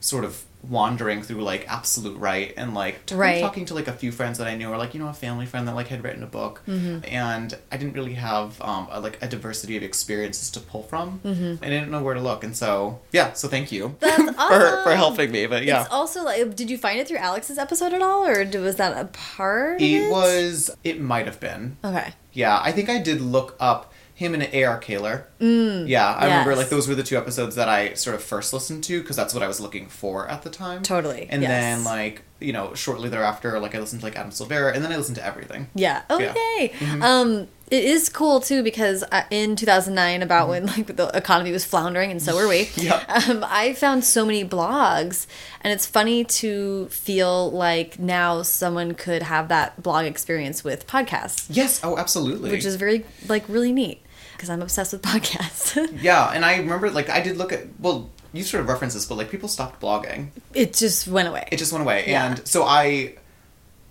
sort 0.00 0.24
of 0.24 0.44
wandering 0.62 1.22
through 1.22 1.40
like 1.42 1.64
absolute 1.68 2.18
right 2.18 2.52
and 2.56 2.74
like 2.74 3.00
right. 3.12 3.40
talking 3.40 3.64
to 3.64 3.74
like 3.74 3.86
a 3.86 3.92
few 3.92 4.10
friends 4.10 4.38
that 4.38 4.48
I 4.48 4.56
knew 4.56 4.68
or 4.68 4.76
like 4.76 4.92
you 4.92 5.00
know 5.00 5.08
a 5.08 5.14
family 5.14 5.46
friend 5.46 5.68
that 5.68 5.74
like 5.74 5.86
had 5.86 6.02
written 6.02 6.22
a 6.22 6.26
book 6.26 6.62
mm-hmm. 6.66 6.98
and 7.04 7.56
I 7.70 7.76
didn't 7.76 7.94
really 7.94 8.14
have 8.14 8.60
um 8.60 8.88
a, 8.90 9.00
like 9.00 9.22
a 9.22 9.28
diversity 9.28 9.76
of 9.76 9.84
experiences 9.84 10.50
to 10.52 10.60
pull 10.60 10.82
from 10.82 11.20
mm-hmm. 11.20 11.64
I 11.64 11.68
didn't 11.68 11.90
know 11.90 12.02
where 12.02 12.14
to 12.14 12.20
look 12.20 12.42
and 12.42 12.56
so 12.56 12.98
yeah 13.12 13.32
so 13.34 13.46
thank 13.46 13.70
you 13.70 13.96
awesome. 14.02 14.34
for 14.34 14.82
for 14.82 14.94
helping 14.96 15.30
me 15.30 15.46
but 15.46 15.64
yeah 15.64 15.82
it's 15.82 15.90
also 15.90 16.24
like 16.24 16.56
did 16.56 16.68
you 16.70 16.76
find 16.76 16.98
it 16.98 17.06
through 17.06 17.18
Alex's 17.18 17.58
episode 17.58 17.92
at 17.92 18.02
all 18.02 18.26
or 18.26 18.44
was 18.44 18.76
that 18.76 18.96
a 18.96 19.04
part 19.06 19.80
it, 19.80 19.84
it 19.84 20.10
was 20.10 20.70
it 20.82 21.00
might 21.00 21.26
have 21.26 21.38
been 21.38 21.76
okay 21.84 22.14
yeah 22.32 22.60
I 22.60 22.72
think 22.72 22.88
I 22.88 22.98
did 22.98 23.20
look 23.20 23.56
up 23.60 23.92
him 24.18 24.34
and 24.34 24.42
A.R. 24.42 24.80
Kahler. 24.80 25.22
Mm, 25.40 25.86
yeah, 25.86 26.12
I 26.12 26.26
yes. 26.26 26.30
remember 26.30 26.56
like 26.56 26.70
those 26.70 26.88
were 26.88 26.96
the 26.96 27.04
two 27.04 27.16
episodes 27.16 27.54
that 27.54 27.68
I 27.68 27.94
sort 27.94 28.16
of 28.16 28.22
first 28.22 28.52
listened 28.52 28.82
to 28.84 29.00
because 29.00 29.14
that's 29.14 29.32
what 29.32 29.44
I 29.44 29.46
was 29.46 29.60
looking 29.60 29.86
for 29.86 30.26
at 30.28 30.42
the 30.42 30.50
time. 30.50 30.82
Totally. 30.82 31.28
And 31.30 31.40
yes. 31.40 31.50
then 31.50 31.84
like 31.84 32.22
you 32.40 32.52
know 32.52 32.74
shortly 32.74 33.08
thereafter, 33.08 33.60
like 33.60 33.76
I 33.76 33.78
listened 33.78 34.00
to 34.00 34.06
like 34.06 34.16
Adam 34.16 34.32
Silvera, 34.32 34.74
and 34.74 34.84
then 34.84 34.90
I 34.90 34.96
listened 34.96 35.18
to 35.18 35.24
everything. 35.24 35.68
Yeah. 35.76 36.02
Okay. 36.10 36.72
Yeah. 36.72 36.88
Mm-hmm. 36.88 37.02
Um, 37.02 37.48
it 37.70 37.84
is 37.84 38.08
cool 38.08 38.40
too 38.40 38.64
because 38.64 39.04
in 39.30 39.54
2009 39.54 40.22
about 40.22 40.48
mm-hmm. 40.48 40.50
when 40.50 40.66
like 40.66 40.96
the 40.96 41.06
economy 41.16 41.52
was 41.52 41.64
floundering 41.64 42.10
and 42.10 42.20
so 42.20 42.34
were 42.34 42.48
we 42.48 42.70
yeah. 42.76 43.04
um, 43.28 43.44
i 43.46 43.74
found 43.74 44.02
so 44.02 44.24
many 44.24 44.42
blogs 44.42 45.26
and 45.60 45.70
it's 45.70 45.84
funny 45.84 46.24
to 46.24 46.88
feel 46.88 47.50
like 47.50 47.98
now 47.98 48.40
someone 48.40 48.94
could 48.94 49.22
have 49.22 49.48
that 49.48 49.82
blog 49.82 50.06
experience 50.06 50.64
with 50.64 50.86
podcasts 50.86 51.46
yes 51.50 51.78
oh 51.84 51.98
absolutely 51.98 52.50
which 52.50 52.64
is 52.64 52.76
very 52.76 53.04
like 53.28 53.46
really 53.50 53.70
neat 53.70 54.00
because 54.38 54.48
I'm 54.48 54.62
obsessed 54.62 54.92
with 54.92 55.02
podcasts. 55.12 56.02
yeah, 56.02 56.30
and 56.30 56.44
I 56.44 56.56
remember 56.56 56.90
like 56.90 57.10
I 57.10 57.20
did 57.20 57.36
look 57.36 57.52
at 57.52 57.66
well, 57.78 58.08
you 58.32 58.44
sort 58.44 58.62
of 58.62 58.68
reference 58.68 58.94
this, 58.94 59.04
but 59.04 59.16
like 59.16 59.30
people 59.30 59.48
stopped 59.48 59.80
blogging. 59.82 60.28
It 60.54 60.72
just 60.72 61.08
went 61.08 61.28
away. 61.28 61.48
It 61.52 61.58
just 61.58 61.72
went 61.72 61.82
away, 61.82 62.04
yeah. 62.06 62.26
and 62.26 62.48
so 62.48 62.64
I 62.64 63.16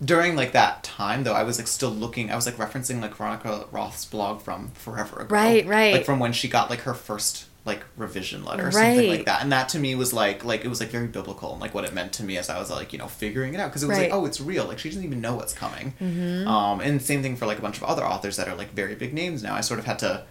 during 0.04 0.36
like 0.36 0.52
that 0.52 0.82
time 0.82 1.24
though, 1.24 1.34
I 1.34 1.42
was 1.42 1.58
like 1.58 1.68
still 1.68 1.90
looking. 1.90 2.30
I 2.30 2.36
was 2.36 2.46
like 2.46 2.56
referencing 2.56 3.00
like 3.00 3.14
Veronica 3.14 3.66
Roth's 3.70 4.04
blog 4.04 4.40
from 4.40 4.70
forever 4.70 5.20
ago. 5.20 5.34
Right, 5.34 5.66
right. 5.66 5.92
Like 5.92 6.04
from 6.04 6.18
when 6.18 6.32
she 6.32 6.48
got 6.48 6.70
like 6.70 6.80
her 6.80 6.94
first 6.94 7.46
like 7.68 7.84
revision 7.96 8.44
letter 8.44 8.64
or 8.64 8.70
right. 8.70 8.72
something 8.72 9.10
like 9.10 9.26
that 9.26 9.42
and 9.42 9.52
that 9.52 9.68
to 9.68 9.78
me 9.78 9.94
was 9.94 10.12
like 10.14 10.42
like 10.42 10.64
it 10.64 10.68
was 10.68 10.80
like 10.80 10.88
very 10.88 11.06
biblical 11.06 11.52
and 11.52 11.60
like 11.60 11.74
what 11.74 11.84
it 11.84 11.92
meant 11.92 12.14
to 12.14 12.24
me 12.24 12.38
as 12.38 12.48
i 12.48 12.58
was 12.58 12.70
like 12.70 12.94
you 12.94 12.98
know 12.98 13.06
figuring 13.06 13.52
it 13.52 13.60
out 13.60 13.68
because 13.68 13.82
it 13.82 13.86
was 13.86 13.98
right. 13.98 14.10
like 14.10 14.18
oh 14.18 14.24
it's 14.24 14.40
real 14.40 14.64
like 14.64 14.78
she 14.78 14.88
doesn't 14.88 15.04
even 15.04 15.20
know 15.20 15.34
what's 15.34 15.52
coming 15.52 15.92
mm-hmm. 16.00 16.48
um 16.48 16.80
and 16.80 17.02
same 17.02 17.20
thing 17.20 17.36
for 17.36 17.44
like 17.44 17.58
a 17.58 17.60
bunch 17.60 17.76
of 17.76 17.82
other 17.82 18.04
authors 18.04 18.36
that 18.38 18.48
are 18.48 18.56
like 18.56 18.70
very 18.72 18.94
big 18.94 19.12
names 19.12 19.42
now 19.42 19.54
i 19.54 19.60
sort 19.60 19.78
of 19.78 19.84
had 19.84 19.98
to 19.98 20.24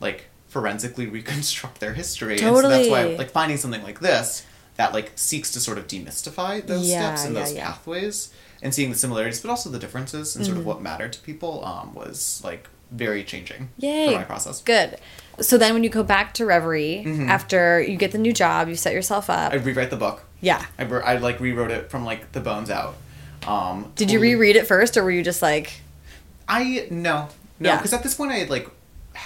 like 0.00 0.26
forensically 0.48 1.06
reconstruct 1.06 1.80
their 1.80 1.94
history. 1.94 2.38
Totally. 2.38 2.74
And 2.74 2.84
so 2.84 2.90
that's 2.90 3.08
why 3.10 3.16
like 3.16 3.30
finding 3.30 3.56
something 3.56 3.82
like 3.82 4.00
this 4.00 4.46
that 4.76 4.92
like 4.92 5.12
seeks 5.16 5.50
to 5.52 5.60
sort 5.60 5.78
of 5.78 5.86
demystify 5.86 6.64
those 6.64 6.88
yeah, 6.88 7.14
steps 7.14 7.26
and 7.26 7.34
yeah, 7.34 7.40
those 7.40 7.52
yeah. 7.54 7.66
pathways 7.66 8.32
and 8.62 8.74
seeing 8.74 8.90
the 8.90 8.96
similarities 8.96 9.40
but 9.40 9.50
also 9.50 9.68
the 9.70 9.78
differences 9.78 10.36
and 10.36 10.44
mm-hmm. 10.44 10.52
sort 10.52 10.58
of 10.58 10.60
mm-hmm. 10.62 10.68
what 10.68 10.82
mattered 10.82 11.12
to 11.12 11.20
people 11.20 11.64
um, 11.64 11.94
was 11.94 12.40
like 12.44 12.68
very 12.90 13.22
changing 13.22 13.68
Yay. 13.78 14.12
for 14.12 14.18
my 14.18 14.24
process. 14.24 14.62
Good. 14.62 14.98
So 15.40 15.58
then 15.58 15.74
when 15.74 15.84
you 15.84 15.90
go 15.90 16.02
back 16.02 16.34
to 16.34 16.46
Reverie 16.46 17.04
mm-hmm. 17.06 17.28
after 17.28 17.80
you 17.80 17.96
get 17.96 18.12
the 18.12 18.18
new 18.18 18.32
job, 18.32 18.68
you 18.68 18.76
set 18.76 18.92
yourself 18.92 19.28
up. 19.28 19.52
I 19.52 19.56
rewrite 19.56 19.90
the 19.90 19.96
book. 19.96 20.24
Yeah. 20.40 20.64
I, 20.78 20.84
wr- 20.84 21.04
I 21.04 21.16
like 21.16 21.38
rewrote 21.38 21.70
it 21.70 21.90
from 21.90 22.04
like 22.04 22.32
the 22.32 22.40
bones 22.40 22.70
out. 22.70 22.96
Um, 23.46 23.92
Did 23.94 24.10
you 24.10 24.20
reread 24.20 24.56
it 24.56 24.66
first, 24.66 24.96
or 24.96 25.04
were 25.04 25.10
you 25.10 25.22
just 25.22 25.42
like, 25.42 25.80
I 26.48 26.88
no 26.90 27.28
no 27.60 27.76
because 27.76 27.92
at 27.92 28.02
this 28.02 28.14
point 28.14 28.32
I 28.32 28.36
had 28.36 28.50
like 28.50 28.68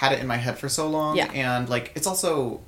had 0.01 0.11
it 0.13 0.19
in 0.19 0.27
my 0.27 0.37
head 0.37 0.57
for 0.57 0.69
so 0.69 0.87
long. 0.87 1.15
Yeah. 1.17 1.31
And 1.33 1.69
like 1.69 1.91
it's 1.95 2.07
also 2.07 2.61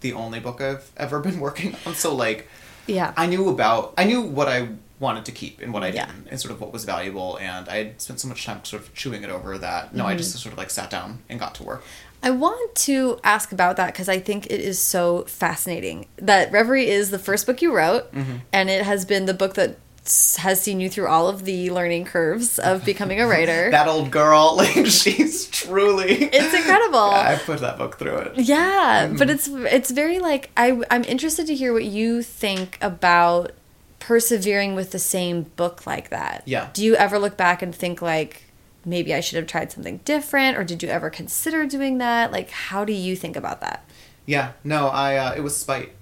the 0.00 0.12
only 0.14 0.40
book 0.40 0.60
I've 0.60 0.90
ever 0.96 1.20
been 1.20 1.38
working 1.46 1.76
on. 1.86 1.94
So 1.94 2.14
like 2.14 2.48
yeah, 2.86 3.12
I 3.16 3.26
knew 3.26 3.48
about 3.48 3.94
I 3.96 4.04
knew 4.04 4.22
what 4.22 4.48
I 4.48 4.68
wanted 4.98 5.24
to 5.26 5.32
keep 5.32 5.60
and 5.60 5.72
what 5.74 5.82
I 5.82 5.88
Yeah. 5.88 6.06
didn't 6.06 6.28
and 6.30 6.40
sort 6.40 6.52
of 6.54 6.60
what 6.60 6.72
was 6.72 6.84
valuable 6.84 7.36
and 7.40 7.68
I 7.68 7.76
had 7.82 8.00
spent 8.00 8.20
so 8.20 8.28
much 8.28 8.44
time 8.46 8.64
sort 8.64 8.82
of 8.82 8.94
chewing 8.94 9.22
it 9.24 9.30
over 9.30 9.58
that 9.58 9.92
no 9.94 10.04
I 10.06 10.10
Mm-hmm. 10.10 10.18
just 10.18 10.36
sort 10.42 10.52
of 10.52 10.58
like 10.58 10.70
sat 10.70 10.90
down 10.90 11.18
and 11.28 11.38
got 11.40 11.54
to 11.56 11.62
work. 11.64 11.82
I 12.24 12.30
want 12.30 12.76
to 12.86 13.18
ask 13.24 13.50
about 13.50 13.74
that 13.78 13.88
because 13.92 14.08
I 14.08 14.20
think 14.20 14.46
it 14.46 14.60
is 14.60 14.78
so 14.80 15.22
fascinating 15.24 16.06
that 16.18 16.52
Reverie 16.52 16.88
is 16.88 17.10
the 17.10 17.18
first 17.18 17.46
book 17.46 17.60
you 17.60 17.74
wrote, 17.76 18.12
Mm-hmm. 18.12 18.36
and 18.52 18.70
it 18.70 18.84
has 18.84 19.04
been 19.04 19.26
the 19.26 19.34
book 19.34 19.54
that 19.54 19.70
has 20.38 20.60
seen 20.60 20.80
you 20.80 20.88
through 20.90 21.06
all 21.06 21.28
of 21.28 21.44
the 21.44 21.70
learning 21.70 22.04
curves 22.04 22.58
of 22.58 22.84
becoming 22.84 23.20
a 23.20 23.26
writer. 23.26 23.70
That 23.70 23.86
old 23.88 24.10
girl, 24.10 24.56
like 24.62 24.86
she's 24.86 25.46
truly 25.46 26.24
it's 26.24 26.54
incredible. 26.54 27.10
Yeah, 27.12 27.28
I 27.30 27.36
put 27.36 27.60
that 27.60 27.78
book 27.78 27.98
through 27.98 28.16
it. 28.18 28.32
Yeah, 28.36 29.06
Mm-hmm. 29.06 29.16
but 29.16 29.30
it's 29.30 29.46
it's 29.48 29.90
very 29.92 30.18
like 30.18 30.50
I 30.56 30.82
I'm 30.90 31.04
interested 31.04 31.46
to 31.46 31.54
hear 31.54 31.72
what 31.72 31.84
you 31.84 32.22
think 32.22 32.78
about 32.80 33.52
persevering 34.00 34.74
with 34.74 34.90
the 34.90 34.98
same 34.98 35.42
book 35.56 35.86
like 35.86 36.10
that. 36.10 36.42
Yeah. 36.46 36.70
Do 36.72 36.84
you 36.84 36.96
ever 36.96 37.18
look 37.18 37.36
back 37.36 37.62
and 37.62 37.72
think 37.74 38.02
like 38.02 38.44
maybe 38.84 39.14
I 39.14 39.20
should 39.20 39.36
have 39.36 39.46
tried 39.46 39.70
something 39.70 39.98
different 40.04 40.56
or 40.58 40.64
did 40.64 40.82
you 40.82 40.88
ever 40.88 41.08
consider 41.10 41.66
doing 41.66 41.98
that? 41.98 42.32
Like 42.32 42.50
how 42.50 42.84
do 42.84 42.92
you 42.92 43.14
think 43.14 43.36
about 43.36 43.60
that? 43.60 43.84
Yeah, 44.26 44.52
no, 44.64 44.88
I 44.88 45.16
uh, 45.16 45.34
it 45.36 45.40
was 45.42 45.56
spite. 45.56 45.92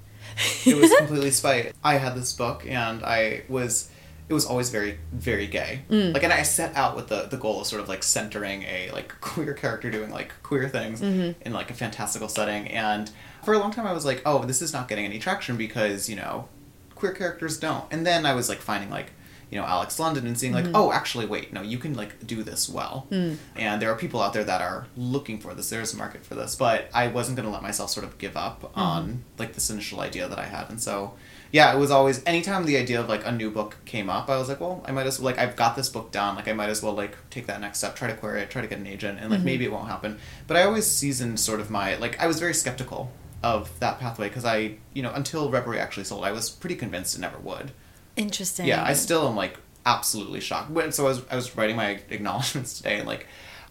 It 0.67 0.77
was 0.77 0.93
completely 0.97 1.31
spite. 1.31 1.75
I 1.83 1.95
had 1.97 2.15
this 2.15 2.33
book 2.33 2.65
and 2.67 3.03
I 3.05 3.43
was 3.49 3.91
it 4.29 4.35
was 4.35 4.47
always 4.47 4.71
very 4.71 4.99
very 5.13 5.47
gay. 5.47 5.83
Mm. 5.91 6.15
Like 6.15 6.23
and 6.23 6.33
I 6.33 6.43
set 6.43 6.77
out 6.77 6.95
with 6.97 7.09
the 7.09 7.23
the 7.23 7.37
goal 7.37 7.61
of 7.61 7.67
sort 7.67 7.83
of 7.83 7.89
like 7.89 8.03
centering 8.03 8.63
a 8.63 8.91
like 8.93 9.15
queer 9.21 9.55
character 9.55 9.91
doing 9.91 10.11
like 10.11 10.33
queer 10.43 10.69
things 10.69 11.01
Mm-hmm. 11.01 11.43
in 11.43 11.53
like 11.53 11.71
a 11.71 11.75
fantastical 11.75 12.29
setting 12.29 12.69
and 12.69 13.11
for 13.45 13.55
a 13.55 13.59
long 13.59 13.71
time 13.73 13.87
I 13.87 13.93
was 13.93 14.05
like, 14.05 14.21
"Oh, 14.27 14.45
this 14.45 14.61
is 14.63 14.73
not 14.73 14.87
getting 14.87 15.05
any 15.07 15.19
traction 15.19 15.57
because, 15.57 16.09
you 16.11 16.17
know, 16.17 16.49
queer 16.95 17.13
characters 17.13 17.59
don't." 17.59 17.87
And 17.91 18.07
then 18.07 18.27
I 18.27 18.35
was 18.35 18.49
like 18.51 18.59
finding 18.59 18.91
like 18.91 19.13
you 19.51 19.59
know 19.59 19.65
Alex 19.67 19.99
London 19.99 20.27
and 20.27 20.39
seeing 20.39 20.53
like 20.53 20.65
Mm-hmm. 20.65 20.77
oh 20.77 20.93
actually 20.93 21.27
wait 21.27 21.53
no 21.53 21.61
you 21.63 21.79
can 21.79 21.95
like 21.95 22.25
do 22.27 22.43
this 22.43 22.69
well. 22.69 23.07
Mm. 23.11 23.37
and 23.57 23.83
there 23.83 23.91
are 23.91 23.97
people 23.97 24.21
out 24.23 24.33
there 24.33 24.45
that 24.45 24.61
are 24.63 24.87
looking 24.97 25.39
for 25.41 25.55
this. 25.55 25.71
There's 25.71 25.93
a 25.93 25.97
market 25.97 26.25
for 26.25 26.35
this. 26.37 26.55
But 26.55 26.89
I 26.95 27.09
wasn't 27.09 27.37
going 27.37 27.47
to 27.47 27.53
let 27.53 27.63
myself 27.63 27.91
sort 27.91 28.07
of 28.07 28.17
give 28.19 28.37
up 28.37 28.63
Mm-hmm. 28.63 28.81
on 28.81 29.25
like 29.39 29.55
this 29.55 29.69
initial 29.71 30.01
idea 30.01 30.29
that 30.29 30.39
I 30.39 30.47
had. 30.47 30.71
And 30.71 30.81
so 30.81 31.15
yeah 31.53 31.75
it 31.75 31.79
was 31.79 31.91
always 31.91 32.23
anytime 32.27 32.65
the 32.65 32.77
idea 32.77 33.01
of 33.01 33.09
like 33.09 33.27
a 33.27 33.33
new 33.33 33.51
book 33.51 33.77
came 33.85 34.09
up 34.09 34.31
I 34.31 34.37
was 34.37 34.49
like 34.49 34.61
well 34.61 34.85
I 34.87 34.93
might 34.93 35.07
as 35.07 35.19
well 35.19 35.25
like 35.33 35.39
I've 35.39 35.57
got 35.57 35.75
this 35.75 35.89
book 35.89 36.13
done. 36.13 36.37
Like 36.37 36.47
I 36.47 36.53
might 36.53 36.69
as 36.71 36.81
well 36.83 36.93
like 36.95 37.17
take 37.31 37.47
that 37.49 37.61
next 37.61 37.79
step 37.79 37.97
try 37.97 38.07
to 38.09 38.15
query 38.15 38.43
it 38.43 38.51
try 38.51 38.63
to 38.63 38.69
get 38.69 38.79
an 38.79 38.87
agent 38.87 39.19
and 39.21 39.31
like 39.31 39.41
maybe 39.41 39.65
it 39.65 39.73
won't 39.73 39.89
happen. 39.89 40.19
But 40.47 40.57
I 40.59 40.63
always 40.63 40.87
seasoned 40.87 41.41
sort 41.41 41.61
of 41.61 41.69
my 41.71 41.97
like 41.97 42.21
I 42.21 42.27
was 42.29 42.39
very 42.39 42.55
skeptical 42.55 43.11
of 43.43 43.71
that 43.81 43.99
pathway 43.99 44.29
because 44.29 44.45
I 44.45 44.77
you 44.93 45.03
know 45.03 45.13
until 45.13 45.51
Reverie 45.51 45.81
actually 45.81 46.05
sold 46.05 46.25
I 46.25 46.31
was 46.31 46.51
pretty 46.51 46.77
convinced 46.77 47.17
it 47.17 47.21
never 47.21 47.39
would 47.39 47.73
Interesting. 48.21 48.67
yeah, 48.67 48.85
I 48.85 48.93
still 48.93 49.27
am 49.29 49.37
like 49.37 49.57
absolutely 49.87 50.41
shocked. 50.41 50.73
But 50.75 50.95
so 50.95 51.05
I 51.07 51.09
was 51.09 51.23
I 51.31 51.37
was 51.37 51.57
writing 51.57 51.77
my 51.77 51.91
acknowledgments 52.11 52.77
today, 52.77 52.99
and 52.99 53.07
like 53.09 53.27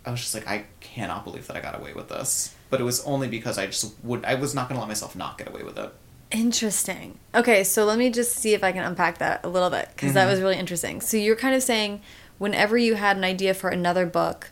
I 0.06 0.12
was 0.12 0.20
just 0.22 0.34
like 0.34 0.48
I 0.48 0.66
cannot 0.80 1.24
believe 1.24 1.48
that 1.48 1.56
I 1.56 1.62
got 1.62 1.78
away 1.80 1.94
with 1.94 2.10
this. 2.10 2.56
But 2.70 2.80
it 2.82 2.84
was 2.84 3.04
only 3.06 3.28
because 3.28 3.58
I 3.58 3.66
just 3.68 3.94
would 4.04 4.26
I 4.26 4.36
was 4.36 4.54
not 4.56 4.68
gonna 4.70 4.80
let 4.80 4.88
myself 4.90 5.16
not 5.16 5.38
get 5.38 5.48
away 5.48 5.64
with 5.64 5.78
it. 5.78 5.92
Interesting. 6.32 7.18
Okay, 7.34 7.64
so 7.64 7.86
let 7.86 7.98
me 7.98 8.10
just 8.12 8.36
see 8.36 8.54
if 8.54 8.64
I 8.64 8.72
can 8.72 8.84
unpack 8.84 9.18
that 9.18 9.44
a 9.44 9.50
little 9.50 9.70
bit 9.72 9.90
because 9.96 10.14
that 10.14 10.28
Mhm. 10.28 10.32
was 10.32 10.42
really 10.42 10.58
interesting. 10.58 11.02
So 11.02 11.18
you're 11.18 11.36
kind 11.36 11.56
of 11.56 11.64
saying 11.64 12.02
whenever 12.38 12.78
you 12.78 12.94
had 12.96 13.18
an 13.18 13.24
idea 13.24 13.54
for 13.56 13.70
another 13.70 14.06
book, 14.06 14.52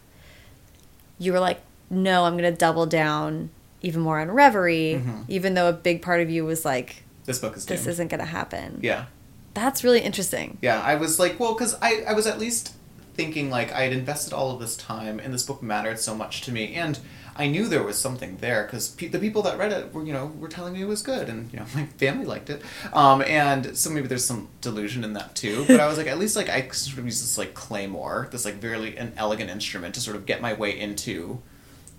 you 1.20 1.32
were 1.32 1.40
like, 1.40 1.62
no, 1.90 2.26
I'm 2.26 2.34
going 2.38 2.52
to 2.52 2.58
double 2.58 2.86
down 2.88 3.50
even 3.82 4.02
more 4.02 4.20
on 4.20 4.32
Reverie, 4.32 5.02
Mhm. 5.06 5.26
even 5.28 5.54
though 5.54 5.70
a 5.70 5.74
big 5.74 6.02
part 6.02 6.20
of 6.20 6.30
you 6.32 6.44
was 6.46 6.66
like, 6.66 7.04
This 7.26 7.40
book 7.40 7.56
is 7.56 7.66
this 7.66 7.86
isn't 7.86 8.08
going 8.10 8.20
to 8.20 8.26
happen. 8.26 8.80
Yeah, 8.82 9.06
That's 9.58 9.84
really 9.84 10.02
interesting. 10.02 10.60
yeah. 10.62 10.80
I 10.82 10.96
was 10.96 11.18
like, 11.18 11.40
well, 11.40 11.54
because 11.56 11.76
I 11.82 12.04
I 12.08 12.14
was 12.14 12.28
at 12.28 12.38
least 12.38 12.76
thinking 13.16 13.50
like 13.50 13.72
I 13.72 13.82
had 13.82 13.94
invested 13.94 14.32
all 14.34 14.52
of 14.52 14.60
this 14.60 14.78
time, 14.78 15.20
and 15.20 15.34
this 15.34 15.42
book 15.42 15.64
mattered 15.64 16.00
so 16.00 16.14
much 16.14 16.42
to 16.42 16.52
me, 16.52 16.76
and 16.76 17.00
I 17.36 17.48
knew 17.48 17.68
there 17.68 17.82
was 17.82 17.98
something 17.98 18.38
there 18.38 18.64
because 18.66 18.90
pe- 18.90 19.08
the 19.08 19.18
people 19.18 19.42
that 19.44 19.58
read 19.58 19.72
it 19.72 19.92
were 19.94 20.04
you 20.06 20.14
know 20.14 20.28
were 20.40 20.48
telling 20.48 20.74
me 20.74 20.82
it 20.84 20.88
was 20.88 21.02
good, 21.02 21.28
and 21.28 21.52
you 21.52 21.58
know 21.60 21.66
my 21.76 21.86
family 21.98 22.26
liked 22.26 22.52
it, 22.52 22.62
um, 22.94 23.24
and 23.24 23.76
so 23.76 23.90
maybe 23.90 24.08
there's 24.08 24.26
some 24.26 24.48
delusion 24.62 25.04
in 25.04 25.14
that 25.14 25.34
too. 25.34 25.66
But 25.68 25.80
I 25.80 25.88
was 25.88 25.98
like, 25.98 26.08
at 26.08 26.20
least 26.20 26.36
like 26.36 26.50
I 26.50 26.68
sort 26.70 27.00
of 27.00 27.06
use 27.06 27.22
this 27.22 27.38
like 27.38 27.56
claymore, 27.56 28.28
this 28.32 28.46
like 28.46 28.56
very 28.56 28.96
an 28.96 29.14
elegant 29.18 29.50
instrument 29.50 29.96
to 29.96 30.02
sort 30.02 30.16
of 30.16 30.28
get 30.28 30.40
my 30.40 30.54
way 30.54 30.80
into 30.80 31.42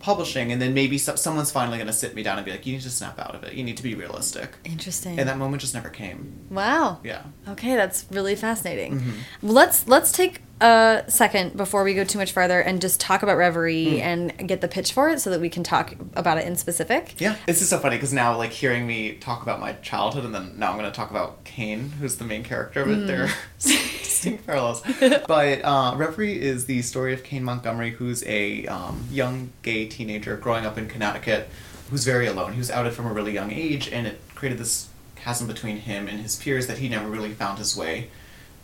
publishing, 0.01 0.53
and 0.53 0.61
then 0.63 0.75
maybe 0.75 0.97
so- 0.99 1.17
someone's 1.17 1.51
finally 1.51 1.77
going 1.79 1.87
to 1.89 1.93
sit 1.93 2.15
me 2.15 2.23
down 2.23 2.39
and 2.39 2.45
be 2.45 2.51
like, 2.53 2.67
you 2.67 2.73
need 2.75 2.83
to 2.83 2.91
snap 2.91 3.19
out 3.19 3.35
of 3.35 3.43
it, 3.45 3.55
you 3.55 3.65
need 3.65 3.77
to 3.77 3.83
be 3.83 3.95
realistic, 3.95 4.55
Interesting. 4.65 5.19
and 5.19 5.29
that 5.29 5.39
moment 5.39 5.61
just 5.61 5.75
never 5.75 5.89
came. 5.89 6.47
wow. 6.51 7.01
Yeah. 7.03 7.23
Okay, 7.49 7.75
that's 7.77 8.07
really 8.11 8.37
fascinating. 8.37 9.01
Mhm. 9.01 9.13
Let's 9.43 9.87
let's 9.89 10.13
take 10.13 10.43
a 10.61 11.05
second 11.09 11.57
before 11.57 11.85
we 11.85 11.95
go 11.95 12.05
too 12.05 12.19
much 12.19 12.33
farther 12.33 12.61
and 12.61 12.81
just 12.81 13.01
talk 13.01 13.23
about 13.23 13.37
Reverie 13.37 14.01
and 14.01 14.49
get 14.49 14.61
the 14.61 14.69
pitch 14.69 14.93
for 14.93 15.09
it 15.09 15.21
so 15.21 15.31
that 15.31 15.41
we 15.41 15.49
can 15.49 15.63
talk 15.63 15.95
about 16.15 16.39
it 16.39 16.47
in 16.47 16.57
specific. 16.57 17.21
Yeah, 17.21 17.37
this 17.47 17.63
is 17.63 17.69
so 17.69 17.79
funny 17.79 17.97
because 17.97 18.13
now, 18.13 18.37
like, 18.37 18.51
hearing 18.51 18.87
me 18.87 19.15
talk 19.15 19.43
about 19.43 19.61
my 19.61 19.75
childhood, 19.75 20.25
and 20.25 20.35
then 20.35 20.59
now 20.59 20.71
I'm 20.71 20.79
going 20.79 20.91
to 20.91 20.97
talk 20.97 21.11
about 21.11 21.45
Kane, 21.45 21.91
who's 22.01 22.17
the 22.17 22.25
main 22.25 22.43
character 22.43 22.85
but 22.85 22.95
it. 22.95 23.07
They're 23.07 23.31
distinct 23.61 24.47
parallels. 24.47 24.83
But 25.29 25.65
uh, 25.65 25.95
Reverie 25.97 26.41
is 26.41 26.67
the 26.67 26.83
story 26.83 27.13
of 27.13 27.23
Kane 27.23 27.45
Montgomery, 27.45 27.91
who's 27.91 28.25
a 28.25 28.67
um, 28.67 29.07
young 29.11 29.53
gay 29.63 29.87
teenager 29.87 30.37
growing 30.37 30.67
up 30.67 30.79
in 30.79 30.89
Connecticut, 30.89 31.49
who's 31.91 32.05
very 32.05 32.27
alone. 32.27 32.53
He 32.53 32.59
was 32.59 32.71
outed 32.71 32.95
from 32.95 33.07
a 33.07 33.13
really 33.13 33.33
young 33.33 33.53
age, 33.53 33.89
and 33.89 34.07
it 34.07 34.21
created 34.35 34.59
this 34.59 34.89
chasm 35.17 35.47
between 35.47 35.79
him 35.79 36.09
and 36.09 36.21
his 36.21 36.37
peers 36.37 36.67
that 36.67 36.79
he 36.79 36.89
never 36.89 37.09
really 37.09 37.33
found 37.33 37.59
his 37.59 37.77
way 37.77 38.09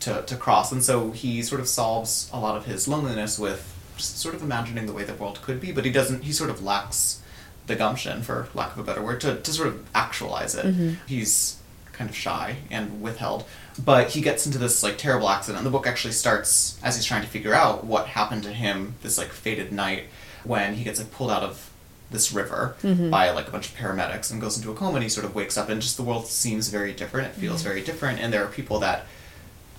to, 0.01 0.21
to 0.23 0.35
cross. 0.35 0.71
And 0.71 0.83
so 0.83 1.11
he 1.11 1.41
sort 1.41 1.61
of 1.61 1.67
solves 1.67 2.29
a 2.33 2.39
lot 2.39 2.57
of 2.57 2.65
his 2.65 2.87
loneliness 2.87 3.39
with 3.39 3.71
sort 3.97 4.35
of 4.35 4.41
imagining 4.43 4.85
the 4.85 4.93
way 4.93 5.03
the 5.03 5.13
world 5.13 5.41
could 5.41 5.61
be, 5.61 5.71
but 5.71 5.85
he 5.85 5.91
doesn't, 5.91 6.23
he 6.23 6.31
sort 6.31 6.49
of 6.49 6.63
lacks 6.63 7.21
the 7.67 7.75
gumption, 7.75 8.21
for 8.21 8.47
lack 8.53 8.73
of 8.73 8.79
a 8.79 8.83
better 8.83 9.01
word, 9.01 9.21
to, 9.21 9.39
to 9.41 9.53
sort 9.53 9.67
of 9.69 9.85
actualize 9.95 10.55
it. 10.55 10.65
Mm-hmm. 10.65 10.93
He's 11.07 11.57
kind 11.95 12.09
of 12.09 12.15
shy 12.15 12.57
and 12.69 13.01
withheld. 13.01 13.45
But 13.83 14.11
he 14.11 14.21
gets 14.21 14.45
into 14.45 14.57
this 14.57 14.83
like 14.83 14.97
terrible 14.97 15.29
accident. 15.29 15.59
And 15.59 15.65
The 15.65 15.71
book 15.71 15.87
actually 15.87 16.13
starts 16.13 16.79
as 16.83 16.95
he's 16.95 17.05
trying 17.05 17.23
to 17.23 17.27
figure 17.27 17.53
out 17.53 17.85
what 17.85 18.07
happened 18.07 18.43
to 18.43 18.51
him 18.51 18.95
this 19.01 19.17
like 19.17 19.29
fated 19.29 19.71
night 19.71 20.05
when 20.43 20.75
he 20.75 20.83
gets 20.83 20.99
like 20.99 21.11
pulled 21.11 21.31
out 21.31 21.43
of 21.43 21.71
this 22.11 22.31
river 22.31 22.75
mm-hmm. 22.83 23.09
by 23.09 23.31
like 23.31 23.47
a 23.47 23.51
bunch 23.51 23.69
of 23.69 23.75
paramedics 23.75 24.31
and 24.31 24.39
goes 24.39 24.57
into 24.57 24.71
a 24.71 24.75
coma 24.75 24.95
and 24.95 25.03
he 25.03 25.09
sort 25.09 25.25
of 25.25 25.33
wakes 25.33 25.57
up 25.57 25.69
and 25.69 25.81
just 25.81 25.97
the 25.97 26.03
world 26.03 26.27
seems 26.27 26.67
very 26.67 26.93
different. 26.93 27.27
It 27.27 27.39
feels 27.39 27.63
very 27.63 27.81
different 27.81 28.19
and 28.19 28.31
there 28.31 28.43
are 28.43 28.49
people 28.49 28.79
that 28.79 29.05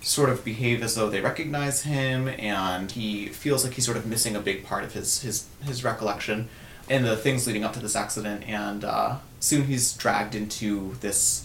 sort 0.07 0.31
of 0.31 0.45
behave 0.45 0.85
as 0.85 0.95
though 0.95 1.11
they 1.11 1.21
recognize 1.21 1.83
him 1.83 2.29
and 2.29 2.93
he 2.93 3.27
feels 3.27 3.65
like 3.65 3.75
he's 3.75 3.85
sort 3.85 3.97
of 3.97 4.07
missing 4.07 4.37
a 4.37 4.41
big 4.41 4.65
part 4.65 4.85
of 4.85 4.93
his 4.93 5.23
his, 5.23 5.49
his 5.65 5.83
recollection 5.83 6.49
and 6.89 7.05
the 7.05 7.17
things 7.17 7.45
leading 7.45 7.65
up 7.65 7.73
to 7.73 7.81
this 7.81 7.97
accident 7.97 8.49
and 8.49 8.85
uh, 8.85 9.17
soon 9.41 9.65
he's 9.65 9.93
dragged 9.95 10.37
into 10.37 10.95
this 11.01 11.45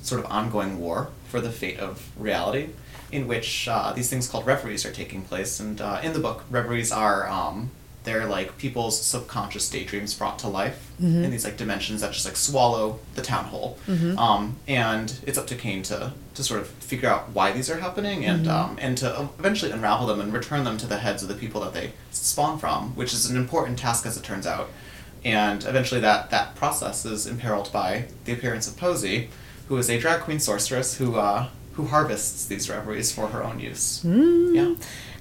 sort 0.00 0.24
of 0.24 0.30
ongoing 0.30 0.78
war 0.78 1.10
for 1.28 1.38
the 1.42 1.52
fate 1.52 1.78
of 1.78 2.10
reality 2.18 2.70
in 3.12 3.28
which 3.28 3.68
uh, 3.68 3.92
these 3.92 4.08
things 4.08 4.26
called 4.26 4.46
reveries 4.46 4.86
are 4.86 4.92
taking 4.92 5.20
place 5.20 5.60
and 5.60 5.82
uh, 5.82 6.00
in 6.02 6.14
the 6.14 6.18
book 6.18 6.44
reveries 6.48 6.90
are 6.90 7.28
um, 7.28 7.70
they're 8.04 8.26
like 8.26 8.58
people's 8.58 9.00
subconscious 9.00 9.70
daydreams 9.70 10.12
brought 10.14 10.38
to 10.40 10.48
life 10.48 10.90
in 11.24 11.30
these 11.30 11.44
like 11.44 11.56
dimensions 11.56 12.00
that 12.00 12.12
just 12.12 12.24
like 12.24 12.36
swallow 12.36 12.98
the 13.14 13.22
town 13.22 13.44
whole. 13.44 13.78
Um, 14.18 14.56
and 14.68 15.14
it's 15.26 15.38
up 15.38 15.46
to 15.48 15.54
Kane 15.54 15.82
to 15.84 16.12
to 16.34 16.42
sort 16.42 16.60
of 16.60 16.68
figure 16.68 17.08
out 17.08 17.30
why 17.30 17.52
these 17.52 17.68
are 17.70 17.78
happening 17.78 18.24
and 18.24 18.46
um, 18.48 18.78
and 18.80 18.98
to 18.98 19.28
eventually 19.38 19.70
unravel 19.70 20.06
them 20.06 20.20
and 20.20 20.32
return 20.32 20.64
them 20.64 20.76
to 20.78 20.86
the 20.86 20.98
heads 20.98 21.22
of 21.22 21.28
the 21.28 21.34
people 21.34 21.60
that 21.60 21.74
they 21.74 21.92
spawn 22.10 22.58
from 22.58 22.94
which 22.96 23.12
is 23.12 23.28
an 23.30 23.36
important 23.36 23.78
task 23.78 24.06
as 24.06 24.16
it 24.16 24.22
turns 24.24 24.46
out. 24.46 24.68
And 25.24 25.64
eventually 25.64 26.00
that 26.00 26.30
that 26.30 26.54
process 26.56 27.04
is 27.04 27.26
imperiled 27.26 27.70
by 27.72 28.06
the 28.24 28.32
appearance 28.32 28.66
of 28.68 28.76
Posey 28.76 29.28
who 29.68 29.76
is 29.76 29.88
a 29.88 29.98
drag 29.98 30.22
queen 30.22 30.40
sorceress 30.40 30.96
who 30.98 31.16
uh, 31.16 31.48
who 31.74 31.86
harvests 31.86 32.46
these 32.46 32.68
reveries 32.68 33.12
for 33.12 33.28
her 33.28 33.42
own 33.44 33.60
use. 33.60 34.00
Yeah 34.54 34.74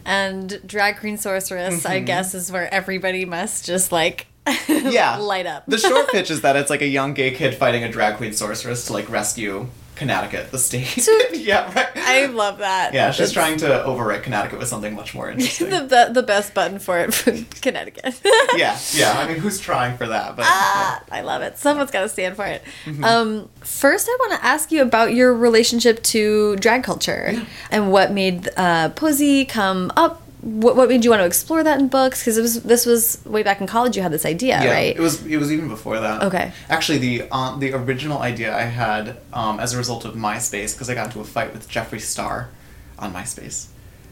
And 0.05 0.59
drag 0.65 0.97
queen 0.99 1.17
sorceress, 1.17 1.85
I 1.85 2.01
Mhm. 2.01 2.05
guess, 2.05 2.33
is 2.33 2.51
where 2.51 2.71
everybody 2.73 3.25
must 3.25 3.65
just 3.65 3.91
like 3.91 4.27
yeah 4.67 5.17
light 5.17 5.45
up. 5.45 5.63
the 5.67 5.77
short 5.77 6.09
pitch 6.11 6.31
is 6.31 6.41
that 6.41 6.55
it's 6.55 6.69
like 6.71 6.81
a 6.81 6.87
young 6.87 7.13
gay 7.13 7.31
kid 7.31 7.53
fighting 7.55 7.83
a 7.83 7.91
drag 7.91 8.17
queen 8.17 8.33
sorceress 8.33 8.85
to 8.87 8.93
like 8.93 9.07
rescue 9.09 9.67
Connecticut, 10.01 10.49
the 10.49 10.57
state. 10.57 10.87
So- 10.87 11.15
yeah, 11.33 11.71
right. 11.75 11.89
I 11.95 12.25
love 12.25 12.57
that. 12.57 12.91
yeah, 12.95 13.11
she's 13.11 13.19
That's 13.19 13.33
trying 13.33 13.57
to 13.59 13.67
overwrite 13.85 14.23
Connecticut 14.23 14.57
with 14.57 14.67
something 14.67 14.95
much 14.95 15.13
more 15.13 15.29
interesting. 15.29 15.69
the, 15.69 15.81
the 15.81 16.09
the 16.11 16.23
best 16.23 16.55
button 16.55 16.79
for 16.79 16.97
it 16.97 17.13
from 17.13 17.45
Connecticut. 17.61 18.19
yeah, 18.55 18.79
yeah. 18.93 19.13
I 19.15 19.27
mean, 19.27 19.37
who's 19.37 19.59
trying 19.59 19.97
for 19.97 20.07
that? 20.07 20.35
But 20.35 20.45
Ah, 20.47 21.03
I 21.11 21.21
love 21.21 21.43
it. 21.43 21.59
Someone's 21.59 21.91
got 21.91 22.01
to 22.01 22.09
stand 22.09 22.35
for 22.35 22.45
it. 22.45 22.63
Mm-hmm. 22.85 23.03
Um, 23.03 23.49
first, 23.59 24.07
I 24.09 24.17
want 24.21 24.41
to 24.41 24.43
ask 24.45 24.71
you 24.71 24.81
about 24.81 25.13
your 25.13 25.35
relationship 25.35 26.01
to 26.05 26.55
drag 26.55 26.83
culture 26.83 27.39
and 27.69 27.91
what 27.91 28.11
made 28.11 28.49
uh, 28.57 28.89
Posey 28.89 29.45
come 29.45 29.91
up. 29.95 30.23
What, 30.41 30.75
what 30.75 30.89
made 30.89 31.03
you 31.05 31.11
want 31.11 31.21
to 31.21 31.25
explore 31.25 31.63
that 31.63 31.79
in 31.79 31.87
books? 31.87 32.21
Because 32.21 32.37
it 32.37 32.41
was 32.41 32.63
this 32.63 32.85
was 32.85 33.23
way 33.25 33.43
back 33.43 33.61
in 33.61 33.67
college. 33.67 33.95
You 33.95 34.01
had 34.01 34.11
this 34.11 34.25
idea, 34.25 34.61
yeah, 34.63 34.71
right? 34.71 34.95
it 34.95 34.99
was 34.99 35.23
it 35.25 35.37
was 35.37 35.51
even 35.51 35.67
before 35.67 35.99
that. 35.99 36.23
Okay. 36.23 36.51
Actually, 36.69 36.97
the 36.97 37.27
uh, 37.31 37.55
the 37.57 37.73
original 37.73 38.17
idea 38.19 38.55
I 38.55 38.63
had 38.63 39.17
um, 39.33 39.59
as 39.59 39.73
a 39.73 39.77
result 39.77 40.03
of 40.03 40.15
MySpace 40.15 40.73
because 40.73 40.89
I 40.89 40.95
got 40.95 41.07
into 41.07 41.19
a 41.19 41.23
fight 41.25 41.53
with 41.53 41.69
Jeffree 41.69 42.01
Star 42.01 42.49
on 42.97 43.13
MySpace. 43.13 43.67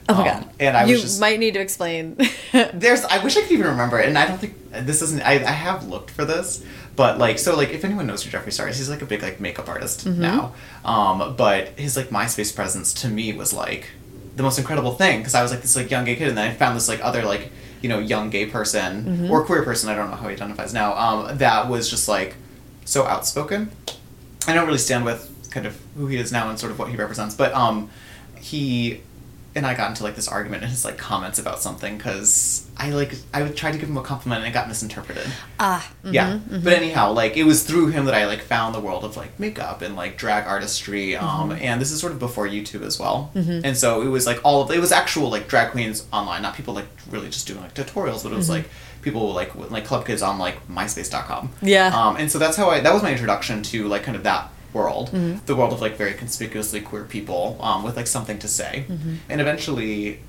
oh 0.07 0.13
my 0.13 0.19
Um, 0.29 0.41
god! 0.43 0.49
And 0.59 0.77
I 0.77 0.85
you 0.85 0.93
was 0.93 1.01
just 1.01 1.19
might 1.19 1.39
need 1.39 1.55
to 1.55 1.59
explain. 1.61 2.15
There's. 2.73 3.03
I 3.05 3.23
wish 3.23 3.35
I 3.35 3.41
could 3.41 3.51
even 3.51 3.65
remember 3.67 3.99
it, 3.99 4.07
and 4.07 4.17
I 4.17 4.27
don't 4.27 4.39
think 4.39 4.55
this 4.71 5.01
isn't. 5.01 5.21
I, 5.23 5.33
I 5.43 5.51
have 5.51 5.87
looked 5.87 6.11
for 6.11 6.25
this, 6.25 6.63
but 6.95 7.17
like, 7.17 7.39
so 7.39 7.55
like, 7.55 7.69
if 7.69 7.83
anyone 7.83 8.05
knows 8.05 8.21
who 8.23 8.29
Jeffree 8.29 8.53
Star 8.53 8.67
is, 8.69 8.77
he's 8.77 8.89
like 8.89 9.01
a 9.01 9.05
big 9.07 9.23
like 9.23 9.39
makeup 9.39 9.67
artist 9.67 10.05
Mm-hmm. 10.05 10.21
now. 10.21 10.53
Um, 10.85 11.35
but 11.35 11.69
his 11.69 11.97
like 11.97 12.09
MySpace 12.09 12.55
presence 12.55 12.93
to 13.01 13.07
me 13.07 13.33
was 13.33 13.51
like 13.51 13.89
the 14.39 14.43
most 14.43 14.57
incredible 14.57 14.93
thing 14.93 15.19
because 15.19 15.35
I 15.35 15.41
was 15.43 15.51
like 15.51 15.61
this 15.61 15.75
like 15.75 15.91
young 15.91 16.05
gay 16.05 16.15
kid, 16.15 16.29
and 16.29 16.37
then 16.37 16.49
I 16.49 16.53
found 16.53 16.75
this 16.77 16.87
like 16.87 17.03
other 17.03 17.23
like 17.23 17.51
you 17.81 17.89
know 17.89 17.99
young 17.99 18.29
gay 18.29 18.45
person 18.45 19.03
Mm-hmm. 19.03 19.31
or 19.31 19.43
queer 19.45 19.63
person. 19.63 19.89
I 19.89 19.95
don't 19.95 20.09
know 20.09 20.15
how 20.15 20.27
he 20.29 20.33
identifies 20.35 20.73
now. 20.73 20.95
Um, 20.97 21.37
that 21.37 21.67
was 21.69 21.89
just 21.89 22.07
like 22.07 22.35
so 22.85 23.05
outspoken. 23.05 23.69
I 24.47 24.53
don't 24.53 24.65
really 24.65 24.77
stand 24.79 25.03
with 25.05 25.21
kind 25.51 25.65
of 25.65 25.77
who 25.97 26.07
he 26.07 26.17
is 26.17 26.31
now 26.31 26.49
and 26.49 26.57
sort 26.57 26.71
of 26.71 26.79
what 26.79 26.87
he 26.89 26.95
represents, 26.95 27.35
but 27.35 27.53
um, 27.53 27.89
he 28.39 29.01
and 29.55 29.65
I 29.65 29.73
got 29.73 29.89
into 29.89 30.03
like 30.03 30.15
this 30.15 30.27
argument 30.27 30.63
in 30.63 30.69
his 30.69 30.85
like 30.85 30.97
comments 30.97 31.39
about 31.39 31.59
something 31.59 31.97
because 31.97 32.67
I 32.77 32.91
like 32.91 33.15
I 33.33 33.41
would 33.41 33.55
try 33.57 33.71
to 33.71 33.77
give 33.77 33.89
him 33.89 33.97
a 33.97 34.03
compliment 34.03 34.43
and 34.43 34.49
it 34.49 34.53
got 34.53 34.67
misinterpreted. 34.67 35.27
ah, 35.59 35.91
Yeah, 36.03 36.39
but 36.47 36.73
anyhow, 36.73 37.11
like 37.13 37.35
it 37.35 37.43
was 37.45 37.63
through 37.63 37.87
him 37.87 38.05
that 38.05 38.13
I 38.13 38.25
like 38.27 38.41
found 38.41 38.75
the 38.75 38.79
world 38.79 39.03
of 39.03 39.17
like 39.17 39.39
makeup 39.39 39.81
and 39.81 39.95
like 39.95 40.17
drag 40.17 40.45
artistry. 40.47 41.15
Um, 41.15 41.51
and 41.51 41.81
this 41.81 41.91
is 41.91 41.99
sort 41.99 42.11
of 42.13 42.19
before 42.19 42.47
YouTube 42.47 42.83
as 42.83 42.99
well. 42.99 43.31
And 43.35 43.75
so 43.75 44.01
it 44.01 44.07
was 44.07 44.25
like 44.27 44.39
all 44.43 44.61
of 44.61 44.71
it 44.71 44.79
was 44.79 44.91
actual 44.91 45.29
like 45.29 45.47
drag 45.47 45.71
queens 45.71 46.05
online, 46.13 46.41
not 46.43 46.55
people 46.55 46.73
like 46.73 46.87
really 47.09 47.29
just 47.29 47.47
doing 47.47 47.61
like 47.61 47.73
tutorials, 47.73 48.23
but 48.23 48.31
it 48.31 48.35
was 48.35 48.49
like 48.49 48.69
people 49.01 49.33
like 49.33 49.55
like 49.71 49.85
club 49.85 50.05
kids 50.05 50.21
on 50.21 50.37
like 50.37 50.67
MySpace.com. 50.67 51.51
Yeah. 51.61 51.87
Um, 51.87 52.17
and 52.17 52.31
so 52.31 52.37
that's 52.37 52.55
how 52.57 52.69
I 52.69 52.81
that 52.81 52.93
was 52.93 53.01
my 53.03 53.11
introduction 53.11 53.63
to 53.63 53.87
like 53.87 54.03
kind 54.03 54.15
of 54.17 54.23
that 54.23 54.51
world, 54.73 55.09
the 55.45 55.55
world 55.55 55.73
of 55.73 55.81
like 55.81 55.95
very 55.97 56.13
conspicuously 56.13 56.81
queer 56.81 57.03
people 57.05 57.57
um, 57.61 57.83
with 57.83 57.95
like 57.97 58.07
something 58.07 58.39
to 58.39 58.47
say, 58.47 58.85
and 59.29 59.41
eventually 59.41 60.19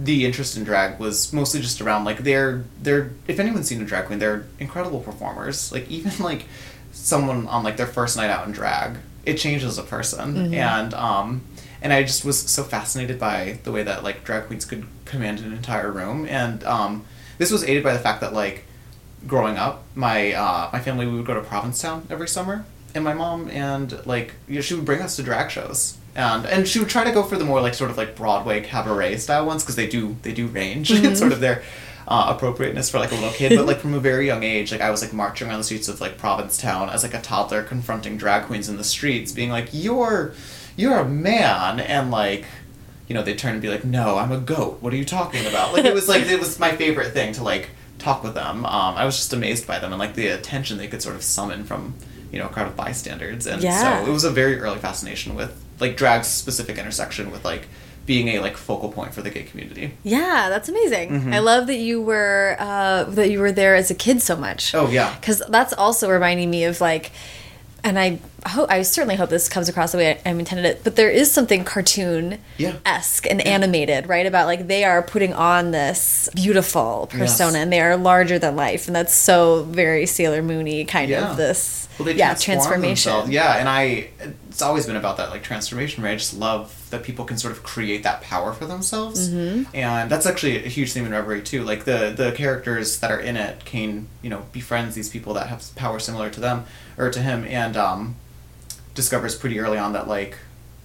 the 0.00 0.24
interest 0.24 0.56
in 0.56 0.62
drag 0.64 1.00
was 1.00 1.32
mostly 1.32 1.60
just 1.60 1.80
around 1.80 2.04
like 2.04 2.18
they're 2.18 2.62
they're 2.82 3.10
if 3.26 3.40
anyone's 3.40 3.66
seen 3.68 3.82
a 3.82 3.84
drag 3.84 4.06
queen 4.06 4.18
they're 4.20 4.44
incredible 4.60 5.00
performers. 5.00 5.72
Like 5.72 5.88
even 5.90 6.12
like 6.24 6.46
someone 6.92 7.46
on 7.48 7.64
like 7.64 7.76
their 7.76 7.86
first 7.86 8.16
night 8.16 8.30
out 8.30 8.46
in 8.46 8.52
drag 8.52 8.98
it 9.26 9.34
changes 9.34 9.76
a 9.78 9.82
person. 9.82 10.54
And 10.54 10.94
um 10.94 11.42
and 11.82 11.92
i 11.92 12.02
just 12.02 12.24
was 12.24 12.38
so 12.40 12.62
fascinated 12.64 13.18
by 13.20 13.58
the 13.64 13.70
way 13.72 13.82
that 13.82 14.02
like 14.02 14.24
drag 14.24 14.46
queens 14.46 14.64
could 14.64 14.86
command 15.04 15.40
an 15.40 15.52
entire 15.52 15.90
room. 15.90 16.26
And 16.26 16.62
um 16.64 17.04
this 17.38 17.50
was 17.50 17.64
aided 17.64 17.82
by 17.82 17.92
the 17.92 17.98
fact 17.98 18.20
that 18.20 18.32
like 18.32 18.64
growing 19.26 19.56
up 19.56 19.82
my 19.96 20.32
uh 20.32 20.70
my 20.72 20.78
family 20.78 21.06
we 21.06 21.16
would 21.16 21.26
go 21.26 21.34
to 21.34 21.40
provincetown 21.40 22.06
every 22.08 22.28
summer 22.28 22.64
and 22.98 23.04
my 23.04 23.14
mom 23.14 23.48
and 23.50 24.04
like 24.06 24.34
you 24.46 24.56
know, 24.56 24.60
she 24.60 24.74
would 24.74 24.84
bring 24.84 25.00
us 25.00 25.16
to 25.16 25.22
drag 25.22 25.50
shows 25.50 25.96
and 26.14 26.44
and 26.46 26.68
she 26.68 26.78
would 26.78 26.88
try 26.88 27.04
to 27.04 27.12
go 27.12 27.22
for 27.22 27.36
the 27.36 27.44
more 27.44 27.60
like 27.60 27.74
sort 27.74 27.90
of 27.90 27.96
like 27.96 28.14
broadway 28.14 28.60
cabaret 28.60 29.16
style 29.16 29.46
ones 29.46 29.62
because 29.62 29.76
they 29.76 29.86
do 29.86 30.16
they 30.22 30.32
do 30.32 30.46
range 30.48 30.90
it's 30.90 31.18
sort 31.24 31.32
of 31.32 31.40
their 31.40 31.62
uh, 32.06 32.32
appropriateness 32.34 32.88
for 32.88 32.98
like 32.98 33.12
a 33.12 33.14
little 33.14 33.30
kid 33.30 33.54
but 33.54 33.66
like 33.66 33.78
from 33.78 33.92
a 33.92 34.00
very 34.00 34.26
young 34.26 34.42
age 34.42 34.72
like 34.72 34.80
i 34.80 34.90
was 34.90 35.02
like 35.02 35.12
marching 35.12 35.46
around 35.46 35.58
the 35.58 35.64
streets 35.64 35.88
of 35.88 36.00
like 36.00 36.16
provincetown 36.16 36.88
as 36.88 37.02
like 37.02 37.14
a 37.14 37.20
toddler 37.20 37.62
confronting 37.62 38.16
drag 38.16 38.44
queens 38.44 38.68
in 38.68 38.78
the 38.78 38.84
streets 38.84 39.30
being 39.30 39.50
like 39.50 39.68
you're 39.72 40.32
you're 40.76 40.98
a 40.98 41.04
man 41.04 41.80
and 41.80 42.10
like 42.10 42.46
you 43.08 43.14
know, 43.14 43.22
they 43.22 43.34
turn 43.34 43.54
and 43.54 43.62
be 43.62 43.68
like, 43.68 43.84
"No, 43.84 44.18
I'm 44.18 44.30
a 44.30 44.38
goat. 44.38 44.82
What 44.82 44.92
are 44.92 44.96
you 44.96 45.04
talking 45.04 45.46
about?" 45.46 45.72
Like 45.72 45.86
it 45.86 45.94
was 45.94 46.08
like 46.08 46.26
it 46.26 46.38
was 46.38 46.58
my 46.58 46.76
favorite 46.76 47.12
thing 47.12 47.32
to 47.34 47.42
like 47.42 47.70
talk 47.98 48.22
with 48.22 48.34
them. 48.34 48.66
Um, 48.66 48.94
I 48.96 49.04
was 49.04 49.16
just 49.16 49.32
amazed 49.32 49.66
by 49.66 49.78
them 49.78 49.92
and 49.92 49.98
like 49.98 50.14
the 50.14 50.28
attention 50.28 50.78
they 50.78 50.88
could 50.88 51.02
sort 51.02 51.16
of 51.16 51.22
summon 51.22 51.64
from 51.64 51.94
you 52.32 52.38
know 52.38 52.46
a 52.46 52.48
crowd 52.48 52.66
of 52.66 52.76
bystanders, 52.76 53.46
and 53.46 53.62
Yeah. 53.62 54.02
so 54.04 54.08
it 54.10 54.12
was 54.12 54.24
a 54.24 54.30
very 54.30 54.58
early 54.60 54.78
fascination 54.78 55.34
with 55.34 55.52
like 55.80 55.96
drag's 55.96 56.26
specific 56.28 56.78
intersection 56.78 57.30
with 57.30 57.44
like 57.44 57.68
being 58.06 58.28
a 58.28 58.38
like 58.40 58.56
focal 58.56 58.90
point 58.90 59.12
for 59.12 59.20
the 59.22 59.28
gay 59.30 59.42
community. 59.42 59.92
Yeah, 60.02 60.48
that's 60.48 60.68
amazing. 60.68 61.10
Mm-hmm. 61.10 61.32
I 61.34 61.40
love 61.40 61.66
that 61.66 61.76
you 61.76 62.00
were 62.00 62.56
uh, 62.58 63.04
that 63.04 63.30
you 63.30 63.38
were 63.40 63.52
there 63.52 63.74
as 63.76 63.90
a 63.90 63.94
kid 63.94 64.22
so 64.22 64.34
much. 64.36 64.74
Oh, 64.74 64.88
yeah. 64.88 65.14
because 65.20 65.42
that's 65.50 65.72
also 65.74 66.10
reminding 66.10 66.50
me 66.50 66.64
of 66.64 66.80
like, 66.80 67.10
and 67.84 67.98
I 67.98 68.18
hope 68.46 68.70
I 68.70 68.82
certainly 68.82 69.16
hope 69.16 69.30
this 69.30 69.48
comes 69.48 69.68
across 69.68 69.92
the 69.92 69.98
way 69.98 70.12
I, 70.24 70.30
I'm 70.30 70.38
intended 70.38 70.64
it. 70.66 70.84
But 70.84 70.96
there 70.96 71.10
is 71.10 71.30
something 71.30 71.64
cartoon 71.64 72.38
Yeah. 72.56 72.74
esque 72.86 73.26
and 73.26 73.40
animated, 73.46 74.08
right? 74.08 74.26
About 74.26 74.46
like 74.46 74.68
they 74.68 74.84
are 74.84 75.02
putting 75.02 75.32
on 75.34 75.70
this 75.72 76.28
beautiful 76.34 77.08
persona 77.10 77.52
Yes. 77.54 77.62
and 77.62 77.72
they 77.72 77.80
are 77.80 77.96
larger 77.96 78.38
than 78.38 78.54
life, 78.56 78.86
and 78.86 78.94
that's 78.94 79.14
so 79.14 79.64
very 79.64 80.06
Sailor 80.06 80.42
Moony 80.42 80.84
kind 80.84 81.10
Yeah. 81.10 81.30
of 81.30 81.36
this. 81.36 81.88
Well, 81.98 82.08
yeah, 82.10 82.34
transformation. 82.34 83.10
themselves. 83.10 83.30
Yeah, 83.30 83.56
and 83.56 83.68
I 83.68 84.10
it's 84.48 84.62
always 84.62 84.86
been 84.86 84.94
about 84.96 85.16
that 85.16 85.30
like 85.30 85.42
transformation. 85.42 86.04
Right, 86.04 86.12
I 86.12 86.16
just 86.16 86.34
love 86.34 86.74
that 86.90 87.02
people 87.02 87.24
can 87.24 87.38
sort 87.38 87.52
of 87.52 87.62
create 87.64 88.04
that 88.04 88.20
power 88.22 88.52
for 88.52 88.66
themselves, 88.66 89.28
Mm-hmm. 89.30 89.74
and 89.76 90.08
that's 90.10 90.24
actually 90.26 90.64
a 90.64 90.68
huge 90.68 90.92
theme 90.92 91.04
in 91.06 91.10
Reverie 91.12 91.42
too. 91.42 91.64
Like 91.64 91.84
the 91.86 92.12
the 92.16 92.30
characters 92.32 93.00
that 93.00 93.10
are 93.10 93.18
in 93.20 93.36
it 93.36 93.64
can 93.64 94.06
you 94.22 94.30
know 94.30 94.44
befriends 94.52 94.94
these 94.94 95.08
people 95.08 95.34
that 95.34 95.48
have 95.48 95.74
power 95.74 95.98
similar 95.98 96.30
to 96.30 96.38
them 96.40 96.66
or 96.96 97.10
to 97.10 97.20
him, 97.20 97.44
and 97.48 97.76
um, 97.76 98.14
discovers 99.00 99.34
pretty 99.42 99.56
early 99.64 99.78
on 99.78 99.90
that 99.94 100.06
like 100.08 100.36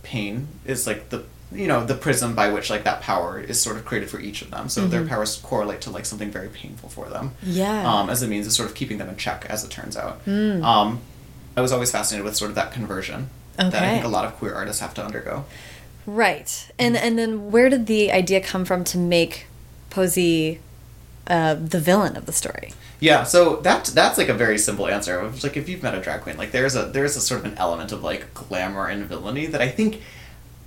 pain 0.03 0.47
is 0.65 0.85
like 0.87 1.01
the 1.09 1.19
you 1.51 1.67
know 1.71 1.79
the 1.91 1.95
prism 2.05 2.29
by 2.41 2.47
which 2.55 2.69
like 2.69 2.83
that 2.89 2.99
power 3.01 3.39
is 3.51 3.57
sort 3.61 3.75
of 3.77 3.83
created 3.85 4.09
for 4.09 4.19
each 4.19 4.41
of 4.43 4.49
them. 4.51 4.69
So 4.69 4.79
their 4.93 5.05
powers 5.05 5.31
correlate 5.49 5.81
to 5.85 5.89
like 5.97 6.05
something 6.05 6.31
very 6.39 6.49
painful 6.61 6.89
for 6.89 7.05
them 7.09 7.25
Mm-hmm. 7.41 7.51
Yeah. 7.61 7.91
um, 7.93 8.09
as 8.09 8.21
a 8.23 8.27
means 8.27 8.45
of 8.47 8.53
sort 8.53 8.69
of 8.69 8.75
keeping 8.75 8.97
them 8.99 9.09
in 9.09 9.17
check, 9.17 9.39
as 9.49 9.63
it 9.65 9.71
turns 9.71 9.95
out. 10.03 10.15
Um, 10.27 10.89
I 11.57 11.61
was 11.61 11.71
always 11.71 11.91
fascinated 11.91 12.23
with 12.25 12.35
sort 12.35 12.49
of 12.51 12.55
that 12.55 12.71
conversion 12.71 13.29
that 13.57 13.73
I 13.75 13.89
think 13.93 14.05
a 14.05 14.13
lot 14.17 14.25
of 14.25 14.31
queer 14.39 14.53
artists 14.55 14.81
have 14.81 14.93
to 14.95 15.03
undergo. 15.05 15.45
Right. 16.05 16.49
And 16.79 16.97
and 17.05 17.13
then 17.19 17.51
where 17.51 17.69
did 17.69 17.85
the 17.87 18.11
idea 18.11 18.39
come 18.41 18.63
from 18.65 18.83
to 18.93 18.97
make 18.97 19.45
Posey 19.89 20.59
uh, 21.27 21.53
the 21.55 21.79
villain 21.79 22.17
of 22.17 22.25
the 22.25 22.33
story? 22.33 22.73
Yeah, 23.09 23.23
so 23.33 23.39
that 23.67 23.85
that's 23.99 24.17
like 24.17 24.29
a 24.29 24.33
very 24.45 24.57
simple 24.57 24.87
answer. 24.87 25.15
Like 25.43 25.57
if 25.61 25.67
you've 25.69 25.83
met 25.83 25.93
a 25.93 26.01
drag 26.05 26.21
queen, 26.21 26.37
like 26.37 26.51
there's 26.51 26.75
a 26.81 26.83
there's 26.95 27.15
a 27.17 27.21
sort 27.29 27.39
of 27.41 27.45
an 27.51 27.57
element 27.57 27.91
of 27.91 27.99
like 28.11 28.33
glamour 28.33 28.85
and 28.87 29.05
villainy 29.11 29.45
that 29.53 29.61
I 29.61 29.69
think. 29.77 29.99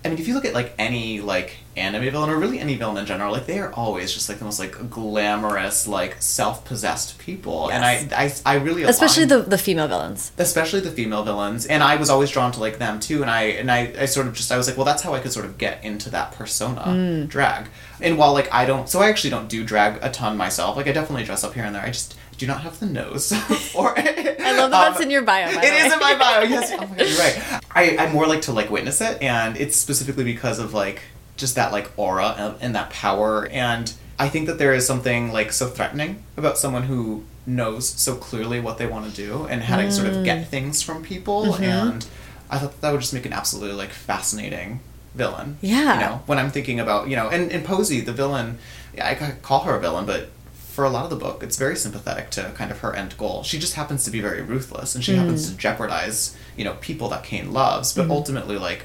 I 0.05 0.09
mean, 0.09 0.19
if 0.21 0.29
you 0.29 0.35
look 0.35 0.45
at 0.45 0.55
like 0.55 0.71
any 0.79 1.21
like 1.21 1.57
anime 1.77 2.09
villain 2.15 2.31
or 2.31 2.37
really 2.39 2.61
any 2.61 2.77
villain 2.77 2.99
in 2.99 3.07
general, 3.07 3.33
like 3.33 3.47
they 3.47 3.59
are 3.59 3.73
always 3.73 4.09
just 4.17 4.29
like 4.29 4.39
the 4.39 4.45
most 4.45 4.61
like 4.61 4.75
glamorous, 4.89 5.89
like 5.89 6.13
self-possessed 6.23 7.19
people, 7.19 7.71
and 7.73 7.85
I 7.85 8.07
I, 8.25 8.33
I 8.45 8.55
really 8.67 8.83
Especially 8.85 9.25
the 9.25 9.41
the 9.55 9.59
female 9.59 9.89
villains. 9.89 10.31
especially 10.39 10.81
the 10.81 10.93
female 11.01 11.25
villains 11.25 11.67
and 11.67 11.83
i 11.83 11.97
was 11.97 12.09
always 12.11 12.31
drawn 12.31 12.53
to 12.53 12.61
like 12.61 12.79
them 12.79 13.01
too 13.01 13.19
and 13.23 13.31
i 13.31 13.43
and 13.61 13.69
i, 13.71 13.81
I 14.03 14.07
sort 14.07 14.27
of 14.29 14.35
just 14.35 14.53
i 14.53 14.57
was 14.57 14.67
like 14.69 14.77
well 14.77 14.85
that's 14.91 15.03
how 15.03 15.13
i 15.15 15.21
could 15.23 15.33
sort 15.33 15.47
of 15.49 15.59
get 15.59 15.85
into 15.85 16.09
that 16.11 16.29
persona 16.39 16.83
Hmm. 16.83 17.25
drag 17.27 17.63
and 18.01 18.13
while 18.19 18.33
like 18.39 18.49
i 18.61 18.65
don't 18.71 18.89
so 18.89 19.01
i 19.01 19.09
actually 19.09 19.31
don't 19.37 19.49
do 19.49 19.65
drag 19.65 19.93
a 20.03 20.11
ton 20.11 20.37
myself 20.37 20.77
like 20.77 20.87
i 20.89 20.93
definitely 20.93 21.25
dress 21.25 21.43
up 21.45 21.55
here 21.55 21.65
and 21.65 21.75
there 21.75 21.83
i 21.83 21.91
just 21.99 22.17
do 22.39 22.47
not 22.47 22.61
have 22.63 22.79
the 22.81 22.87
nose 22.87 23.33
or 23.75 23.99
I 23.99 24.57
love 24.57 24.71
that 24.71 24.91
that's 24.91 25.01
in 25.01 25.11
your 25.11 25.23
bio. 25.23 25.49
It 25.49 25.57
way. 25.57 25.63
is 25.69 25.93
in 25.93 25.99
my 25.99 26.17
bio 26.19 26.43
yes 26.43 26.71
oh 26.73 26.79
my 26.87 26.87
god 26.97 26.99
you're 27.09 27.19
right 27.19 27.61
I, 27.75 27.97
i 28.07 28.13
more 28.13 28.27
like 28.27 28.43
to 28.43 28.53
like 28.53 28.71
witness 28.71 29.01
it 29.01 29.21
and 29.23 29.57
it's 29.57 29.77
specifically 29.77 30.25
because 30.25 30.59
of 30.59 30.73
like 30.75 31.03
just 31.37 31.55
that 31.57 31.73
like 31.73 31.91
aura 31.97 32.35
and, 32.39 32.55
and 32.61 32.75
that 32.75 32.91
power 32.91 33.47
and 33.49 33.93
i 34.19 34.29
think 34.29 34.47
that 34.47 34.59
there 34.59 34.73
is 34.75 34.87
something 34.87 35.33
like 35.33 35.53
so 35.53 35.67
threatening 35.67 36.23
about 36.37 36.57
someone 36.59 36.85
who 36.85 37.25
knows 37.47 37.89
so 37.89 38.17
clearly 38.17 38.59
what 38.61 38.77
they 38.79 38.87
want 38.87 39.09
to 39.09 39.15
do 39.15 39.47
and 39.47 39.63
how 39.63 39.77
to 39.77 39.91
sort 39.93 40.09
of 40.09 40.15
Mm. 40.15 40.25
get 40.25 40.49
things 40.49 40.83
from 40.83 41.03
people 41.03 41.45
Mm-hmm. 41.47 41.63
and 41.65 42.07
i 42.51 42.59
thought 42.59 42.73
that, 42.73 42.81
that 42.81 42.93
would 42.93 43.01
just 43.01 43.15
make 43.15 43.27
an 43.27 43.33
absolutely 43.33 43.77
like 43.77 43.91
fascinating 43.91 44.81
villain 45.15 45.57
Yeah. 45.61 45.95
you 45.95 46.01
know 46.01 46.23
when 46.27 46.39
i'm 46.39 46.51
thinking 46.51 46.81
about 46.81 47.09
you 47.09 47.17
know 47.17 47.29
and, 47.29 47.51
and 47.53 47.65
posey 47.65 48.01
the 48.01 48.13
villain 48.13 48.59
yeah, 48.95 49.09
i 49.09 49.15
call 49.43 49.61
her 49.61 49.75
a 49.77 49.81
villain 49.81 50.07
but 50.07 50.31
for 50.77 50.85
a 50.85 50.91
lot 50.97 51.05
of 51.05 51.11
the 51.11 51.17
book 51.27 51.43
it's 51.43 51.57
very 51.57 51.75
sympathetic 51.75 52.27
to 52.37 52.43
kind 52.55 52.71
of 52.71 52.79
her 52.85 52.93
end 52.95 53.17
goal 53.23 53.43
she 53.43 53.59
just 53.59 53.75
happens 53.81 54.05
to 54.05 54.11
be 54.17 54.21
very 54.21 54.43
ruthless 54.43 54.95
and 54.95 55.03
she 55.03 55.13
Mm. 55.13 55.19
happens 55.21 55.51
to 55.51 55.57
jeopardize 55.57 56.37
you 56.59 56.65
know 56.67 56.75
people 56.89 57.09
that 57.13 57.23
kane 57.25 57.49
loves 57.53 57.87
Mm-hmm. 57.95 58.09
but 58.09 58.15
ultimately 58.15 58.59
like 58.69 58.83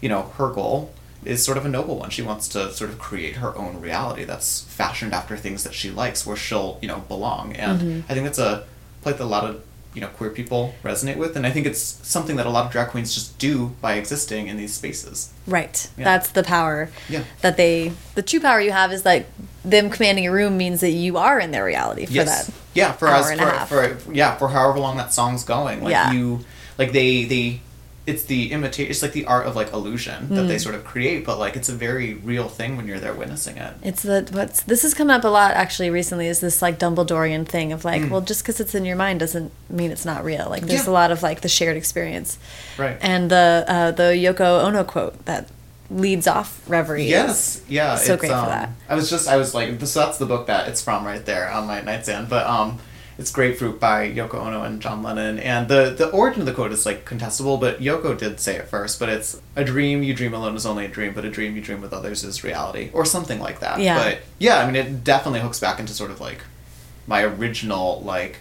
you 0.00 0.08
know 0.08 0.22
her 0.38 0.48
goal 0.50 0.92
is 1.24 1.44
sort 1.44 1.58
of 1.58 1.64
a 1.66 1.68
noble 1.68 1.96
one 2.02 2.10
she 2.10 2.22
wants 2.30 2.46
to 2.54 2.60
sort 2.72 2.90
of 2.90 2.96
create 3.08 3.36
her 3.42 3.52
own 3.62 3.80
reality 3.88 4.24
that's 4.24 4.62
fashioned 4.80 5.12
after 5.20 5.36
things 5.36 5.60
that 5.64 5.74
she 5.80 5.88
likes 5.90 6.24
where 6.26 6.36
she'll 6.36 6.78
you 6.82 6.88
know 6.88 7.00
belong 7.14 7.44
and 7.64 7.80
Mm-hmm. 7.80 8.00
i 8.10 8.14
think 8.14 8.24
that's 8.28 8.38
a 8.50 8.64
plight 9.02 9.18
that 9.18 9.24
a 9.24 9.34
lot 9.36 9.44
of 9.50 9.54
you 9.94 10.00
know 10.00 10.08
queer 10.18 10.30
people 10.30 10.62
resonate 10.82 11.18
with, 11.22 11.36
and 11.36 11.44
I 11.46 11.50
think 11.54 11.66
it's 11.66 11.82
something 12.16 12.36
that 12.36 12.46
a 12.46 12.48
lot 12.56 12.64
of 12.64 12.72
drag 12.72 12.88
queens 12.92 13.12
just 13.18 13.36
do 13.38 13.52
by 13.82 13.92
existing 14.02 14.46
in 14.50 14.56
these 14.56 14.72
spaces. 14.72 15.16
Right. 15.46 15.76
Yeah. 15.98 16.04
That's 16.04 16.30
the 16.30 16.42
power 16.42 16.88
Yeah. 17.10 17.24
that 17.42 17.58
they 17.58 17.92
the 18.14 18.22
true 18.22 18.40
power 18.40 18.58
you 18.58 18.72
have 18.72 18.90
is 18.90 19.02
that 19.02 19.26
them 19.64 19.90
commanding 19.90 20.26
a 20.26 20.32
room 20.32 20.56
means 20.56 20.80
that 20.80 20.90
you 20.90 21.16
are 21.18 21.38
in 21.38 21.50
their 21.52 21.64
reality 21.64 22.06
for 22.06 22.24
that. 22.24 22.50
Yeah, 22.74 22.92
for 22.92 23.06
hour 23.08 23.16
us, 23.16 23.30
and 23.30 23.40
a 23.40 23.44
for, 23.44 23.50
half. 23.50 23.68
for 24.04 24.12
yeah, 24.12 24.36
for 24.36 24.48
however 24.48 24.78
long 24.80 24.96
that 24.96 25.12
song's 25.12 25.44
going. 25.44 25.82
Like 25.82 25.92
Yeah. 25.92 26.12
you, 26.12 26.40
like 26.78 26.92
they 26.92 27.24
they, 27.24 27.60
it's 28.04 28.24
the 28.24 28.50
imitation. 28.50 28.90
It's 28.90 29.02
like 29.02 29.12
the 29.12 29.26
art 29.26 29.46
of 29.46 29.54
like 29.54 29.72
illusion 29.72 30.28
that 30.30 30.42
Hmm. 30.42 30.48
they 30.48 30.58
sort 30.58 30.74
of 30.74 30.82
create, 30.84 31.24
but 31.24 31.38
like 31.38 31.54
it's 31.54 31.68
a 31.68 31.72
very 31.74 32.14
real 32.14 32.48
thing 32.48 32.76
when 32.76 32.88
you're 32.88 32.98
there 32.98 33.14
witnessing 33.14 33.56
it. 33.58 33.74
It's 33.84 34.02
the 34.02 34.28
what's 34.32 34.62
this 34.64 34.82
has 34.82 34.92
come 34.94 35.08
up 35.10 35.22
a 35.22 35.28
lot 35.28 35.52
actually 35.52 35.90
recently 35.90 36.26
is 36.26 36.40
this 36.40 36.60
like 36.60 36.80
Dumbledorian 36.80 37.46
thing 37.46 37.72
of 37.72 37.84
like, 37.84 38.10
well, 38.10 38.20
just 38.20 38.42
because 38.42 38.58
it's 38.58 38.74
in 38.74 38.84
your 38.84 38.96
mind 38.96 39.20
doesn't 39.20 39.52
mean 39.70 39.92
it's 39.92 40.04
not 40.04 40.24
real. 40.24 40.48
Like 40.50 40.62
there's 40.66 40.86
Yeah. 40.86 40.90
a 40.90 40.94
lot 40.94 41.12
of 41.12 41.22
like 41.22 41.42
the 41.42 41.48
shared 41.48 41.76
experience, 41.76 42.38
Right. 42.76 42.96
and 43.00 43.30
the 43.30 43.64
uh, 43.68 43.90
the 43.92 44.14
Yoko 44.14 44.64
Ono 44.64 44.82
quote 44.82 45.24
that 45.26 45.46
leads 45.90 46.26
off 46.26 46.68
Reverie. 46.68 47.04
Yes, 47.04 47.62
yeah, 47.68 47.96
so 47.96 48.14
it's, 48.14 48.20
great 48.20 48.30
for 48.30 48.38
um, 48.38 48.46
that. 48.46 48.70
I 48.88 48.94
was 48.94 49.10
just, 49.10 49.28
I 49.28 49.36
was 49.36 49.54
like, 49.54 49.80
so 49.80 50.00
that's 50.00 50.18
the 50.18 50.26
book 50.26 50.46
that 50.46 50.68
it's 50.68 50.82
from 50.82 51.04
right 51.04 51.24
there 51.24 51.50
on 51.50 51.66
my 51.66 51.80
nightstand. 51.80 52.28
But 52.28 52.46
um, 52.46 52.78
it's 53.18 53.30
Grapefruit 53.30 53.78
by 53.78 54.10
Yoko 54.10 54.34
Ono 54.34 54.62
and 54.62 54.80
John 54.80 55.02
Lennon, 55.02 55.38
and 55.38 55.68
the 55.68 55.94
the 55.96 56.08
origin 56.10 56.40
of 56.40 56.46
the 56.46 56.52
quote 56.52 56.72
is 56.72 56.86
like 56.86 57.04
contestable, 57.04 57.60
but 57.60 57.80
Yoko 57.80 58.16
did 58.16 58.40
say 58.40 58.56
it 58.56 58.68
first. 58.68 58.98
But 58.98 59.10
it's 59.10 59.40
a 59.54 59.64
dream 59.64 60.02
you 60.02 60.14
dream 60.14 60.34
alone 60.34 60.56
is 60.56 60.66
only 60.66 60.86
a 60.86 60.88
dream, 60.88 61.12
but 61.12 61.24
a 61.24 61.30
dream 61.30 61.54
you 61.54 61.62
dream 61.62 61.80
with 61.80 61.92
others 61.92 62.24
is 62.24 62.42
reality, 62.42 62.90
or 62.92 63.04
something 63.04 63.38
like 63.38 63.60
that. 63.60 63.80
Yeah. 63.80 64.02
But 64.02 64.18
yeah, 64.38 64.58
I 64.58 64.66
mean, 64.66 64.76
it 64.76 65.04
definitely 65.04 65.40
hooks 65.40 65.60
back 65.60 65.78
into 65.78 65.92
sort 65.92 66.10
of 66.10 66.20
like 66.20 66.42
my 67.06 67.22
original 67.22 68.02
like. 68.02 68.38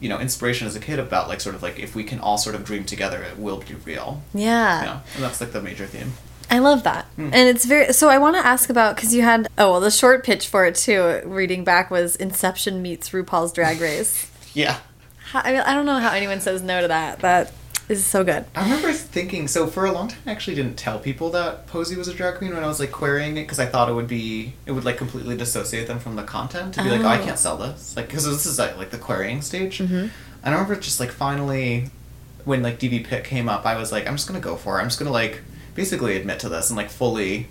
You 0.00 0.10
know, 0.10 0.18
inspiration 0.18 0.66
as 0.66 0.76
a 0.76 0.80
kid 0.80 0.98
about 0.98 1.28
like 1.28 1.40
sort 1.40 1.54
of 1.54 1.62
like 1.62 1.78
if 1.78 1.94
we 1.94 2.04
can 2.04 2.18
all 2.18 2.36
sort 2.36 2.54
of 2.54 2.64
dream 2.64 2.84
together, 2.84 3.22
it 3.22 3.38
will 3.38 3.60
be 3.60 3.74
real. 3.86 4.20
Yeah. 4.34 4.82
Yeah, 4.82 5.00
and 5.14 5.24
that's 5.24 5.40
like 5.40 5.52
the 5.52 5.62
major 5.62 5.86
theme. 5.86 6.12
I 6.50 6.58
love 6.58 6.82
that. 6.84 7.06
Hmm. 7.16 7.30
And 7.32 7.48
it's 7.48 7.64
very 7.64 7.92
so 7.92 8.08
I 8.08 8.18
want 8.18 8.36
to 8.36 8.44
ask 8.46 8.68
about 8.70 8.96
cuz 8.96 9.14
you 9.14 9.22
had 9.22 9.48
oh 9.58 9.72
well 9.72 9.80
the 9.80 9.90
short 9.90 10.24
pitch 10.24 10.46
for 10.48 10.64
it 10.66 10.74
too 10.74 11.20
reading 11.24 11.64
back 11.64 11.90
was 11.90 12.16
Inception 12.16 12.82
meets 12.82 13.10
RuPaul's 13.10 13.52
Drag 13.52 13.80
Race. 13.80 14.26
Yeah. 14.54 14.78
How, 15.32 15.40
I, 15.40 15.50
mean, 15.52 15.60
I 15.62 15.74
don't 15.74 15.84
know 15.84 15.98
how 15.98 16.10
anyone 16.12 16.40
says 16.40 16.62
no 16.62 16.80
to 16.82 16.86
that. 16.86 17.18
That 17.20 17.52
is 17.88 18.04
so 18.04 18.22
good. 18.22 18.44
I 18.54 18.62
remember 18.62 18.92
thinking 18.92 19.48
so 19.48 19.66
for 19.66 19.84
a 19.84 19.90
long 19.90 20.06
time. 20.08 20.20
I 20.26 20.30
actually 20.30 20.54
didn't 20.54 20.76
tell 20.76 21.00
people 21.00 21.30
that 21.30 21.66
Posey 21.66 21.96
was 21.96 22.06
a 22.06 22.14
drag 22.14 22.36
queen 22.36 22.54
when 22.54 22.62
I 22.62 22.68
was 22.68 22.78
like 22.78 22.92
querying 22.92 23.36
it 23.36 23.42
because 23.42 23.58
I 23.58 23.66
thought 23.66 23.88
it 23.88 23.94
would 23.94 24.06
be 24.06 24.52
it 24.64 24.70
would 24.70 24.84
like 24.84 24.96
completely 24.96 25.36
dissociate 25.36 25.88
them 25.88 25.98
from 25.98 26.14
the 26.14 26.22
content 26.22 26.74
to 26.74 26.84
be 26.84 26.88
like 26.90 27.00
oh 27.00 27.08
I 27.08 27.18
Oh. 27.20 27.24
can't 27.24 27.38
sell 27.38 27.56
this 27.56 27.96
like 27.96 28.06
because 28.06 28.24
this 28.26 28.46
is 28.46 28.60
like, 28.60 28.76
like 28.78 28.90
the 28.90 28.98
querying 28.98 29.42
stage. 29.42 29.78
Mm-hmm. 29.78 29.94
And 29.96 30.10
I 30.44 30.50
remember 30.52 30.76
just 30.76 31.00
like 31.00 31.10
finally 31.10 31.90
when 32.44 32.62
like 32.62 32.78
DV 32.78 33.04
Pit 33.06 33.24
came 33.24 33.48
up, 33.48 33.66
I 33.66 33.76
was 33.76 33.90
like 33.90 34.06
I'm 34.06 34.14
just 34.14 34.28
gonna 34.28 34.38
go 34.38 34.54
for 34.54 34.78
it. 34.78 34.82
I'm 34.82 34.86
just 34.88 35.00
gonna 35.00 35.10
like 35.10 35.42
basically 35.74 36.16
admit 36.16 36.38
to 36.40 36.48
this 36.48 36.70
and 36.70 36.76
like 36.76 36.90
fully 36.90 37.48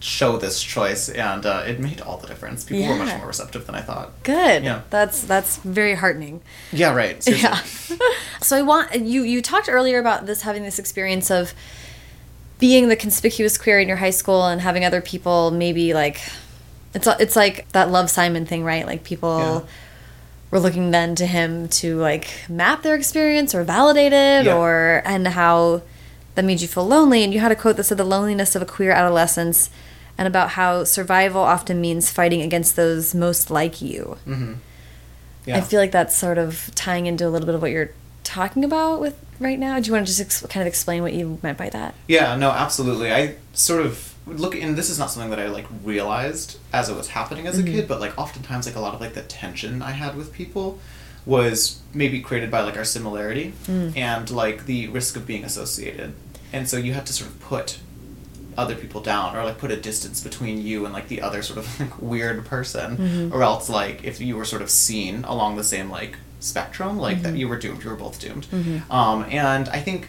show 0.00 0.36
this 0.36 0.62
choice 0.62 1.08
and 1.08 1.44
uh, 1.44 1.64
it 1.66 1.80
made 1.80 2.00
all 2.00 2.18
the 2.18 2.26
difference. 2.28 2.64
People 2.64 2.86
were 2.88 2.96
much 3.04 3.16
more 3.18 3.26
receptive 3.26 3.66
than 3.66 3.74
I 3.74 3.80
thought. 3.80 4.22
Good. 4.22 4.62
Yeah. 4.62 4.82
That's 4.90 5.22
that's 5.22 5.56
very 5.58 5.94
heartening. 5.94 6.40
Yeah, 6.72 6.94
right. 6.94 7.20
seriously. 7.22 7.96
Yeah. 7.98 8.06
so 8.40 8.56
I 8.56 8.62
want 8.62 8.94
you 8.94 9.22
you 9.22 9.42
talked 9.42 9.68
earlier 9.68 9.98
about 9.98 10.26
this 10.26 10.42
having 10.42 10.62
this 10.62 10.78
experience 10.78 11.30
of 11.30 11.52
being 12.60 12.88
the 12.88 12.96
conspicuous 12.96 13.56
queer 13.58 13.78
in 13.80 13.88
your 13.88 13.96
high 13.98 14.10
school 14.10 14.46
and 14.46 14.60
having 14.60 14.84
other 14.84 15.00
people 15.00 15.50
maybe 15.50 15.94
like 15.94 16.20
it's 16.94 17.06
it's 17.18 17.36
like 17.36 17.68
that 17.72 17.90
love 17.90 18.08
Simon 18.10 18.46
thing, 18.46 18.62
right? 18.64 18.86
Like 18.86 19.02
people 19.04 19.38
Yeah. 19.38 19.60
were 20.50 20.60
looking 20.60 20.90
then 20.92 21.14
to 21.16 21.26
him 21.26 21.68
to 21.68 21.96
like 21.98 22.28
map 22.48 22.82
their 22.82 22.94
experience 22.94 23.54
or 23.54 23.64
validate 23.64 24.12
it 24.12 24.46
Yeah. 24.46 24.56
or 24.56 25.02
and 25.04 25.26
how 25.26 25.82
that 26.38 26.44
made 26.44 26.60
you 26.60 26.68
feel 26.68 26.86
lonely 26.86 27.24
and 27.24 27.34
you 27.34 27.40
had 27.40 27.50
a 27.50 27.56
quote 27.56 27.76
that 27.76 27.82
said 27.82 27.98
the 27.98 28.04
loneliness 28.04 28.54
of 28.54 28.62
a 28.62 28.64
queer 28.64 28.92
adolescence 28.92 29.70
and 30.16 30.28
about 30.28 30.50
how 30.50 30.84
survival 30.84 31.40
often 31.40 31.80
means 31.80 32.12
fighting 32.12 32.42
against 32.42 32.76
those 32.76 33.12
most 33.12 33.50
like 33.50 33.82
you. 33.82 34.16
Mm-hmm. 34.24 34.54
Yeah. 35.46 35.56
I 35.56 35.60
feel 35.62 35.80
like 35.80 35.90
that's 35.90 36.14
sort 36.14 36.38
of 36.38 36.70
tying 36.76 37.06
into 37.06 37.26
a 37.26 37.30
little 37.30 37.44
bit 37.44 37.56
of 37.56 37.60
what 37.60 37.72
you're 37.72 37.90
talking 38.22 38.62
about 38.62 39.00
with 39.00 39.18
right 39.40 39.58
now. 39.58 39.80
Do 39.80 39.88
you 39.88 39.92
want 39.94 40.06
to 40.06 40.14
just 40.14 40.20
ex- 40.20 40.46
kind 40.46 40.60
of 40.60 40.68
explain 40.68 41.02
what 41.02 41.12
you 41.12 41.40
meant 41.42 41.58
by 41.58 41.70
that? 41.70 41.96
Yeah, 42.06 42.36
no, 42.36 42.50
absolutely. 42.52 43.12
I 43.12 43.34
sort 43.52 43.84
of 43.84 44.14
look, 44.24 44.54
and 44.54 44.76
this 44.76 44.90
is 44.90 44.96
not 45.00 45.10
something 45.10 45.30
that 45.30 45.40
I 45.40 45.48
like 45.48 45.66
realized 45.82 46.60
as 46.72 46.88
it 46.88 46.94
was 46.94 47.08
happening 47.08 47.48
as 47.48 47.58
a 47.58 47.64
kid, 47.64 47.88
but 47.88 47.98
like 47.98 48.16
oftentimes, 48.16 48.64
like 48.64 48.76
a 48.76 48.80
lot 48.80 48.94
of 48.94 49.00
like 49.00 49.14
the 49.14 49.22
tension 49.22 49.82
I 49.82 49.90
had 49.90 50.16
with 50.16 50.32
people 50.32 50.78
was 51.26 51.80
maybe 51.92 52.20
created 52.20 52.50
by 52.50 52.60
like 52.60 52.76
our 52.76 52.84
similarity 52.84 53.52
and 53.68 54.30
like 54.30 54.64
the 54.64 54.88
risk 54.88 55.14
of 55.14 55.26
being 55.26 55.44
associated, 55.44 56.14
and 56.52 56.68
so 56.68 56.76
you 56.76 56.92
have 56.94 57.04
to 57.06 57.12
sort 57.12 57.30
of 57.30 57.40
put 57.40 57.78
other 58.56 58.74
people 58.74 59.00
down 59.00 59.36
or 59.36 59.44
like 59.44 59.56
put 59.58 59.70
a 59.70 59.76
distance 59.76 60.20
between 60.20 60.60
you 60.60 60.84
and 60.84 60.92
like 60.92 61.06
the 61.06 61.22
other 61.22 61.42
sort 61.42 61.58
of 61.60 61.80
like 61.80 62.02
weird 62.02 62.44
person. 62.44 62.96
Mm-hmm. 62.96 63.34
Or 63.34 63.42
else 63.42 63.68
like 63.68 64.04
if 64.04 64.20
you 64.20 64.36
were 64.36 64.44
sort 64.44 64.62
of 64.62 64.70
seen 64.70 65.24
along 65.24 65.56
the 65.56 65.64
same 65.64 65.90
like 65.90 66.16
spectrum 66.40 66.98
like 66.98 67.22
that 67.22 67.30
mm-hmm. 67.30 67.36
you 67.36 67.48
were 67.48 67.58
doomed 67.58 67.82
you 67.82 67.90
were 67.90 67.96
both 67.96 68.20
doomed. 68.20 68.46
Mm-hmm. 68.46 68.92
Um 68.92 69.24
and 69.28 69.68
i 69.68 69.80
think 69.80 70.08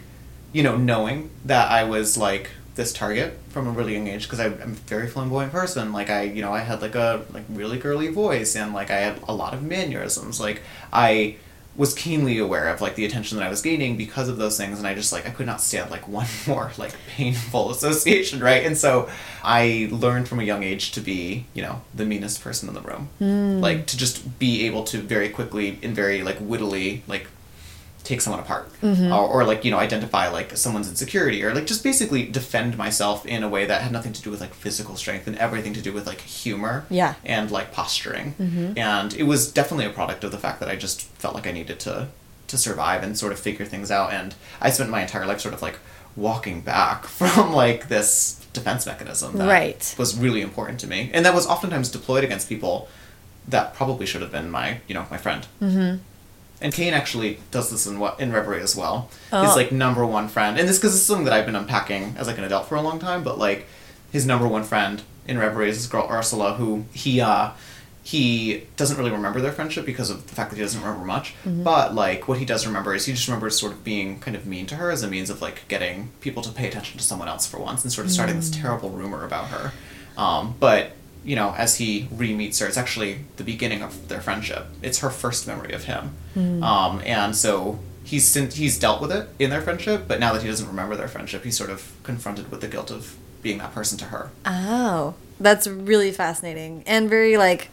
you 0.52 0.62
know 0.62 0.76
knowing 0.76 1.30
that 1.44 1.70
i 1.70 1.84
was 1.84 2.16
like 2.16 2.50
this 2.74 2.92
target 2.92 3.38
from 3.48 3.66
a 3.66 3.70
really 3.70 3.94
young 3.94 4.06
age 4.08 4.24
because 4.24 4.40
i'm 4.40 4.52
a 4.54 4.66
very 4.66 5.08
flamboyant 5.08 5.52
person 5.52 5.92
like 5.92 6.08
i 6.08 6.22
you 6.22 6.40
know 6.40 6.52
i 6.52 6.60
had 6.60 6.80
like 6.80 6.94
a 6.94 7.24
like 7.32 7.44
really 7.48 7.78
girly 7.78 8.08
voice 8.08 8.56
and 8.56 8.72
like 8.72 8.90
i 8.90 8.96
had 8.96 9.20
a 9.28 9.34
lot 9.34 9.52
of 9.54 9.62
mannerisms 9.62 10.40
like 10.40 10.62
i 10.92 11.36
was 11.76 11.94
keenly 11.94 12.38
aware 12.38 12.68
of 12.68 12.80
like 12.80 12.94
the 12.94 13.04
attention 13.04 13.38
that 13.38 13.46
I 13.46 13.48
was 13.48 13.62
gaining 13.62 13.96
because 13.96 14.28
of 14.28 14.36
those 14.36 14.56
things 14.56 14.78
and 14.78 14.86
I 14.86 14.94
just 14.94 15.12
like 15.12 15.26
I 15.26 15.30
could 15.30 15.46
not 15.46 15.60
stand 15.60 15.90
like 15.90 16.06
one 16.20 16.26
more 16.46 16.72
like 16.76 16.94
painful 17.08 17.70
association 17.76 18.40
right? 18.40 18.64
And 18.64 18.76
so 18.76 19.08
I 19.42 19.88
learned 19.90 20.28
from 20.28 20.40
a 20.40 20.44
young 20.44 20.62
age 20.62 20.92
to 20.92 21.00
be 21.00 21.46
you 21.54 21.62
know 21.62 21.82
the 21.94 22.04
meanest 22.04 22.42
person 22.42 22.68
in 22.68 22.74
the 22.74 22.80
room. 22.80 23.08
Hmm. 23.18 23.60
Like 23.60 23.86
to 23.86 23.96
just 23.96 24.38
be 24.38 24.66
able 24.66 24.84
to 24.84 24.98
very 24.98 25.28
quickly 25.28 25.78
and 25.82 25.94
very 25.94 26.22
like 26.22 26.38
wittily 26.40 27.02
like 27.06 27.26
take 28.10 28.20
someone 28.24 28.42
apart. 28.46 28.66
Or, 28.82 29.24
or 29.34 29.40
like 29.50 29.60
you 29.64 29.70
know 29.72 29.78
identify 29.88 30.24
like 30.38 30.56
someone's 30.64 30.88
insecurity 30.94 31.38
or 31.44 31.50
like 31.54 31.66
just 31.72 31.82
basically 31.90 32.22
defend 32.40 32.70
myself 32.84 33.18
in 33.34 33.40
a 33.42 33.48
way 33.54 33.62
that 33.70 33.78
had 33.82 33.92
nothing 33.98 34.12
to 34.18 34.22
do 34.26 34.30
with 34.32 34.40
like 34.44 34.54
physical 34.64 34.94
strength 35.02 35.26
and 35.28 35.36
everything 35.46 35.72
to 35.78 35.82
do 35.88 35.92
with 35.96 36.06
like 36.12 36.20
humor 36.42 36.74
Yeah. 37.00 37.14
and 37.36 37.50
like 37.58 37.68
posturing. 37.80 38.26
And 38.76 39.10
it 39.22 39.26
was 39.32 39.40
definitely 39.58 39.86
a 39.86 39.94
product 40.00 40.24
of 40.24 40.30
the 40.36 40.38
fact 40.46 40.56
that 40.60 40.68
i 40.68 40.76
just 40.86 40.98
felt 41.22 41.34
like 41.38 41.46
i 41.50 41.52
needed 41.60 41.78
to 41.86 41.94
to 42.52 42.56
survive 42.58 43.00
and 43.04 43.12
sort 43.22 43.32
of 43.34 43.38
figure 43.48 43.66
things 43.72 43.88
out. 43.98 44.08
And 44.18 44.34
i 44.60 44.68
spent 44.70 44.90
my 44.90 45.02
entire 45.06 45.26
life 45.30 45.40
sort 45.40 45.54
of 45.54 45.62
like 45.62 45.78
walking 46.16 46.58
back 46.74 46.98
from 47.20 47.52
like 47.64 47.80
this 47.94 48.12
defense 48.52 48.82
mechanism 48.90 49.30
that 49.38 49.46
Right. 49.58 49.82
was 50.02 50.10
really 50.24 50.40
important 50.48 50.80
to 50.80 50.86
me. 50.94 51.00
And 51.14 51.20
that 51.26 51.34
was 51.38 51.46
oftentimes 51.46 51.88
deployed 51.98 52.24
against 52.24 52.48
people 52.48 52.74
that 53.54 53.66
probably 53.78 54.06
should 54.10 54.22
have 54.26 54.32
been 54.38 54.50
my 54.50 54.68
you 54.88 54.94
know 54.96 55.04
my 55.14 55.18
friend. 55.24 55.42
Mm-hmm. 55.62 55.92
And 56.60 56.72
Kane 56.72 56.94
actually 56.94 57.38
does 57.50 57.70
this 57.70 57.86
in 57.86 57.98
what 57.98 58.20
in 58.20 58.32
Reverie 58.32 58.60
as 58.60 58.76
well. 58.76 59.10
Oh. 59.32 59.44
His 59.44 59.56
like 59.56 59.72
number 59.72 60.04
one 60.04 60.28
friend, 60.28 60.58
and 60.58 60.68
this 60.68 60.78
because 60.78 60.94
it's 60.94 61.04
something 61.04 61.24
that 61.24 61.34
I've 61.34 61.46
been 61.46 61.56
unpacking 61.56 62.14
as 62.18 62.26
like 62.26 62.38
an 62.38 62.44
adult 62.44 62.66
for 62.68 62.74
a 62.74 62.82
long 62.82 62.98
time. 62.98 63.22
But 63.22 63.38
like 63.38 63.66
his 64.12 64.26
number 64.26 64.46
one 64.46 64.64
friend 64.64 65.02
in 65.26 65.38
Reverie 65.38 65.68
is 65.68 65.76
this 65.76 65.86
girl 65.86 66.06
Ursula, 66.10 66.54
who 66.54 66.84
he 66.92 67.20
uh 67.20 67.50
he 68.02 68.66
doesn't 68.76 68.96
really 68.96 69.10
remember 69.10 69.40
their 69.40 69.52
friendship 69.52 69.84
because 69.84 70.10
of 70.10 70.26
the 70.26 70.34
fact 70.34 70.50
that 70.50 70.56
he 70.56 70.62
doesn't 70.62 70.80
remember 70.80 71.04
much. 71.04 71.34
But 71.62 71.94
like 71.94 72.28
what 72.28 72.38
he 72.38 72.44
does 72.44 72.66
remember 72.66 72.94
is 72.94 73.06
he 73.06 73.12
just 73.12 73.28
remembers 73.28 73.58
sort 73.58 73.72
of 73.72 73.84
being 73.84 74.18
kind 74.20 74.36
of 74.36 74.46
mean 74.46 74.66
to 74.66 74.76
her 74.76 74.90
as 74.90 75.02
a 75.02 75.08
means 75.08 75.30
of 75.30 75.40
like 75.42 75.68
getting 75.68 76.10
people 76.20 76.42
to 76.42 76.50
pay 76.50 76.66
attention 76.66 76.98
to 76.98 77.04
someone 77.04 77.28
else 77.28 77.46
for 77.46 77.58
once 77.58 77.84
and 77.84 77.92
sort 77.92 78.06
of 78.06 78.12
starting 78.12 78.36
this 78.36 78.50
terrible 78.50 78.90
rumor 78.90 79.24
about 79.24 79.46
her. 79.48 79.72
Um, 80.16 80.54
but 80.58 80.92
you 81.24 81.36
know, 81.36 81.54
as 81.56 81.76
he 81.76 82.08
re-meets 82.10 82.58
her, 82.60 82.66
it's 82.66 82.76
actually 82.78 83.20
the 83.36 83.44
beginning 83.44 83.82
of 83.82 84.08
their 84.08 84.20
friendship. 84.20 84.66
It's 84.82 84.98
her 85.00 85.10
first 85.10 85.46
memory 85.46 85.72
of 85.72 85.84
him, 85.84 86.14
um, 86.62 87.02
and 87.04 87.36
so 87.36 87.78
he's 88.04 88.32
he's 88.34 88.78
dealt 88.78 89.00
with 89.00 89.12
it 89.12 89.28
in 89.38 89.50
their 89.50 89.60
friendship. 89.62 90.04
But 90.08 90.20
now 90.20 90.32
that 90.32 90.42
he 90.42 90.48
doesn't 90.48 90.66
remember 90.68 90.96
their 90.96 91.08
friendship, 91.08 91.44
he's 91.44 91.56
sort 91.56 91.70
of 91.70 91.92
confronted 92.02 92.50
with 92.50 92.60
the 92.60 92.68
guilt 92.68 92.90
of 92.90 93.16
being 93.42 93.58
that 93.58 93.72
person 93.74 93.98
to 93.98 94.06
her. 94.06 94.30
Oh, 94.46 95.14
that's 95.38 95.66
really 95.66 96.10
fascinating 96.12 96.82
and 96.86 97.08
very 97.10 97.36
like. 97.36 97.68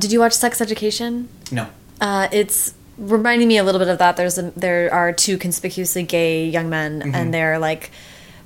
Did 0.00 0.10
you 0.12 0.18
watch 0.20 0.32
Sex 0.32 0.60
Education? 0.60 1.28
No, 1.52 1.68
Uh, 2.00 2.26
it's 2.32 2.74
reminding 2.98 3.46
me 3.46 3.56
a 3.58 3.64
little 3.64 3.78
bit 3.78 3.86
of 3.88 3.98
that. 3.98 4.16
There's 4.16 4.36
a, 4.38 4.50
there 4.56 4.92
are 4.92 5.12
two 5.12 5.38
conspicuously 5.38 6.02
gay 6.02 6.48
young 6.48 6.68
men, 6.68 7.00
Mm-hmm. 7.00 7.14
and 7.14 7.32
they're 7.34 7.58
like 7.58 7.90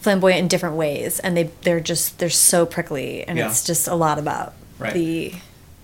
flamboyant 0.07 0.39
in 0.39 0.47
different 0.49 0.77
ways, 0.77 1.19
and 1.21 1.37
they 1.37 1.51
they're 1.63 1.81
just 1.81 2.19
they're 2.19 2.31
so 2.31 2.65
prickly, 2.65 3.25
and 3.27 3.37
Yeah. 3.39 3.49
it's 3.49 3.65
just 3.65 3.89
a 3.89 3.95
lot 3.95 4.19
about 4.19 4.55
Right. 4.79 4.95
the 4.95 5.35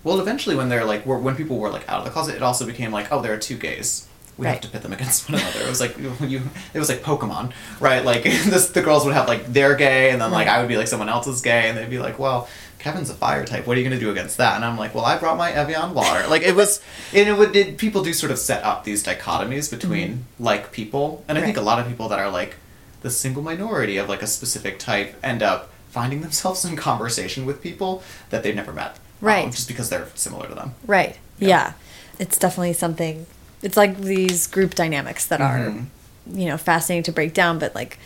well, 0.05 0.19
eventually 0.21 0.55
when 0.55 0.69
they're 0.69 0.85
like 0.85 1.03
when 1.05 1.35
people 1.35 1.57
were 1.57 1.69
like 1.69 1.87
out 1.89 1.99
of 1.99 2.05
the 2.05 2.11
closet, 2.11 2.35
it 2.35 2.41
also 2.43 2.65
became 2.65 2.91
like 2.91 3.07
oh 3.11 3.21
there 3.21 3.33
are 3.33 3.37
two 3.49 3.57
gays. 3.57 4.07
we 4.37 4.45
Right. 4.47 4.53
have 4.53 4.61
to 4.61 4.67
pit 4.69 4.81
them 4.81 4.93
against 4.97 5.29
one 5.29 5.39
another. 5.41 5.59
It 5.61 5.69
was 5.69 5.79
like 5.85 5.95
you, 6.31 6.41
it 6.73 6.79
was 6.79 6.89
like 6.89 7.01
Pokemon, 7.03 7.51
right? 7.79 8.03
Like 8.03 8.23
this, 8.53 8.69
the 8.69 8.81
girls 8.81 9.03
would 9.05 9.13
have 9.13 9.27
like 9.27 9.43
their 9.57 9.75
gay, 9.75 10.09
and 10.11 10.19
then 10.21 10.31
like 10.31 10.47
Right. 10.47 10.55
I 10.57 10.59
would 10.59 10.69
be 10.69 10.77
like 10.77 10.87
someone 10.87 11.09
else's 11.09 11.41
gay, 11.41 11.67
and 11.69 11.77
they'd 11.77 11.89
be 11.89 11.99
like, 12.07 12.17
well, 12.17 12.47
Kevin's 12.79 13.09
a 13.09 13.13
fire 13.13 13.45
type. 13.45 13.65
What 13.67 13.77
are 13.77 13.79
you 13.79 13.85
gonna 13.89 13.99
do 14.07 14.11
against 14.11 14.37
that? 14.37 14.55
And 14.57 14.65
I'm 14.65 14.77
like, 14.83 14.93
well, 14.95 15.05
I 15.05 15.17
brought 15.17 15.37
my 15.37 15.51
Evian 15.51 15.93
water. 15.93 16.27
Like 16.27 16.41
it 16.41 16.55
was, 16.55 16.81
and 17.13 17.29
it 17.29 17.37
would. 17.37 17.55
It, 17.55 17.77
people 17.77 18.01
do 18.03 18.11
sort 18.13 18.31
of 18.31 18.39
set 18.39 18.61
up 18.63 18.83
these 18.85 19.01
dichotomies 19.03 19.69
between 19.69 20.25
like 20.39 20.71
people, 20.71 21.23
and 21.27 21.37
I 21.37 21.41
think 21.41 21.55
a 21.57 21.59
Mm-hmm. 21.59 21.67
Lot 21.67 21.79
of 21.81 21.87
people 21.87 22.07
that 22.09 22.19
are 22.19 22.31
like 22.31 22.55
the 23.03 23.09
single 23.11 23.43
minority 23.43 23.97
of 23.97 24.09
like 24.09 24.21
a 24.23 24.27
specific 24.27 24.79
type 24.79 25.15
end 25.23 25.43
up 25.43 25.69
finding 25.91 26.21
themselves 26.21 26.65
in 26.65 26.75
conversation 26.75 27.45
with 27.45 27.61
people 27.61 28.01
that 28.31 28.41
they've 28.41 28.55
never 28.55 28.73
met, 28.73 28.91
um, 28.91 28.95
Right. 29.21 29.51
just 29.51 29.67
because 29.67 29.89
they're 29.89 30.07
similar 30.15 30.47
to 30.49 30.55
them. 30.55 30.73
Right. 30.87 31.17
Yeah. 31.37 31.47
Yeah. 31.47 31.73
It's 32.19 32.37
definitely 32.37 32.73
something. 32.73 33.27
It's 33.61 33.77
like 33.77 33.99
these 33.99 34.47
group 34.47 34.73
dynamics 34.75 35.25
that 35.27 35.39
are, 35.41 35.59
Mhm. 35.59 35.85
you 36.33 36.45
know, 36.47 36.57
fascinating 36.57 37.03
to 37.03 37.11
break 37.11 37.33
down, 37.33 37.59
but 37.59 37.75
like 37.75 37.99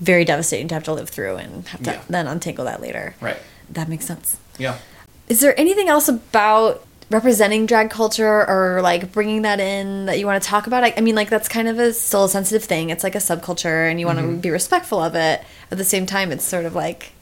very 0.00 0.24
devastating 0.24 0.68
to 0.68 0.74
have 0.74 0.84
to 0.84 0.92
live 0.92 1.08
through 1.10 1.36
and 1.36 1.68
have 1.68 1.82
to 1.82 1.90
Yeah. 1.92 2.00
then 2.08 2.26
untangle 2.26 2.64
that 2.64 2.80
later. 2.80 3.14
Right. 3.20 3.36
That 3.70 3.88
makes 3.88 4.04
sense. 4.06 4.36
Yeah. 4.58 4.76
Is 5.28 5.40
there 5.40 5.58
anything 5.60 5.88
else 5.88 6.08
about 6.08 6.84
representing 7.12 7.66
drag 7.66 7.90
culture 7.90 8.48
or 8.48 8.80
like 8.82 9.12
bringing 9.12 9.42
that 9.42 9.60
in 9.60 10.06
that 10.06 10.18
you 10.18 10.26
want 10.26 10.42
to 10.42 10.48
talk 10.48 10.66
about? 10.66 10.82
I, 10.84 10.94
I 10.96 11.00
mean, 11.00 11.14
like 11.14 11.30
that's 11.30 11.48
kind 11.48 11.68
of 11.68 11.78
a 11.78 11.92
still 11.92 12.24
a 12.24 12.28
sensitive 12.28 12.64
thing. 12.64 12.90
It's 12.90 13.04
like 13.04 13.14
a 13.14 13.18
subculture, 13.18 13.90
and 13.90 14.00
you 14.00 14.06
want 14.06 14.18
to 14.18 14.24
Mhm. 14.24 14.40
be 14.40 14.50
respectful 14.50 15.00
of 15.02 15.14
it. 15.14 15.42
At 15.70 15.78
the 15.78 15.84
same 15.84 16.06
time, 16.06 16.32
it's 16.32 16.44
sort 16.44 16.64
of 16.64 16.74
like 16.74 17.12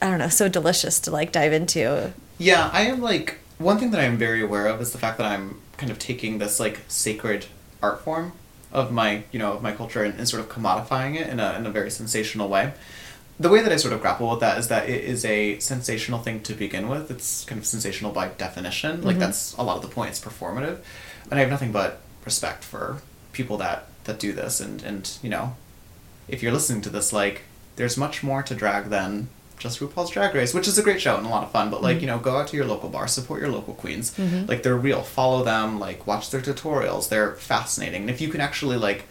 I 0.00 0.08
don't 0.10 0.18
know, 0.18 0.28
so 0.28 0.48
delicious 0.48 1.00
to 1.00 1.10
like 1.10 1.32
dive 1.32 1.52
into. 1.52 2.12
Yeah, 2.38 2.70
I 2.72 2.82
am 2.82 3.00
like 3.00 3.38
one 3.58 3.78
thing 3.78 3.90
that 3.90 4.00
I'm 4.00 4.16
very 4.16 4.40
aware 4.42 4.66
of 4.68 4.80
is 4.80 4.92
the 4.92 4.98
fact 4.98 5.18
that 5.18 5.26
I'm 5.26 5.60
kind 5.76 5.90
of 5.90 5.98
taking 5.98 6.38
this 6.38 6.60
like 6.60 6.80
sacred 6.88 7.46
art 7.82 8.02
form 8.02 8.32
of 8.72 8.92
my 8.92 9.22
you 9.32 9.38
know 9.38 9.52
of 9.54 9.62
my 9.62 9.72
culture 9.72 10.04
and, 10.04 10.14
and 10.18 10.28
sort 10.28 10.40
of 10.40 10.48
commodifying 10.48 11.16
it 11.20 11.26
in 11.28 11.40
a 11.40 11.54
in 11.58 11.66
a 11.66 11.70
very 11.70 11.90
sensational 11.90 12.48
way. 12.48 12.72
The 13.40 13.48
way 13.48 13.62
that 13.62 13.70
I 13.72 13.76
sort 13.76 13.94
of 13.94 14.00
grapple 14.00 14.28
with 14.30 14.40
that 14.40 14.58
is 14.58 14.66
that 14.68 14.88
it 14.88 15.04
is 15.04 15.24
a 15.24 15.58
sensational 15.60 16.18
thing 16.18 16.40
to 16.40 16.54
begin 16.54 16.88
with. 16.88 17.10
It's 17.10 17.44
kind 17.44 17.58
of 17.60 17.66
sensational 17.66 18.10
by 18.10 18.28
definition. 18.28 19.02
Like 19.02 19.16
Mhm. 19.16 19.20
that's 19.20 19.54
a 19.56 19.62
lot 19.62 19.76
of 19.76 19.82
the 19.82 19.88
point. 19.88 20.10
It's 20.10 20.20
performative, 20.20 20.78
and 21.30 21.34
I 21.38 21.40
have 21.40 21.50
nothing 21.50 21.70
but 21.72 22.00
respect 22.24 22.64
for 22.64 23.00
people 23.32 23.56
that 23.58 23.86
that 24.04 24.18
do 24.18 24.32
this. 24.32 24.58
And 24.60 24.82
and 24.82 25.08
you 25.22 25.30
know, 25.30 25.54
if 26.28 26.42
you're 26.42 26.52
listening 26.52 26.80
to 26.82 26.90
this, 26.90 27.12
like 27.12 27.42
there's 27.76 27.96
much 27.96 28.22
more 28.24 28.42
to 28.42 28.54
drag 28.54 28.86
than 28.90 29.28
just 29.58 29.80
RuPaul's 29.80 30.10
Drag 30.10 30.34
Race, 30.34 30.54
which 30.54 30.68
is 30.68 30.78
a 30.78 30.82
great 30.82 31.00
show 31.00 31.16
and 31.16 31.26
a 31.26 31.28
lot 31.28 31.42
of 31.44 31.50
fun. 31.52 31.68
But 31.70 31.82
like 31.82 31.98
Mhm. 31.98 32.00
you 32.02 32.06
know, 32.08 32.18
go 32.18 32.38
out 32.38 32.48
to 32.48 32.56
your 32.56 32.64
local 32.66 32.88
bar, 32.88 33.06
support 33.08 33.40
your 33.40 33.50
local 33.50 33.74
queens. 33.74 34.12
Mhm. 34.18 34.48
Like 34.48 34.62
they're 34.64 34.76
real. 34.76 35.02
Follow 35.02 35.44
them. 35.44 35.78
Like 35.78 36.06
watch 36.06 36.30
their 36.30 36.40
tutorials. 36.40 37.08
They're 37.08 37.34
fascinating. 37.36 38.02
And 38.02 38.10
if 38.10 38.20
you 38.20 38.28
can 38.28 38.40
actually 38.40 38.76
like, 38.76 39.06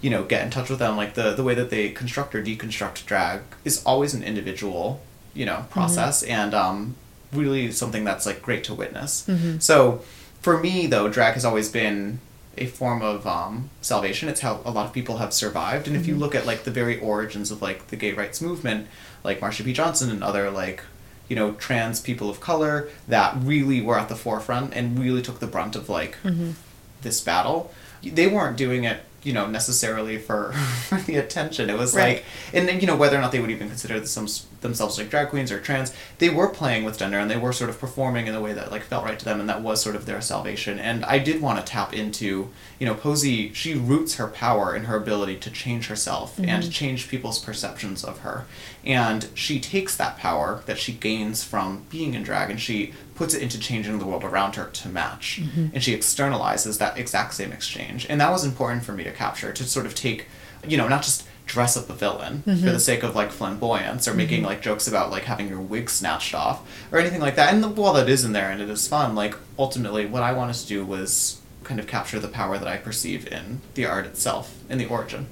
you 0.00 0.10
know, 0.10 0.24
get 0.24 0.42
in 0.44 0.50
touch 0.50 0.70
with 0.70 0.78
them, 0.78 0.96
like 0.96 1.14
the 1.14 1.32
the 1.34 1.42
way 1.44 1.54
that 1.54 1.70
they 1.70 1.90
construct 1.90 2.34
or 2.34 2.42
deconstruct 2.42 3.04
drag 3.06 3.40
is 3.64 3.82
always 3.84 4.14
an 4.14 4.22
individual, 4.22 5.00
you 5.34 5.44
know, 5.46 5.66
process 5.70 6.22
and 6.22 6.54
um, 6.54 6.94
really 7.32 7.70
something 7.70 8.04
that's 8.04 8.26
like 8.26 8.40
great 8.42 8.64
to 8.64 8.74
witness. 8.74 9.24
Mhm. 9.28 9.60
So 9.62 10.02
for 10.40 10.58
me 10.58 10.86
though, 10.86 11.08
drag 11.08 11.34
has 11.34 11.44
always 11.44 11.68
been 11.68 12.18
a 12.58 12.66
form 12.66 13.00
of 13.02 13.26
um, 13.26 13.70
salvation. 13.80 14.28
It's 14.28 14.40
how 14.40 14.60
a 14.64 14.70
lot 14.70 14.86
of 14.86 14.92
people 14.92 15.18
have 15.18 15.32
survived. 15.32 15.86
And 15.86 15.96
if 15.96 16.06
you 16.06 16.14
Mhm. 16.16 16.18
look 16.20 16.34
at 16.34 16.46
like 16.46 16.64
the 16.64 16.70
very 16.70 16.98
origins 16.98 17.50
of 17.50 17.62
like 17.62 17.88
the 17.88 17.96
gay 17.96 18.12
rights 18.12 18.40
movement, 18.40 18.86
like 19.22 19.40
Marsha 19.40 19.64
P. 19.64 19.72
Johnson 19.72 20.10
and 20.10 20.24
other 20.24 20.50
like 20.50 20.82
you 21.28 21.36
know 21.36 21.52
trans 21.52 22.00
people 22.00 22.28
of 22.28 22.40
color 22.40 22.88
that 23.06 23.36
really 23.40 23.80
were 23.80 23.98
at 23.98 24.08
the 24.08 24.16
forefront 24.16 24.74
and 24.74 24.98
really 24.98 25.22
took 25.22 25.38
the 25.40 25.46
brunt 25.46 25.76
of 25.76 25.88
like 25.88 26.16
Mhm. 26.24 26.54
this 27.02 27.20
battle. 27.20 27.70
They 28.02 28.26
weren't 28.26 28.56
doing 28.56 28.82
it, 28.84 29.00
you 29.22 29.32
know, 29.32 29.46
necessarily 29.46 30.18
for, 30.18 30.52
for 30.88 30.98
the 30.98 31.16
attention. 31.16 31.68
It 31.68 31.78
was 31.78 31.94
Right. 31.94 32.16
like, 32.16 32.24
and 32.54 32.66
then, 32.68 32.80
you 32.80 32.86
know, 32.86 32.96
whether 32.96 33.16
or 33.16 33.20
not 33.20 33.32
they 33.32 33.40
would 33.40 33.50
even 33.50 33.68
consider 33.68 34.04
some, 34.06 34.26
themselves 34.62 34.98
like 34.98 35.10
drag 35.10 35.28
queens 35.28 35.52
or 35.52 35.60
trans, 35.60 35.92
they 36.18 36.30
were 36.30 36.48
playing 36.48 36.84
with 36.84 36.98
gender 36.98 37.18
and 37.18 37.30
they 37.30 37.36
were 37.36 37.52
sort 37.52 37.70
of 37.70 37.78
performing 37.78 38.26
in 38.26 38.34
a 38.34 38.40
way 38.40 38.52
that 38.52 38.70
like 38.70 38.82
felt 38.82 39.04
right 39.04 39.18
to 39.18 39.24
them, 39.24 39.40
and 39.40 39.48
that 39.48 39.62
was 39.62 39.82
sort 39.82 39.96
of 39.96 40.06
their 40.06 40.20
salvation. 40.20 40.78
And 40.78 41.04
I 41.04 41.18
did 41.18 41.40
want 41.42 41.58
to 41.58 41.64
tap 41.70 41.92
into, 41.94 42.48
you 42.78 42.86
know, 42.86 42.94
Posey. 42.94 43.52
She 43.52 43.74
roots 43.74 44.14
her 44.16 44.26
power 44.26 44.74
in 44.74 44.84
her 44.84 44.96
ability 44.96 45.36
to 45.38 45.50
change 45.50 45.88
herself 45.88 46.38
and 46.38 46.64
Mhm. 46.64 46.72
change 46.72 47.08
people's 47.08 47.38
perceptions 47.38 48.04
of 48.04 48.20
her, 48.20 48.44
and 48.84 49.28
she 49.34 49.60
takes 49.60 49.96
that 49.96 50.16
power 50.18 50.62
that 50.66 50.78
she 50.78 50.92
gains 50.92 51.42
from 51.44 51.84
being 51.90 52.14
in 52.14 52.22
drag 52.22 52.50
and 52.50 52.60
she 52.60 52.92
puts 53.20 53.34
it 53.34 53.42
into 53.42 53.58
changing 53.58 53.98
the 53.98 54.06
world 54.10 54.24
around 54.24 54.52
her 54.56 54.66
to 54.80 54.88
match. 54.88 55.26
Mhm. 55.42 55.70
and 55.74 55.80
she 55.84 55.92
externalizes 56.00 56.78
that 56.78 56.96
exact 57.02 57.34
same 57.34 57.52
exchange. 57.52 58.06
And 58.08 58.18
that 58.22 58.30
was 58.36 58.44
important 58.50 58.82
for 58.86 58.92
me 58.92 59.04
to 59.04 59.12
capture 59.24 59.52
to 59.52 59.64
sort 59.64 59.84
of 59.86 59.94
take 59.94 60.20
you 60.66 60.76
know 60.78 60.88
not 60.88 61.02
just 61.08 61.24
dress 61.46 61.76
up 61.76 61.90
a 61.90 61.96
villain 62.04 62.34
for 62.44 62.50
Mhm. 62.52 62.72
the 62.76 62.80
sake 62.90 63.02
of 63.02 63.14
like 63.20 63.30
flamboyance 63.38 64.06
or 64.08 64.14
making 64.14 64.42
like 64.50 64.60
jokes 64.62 64.86
about 64.88 65.10
like 65.10 65.24
having 65.32 65.48
your 65.52 65.60
wig 65.72 65.90
snatched 65.90 66.34
off 66.34 66.58
or 66.92 66.98
anything 66.98 67.20
like 67.26 67.36
that. 67.36 67.52
And 67.52 67.76
while 67.76 67.92
that 67.98 68.08
is 68.08 68.24
in 68.24 68.32
there 68.32 68.50
and 68.52 68.60
it 68.62 68.70
is 68.70 68.86
fun 68.88 69.08
like 69.14 69.34
ultimately 69.58 70.04
what 70.06 70.22
i 70.22 70.32
wanted 70.32 70.56
to 70.62 70.66
do 70.74 70.78
was 70.94 71.36
kind 71.68 71.78
of 71.80 71.86
capture 71.86 72.18
the 72.20 72.28
power 72.40 72.56
that 72.60 72.68
i 72.74 72.76
perceive 72.88 73.22
in 73.36 73.60
the 73.74 73.84
art 73.94 74.06
itself 74.06 74.44
in 74.70 74.78
the 74.78 74.86
origin. 74.96 75.26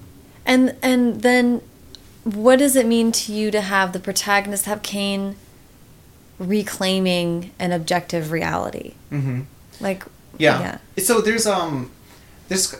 And 0.44 0.74
and 0.82 1.22
then 1.22 1.62
what 2.24 2.58
does 2.58 2.74
it 2.76 2.86
mean 2.86 3.12
to 3.12 3.32
you 3.32 3.50
to 3.50 3.60
have 3.74 3.92
the 3.94 4.00
protagonist 4.08 4.64
have 4.66 4.82
Kane 4.82 5.36
reclaiming 6.38 7.50
an 7.58 7.72
objective 7.72 8.30
reality? 8.32 8.94
mm-hmm. 9.12 9.42
Like 9.80 10.04
Yeah. 10.38 10.78
So 10.98 11.20
there's 11.20 11.46
um, 11.46 11.90
this 12.48 12.70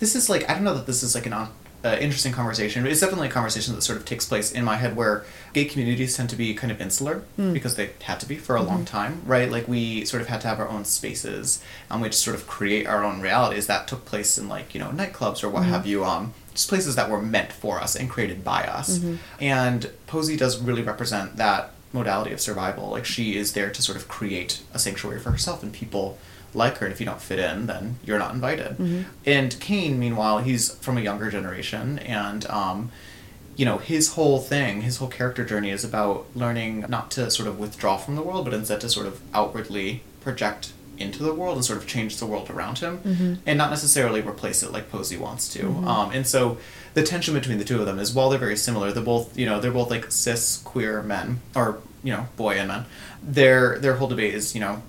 this 0.00 0.14
is 0.16 0.28
like 0.28 0.48
I 0.48 0.54
don't 0.54 0.64
know 0.64 0.74
that 0.74 0.86
this 0.86 1.02
is 1.02 1.14
like 1.14 1.26
an 1.26 1.32
uh, 1.32 1.96
interesting 2.00 2.32
conversation, 2.32 2.82
but 2.82 2.90
it's 2.90 3.00
definitely 3.00 3.28
a 3.28 3.30
conversation 3.30 3.74
that 3.76 3.82
sort 3.82 3.98
of 3.98 4.04
takes 4.04 4.26
place 4.26 4.50
in 4.50 4.64
my 4.64 4.76
head 4.76 4.96
where 4.96 5.24
gay 5.52 5.64
communities 5.64 6.16
tend 6.16 6.28
to 6.30 6.34
be 6.36 6.52
kind 6.54 6.72
of 6.72 6.80
insular 6.80 7.22
Mm. 7.38 7.52
because 7.52 7.76
they 7.76 7.90
had 8.02 8.18
to 8.20 8.26
be 8.26 8.36
for 8.36 8.56
a 8.56 8.62
long 8.62 8.84
time, 8.84 9.22
right? 9.24 9.48
Like 9.50 9.68
we 9.68 10.04
sort 10.04 10.20
of 10.20 10.28
had 10.28 10.40
to 10.40 10.48
have 10.48 10.58
our 10.58 10.68
own 10.68 10.84
spaces 10.84 11.62
and 11.88 12.02
we 12.02 12.08
just 12.08 12.24
sort 12.24 12.34
of 12.36 12.46
create 12.48 12.86
our 12.88 13.04
own 13.04 13.20
realities 13.20 13.68
that 13.68 13.86
took 13.86 14.04
place 14.04 14.38
in 14.38 14.48
like 14.48 14.74
you 14.74 14.80
know 14.80 14.88
nightclubs 14.90 15.44
or 15.44 15.48
what 15.48 15.64
have 15.64 15.86
you 15.86 16.04
um 16.04 16.34
just 16.52 16.68
places 16.68 16.96
that 16.96 17.08
were 17.08 17.22
meant 17.22 17.52
for 17.52 17.78
us 17.80 17.94
and 17.94 18.10
created 18.10 18.42
by 18.42 18.62
us 18.64 18.98
Mhm. 18.98 19.18
and 19.40 19.90
posey 20.08 20.36
does 20.36 20.58
really 20.60 20.82
represent 20.82 21.36
that 21.36 21.70
modality 21.92 22.32
of 22.32 22.40
survival 22.40 22.90
like 22.90 23.04
she 23.04 23.36
is 23.36 23.52
there 23.52 23.70
to 23.70 23.80
sort 23.82 23.96
of 23.96 24.08
create 24.08 24.60
a 24.74 24.78
sanctuary 24.78 25.18
for 25.18 25.30
herself 25.30 25.62
and 25.62 25.72
people 25.72 26.18
like 26.54 26.78
her 26.78 26.86
and 26.86 26.92
if 26.92 27.00
you 27.00 27.06
don't 27.06 27.20
fit 27.20 27.38
in 27.38 27.66
then 27.66 27.96
you're 28.04 28.18
not 28.18 28.34
invited 28.34 28.76
Mhm. 28.78 29.04
and 29.24 29.58
kane 29.60 29.98
meanwhile 29.98 30.38
he's 30.38 30.74
from 30.76 30.98
a 30.98 31.00
younger 31.00 31.30
generation 31.30 31.98
and 32.00 32.46
um, 32.46 32.90
you 33.56 33.64
know 33.64 33.78
his 33.78 34.12
whole 34.12 34.38
thing 34.40 34.82
his 34.82 34.98
whole 34.98 35.08
character 35.08 35.44
journey 35.44 35.70
is 35.70 35.82
about 35.84 36.26
learning 36.34 36.84
not 36.88 37.10
to 37.12 37.30
sort 37.30 37.48
of 37.48 37.58
withdraw 37.58 37.96
from 37.96 38.16
the 38.16 38.22
world 38.22 38.44
but 38.44 38.54
instead 38.54 38.80
to 38.82 38.88
sort 38.88 39.06
of 39.06 39.20
outwardly 39.34 40.02
project 40.20 40.72
into 40.98 41.22
the 41.22 41.32
world 41.32 41.56
and 41.56 41.64
sort 41.64 41.78
of 41.78 41.86
change 41.86 42.16
the 42.18 42.26
world 42.26 42.50
around 42.50 42.78
him 42.80 42.98
Mhm. 42.98 43.38
and 43.46 43.56
not 43.56 43.70
necessarily 43.70 44.20
replace 44.20 44.62
it 44.62 44.72
like 44.72 44.90
posey 44.90 45.16
wants 45.16 45.48
to 45.54 45.60
Mhm. 45.62 45.86
um, 45.86 46.10
and 46.12 46.26
so 46.26 46.58
the 46.94 47.02
tension 47.02 47.34
between 47.34 47.58
the 47.58 47.64
two 47.64 47.80
of 47.80 47.86
them 47.86 47.98
is 47.98 48.12
while 48.12 48.28
they're 48.30 48.38
very 48.38 48.56
similar 48.56 48.92
they're 48.92 49.02
both 49.02 49.36
you 49.38 49.46
know 49.46 49.60
they're 49.60 49.70
both 49.72 49.90
like 49.90 50.10
cis 50.10 50.58
queer 50.64 51.02
men 51.02 51.40
or 51.54 51.78
you 52.02 52.12
know 52.12 52.26
boy 52.36 52.54
and 52.58 52.68
men 52.68 52.84
their 53.22 53.78
their 53.78 53.96
whole 53.96 54.08
debate 54.08 54.34
is 54.34 54.54
you 54.54 54.60
know 54.60 54.82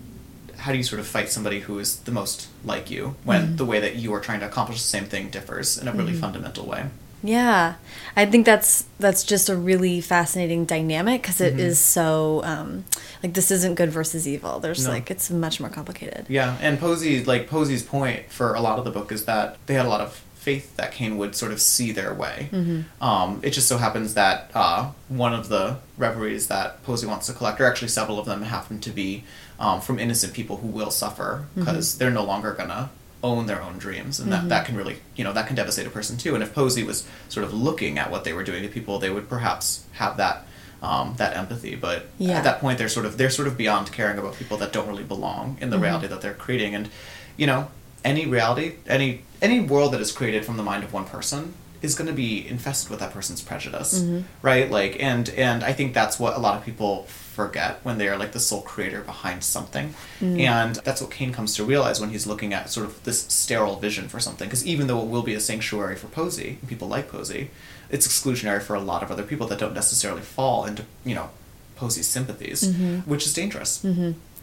how 0.58 0.72
do 0.72 0.78
you 0.78 0.84
sort 0.84 1.00
of 1.00 1.08
fight 1.08 1.30
somebody 1.30 1.62
who 1.62 1.80
is 1.80 1.98
the 2.02 2.12
most 2.12 2.48
like 2.66 2.92
you 2.92 3.16
when 3.24 3.54
Mhm. 3.54 3.58
the 3.58 3.66
way 3.66 3.80
that 3.80 3.96
you 3.96 4.14
are 4.14 4.20
trying 4.20 4.40
to 4.42 4.46
accomplish 4.46 4.82
the 4.82 4.88
same 4.88 5.06
thing 5.06 5.30
differs 5.30 5.78
in 5.78 5.88
a 5.88 5.94
really 5.94 6.14
Mhm. 6.14 6.20
fundamental 6.20 6.66
way 6.66 6.86
Yeah, 7.22 7.74
I 8.16 8.26
think 8.28 8.46
that's 8.46 8.86
that's 8.98 9.26
just 9.26 9.50
a 9.50 9.56
really 9.58 10.00
fascinating 10.00 10.64
dynamic 10.64 11.22
because 11.22 11.42
it 11.42 11.56
Mhm. 11.58 11.60
is 11.60 11.78
so 11.78 12.42
um, 12.46 12.86
like 13.22 13.34
this 13.34 13.52
isn't 13.52 13.76
good 13.76 13.92
versus 13.92 14.26
evil. 14.26 14.62
There's 14.62 14.86
No. 14.86 14.92
like 14.92 15.12
it's 15.12 15.30
much 15.30 15.60
more 15.60 15.70
complicated. 15.70 16.28
Yeah, 16.30 16.56
and 16.62 16.80
Posey, 16.80 17.26
like 17.26 17.50
Posey's 17.50 17.84
point 17.84 18.32
for 18.32 18.54
a 18.54 18.62
lot 18.62 18.80
of 18.80 18.86
the 18.86 18.92
book 18.92 19.12
is 19.12 19.26
that 19.26 19.58
they 19.66 19.74
had 19.74 19.86
a 19.86 19.90
lot 19.90 20.00
of 20.00 20.22
faith 20.40 20.76
that 20.78 20.92
Kane 20.94 21.18
would 21.18 21.36
sort 21.36 21.52
of 21.52 21.60
see 21.62 21.92
their 21.92 22.14
way. 22.14 22.48
Mhm. 22.52 22.86
Um, 23.02 23.40
it 23.44 23.52
just 23.52 23.68
so 23.68 23.78
happens 23.78 24.14
that 24.14 24.50
uh, 24.56 24.90
one 25.10 25.34
of 25.34 25.50
the 25.50 25.78
reveries 25.98 26.48
that 26.48 26.82
Posey 26.84 27.06
wants 27.06 27.28
to 27.28 27.34
collect, 27.34 27.60
or 27.60 27.66
actually 27.66 27.90
several 27.90 28.18
of 28.20 28.26
them, 28.26 28.44
happen 28.44 28.80
to 28.80 28.90
be 28.90 29.24
um, 29.60 29.82
from 29.82 30.00
innocent 30.00 30.32
people 30.34 30.58
who 30.58 30.68
will 30.68 30.90
suffer 30.92 31.44
because 31.56 31.98
they're 31.98 32.10
no 32.12 32.24
longer 32.24 32.54
gonna 32.54 32.90
own 33.22 33.46
their 33.48 33.62
own 33.62 33.78
dreams, 33.78 34.18
and 34.22 34.32
that, 34.32 34.46
Mhm. 34.46 34.50
that 34.50 34.66
can 34.66 34.78
really, 34.78 35.00
you 35.18 35.24
know, 35.26 35.34
that 35.34 35.46
can 35.48 35.56
devastate 35.58 35.86
a 35.86 35.90
person 35.90 36.16
too. 36.16 36.34
And 36.34 36.42
if 36.42 36.56
Posey 36.56 36.84
was 36.84 37.04
sort 37.28 37.44
of 37.44 37.54
looking 37.54 38.00
at 38.00 38.10
what 38.10 38.24
they 38.24 38.32
were 38.32 38.46
doing 38.46 38.62
to 38.64 38.70
people, 38.70 38.98
they 39.00 39.10
would 39.10 39.28
perhaps 39.30 39.82
have 39.94 40.16
that. 40.18 40.46
Um, 40.82 41.16
that 41.18 41.36
empathy, 41.36 41.76
but 41.76 42.06
Yeah. 42.18 42.38
at 42.38 42.46
that 42.46 42.62
point 42.62 42.78
they're 42.78 42.88
sort 42.88 43.06
of 43.06 43.18
they're 43.18 43.30
sort 43.30 43.50
of 43.50 43.58
beyond 43.58 43.92
caring 43.92 44.18
about 44.18 44.38
people 44.40 44.56
that 44.60 44.72
don't 44.72 44.88
really 44.88 45.04
belong 45.04 45.58
in 45.60 45.72
the 45.72 45.76
Mhm. 45.76 45.82
reality 45.82 46.08
that 46.08 46.22
they're 46.22 46.34
creating 46.34 46.74
and 46.74 46.88
you 47.36 47.46
know 47.46 47.68
any 48.04 48.26
reality 48.26 48.74
any 48.88 49.22
any 49.42 49.60
world 49.60 49.94
that 49.94 50.02
is 50.02 50.12
created 50.12 50.46
from 50.46 50.58
the 50.58 50.64
mind 50.64 50.84
of 50.84 50.92
one 50.94 51.06
person 51.06 51.54
is 51.82 51.96
going 51.96 52.08
to 52.10 52.14
be 52.14 52.46
infested 52.46 52.90
with 52.92 53.00
that 53.00 53.14
person's 53.14 53.42
prejudice, 53.42 54.00
Mm-hmm. 54.02 54.20
right? 54.42 54.70
Like, 54.70 55.02
and 55.02 55.30
and 55.30 55.64
I 55.64 55.72
think 55.72 55.94
that's 55.94 56.20
what 56.20 56.36
a 56.36 56.40
lot 56.40 56.58
of 56.58 56.66
people 56.66 57.04
forget 57.04 57.80
when 57.84 57.98
they 57.98 58.10
are 58.10 58.18
like 58.18 58.34
the 58.34 58.40
sole 58.40 58.62
creator 58.64 59.00
behind 59.00 59.46
something, 59.46 59.94
Mm. 60.20 60.40
and 60.42 60.76
that's 60.84 61.00
what 61.02 61.10
Kane 61.10 61.32
comes 61.32 61.56
to 61.56 61.64
realize 61.64 62.02
when 62.02 62.10
he's 62.10 62.28
looking 62.28 62.54
at 62.54 62.70
sort 62.70 62.86
of 62.86 63.02
this 63.06 63.22
sterile 63.22 63.78
vision 63.80 64.10
for 64.10 64.20
something. 64.20 64.48
Because 64.50 64.66
even 64.66 64.88
though 64.88 65.02
it 65.02 65.08
will 65.08 65.24
be 65.24 65.34
a 65.36 65.40
sanctuary 65.40 65.96
for 65.96 66.08
Posey, 66.08 66.58
and 66.60 66.68
people 66.68 66.90
like 66.90 67.10
Posey, 67.10 67.50
it's 67.90 68.06
exclusionary 68.06 68.62
for 68.62 68.76
a 68.76 68.82
lot 68.82 69.02
of 69.02 69.10
other 69.10 69.24
people 69.24 69.48
that 69.48 69.58
don't 69.60 69.74
necessarily 69.74 70.22
fall 70.22 70.66
into 70.66 70.84
you 71.06 71.16
know 71.16 71.30
Posey's 71.78 72.08
sympathies, 72.08 72.62
Mm-hmm. 72.64 73.10
which 73.10 73.26
is 73.26 73.34
dangerous. 73.34 73.86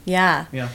Yeah. 0.07 0.47
Yeah. 0.53 0.71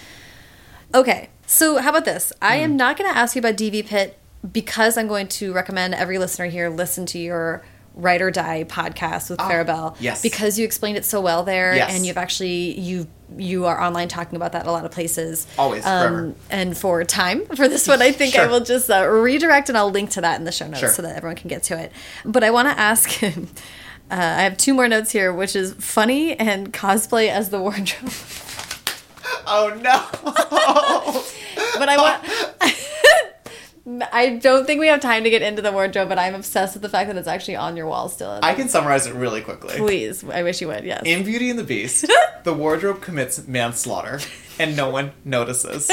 Okay, 0.93 1.29
so 1.51 1.77
how 1.77 1.89
about 1.89 2.05
this? 2.05 2.31
I 2.41 2.57
Hmm. 2.59 2.63
am 2.63 2.77
not 2.77 2.97
going 2.97 3.11
to 3.11 3.17
ask 3.17 3.35
you 3.35 3.39
about 3.39 3.55
DV 3.57 3.83
Pit 3.87 4.17
because 4.51 4.97
I'm 4.97 5.07
going 5.07 5.27
to 5.27 5.53
recommend 5.53 5.93
every 5.93 6.17
listener 6.17 6.45
here 6.47 6.69
listen 6.69 7.05
to 7.07 7.19
your 7.19 7.61
Write 7.93 8.21
or 8.21 8.31
Die 8.31 8.63
podcast 8.69 9.29
with 9.29 9.41
Ah, 9.41 9.49
Clarabelle. 9.49 9.95
yes. 9.99 10.21
Because 10.21 10.57
you 10.57 10.63
explained 10.63 10.95
it 10.97 11.03
so 11.03 11.19
well 11.19 11.43
there, 11.43 11.75
Yes. 11.75 11.93
and 11.93 12.05
you've 12.05 12.17
actually 12.17 12.79
you 12.79 13.07
you 13.37 13.65
are 13.65 13.81
online 13.81 14.07
talking 14.07 14.35
about 14.37 14.53
that 14.53 14.65
a 14.65 14.71
lot 14.71 14.83
of 14.85 14.91
places. 14.91 15.45
Always, 15.57 15.83
forever. 15.83 16.33
And 16.49 16.77
for 16.77 17.03
time 17.03 17.45
for 17.47 17.67
this 17.67 17.87
one, 17.87 18.01
I 18.01 18.11
think 18.19 18.37
I 18.37 18.47
will 18.47 18.61
just 18.61 18.89
uh, 18.89 19.05
redirect 19.09 19.67
and 19.69 19.77
I'll 19.77 19.91
link 19.91 20.09
to 20.11 20.21
that 20.21 20.37
in 20.39 20.45
the 20.45 20.51
show 20.53 20.67
notes 20.67 20.79
Sure. 20.79 20.89
so 20.89 21.01
that 21.01 21.15
everyone 21.17 21.35
can 21.35 21.49
get 21.49 21.63
to 21.63 21.77
it. 21.77 21.91
But 22.25 22.43
I 22.45 22.49
want 22.49 22.67
to 22.69 22.79
ask 22.79 23.09
him. 23.25 23.49
Uh, 24.09 24.15
I 24.15 24.41
have 24.43 24.57
two 24.57 24.73
more 24.73 24.87
notes 24.89 25.11
here, 25.11 25.31
which 25.33 25.55
is 25.55 25.73
funny 25.79 26.37
and 26.37 26.71
cosplay 26.73 27.29
as 27.29 27.49
the 27.49 27.61
wardrobe. 27.61 28.11
Oh 29.47 29.77
no. 29.81 30.05
but 31.79 31.89
I 31.89 31.97
want. 31.97 32.23
I 34.13 34.37
don't 34.37 34.65
think 34.65 34.79
we 34.79 34.87
have 34.87 35.01
time 35.01 35.23
to 35.23 35.29
get 35.29 35.41
into 35.41 35.61
the 35.61 35.71
wardrobe, 35.71 36.07
but 36.07 36.19
I'm 36.19 36.35
obsessed 36.35 36.75
with 36.75 36.83
the 36.83 36.89
fact 36.89 37.07
that 37.07 37.17
it's 37.17 37.27
actually 37.27 37.55
on 37.55 37.75
your 37.75 37.87
wall 37.87 38.09
still. 38.09 38.39
I 38.43 38.53
can 38.53 38.69
summarize 38.69 39.07
it 39.07 39.15
really 39.15 39.41
quickly. 39.41 39.75
Please, 39.77 40.23
I 40.23 40.43
wish 40.43 40.61
you 40.61 40.67
would. 40.67 40.83
Yes. 40.83 41.01
In 41.03 41.23
Beauty 41.23 41.49
and 41.49 41.57
the 41.57 41.63
Beast, 41.63 42.05
the 42.43 42.53
wardrobe 42.53 43.01
commits 43.01 43.47
manslaughter 43.47 44.19
and 44.59 44.77
no 44.77 44.89
one 44.89 45.13
notices. 45.25 45.91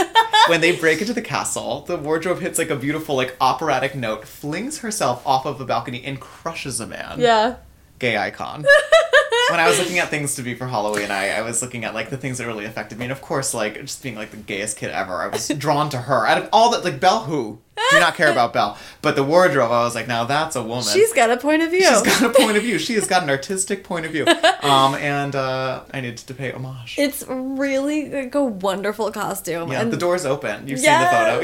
When 0.49 0.61
they 0.61 0.77
break 0.77 1.01
into 1.01 1.15
the 1.15 1.23
castle, 1.23 1.81
the 1.83 1.97
wardrobe 1.97 2.41
hits 2.41 2.59
like 2.59 2.71
a 2.71 2.77
beautiful 2.77 3.17
like 3.17 3.35
operatic 3.41 3.95
note, 3.95 4.27
flings 4.27 4.79
herself 4.81 5.27
off 5.27 5.47
of 5.47 5.61
a 5.61 5.65
balcony 5.65 6.05
and 6.05 6.21
crushes 6.21 6.81
a 6.81 6.87
man. 6.87 7.21
yeah. 7.21 7.57
Gay 7.99 8.17
icon. 8.17 8.65
when 9.51 9.61
I 9.61 9.69
was 9.69 9.79
looking 9.79 9.99
at 9.99 10.09
things 10.09 10.35
to 10.37 10.43
be 10.43 10.55
for 10.55 10.67
Halloween, 10.67 11.11
I, 11.11 11.31
I 11.31 11.43
was 11.43 11.63
looking 11.63 11.85
at 11.85 11.95
like 11.95 12.11
the 12.11 12.17
things 12.17 12.39
that 12.39 12.47
really 12.47 12.65
affected 12.65 12.99
me, 12.99 13.07
and 13.07 13.13
of 13.13 13.21
course, 13.21 13.55
like 13.55 13.75
just 13.81 14.03
being 14.03 14.15
like 14.15 14.31
the 14.31 14.37
gayest 14.37 14.77
kid 14.77 14.91
ever, 14.91 15.15
I 15.15 15.29
was 15.29 15.49
drawn 15.49 15.91
to 15.91 15.99
her. 15.99 16.27
Out 16.27 16.43
of 16.43 16.49
all 16.53 16.71
that, 16.71 16.85
like 16.85 17.01
Belle, 17.01 17.25
who 17.25 17.61
do 17.91 18.01
not 18.01 18.15
care 18.15 18.31
about 18.31 18.53
Belle, 18.53 18.77
but 19.03 19.17
the 19.17 19.23
wardrobe, 19.25 19.71
I 19.71 19.83
was 19.85 19.95
like, 19.95 20.09
now 20.09 20.25
that's 20.25 20.57
a 20.57 20.63
woman. 20.63 20.85
She's 20.85 21.13
got 21.13 21.31
a 21.31 21.37
point 21.37 21.63
of 21.63 21.71
view. 21.71 21.81
She's 21.83 22.03
got 22.03 22.23
a 22.23 22.31
point 22.31 22.57
of 22.57 22.63
view. 22.63 22.79
She 22.79 22.95
has 22.95 23.07
got 23.07 23.23
an 23.23 23.31
artistic 23.39 23.85
point 23.85 24.07
of 24.07 24.13
view. 24.13 24.27
Um, 24.63 24.95
and 24.97 25.35
uh, 25.37 25.83
I 25.93 26.01
needed 26.01 26.19
to 26.19 26.35
pay 26.35 26.53
homage. 26.53 26.97
it's 26.99 27.25
really 27.29 28.09
like 28.11 28.35
a 28.35 28.45
wonderful 28.45 29.11
costume. 29.13 29.71
yeah, 29.73 29.81
and 29.81 29.93
the 29.93 29.97
door's 29.97 30.25
open. 30.27 30.67
You've 30.69 30.81
Yes! 30.81 31.11
seen 31.11 31.21
the 31.21 31.31
photo. 31.33 31.43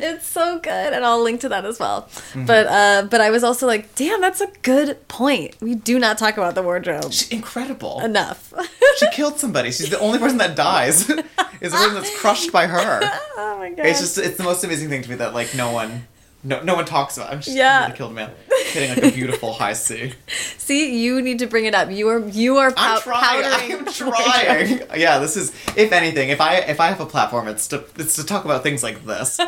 Yeah. 0.00 0.08
it's 0.12 0.26
so 0.26 0.58
good, 0.58 0.92
and 0.92 1.04
I'll 1.04 1.22
link 1.22 1.40
to 1.42 1.48
that 1.50 1.64
as 1.64 1.78
well. 1.78 2.02
Mm-hmm. 2.02 2.46
But 2.46 2.66
uh, 2.66 3.02
but 3.10 3.20
I 3.20 3.30
was 3.30 3.44
also 3.44 3.66
like, 3.66 3.94
damn, 3.94 4.20
that's 4.20 4.40
a 4.40 4.48
good 4.62 5.06
point. 5.08 5.56
We 5.60 5.74
do 5.74 5.98
not 5.98 6.18
talk 6.18 6.36
about 6.36 6.54
the 6.54 6.62
wardrobe 6.62 7.12
She's 7.12 7.28
incredible. 7.30 8.00
enough. 8.00 8.52
She 8.98 9.08
killed 9.10 9.38
somebody. 9.38 9.70
She's 9.70 9.90
the 9.90 9.98
only 10.00 10.18
person 10.18 10.38
that 10.38 10.56
dies. 10.56 11.10
is 11.60 11.72
the 11.72 11.78
person 11.78 11.94
that's 11.94 12.18
crushed 12.18 12.52
by 12.52 12.66
her. 12.66 13.00
oh 13.36 13.58
my 13.58 13.70
god. 13.70 13.86
It's 13.86 14.00
just 14.00 14.18
it's 14.18 14.36
the 14.36 14.44
most 14.44 14.64
amazing 14.64 14.88
thing 14.88 15.02
to 15.02 15.10
me 15.10 15.16
that 15.16 15.34
like 15.34 15.54
no 15.54 15.72
one 15.72 16.06
no 16.44 16.62
no 16.62 16.74
one 16.76 16.84
talks 16.84 17.16
about. 17.16 17.32
I'm 17.32 17.40
just 17.40 17.56
Yeah. 17.56 17.84
really 17.84 17.96
killed 17.96 18.12
a 18.12 18.14
man. 18.14 18.30
Hitting 18.72 18.90
like 18.90 19.12
a 19.12 19.14
beautiful 19.14 19.52
high 19.54 19.72
C. 19.72 20.12
See, 20.58 21.02
you 21.02 21.20
need 21.22 21.38
to 21.40 21.46
bring 21.46 21.64
it 21.64 21.74
up. 21.74 21.90
You 21.90 22.08
are 22.08 22.20
you 22.28 22.58
are 22.58 22.70
pow- 22.70 22.96
I'm 22.96 23.00
trying. 23.02 23.72
I'm 23.78 23.84
trying. 23.86 24.82
yeah, 25.00 25.18
this 25.18 25.36
is 25.36 25.50
if 25.76 25.90
anything, 25.92 26.28
if 26.28 26.40
I 26.40 26.56
if 26.58 26.80
I 26.80 26.88
have 26.88 27.00
a 27.00 27.06
platform, 27.06 27.48
it's 27.48 27.66
to 27.68 27.84
it's 27.96 28.14
to 28.16 28.24
talk 28.24 28.44
about 28.44 28.62
things 28.62 28.82
like 28.82 29.04
this. 29.04 29.40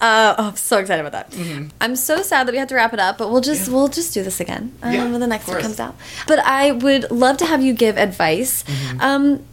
Uh, 0.00 0.34
oh, 0.38 0.48
I'm 0.48 0.56
so 0.56 0.78
excited 0.78 1.04
about 1.04 1.12
that. 1.12 1.30
Mm-hmm. 1.36 1.68
I'm 1.80 1.96
so 1.96 2.22
sad 2.22 2.46
that 2.46 2.52
we 2.52 2.58
have 2.58 2.68
to 2.68 2.74
wrap 2.74 2.92
it 2.92 3.00
up, 3.00 3.18
but 3.18 3.30
we'll 3.30 3.40
just 3.40 3.68
Yeah. 3.68 3.74
we'll 3.74 3.88
just 3.88 4.12
do 4.14 4.22
this 4.22 4.40
again 4.40 4.72
um, 4.82 4.92
Yeah, 4.92 5.10
when 5.10 5.20
the 5.20 5.26
next 5.26 5.48
one 5.48 5.60
comes 5.60 5.80
out. 5.80 5.96
But 6.26 6.40
I 6.40 6.72
would 6.72 7.10
love 7.10 7.36
to 7.38 7.46
have 7.46 7.62
you 7.62 7.72
give 7.72 7.96
advice. 7.96 8.62
Mm-hmm. 8.64 9.00
Um, 9.00 9.44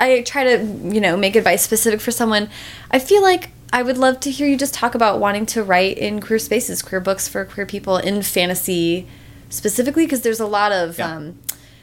I 0.00 0.22
try 0.22 0.44
to 0.44 0.64
you 0.64 1.00
know 1.00 1.16
make 1.16 1.36
advice 1.36 1.62
specific 1.62 2.00
for 2.00 2.10
someone. 2.10 2.48
I 2.90 2.98
feel 2.98 3.22
like 3.22 3.50
I 3.72 3.82
would 3.82 3.98
love 3.98 4.20
to 4.20 4.30
hear 4.30 4.46
you 4.48 4.56
just 4.56 4.72
talk 4.74 4.94
about 4.94 5.20
wanting 5.20 5.46
to 5.46 5.62
write 5.62 5.98
in 5.98 6.20
queer 6.20 6.38
spaces, 6.38 6.82
queer 6.82 7.00
books 7.00 7.28
for 7.28 7.44
queer 7.44 7.66
people 7.66 7.98
in 7.98 8.22
fantasy 8.22 9.06
specifically, 9.50 10.04
because 10.04 10.22
there's 10.22 10.40
a 10.40 10.46
lot 10.46 10.72
of 10.72 10.98
Yeah. 10.98 11.16
um, 11.16 11.38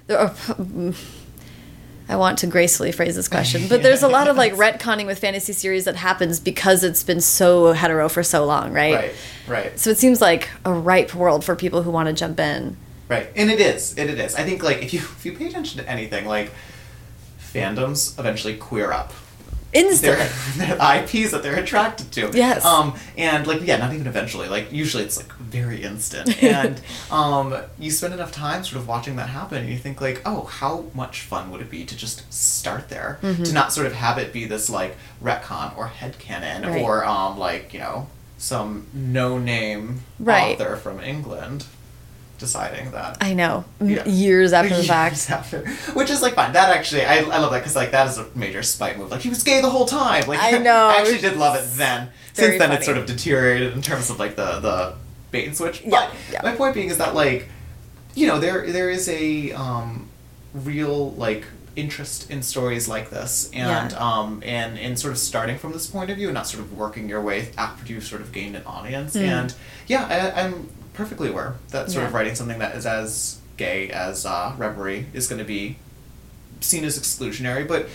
there 0.07 0.19
are, 0.19 0.33
I 2.07 2.15
want 2.17 2.37
to 2.39 2.47
gracefully 2.47 2.91
phrase 2.91 3.15
this 3.15 3.27
question, 3.27 3.63
but 3.69 3.81
there's 3.81 4.03
a 4.03 4.07
lot 4.07 4.27
of 4.27 4.37
like 4.37 4.53
retconning 4.53 5.07
with 5.07 5.17
fantasy 5.19 5.53
series 5.53 5.85
that 5.85 5.95
happens 5.95 6.39
because 6.39 6.83
it's 6.83 7.03
been 7.03 7.21
so 7.21 7.73
hetero 7.73 8.07
for 8.09 8.21
so 8.23 8.45
long, 8.45 8.71
right? 8.71 8.93
right. 8.95 9.15
Right. 9.47 9.79
So 9.79 9.89
it 9.89 9.97
seems 9.97 10.21
like 10.21 10.49
a 10.63 10.73
ripe 10.73 11.15
world 11.15 11.43
for 11.43 11.55
people 11.55 11.81
who 11.83 11.91
want 11.91 12.07
to 12.07 12.13
jump 12.13 12.39
in. 12.39 12.77
Right, 13.07 13.29
and 13.35 13.51
it 13.51 13.59
is. 13.59 13.95
It, 13.97 14.09
it 14.09 14.19
is. 14.19 14.35
I 14.35 14.43
think 14.43 14.63
like 14.63 14.81
if 14.81 14.93
you 14.93 14.99
if 14.99 15.25
you 15.25 15.33
pay 15.37 15.47
attention 15.47 15.79
to 15.83 15.89
anything, 15.89 16.25
like 16.25 16.51
fandoms 17.55 18.17
eventually 18.19 18.55
queer 18.55 18.91
up. 18.91 19.13
Instant. 19.73 20.17
They're, 20.55 20.77
they're 20.77 21.03
IPs 21.03 21.31
that 21.31 21.43
they're 21.43 21.57
attracted 21.59 22.09
to. 22.13 22.31
Yes. 22.33 22.63
Um, 22.63 22.95
and 23.17 23.45
like 23.45 23.61
yeah, 23.61 23.75
not 23.75 23.93
even 23.93 24.07
eventually. 24.07 24.47
Like 24.47 24.71
usually 24.71 25.03
it's 25.03 25.17
like 25.17 25.31
very 25.33 25.83
instant. 25.83 26.41
And 26.43 26.79
um, 27.11 27.53
you 27.77 27.91
spend 27.91 28.13
enough 28.13 28.31
time 28.31 28.63
sort 28.63 28.77
of 28.81 28.87
watching 28.87 29.17
that 29.17 29.27
happen, 29.27 29.57
and 29.57 29.69
you 29.69 29.77
think 29.77 29.99
like, 29.99 30.21
oh, 30.25 30.45
how 30.45 30.85
much 30.93 31.21
fun 31.23 31.51
would 31.51 31.59
it 31.59 31.69
be 31.69 31.83
to 31.85 31.95
just 31.97 32.31
start 32.33 32.87
there, 32.87 33.19
Mm-hmm. 33.21 33.43
to 33.43 33.53
not 33.53 33.73
sort 33.73 33.85
of 33.87 33.93
have 33.93 34.17
it 34.17 34.31
be 34.31 34.45
this 34.45 34.69
like 34.69 34.95
retcon 35.21 35.75
or 35.77 35.87
headcanon 35.89 36.65
Right. 36.65 36.81
or 36.81 37.03
um 37.03 37.37
like 37.37 37.73
you 37.73 37.79
know 37.79 38.07
some 38.37 38.87
no 38.93 39.37
name 39.37 40.01
Right. 40.19 40.55
author 40.59 40.77
from 40.77 41.01
England 41.01 41.65
deciding 42.37 42.91
that 42.91 43.17
I 43.21 43.33
know. 43.33 43.65
Yeah. 43.81 44.05
Years 44.05 44.53
after 44.53 44.69
the 44.69 44.75
Years 44.83 44.87
fact. 44.87 45.29
after. 45.31 45.67
Which 45.93 46.09
is 46.09 46.21
like 46.21 46.33
fine. 46.33 46.53
That 46.53 46.75
actually, 46.75 47.05
I, 47.05 47.17
I 47.19 47.37
love 47.39 47.51
that 47.51 47.59
because 47.59 47.75
like 47.75 47.91
that 47.91 48.07
is 48.07 48.17
a 48.17 48.27
major 48.35 48.61
spite 48.63 48.97
move. 48.97 49.11
Like 49.11 49.21
he 49.21 49.29
was 49.29 49.43
gay 49.43 49.61
the 49.61 49.69
whole 49.69 49.85
time. 49.85 50.27
Like 50.27 50.39
I 50.41 50.57
know. 50.59 50.87
I 50.87 50.97
actually 51.01 51.19
did 51.19 51.37
love 51.37 51.55
it 51.55 51.65
then. 51.77 52.09
Very 52.33 52.49
Since 52.51 52.59
then, 52.59 52.69
funny. 52.69 52.75
it's 52.77 52.85
sort 52.85 52.97
of 52.97 53.05
deteriorated 53.05 53.73
in 53.73 53.81
terms 53.81 54.09
of 54.09 54.19
like 54.19 54.35
the 54.35 54.59
the 54.59 54.95
bait 55.31 55.45
and 55.47 55.55
switch. 55.55 55.81
Yeah, 55.81 55.89
But 55.89 56.11
yeah. 56.31 56.41
my 56.43 56.55
point 56.55 56.73
being 56.75 56.89
is 56.89 56.97
that 56.97 57.15
like, 57.15 57.47
you 58.15 58.27
know, 58.27 58.39
there 58.39 58.69
there 58.71 58.89
is 58.89 59.07
a 59.09 59.51
um, 59.53 60.09
real 60.53 61.11
like 61.11 61.45
interest 61.77 62.31
in 62.31 62.41
stories 62.41 62.87
like 62.87 63.09
this 63.09 63.49
and 63.53 63.91
Yeah. 63.91 63.97
um 64.19 64.41
and 64.45 64.77
in 64.77 64.95
sort 64.95 65.11
of 65.11 65.17
starting 65.17 65.57
from 65.57 65.73
this 65.73 65.85
point 65.87 66.09
of 66.09 66.15
view 66.15 66.27
and 66.29 66.33
not 66.33 66.47
sort 66.47 66.63
of 66.63 66.71
working 66.71 67.09
your 67.09 67.21
way 67.21 67.49
after 67.57 67.91
you've 67.91 68.05
sort 68.05 68.21
of 68.21 68.31
gained 68.31 68.55
an 68.55 68.63
audience 68.65 69.13
Mm. 69.13 69.21
and 69.27 69.53
yeah 69.85 70.31
I, 70.37 70.43
i'm 70.45 70.69
perfectly 70.95 71.29
aware 71.29 71.55
that 71.69 71.91
sort 71.91 72.05
of 72.05 72.13
writing 72.13 72.35
something 72.35 72.59
that 72.59 72.75
is 72.75 72.85
as 72.85 73.39
gay 73.57 73.89
as 73.89 74.25
uh, 74.25 74.53
reverie 74.57 75.05
is 75.13 75.27
going 75.27 75.39
to 75.39 75.45
be 75.45 75.77
seen 76.61 76.83
as 76.83 76.97
exclusionary 76.97 77.67
but 77.67 77.87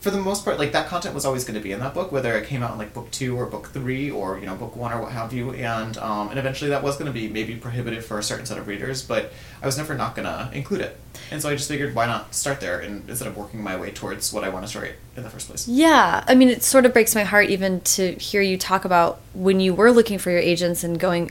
for 0.00 0.10
the 0.10 0.18
most 0.18 0.44
part 0.44 0.58
like 0.58 0.72
that 0.72 0.88
content 0.88 1.14
was 1.14 1.26
always 1.26 1.44
going 1.44 1.54
to 1.54 1.60
be 1.60 1.72
in 1.72 1.80
that 1.80 1.92
book 1.92 2.10
whether 2.10 2.34
it 2.34 2.46
came 2.46 2.62
out 2.62 2.72
in 2.72 2.78
like 2.78 2.92
book 2.94 3.10
two 3.10 3.36
or 3.36 3.46
book 3.46 3.68
three 3.68 4.10
or 4.10 4.38
you 4.38 4.46
know 4.46 4.54
book 4.54 4.74
one 4.74 4.92
or 4.92 5.00
what 5.00 5.12
have 5.12 5.32
you 5.32 5.52
and 5.52 5.96
um, 5.98 6.28
and 6.30 6.38
eventually 6.38 6.70
that 6.70 6.82
was 6.82 6.96
going 6.96 7.06
to 7.06 7.12
be 7.12 7.28
maybe 7.28 7.54
prohibitive 7.54 8.04
for 8.04 8.18
a 8.18 8.22
certain 8.22 8.46
set 8.46 8.56
of 8.58 8.66
readers 8.66 9.02
but 9.02 9.32
i 9.62 9.66
was 9.66 9.76
never 9.76 9.94
not 9.94 10.14
going 10.14 10.26
to 10.26 10.50
include 10.56 10.80
it. 10.80 10.98
And 11.30 11.40
so 11.40 11.48
i 11.48 11.54
just 11.54 11.68
figured 11.68 11.94
why 11.94 12.06
not 12.06 12.34
start 12.34 12.60
there 12.60 12.80
and 12.80 13.08
instead 13.08 13.28
of 13.28 13.36
working 13.36 13.62
my 13.62 13.76
way 13.76 13.90
towards 13.90 14.32
what 14.32 14.42
i 14.42 14.48
want 14.48 14.64
to 14.64 14.68
start 14.68 14.92
in 15.16 15.22
the 15.22 15.30
first 15.30 15.48
place. 15.48 15.68
Yeah, 15.68 16.24
I 16.26 16.34
mean, 16.34 16.48
it 16.48 16.62
sort 16.62 16.86
of 16.86 16.92
breaks 16.92 17.14
my 17.14 17.24
heart 17.24 17.50
even 17.50 17.80
to 17.82 18.12
hear 18.14 18.40
you 18.40 18.56
talk 18.56 18.84
about 18.84 19.20
when 19.34 19.60
you 19.60 19.74
were 19.74 19.92
looking 19.92 20.18
for 20.18 20.30
your 20.30 20.40
agents 20.40 20.82
and 20.82 20.98
going 20.98 21.30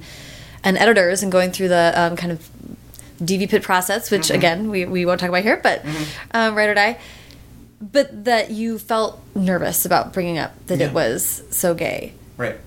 and 0.64 0.78
editors 0.78 1.24
and 1.24 1.32
going 1.32 1.52
through 1.52 1.70
the 1.70 1.94
um, 1.96 2.16
kind 2.16 2.32
of 2.32 2.50
DV 3.22 3.50
pit 3.50 3.64
process, 3.64 4.12
which 4.12 4.24
Mm-hmm. 4.28 4.36
again 4.36 4.70
we, 4.70 4.86
we 4.86 5.06
won't 5.06 5.20
talk 5.20 5.30
about 5.30 5.44
here, 5.44 5.60
but 5.62 5.84
um, 6.32 6.56
Write 6.56 6.70
or 6.70 6.74
Die. 6.74 6.98
But 7.82 8.26
that 8.26 8.52
you 8.52 8.78
felt 8.78 9.22
nervous 9.36 9.86
about 9.86 10.12
bringing 10.14 10.38
up 10.38 10.54
that 10.68 10.80
Yeah. 10.80 10.88
it 10.88 10.94
was 10.94 11.44
so 11.50 11.74
gay. 11.74 12.14
right 12.38 12.58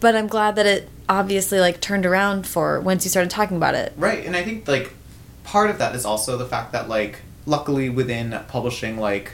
But 0.00 0.14
I'm 0.16 0.26
glad 0.28 0.56
that 0.56 0.66
it 0.66 0.88
obviously 1.08 1.58
like 1.58 1.80
turned 1.80 2.04
around 2.06 2.46
for 2.46 2.80
once 2.80 3.04
you 3.04 3.10
started 3.10 3.30
talking 3.30 3.56
about 3.56 3.74
it. 3.74 3.92
Right, 3.96 4.24
and 4.24 4.36
I 4.36 4.42
think 4.44 4.68
like 4.68 4.92
part 5.44 5.70
of 5.70 5.78
that 5.78 5.94
is 5.94 6.04
also 6.04 6.36
the 6.36 6.46
fact 6.46 6.72
that 6.72 6.88
like 6.88 7.20
luckily 7.46 7.88
within 7.88 8.38
publishing 8.48 8.98
like 8.98 9.32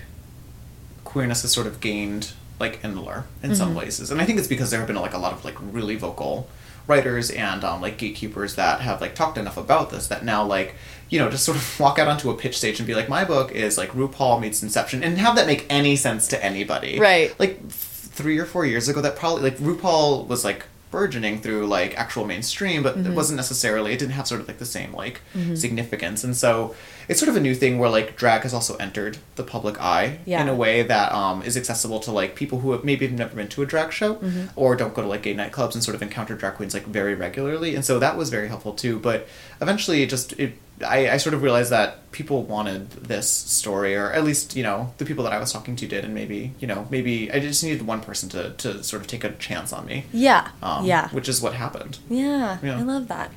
queerness 1.05 1.43
has 1.43 1.53
sort 1.53 1.67
of 1.67 1.81
gained 1.81 2.33
like 2.59 2.83
allure 2.83 3.27
in 3.43 3.55
some 3.55 3.75
places, 3.75 4.11
and 4.11 4.21
I 4.21 4.25
think 4.25 4.39
it's 4.39 4.49
because 4.49 4.71
there 4.71 4.81
have 4.81 4.87
been 4.87 4.97
like 4.97 5.13
a 5.15 5.19
lot 5.19 5.33
of 5.33 5.45
like 5.45 5.57
really 5.61 5.95
vocal 5.97 6.49
writers 6.87 7.31
and 7.31 7.65
um, 7.65 7.81
like 7.81 7.99
gatekeepers 7.99 8.55
that 8.57 8.81
have 8.81 9.01
like 9.01 9.15
talked 9.15 9.39
enough 9.39 9.57
about 9.57 9.91
this 9.91 10.07
that 10.09 10.25
now 10.25 10.45
like 10.45 10.75
you 11.11 11.19
know 11.19 11.29
just 11.31 11.45
sort 11.45 11.57
of 11.57 11.81
walk 11.81 11.99
out 11.99 12.09
onto 12.09 12.31
a 12.31 12.35
pitch 12.35 12.57
stage 12.59 12.79
and 12.79 12.87
be 12.87 12.95
like 12.95 13.09
my 13.09 13.25
book 13.25 13.51
is 13.53 13.77
like 13.77 13.91
RuPaul 13.91 14.41
meets 14.41 14.63
Inception 14.63 15.03
and 15.03 15.19
have 15.19 15.37
that 15.37 15.47
make 15.47 15.67
any 15.71 15.97
sense 15.97 16.29
to 16.29 16.45
anybody 16.45 16.99
Right. 16.99 17.39
like 17.41 17.61
f- 17.69 17.73
three 18.13 18.39
or 18.39 18.45
four 18.47 18.65
years 18.65 18.89
ago 18.89 19.01
that 19.01 19.17
probably 19.17 19.43
like 19.51 19.59
RuPaul 19.59 20.27
was 20.27 20.45
like 20.45 20.65
burgeoning 20.93 21.41
through 21.41 21.67
like 21.67 21.99
actual 21.99 22.25
mainstream, 22.25 22.83
but 22.83 22.97
it 22.97 23.11
wasn't 23.13 23.37
necessarily 23.37 23.93
it 23.93 23.99
didn't 23.99 24.13
have 24.13 24.27
sort 24.27 24.41
of 24.41 24.47
like 24.49 24.59
the 24.59 24.65
same 24.65 24.93
like 24.95 25.21
significance. 25.55 26.23
And 26.25 26.35
so 26.37 26.75
it's 27.09 27.21
sort 27.21 27.29
of 27.29 27.37
a 27.37 27.41
new 27.41 27.55
thing 27.55 27.79
where 27.79 27.89
like 27.89 28.17
drag 28.17 28.43
has 28.43 28.53
also 28.53 28.77
entered 28.77 29.19
the 29.37 29.43
public 29.45 29.81
eye 29.81 30.19
Yeah. 30.25 30.43
in 30.43 30.49
a 30.49 30.55
way 30.55 30.83
that 30.83 31.13
um, 31.13 31.43
is 31.43 31.57
accessible 31.57 32.01
to 32.01 32.11
like 32.13 32.35
people 32.35 32.61
who 32.61 32.73
have 32.73 32.83
maybe 32.85 33.07
have 33.07 33.17
never 33.17 33.35
been 33.37 33.49
to 33.49 33.63
a 33.63 33.67
drag 33.67 33.93
show 33.93 34.19
or 34.57 34.75
don't 34.77 34.95
go 34.95 35.03
to 35.03 35.09
like 35.09 35.23
gay 35.23 35.35
nightclubs 35.35 35.75
and 35.75 35.85
sort 35.85 35.95
of 35.95 36.03
encounter 36.03 36.35
drag 36.35 36.55
queens 36.55 36.75
like 36.75 36.85
very 36.87 37.15
regularly. 37.15 37.75
And 37.77 37.85
so 37.85 37.99
that 37.99 38.17
was 38.17 38.31
very 38.31 38.49
helpful 38.49 38.73
too. 38.73 38.99
But 38.99 39.29
eventually, 39.61 40.03
it 40.03 40.11
just 40.11 40.33
it 40.35 40.55
I, 40.85 41.09
I 41.09 41.17
sort 41.17 41.33
of 41.33 41.41
realized 41.43 41.71
that 41.71 42.11
people 42.13 42.43
wanted 42.43 42.91
this 42.91 43.31
story, 43.31 43.97
or 43.97 44.13
at 44.13 44.25
least 44.25 44.55
you 44.57 44.63
know 44.63 44.93
the 44.99 45.07
people 45.07 45.25
that 45.25 45.33
I 45.33 45.39
was 45.39 45.51
talking 45.51 45.75
to 45.77 45.87
did, 45.87 46.05
and 46.05 46.13
maybe 46.15 46.53
you 46.61 46.67
know 46.67 46.87
maybe 46.91 47.33
I 47.33 47.39
just 47.41 47.65
needed 47.65 47.87
one 47.87 48.01
person 48.03 48.29
to 48.31 48.51
to 48.59 48.83
sort 48.85 49.01
of 49.01 49.07
take 49.09 49.25
a 49.25 49.31
chance 49.37 49.73
on 49.73 49.87
me. 49.87 50.05
Yeah. 50.13 50.49
Um, 50.63 50.85
yeah. 50.85 51.09
which 51.11 51.29
is 51.31 51.41
what 51.41 51.55
happened. 51.55 51.99
Yeah, 52.11 52.59
Yeah. 52.63 52.79
I 52.79 52.83
love 52.83 53.09
that. 53.09 53.31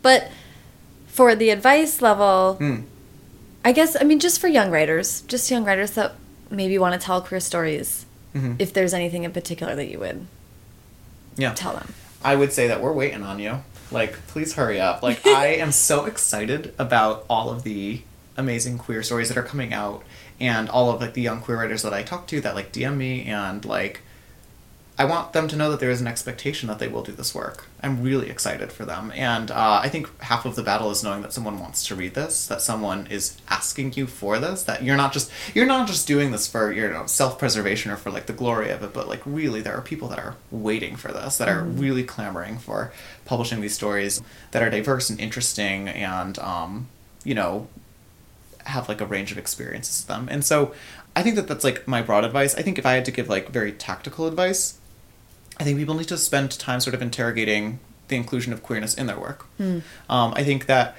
But 0.00 0.30
for 1.06 1.34
the 1.34 1.50
advice 1.50 2.00
level, 2.00 2.56
Mm. 2.60 2.84
I 3.66 3.72
guess, 3.72 3.96
I 4.00 4.04
mean, 4.04 4.20
just 4.20 4.40
for 4.40 4.46
young 4.46 4.70
writers, 4.70 5.22
just 5.22 5.50
young 5.50 5.64
writers 5.64 5.90
that 5.92 6.14
maybe 6.50 6.78
want 6.78 6.98
to 6.98 7.04
tell 7.04 7.20
queer 7.20 7.40
stories, 7.40 8.06
Mhm. 8.32 8.54
if 8.60 8.72
there's 8.72 8.94
anything 8.94 9.24
in 9.24 9.32
particular 9.32 9.74
that 9.74 9.86
you 9.88 9.98
would 9.98 10.28
Yeah, 11.36 11.52
tell 11.52 11.72
them. 11.72 11.92
I 12.24 12.36
would 12.36 12.52
say 12.52 12.68
that 12.68 12.80
we're 12.80 12.92
waiting 12.92 13.24
on 13.24 13.40
you. 13.40 13.62
Like, 13.90 14.24
please 14.28 14.52
hurry 14.54 14.80
up. 14.80 15.02
Like, 15.02 15.26
I 15.26 15.48
am 15.48 15.72
so 15.72 16.04
excited 16.04 16.74
about 16.78 17.24
all 17.28 17.50
of 17.50 17.64
the 17.64 18.02
amazing 18.36 18.78
queer 18.78 19.02
stories 19.02 19.28
that 19.30 19.36
are 19.36 19.42
coming 19.42 19.72
out, 19.74 20.04
and 20.38 20.68
all 20.68 20.88
of 20.92 21.00
like 21.00 21.14
the 21.14 21.22
young 21.22 21.40
queer 21.40 21.58
writers 21.58 21.82
that 21.82 21.92
I 21.92 22.04
talk 22.04 22.28
to 22.28 22.40
that 22.42 22.54
like 22.54 22.70
DM 22.70 22.96
me, 22.96 23.24
and 23.24 23.64
like, 23.64 24.02
I 24.98 25.04
want 25.04 25.34
them 25.34 25.46
to 25.48 25.56
know 25.56 25.70
that 25.70 25.78
there 25.78 25.90
is 25.90 26.00
an 26.00 26.06
expectation 26.06 26.68
that 26.68 26.78
they 26.78 26.88
will 26.88 27.02
do 27.02 27.12
this 27.12 27.34
work. 27.34 27.66
I'm 27.82 28.02
really 28.02 28.30
excited 28.30 28.72
for 28.72 28.86
them, 28.86 29.12
and 29.14 29.50
uh, 29.50 29.80
I 29.82 29.90
think 29.90 30.08
half 30.22 30.46
of 30.46 30.56
the 30.56 30.62
battle 30.62 30.90
is 30.90 31.04
knowing 31.04 31.20
that 31.20 31.34
someone 31.34 31.60
wants 31.60 31.86
to 31.88 31.94
read 31.94 32.14
this, 32.14 32.46
that 32.46 32.62
someone 32.62 33.06
is 33.08 33.36
asking 33.48 33.92
you 33.92 34.06
for 34.06 34.38
this, 34.38 34.62
that 34.62 34.82
you're 34.82 34.96
not 34.96 35.12
just 35.12 35.30
you're 35.54 35.66
not 35.66 35.86
just 35.86 36.06
doing 36.06 36.30
this 36.30 36.48
for 36.48 36.72
you 36.72 36.88
know 36.88 37.04
self 37.04 37.38
preservation 37.38 37.90
or 37.92 37.96
for 37.96 38.10
like 38.10 38.24
the 38.24 38.32
glory 38.32 38.70
of 38.70 38.82
it, 38.82 38.94
but 38.94 39.06
like 39.06 39.20
really 39.26 39.60
there 39.60 39.76
are 39.76 39.82
people 39.82 40.08
that 40.08 40.18
are 40.18 40.34
waiting 40.50 40.96
for 40.96 41.12
this, 41.12 41.36
that 41.36 41.48
are 41.48 41.62
really 41.62 42.02
clamoring 42.02 42.56
for 42.56 42.90
publishing 43.26 43.60
these 43.60 43.74
stories 43.74 44.22
that 44.52 44.62
are 44.62 44.70
diverse 44.70 45.10
and 45.10 45.20
interesting, 45.20 45.88
and 45.88 46.38
um, 46.38 46.88
you 47.22 47.34
know 47.34 47.68
have 48.64 48.88
like 48.88 49.02
a 49.02 49.06
range 49.06 49.30
of 49.30 49.36
experiences 49.36 50.00
with 50.00 50.08
them. 50.08 50.26
And 50.30 50.42
so 50.42 50.74
I 51.14 51.22
think 51.22 51.36
that 51.36 51.48
that's 51.48 51.64
like 51.64 51.86
my 51.86 52.00
broad 52.02 52.24
advice. 52.24 52.54
I 52.54 52.62
think 52.62 52.78
if 52.78 52.86
I 52.86 52.94
had 52.94 53.04
to 53.04 53.10
give 53.10 53.28
like 53.28 53.50
very 53.50 53.72
tactical 53.72 54.26
advice, 54.26 54.78
I 55.58 55.64
think 55.64 55.78
people 55.78 55.94
need 55.94 56.08
to 56.08 56.18
spend 56.18 56.50
time 56.58 56.80
sort 56.80 56.94
of 56.94 57.02
interrogating 57.02 57.80
the 58.08 58.16
inclusion 58.16 58.52
of 58.52 58.62
queerness 58.62 58.94
in 58.94 59.06
their 59.06 59.18
work. 59.18 59.46
Hmm. 59.56 59.78
Um, 60.08 60.32
I 60.36 60.44
think 60.44 60.66
that 60.66 60.96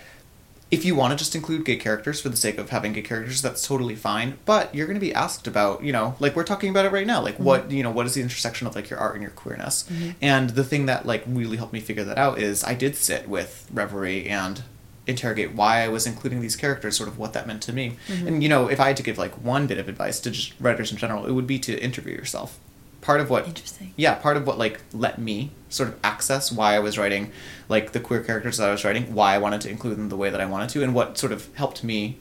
if 0.70 0.84
you 0.84 0.96
want 0.96 1.12
to 1.12 1.18
just 1.18 1.34
include 1.34 1.64
gay 1.64 1.78
characters 1.78 2.20
for 2.20 2.28
the 2.28 2.36
sake 2.36 2.58
of 2.58 2.72
having 2.72 2.92
gay 2.92 3.02
characters, 3.02 3.42
that's 3.42 3.66
totally 3.66 3.96
fine. 3.96 4.38
But 4.46 4.76
you're 4.76 4.88
going 4.88 5.00
to 5.00 5.06
be 5.06 5.14
asked 5.14 5.48
about, 5.48 5.84
you 5.84 5.94
know, 5.94 6.16
like 6.20 6.36
we're 6.36 6.44
talking 6.44 6.70
about 6.70 6.86
it 6.86 6.92
right 6.92 7.08
now. 7.08 7.22
Like 7.22 7.36
hmm. 7.36 7.44
what, 7.44 7.72
you 7.72 7.84
know, 7.84 7.92
what 7.92 8.06
is 8.06 8.16
the 8.16 8.22
intersection 8.22 8.68
of 8.68 8.76
like 8.76 8.90
your 8.90 9.00
art 9.00 9.14
and 9.16 9.22
your 9.22 9.32
queerness? 9.32 9.84
Mm-hmm. 9.84 10.12
And 10.22 10.50
the 10.52 10.64
thing 10.64 10.88
that 10.88 11.06
like 11.06 11.24
really 11.28 11.58
helped 11.58 11.74
me 11.74 11.80
figure 11.80 12.04
that 12.04 12.18
out 12.18 12.40
is 12.40 12.64
I 12.64 12.74
did 12.74 12.96
sit 12.96 13.30
with 13.30 13.68
Reverie 13.72 14.28
and 14.28 14.64
interrogate 15.08 15.54
why 15.54 15.84
I 15.84 15.88
was 15.88 16.06
including 16.06 16.42
these 16.42 16.58
characters, 16.58 16.98
sort 16.98 17.08
of 17.08 17.18
what 17.18 17.32
that 17.34 17.48
meant 17.48 17.62
to 17.64 17.74
me. 17.74 17.96
Mm-hmm. 18.08 18.28
And 18.28 18.44
you 18.44 18.50
know, 18.50 18.68
if 18.68 18.80
I 18.80 18.88
had 18.88 18.98
to 18.98 19.04
give 19.04 19.18
like 19.18 19.34
one 19.36 19.66
bit 19.66 19.78
of 19.78 19.88
advice 19.88 20.20
to 20.22 20.32
just 20.32 20.54
writers 20.60 20.92
in 20.92 20.98
general, 20.98 21.26
it 21.26 21.32
would 21.32 21.48
be 21.48 21.60
to 21.60 21.82
interview 21.82 22.14
yourself. 22.14 22.60
Part 23.08 23.22
of 23.22 23.30
what 23.30 23.48
Interesting. 23.48 23.94
yeah, 23.96 24.16
part 24.16 24.36
of 24.36 24.46
what 24.46 24.58
like 24.58 24.82
let 24.92 25.18
me 25.18 25.52
sort 25.70 25.88
of 25.88 25.96
access 26.04 26.52
why 26.52 26.76
I 26.76 26.80
was 26.80 26.98
writing 26.98 27.32
like 27.70 27.94
the 27.94 28.02
queer 28.02 28.22
characters 28.22 28.58
that 28.58 28.68
I 28.68 28.72
was 28.74 28.84
writing, 28.84 29.16
why 29.16 29.34
I 29.34 29.38
wanted 29.38 29.62
to 29.62 29.70
include 29.70 29.96
them 29.98 30.10
the 30.10 30.18
way 30.18 30.30
that 30.30 30.42
I 30.42 30.46
wanted 30.46 30.68
to, 30.72 30.84
and 30.84 30.94
what 30.94 31.18
sort 31.18 31.32
of 31.32 31.48
helped 31.56 31.86
me 31.86 32.18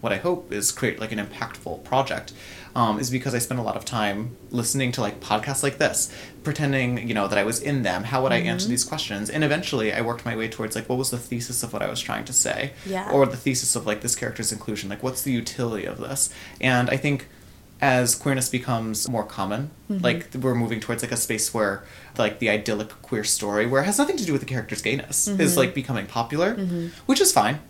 what 0.00 0.12
I 0.12 0.18
hope 0.18 0.52
is 0.52 0.70
create 0.70 1.00
like 1.00 1.10
an 1.10 1.18
impactful 1.18 1.82
project. 1.82 2.32
Um, 2.76 3.00
is 3.00 3.10
because 3.10 3.34
I 3.34 3.40
spent 3.40 3.58
a 3.58 3.64
lot 3.64 3.74
of 3.74 3.84
time 3.84 4.36
listening 4.52 4.92
to 4.92 5.00
like 5.00 5.18
podcasts 5.18 5.64
like 5.64 5.78
this, 5.78 6.14
pretending, 6.44 7.08
you 7.08 7.14
know, 7.14 7.26
that 7.26 7.36
I 7.36 7.42
was 7.42 7.60
in 7.60 7.82
them. 7.82 8.04
How 8.04 8.22
would 8.22 8.30
I 8.30 8.36
answer 8.36 8.68
these 8.68 8.84
questions? 8.84 9.28
And 9.28 9.42
eventually 9.42 9.92
I 9.92 10.00
worked 10.02 10.24
my 10.24 10.36
way 10.36 10.46
towards 10.46 10.76
like 10.76 10.88
what 10.88 10.96
was 10.96 11.10
the 11.10 11.18
thesis 11.18 11.64
of 11.64 11.72
what 11.72 11.82
I 11.82 11.90
was 11.90 12.00
trying 12.00 12.24
to 12.26 12.32
say? 12.32 12.74
Yeah. 12.86 13.10
Or 13.10 13.26
the 13.26 13.36
thesis 13.36 13.74
of 13.74 13.84
like 13.84 14.02
this 14.02 14.14
character's 14.14 14.52
inclusion. 14.52 14.88
Like 14.88 15.02
what's 15.02 15.22
the 15.22 15.32
utility 15.32 15.86
of 15.86 15.98
this? 15.98 16.32
And 16.60 16.88
I 16.88 16.96
think 16.96 17.26
as 17.80 18.14
queerness 18.14 18.48
becomes 18.48 19.08
more 19.08 19.24
common, 19.24 19.70
mm-hmm. 19.90 20.04
like 20.04 20.28
we're 20.34 20.54
moving 20.54 20.80
towards 20.80 21.02
like 21.02 21.12
a 21.12 21.16
space 21.16 21.52
where 21.54 21.84
like 22.18 22.38
the 22.38 22.50
idyllic 22.50 22.90
queer 23.02 23.24
story, 23.24 23.66
where 23.66 23.82
it 23.82 23.86
has 23.86 23.98
nothing 23.98 24.16
to 24.18 24.24
do 24.24 24.32
with 24.32 24.42
the 24.42 24.46
character's 24.46 24.82
gayness, 24.82 25.26
is 25.26 25.52
mm-hmm. 25.52 25.58
like 25.58 25.74
becoming 25.74 26.06
popular, 26.06 26.54
mm-hmm. 26.54 26.88
which 27.06 27.20
is 27.20 27.32
fine. 27.32 27.60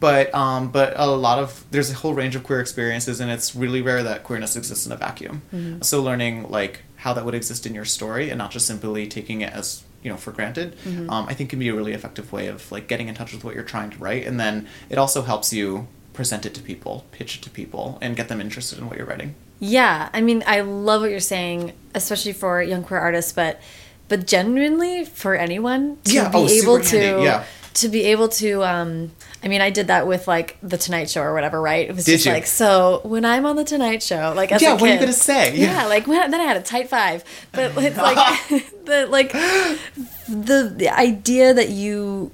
But 0.00 0.34
um, 0.34 0.70
but 0.70 0.94
a 0.96 1.06
lot 1.06 1.38
of 1.38 1.64
there's 1.70 1.90
a 1.90 1.94
whole 1.94 2.14
range 2.14 2.34
of 2.34 2.42
queer 2.42 2.60
experiences, 2.60 3.20
and 3.20 3.30
it's 3.30 3.54
really 3.54 3.82
rare 3.82 4.02
that 4.02 4.24
queerness 4.24 4.56
exists 4.56 4.86
in 4.86 4.92
a 4.92 4.96
vacuum. 4.96 5.42
So 5.82 6.02
learning 6.02 6.50
like 6.50 6.82
how 6.96 7.12
that 7.12 7.24
would 7.24 7.34
exist 7.34 7.66
in 7.66 7.74
your 7.74 7.84
story, 7.84 8.30
and 8.30 8.38
not 8.38 8.50
just 8.50 8.66
simply 8.66 9.06
taking 9.06 9.42
it 9.42 9.52
as 9.52 9.84
you 10.02 10.10
know 10.10 10.16
for 10.16 10.32
granted, 10.32 10.74
um, 11.10 11.26
I 11.28 11.34
think 11.34 11.50
can 11.50 11.58
be 11.58 11.68
a 11.68 11.74
really 11.74 11.92
effective 11.92 12.32
way 12.32 12.46
of 12.48 12.72
like 12.72 12.88
getting 12.88 13.08
in 13.08 13.14
touch 13.14 13.32
with 13.32 13.44
what 13.44 13.54
you're 13.54 13.62
trying 13.62 13.90
to 13.90 13.98
write, 13.98 14.26
and 14.26 14.40
then 14.40 14.66
it 14.88 14.96
also 14.98 15.22
helps 15.22 15.52
you 15.52 15.86
present 16.14 16.44
it 16.44 16.54
to 16.54 16.62
people, 16.62 17.04
pitch 17.12 17.36
it 17.36 17.42
to 17.42 17.50
people, 17.50 17.98
and 18.00 18.16
get 18.16 18.28
them 18.28 18.40
interested 18.40 18.78
in 18.78 18.86
what 18.86 18.96
you're 18.96 19.06
writing. 19.06 19.34
Yeah, 19.60 20.08
I 20.12 20.20
mean, 20.22 20.42
I 20.46 20.62
love 20.62 21.02
what 21.02 21.10
you're 21.10 21.20
saying, 21.20 21.72
especially 21.94 22.32
for 22.32 22.62
young 22.62 22.82
queer 22.82 22.98
artists, 23.00 23.32
but 23.32 23.60
but 24.08 24.26
genuinely 24.26 25.04
for 25.04 25.36
anyone 25.36 25.98
to 26.04 26.12
Yeah, 26.14 26.28
be 26.30 26.36
oh, 26.38 26.48
able 26.48 26.80
to 26.80 26.96
yeah. 27.22 27.44
to 27.74 27.88
be 27.88 28.04
able 28.06 28.28
to 28.42 28.64
um 28.64 29.12
I 29.42 29.48
mean, 29.48 29.60
I 29.62 29.70
did 29.70 29.86
that 29.86 30.06
with 30.06 30.26
like 30.28 30.56
the 30.62 30.76
Tonight 30.76 31.08
Show 31.08 31.22
or 31.22 31.32
whatever, 31.32 31.60
right? 31.62 31.88
It 31.88 31.94
was 31.94 32.04
Did 32.04 32.12
just 32.12 32.26
you? 32.26 32.32
like 32.32 32.46
so 32.46 33.00
when 33.04 33.24
I'm 33.24 33.46
on 33.46 33.56
the 33.56 33.64
Tonight 33.64 34.02
Show, 34.02 34.32
like 34.34 34.50
as 34.52 34.60
Yeah, 34.62 34.72
a 34.72 34.76
what 34.76 34.88
are 34.90 34.94
you 34.94 34.98
gonna 35.00 35.12
say? 35.12 35.56
Yeah, 35.66 35.86
like 35.86 36.06
when, 36.06 36.30
then 36.30 36.40
I 36.40 36.44
had 36.44 36.56
a 36.56 36.62
tight 36.62 36.88
five, 36.88 37.22
but 37.52 37.72
it's 37.76 37.96
like 37.96 38.16
the 38.84 39.06
like 39.08 39.32
the 39.32 40.72
the 40.76 40.88
idea 40.88 41.54
that 41.54 41.68
you 41.68 42.32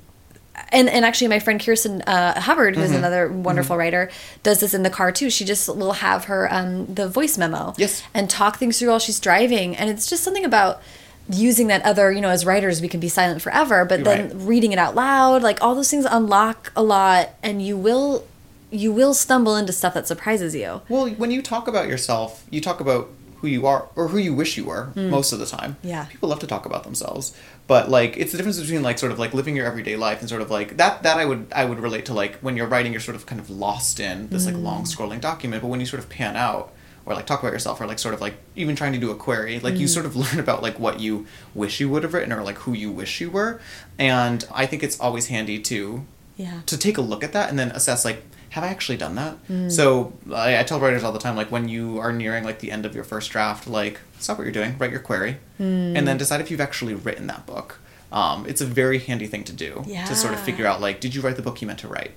and 0.77 0.89
and 0.89 1.05
actually 1.05 1.29
my 1.29 1.39
friend 1.41 1.59
Kirsten 1.65 2.03
uh, 2.03 2.41
Hubbard, 2.41 2.77
who's 2.77 2.91
Mm-hmm. 2.91 2.99
another 2.99 3.29
wonderful 3.33 3.77
writer, 3.77 4.11
does 4.43 4.61
this 4.61 4.73
in 4.75 4.83
the 4.83 4.91
car 4.91 5.11
too. 5.13 5.31
She 5.31 5.45
just 5.45 5.69
will 5.69 5.93
have 5.95 6.27
her 6.27 6.53
um, 6.53 6.87
the 6.95 7.09
voice 7.09 7.37
memo, 7.39 7.75
Yes. 7.77 8.03
and 8.15 8.29
talk 8.31 8.59
things 8.59 8.79
through 8.79 8.91
while 8.91 8.99
she's 8.99 9.19
driving, 9.21 9.77
and 9.77 9.91
it's 9.91 10.09
just 10.09 10.23
something 10.23 10.45
about 10.45 10.81
using 11.29 11.67
that 11.67 11.83
other 11.83 12.13
you 12.13 12.21
know 12.21 12.29
as 12.29 12.47
writers 12.47 12.81
we 12.81 12.87
can 12.87 13.01
be 13.01 13.09
silent 13.09 13.43
forever 13.43 13.85
but 13.85 14.05
then 14.05 14.29
Right. 14.29 14.47
reading 14.47 14.71
it 14.71 14.79
out 14.79 14.95
loud 14.95 15.43
like 15.43 15.59
all 15.61 15.75
those 15.75 15.91
things 15.91 16.05
unlock 16.09 16.71
a 16.77 16.85
lot 16.85 17.31
and 17.43 17.61
you 17.61 17.77
will 17.77 18.25
you 18.71 18.93
will 18.93 19.13
stumble 19.13 19.57
into 19.57 19.73
stuff 19.73 19.95
that 19.95 20.07
surprises 20.07 20.55
you 20.55 20.83
Well, 20.89 21.09
when 21.11 21.33
you 21.33 21.43
talk 21.43 21.67
about 21.67 21.89
yourself, 21.89 22.45
you 22.51 22.61
talk 22.61 22.79
about 22.79 23.09
who 23.39 23.49
you 23.49 23.67
are 23.67 23.89
or 23.97 24.07
who 24.09 24.19
you 24.19 24.35
wish 24.35 24.57
you 24.57 24.65
were 24.67 24.91
most 24.95 25.33
of 25.33 25.39
the 25.41 25.47
time. 25.47 25.77
Yeah. 25.83 26.05
People 26.05 26.29
love 26.29 26.39
to 26.41 26.47
talk 26.47 26.65
about 26.65 26.85
themselves. 26.85 27.35
But 27.67 27.91
like 27.91 28.17
it's 28.17 28.33
the 28.33 28.39
difference 28.39 28.61
between 28.61 28.83
like 28.83 28.99
sort 28.99 29.13
of 29.13 29.19
like 29.19 29.35
living 29.35 29.57
your 29.57 29.67
everyday 29.67 29.97
life 29.97 30.21
and 30.21 30.29
sort 30.29 30.43
of 30.43 30.51
like 30.51 30.77
that 30.77 31.03
that 31.03 31.19
I 31.19 31.25
would 31.25 31.49
I 31.53 31.65
would 31.65 31.81
relate 31.81 32.07
to 32.07 32.15
like 32.15 32.37
when 32.37 32.57
you're 32.57 32.67
writing 32.67 32.93
you're 32.93 33.01
sort 33.01 33.17
of 33.17 33.27
kind 33.27 33.41
of 33.41 33.51
lost 33.51 33.99
in 33.99 34.29
this 34.29 34.47
like 34.47 34.55
long 34.55 34.85
mm. 34.85 34.97
scrolling 34.97 35.21
document, 35.21 35.63
but 35.63 35.69
when 35.69 35.81
you 35.81 35.87
sort 35.87 36.03
of 36.03 36.09
pan 36.09 36.37
out 36.37 36.73
or 37.05 37.15
like 37.15 37.27
talk 37.27 37.41
about 37.41 37.53
yourself 37.53 37.81
or 37.81 37.87
like 37.87 37.99
sort 37.99 38.15
of 38.15 38.21
like 38.21 38.35
even 38.55 38.77
trying 38.77 38.93
to 38.93 38.99
do 38.99 39.11
a 39.11 39.15
query, 39.17 39.59
like 39.61 39.77
you 39.77 39.87
mm. 39.87 39.91
sort 39.91 40.07
of 40.07 40.15
learn 40.25 40.39
about 40.39 40.63
like 40.63 40.79
what 40.79 41.01
you 41.01 41.27
wish 41.55 41.81
you 41.81 41.89
would 41.89 42.03
have 42.03 42.15
written 42.15 42.33
or 42.33 42.43
like 42.43 42.59
who 42.59 42.73
you 42.73 42.91
wish 42.91 43.21
you 43.21 43.31
were. 43.31 43.61
And 43.99 44.47
I 44.53 44.67
think 44.67 44.83
it's 44.83 45.01
always 45.01 45.27
handy 45.27 45.59
to 45.61 46.05
yeah 46.37 46.61
to 46.67 46.77
take 46.77 46.99
a 46.99 47.01
look 47.01 47.25
at 47.25 47.33
that 47.33 47.49
and 47.49 47.59
then 47.59 47.71
assess 47.71 48.05
like 48.05 48.23
have 48.57 48.65
i 48.65 48.69
actually 48.69 48.97
done 48.97 49.15
that 49.15 49.35
hmm. 49.47 49.69
so 49.69 50.15
I, 50.33 50.59
I 50.59 50.63
tell 50.63 50.81
writers 50.81 51.05
all 51.05 51.13
the 51.13 51.19
time 51.19 51.37
like 51.37 51.53
when 51.53 51.69
you 51.69 51.99
are 51.99 52.11
nearing 52.11 52.43
like 52.43 52.61
the 52.61 52.71
end 52.73 52.87
of 52.87 52.95
your 52.95 53.05
first 53.05 53.31
draft 53.31 53.69
like 53.69 54.01
stop 54.19 54.39
what 54.39 54.45
you're 54.45 54.53
doing 54.53 54.77
write 54.79 54.91
your 54.91 55.01
query 55.01 55.37
and 55.59 55.95
then 55.95 56.07
hmm. 56.07 56.17
decide 56.17 56.41
if 56.41 56.51
you've 56.51 56.61
actually 56.61 56.95
written 56.95 57.27
that 57.27 57.47
book 57.47 57.79
um, 58.13 58.47
it's 58.47 58.61
a 58.61 58.67
very 58.67 58.99
handy 58.99 59.27
thing 59.27 59.45
to 59.45 59.53
do 59.53 59.85
to 60.07 60.15
sort 60.15 60.33
of 60.33 60.41
figure 60.41 60.67
out 60.67 60.81
like 60.81 61.01
did 61.01 61.15
you 61.15 61.21
write 61.21 61.37
the 61.37 61.43
book 61.43 61.61
you 61.61 61.67
meant 61.67 61.81
to 61.81 61.89
write 61.89 62.13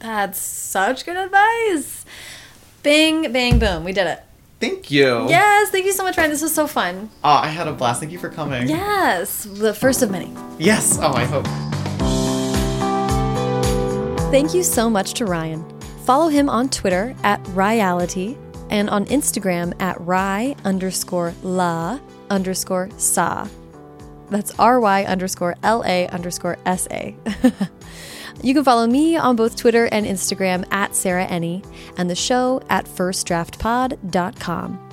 That's 0.00 0.38
such 0.38 1.04
good 1.06 1.16
advice. 1.16 2.04
Bing, 2.82 3.30
bang, 3.32 3.58
boom. 3.58 3.84
We 3.84 3.92
did 3.92 4.06
it. 4.06 4.22
thank 4.58 4.90
you 4.90 5.28
Yes, 5.28 5.70
thank 5.70 5.84
you 5.86 5.92
so 5.92 6.02
much, 6.02 6.16
Ryan. 6.16 6.30
This 6.30 6.42
was 6.42 6.54
so 6.54 6.66
fun. 6.66 7.10
Oh, 7.22 7.30
i 7.30 7.48
had 7.48 7.68
a 7.68 7.72
blast 7.72 8.00
thank 8.00 8.12
you 8.12 8.18
for 8.18 8.28
coming 8.28 8.68
Yes, 8.68 9.44
the 9.44 9.72
first 9.72 10.02
of 10.02 10.10
many. 10.10 10.30
yes 10.58 10.98
oh 11.00 11.12
i 11.12 11.24
hope 11.24 11.46
Thank 14.30 14.54
you 14.54 14.62
so 14.62 14.88
much 14.88 15.14
to 15.14 15.24
Ryan. 15.26 15.64
Follow 16.10 16.26
him 16.26 16.50
on 16.50 16.68
Twitter 16.68 17.14
at 17.22 17.40
Ryality 17.54 18.36
and 18.68 18.90
on 18.90 19.06
Instagram 19.06 19.80
at 19.80 19.96
Ry 20.00 20.56
underscore 20.64 21.32
la 21.44 22.00
underscore 22.28 22.90
sa. 22.96 23.46
That's 24.28 24.52
R-Y 24.58 25.04
underscore 25.04 25.54
L-A 25.62 26.08
underscore 26.08 26.58
S-A. 26.66 27.14
you 28.42 28.54
can 28.54 28.64
follow 28.64 28.88
me 28.88 29.16
on 29.16 29.36
both 29.36 29.54
Twitter 29.54 29.88
and 29.92 30.04
Instagram 30.04 30.66
at 30.72 30.96
Sarah 30.96 31.28
Enni 31.28 31.64
and 31.96 32.10
the 32.10 32.16
show 32.16 32.60
at 32.68 32.86
firstdraftpod.com. 32.86 34.89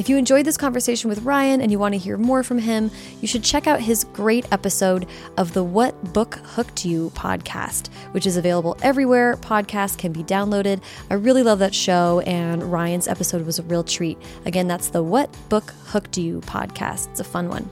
If 0.00 0.08
you 0.08 0.16
enjoyed 0.16 0.46
this 0.46 0.56
conversation 0.56 1.10
with 1.10 1.24
Ryan 1.24 1.60
and 1.60 1.70
you 1.70 1.78
want 1.78 1.92
to 1.92 1.98
hear 1.98 2.16
more 2.16 2.42
from 2.42 2.56
him, 2.56 2.90
you 3.20 3.28
should 3.28 3.44
check 3.44 3.66
out 3.66 3.82
his 3.82 4.04
great 4.04 4.50
episode 4.50 5.06
of 5.36 5.52
the 5.52 5.62
What 5.62 6.14
Book 6.14 6.36
Hooked 6.36 6.86
You 6.86 7.12
podcast, 7.14 7.92
which 8.12 8.26
is 8.26 8.38
available 8.38 8.78
everywhere 8.80 9.36
podcasts 9.36 9.98
can 9.98 10.10
be 10.10 10.24
downloaded. 10.24 10.80
I 11.10 11.14
really 11.14 11.42
love 11.42 11.58
that 11.58 11.74
show, 11.74 12.20
and 12.20 12.62
Ryan's 12.62 13.08
episode 13.08 13.44
was 13.44 13.58
a 13.58 13.62
real 13.64 13.84
treat. 13.84 14.16
Again, 14.46 14.66
that's 14.66 14.88
the 14.88 15.02
What 15.02 15.28
Book 15.50 15.74
Hooked 15.88 16.16
You 16.16 16.40
podcast. 16.46 17.10
It's 17.10 17.20
a 17.20 17.24
fun 17.24 17.50
one. 17.50 17.68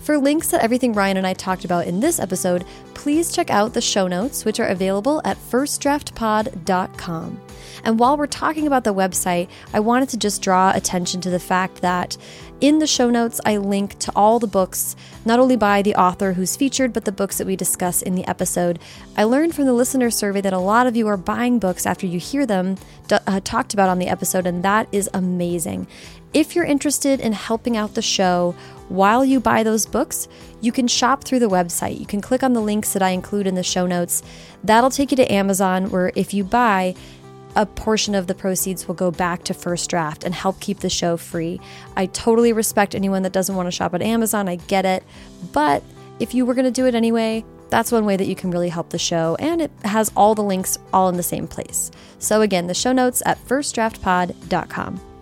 For 0.00 0.18
links 0.18 0.48
to 0.48 0.62
everything 0.62 0.92
Ryan 0.92 1.16
and 1.16 1.26
I 1.26 1.32
talked 1.32 1.64
about 1.64 1.86
in 1.86 2.00
this 2.00 2.20
episode, 2.20 2.66
please 2.92 3.34
check 3.34 3.48
out 3.48 3.72
the 3.72 3.80
show 3.80 4.08
notes, 4.08 4.44
which 4.44 4.60
are 4.60 4.68
available 4.68 5.22
at 5.24 5.38
firstdraftpod.com. 5.38 7.40
And 7.84 7.98
while 7.98 8.16
we're 8.16 8.26
talking 8.26 8.66
about 8.66 8.84
the 8.84 8.94
website, 8.94 9.48
I 9.72 9.80
wanted 9.80 10.08
to 10.10 10.16
just 10.16 10.42
draw 10.42 10.72
attention 10.74 11.20
to 11.20 11.30
the 11.30 11.38
fact 11.38 11.82
that 11.82 12.16
in 12.60 12.78
the 12.78 12.86
show 12.86 13.10
notes, 13.10 13.40
I 13.44 13.58
link 13.58 13.98
to 13.98 14.12
all 14.16 14.38
the 14.38 14.46
books, 14.46 14.96
not 15.24 15.38
only 15.38 15.56
by 15.56 15.82
the 15.82 15.94
author 15.96 16.32
who's 16.32 16.56
featured, 16.56 16.92
but 16.92 17.04
the 17.04 17.12
books 17.12 17.36
that 17.38 17.46
we 17.46 17.56
discuss 17.56 18.00
in 18.00 18.14
the 18.14 18.26
episode. 18.26 18.78
I 19.16 19.24
learned 19.24 19.54
from 19.54 19.66
the 19.66 19.72
listener 19.74 20.10
survey 20.10 20.40
that 20.40 20.52
a 20.52 20.58
lot 20.58 20.86
of 20.86 20.96
you 20.96 21.06
are 21.08 21.16
buying 21.16 21.58
books 21.58 21.84
after 21.84 22.06
you 22.06 22.18
hear 22.18 22.46
them 22.46 22.76
uh, 23.10 23.40
talked 23.44 23.74
about 23.74 23.90
on 23.90 23.98
the 23.98 24.08
episode, 24.08 24.46
and 24.46 24.62
that 24.62 24.88
is 24.92 25.10
amazing. 25.12 25.86
If 26.32 26.56
you're 26.56 26.64
interested 26.64 27.20
in 27.20 27.32
helping 27.32 27.76
out 27.76 27.94
the 27.94 28.02
show 28.02 28.54
while 28.88 29.24
you 29.24 29.40
buy 29.40 29.62
those 29.62 29.84
books, 29.86 30.26
you 30.60 30.72
can 30.72 30.88
shop 30.88 31.22
through 31.22 31.40
the 31.40 31.48
website. 31.48 32.00
You 32.00 32.06
can 32.06 32.20
click 32.20 32.42
on 32.42 32.54
the 32.54 32.62
links 32.62 32.92
that 32.92 33.02
I 33.02 33.10
include 33.10 33.46
in 33.46 33.54
the 33.54 33.62
show 33.62 33.86
notes. 33.86 34.22
That'll 34.62 34.90
take 34.90 35.10
you 35.10 35.16
to 35.18 35.32
Amazon, 35.32 35.90
where 35.90 36.12
if 36.16 36.32
you 36.32 36.44
buy, 36.44 36.94
a 37.56 37.66
portion 37.66 38.14
of 38.14 38.26
the 38.26 38.34
proceeds 38.34 38.88
will 38.88 38.94
go 38.94 39.10
back 39.10 39.44
to 39.44 39.54
First 39.54 39.90
Draft 39.90 40.24
and 40.24 40.34
help 40.34 40.60
keep 40.60 40.80
the 40.80 40.90
show 40.90 41.16
free. 41.16 41.60
I 41.96 42.06
totally 42.06 42.52
respect 42.52 42.94
anyone 42.94 43.22
that 43.22 43.32
doesn't 43.32 43.54
want 43.54 43.66
to 43.66 43.70
shop 43.70 43.94
at 43.94 44.02
Amazon. 44.02 44.48
I 44.48 44.56
get 44.56 44.84
it. 44.84 45.04
But 45.52 45.82
if 46.20 46.34
you 46.34 46.46
were 46.46 46.54
going 46.54 46.64
to 46.64 46.70
do 46.70 46.86
it 46.86 46.94
anyway, 46.94 47.44
that's 47.70 47.90
one 47.90 48.04
way 48.04 48.16
that 48.16 48.26
you 48.26 48.36
can 48.36 48.50
really 48.50 48.68
help 48.68 48.90
the 48.90 48.98
show, 48.98 49.36
and 49.40 49.60
it 49.60 49.70
has 49.84 50.12
all 50.16 50.34
the 50.34 50.42
links 50.42 50.78
all 50.92 51.08
in 51.08 51.16
the 51.16 51.22
same 51.22 51.48
place. 51.48 51.90
So, 52.18 52.40
again, 52.40 52.66
the 52.66 52.74
show 52.74 52.92
notes 52.92 53.22
at 53.26 53.44
firstdraftpod.com. 53.46 55.13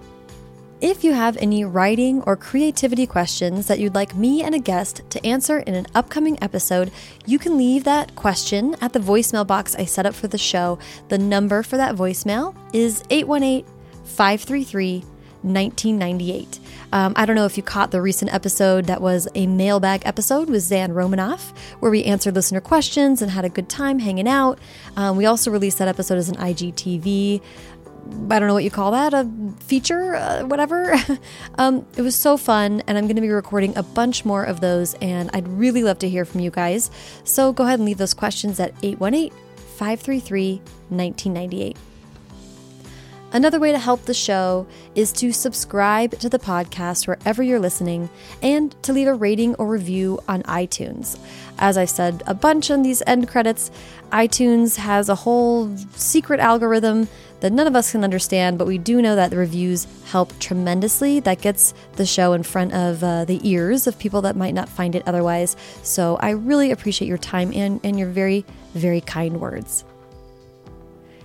If 0.83 1.05
you 1.05 1.13
have 1.13 1.37
any 1.37 1.65
writing 1.65 2.23
or 2.23 2.37
creativity 2.37 3.07
questions 3.07 3.69
that 3.69 3.79
you'd 3.79 3.95
like 3.95 4.17
me 4.17 4.43
and 4.43 4.53
a 4.53 4.59
guest 4.59 5.03
to 5.11 5.25
answer 5.25 5.61
in 5.61 5.77
an 5.77 5.87
upcoming 5.95 6.37
episode, 6.43 6.91
you 7.25 7.39
can 7.39 7.57
leave 7.57 7.85
that 7.85 8.17
question 8.17 8.75
at 8.81 8.93
the 8.93 8.99
voicemail 8.99 9.47
box 9.47 9.77
I 9.77 9.85
set 9.85 10.07
up 10.07 10.15
for 10.15 10.27
the 10.27 10.39
show. 10.39 10.81
The 11.07 11.19
number 11.19 11.63
for 11.63 11.77
that 11.77 11.95
voicemail 11.95 12.57
is 12.73 13.05
818 13.11 13.65
533 14.07 15.05
1998. 15.43 16.59
Um, 16.93 17.15
I 17.17 17.27
don't 17.27 17.37
know 17.37 17.47
if 17.47 17.57
you 17.57 17.63
caught 17.63 17.91
the 17.93 18.03
recent 18.03 18.35
episode 18.35 18.87
that 18.87 19.01
was 19.01 19.29
a 19.35 19.47
mailbag 19.47 20.03
episode 20.05 20.51
with 20.51 20.63
Zan 20.63 20.93
Romanoff, 20.93 21.57
where 21.81 21.91
we 21.91 22.05
answered 22.05 22.35
listener 22.35 22.61
questions 22.61 23.23
and 23.23 23.31
had 23.31 23.45
a 23.45 23.49
good 23.49 23.69
time 23.69 24.01
hanging 24.01 24.29
out. 24.29 24.59
Um, 24.97 25.17
we 25.17 25.27
also 25.27 25.51
released 25.51 25.79
that 25.79 25.89
episode 25.89 26.19
as 26.19 26.29
an 26.29 26.37
IGTV 26.37 27.41
I 28.31 28.39
don't 28.39 28.49
know 28.49 28.55
what 28.55 28.65
you 28.65 28.71
call 28.71 28.91
that, 28.93 29.15
a 29.15 29.29
feature, 29.61 30.15
uh, 30.15 30.43
whatever. 30.45 30.95
um, 31.59 31.87
it 31.97 32.03
was 32.03 32.17
so 32.17 32.37
fun, 32.37 32.83
and 32.87 32.99
I'm 32.99 33.05
going 33.05 33.17
to 33.17 33.23
be 33.23 33.31
recording 33.31 33.77
a 33.77 33.83
bunch 33.83 34.25
more 34.25 34.45
of 34.45 34.61
those, 34.61 34.95
and 34.95 35.31
I'd 35.33 35.47
really 35.49 35.83
love 35.83 35.99
to 36.01 36.09
hear 36.09 36.25
from 36.25 36.41
you 36.41 36.51
guys. 36.51 36.91
So 37.25 37.53
go 37.53 37.65
ahead 37.65 37.79
and 37.79 37.87
leave 37.87 37.99
those 37.99 38.15
questions 38.15 38.59
at 38.59 38.75
818 38.83 39.31
533 39.77 40.57
1998. 40.89 41.77
Another 43.35 43.59
way 43.59 43.73
to 43.73 43.79
help 43.79 44.03
the 44.03 44.13
show 44.13 44.67
is 44.95 45.11
to 45.13 45.33
subscribe 45.33 46.19
to 46.19 46.29
the 46.29 46.39
podcast 46.39 47.07
wherever 47.07 47.43
you're 47.43 47.59
listening 47.59 48.11
and 48.43 48.77
to 48.83 48.93
leave 48.93 49.09
a 49.09 49.15
rating 49.15 49.55
or 49.55 49.67
review 49.67 50.21
on 50.29 50.43
iTunes. 50.43 51.19
As 51.59 51.79
I 51.79 51.87
said 51.87 52.23
a 52.27 52.35
bunch 52.35 52.71
on 52.71 52.83
these 52.83 53.03
end 53.07 53.29
credits, 53.29 53.71
iTunes 54.11 54.77
has 54.77 55.09
a 55.09 55.15
whole 55.15 55.75
secret 55.95 56.41
algorithm 56.41 57.09
that 57.43 57.53
none 57.53 57.67
of 57.67 57.75
us 57.75 57.91
can 57.91 58.05
understand, 58.05 58.57
but 58.57 58.69
we 58.69 58.79
do 58.79 59.03
know 59.03 59.17
that 59.17 59.31
the 59.31 59.37
reviews 59.37 59.89
help 60.07 60.39
tremendously. 60.39 61.19
That 61.19 61.43
gets 61.43 61.75
the 61.97 62.07
show 62.07 62.35
in 62.35 62.45
front 62.45 62.73
of 62.73 63.03
uh, 63.03 63.25
the 63.25 63.41
ears 63.43 63.89
of 63.89 63.99
people 63.99 64.23
that 64.23 64.37
might 64.37 64.55
not 64.55 64.69
find 64.69 64.95
it 64.95 65.03
otherwise. 65.07 65.57
So 65.83 66.17
I 66.21 66.31
really 66.31 66.71
appreciate 66.71 67.09
your 67.09 67.19
time 67.19 67.53
and, 67.53 67.81
and 67.83 67.99
your 67.99 68.09
very, 68.09 68.47
very 68.75 69.01
kind 69.01 69.41
words. 69.41 69.85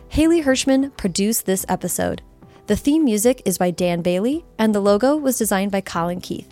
Haley 0.10 0.42
Hirschman 0.42 0.98
produced 0.98 1.46
this 1.46 1.68
episode. 1.70 2.24
The 2.66 2.76
theme 2.76 3.06
music 3.06 3.44
is 3.46 3.60
by 3.60 3.70
Dan 3.70 4.02
Bailey, 4.02 4.44
and 4.58 4.74
the 4.74 4.80
logo 4.80 5.16
was 5.16 5.38
designed 5.38 5.72
by 5.72 5.82
Colin 5.82 6.20
Keith. 6.20 6.52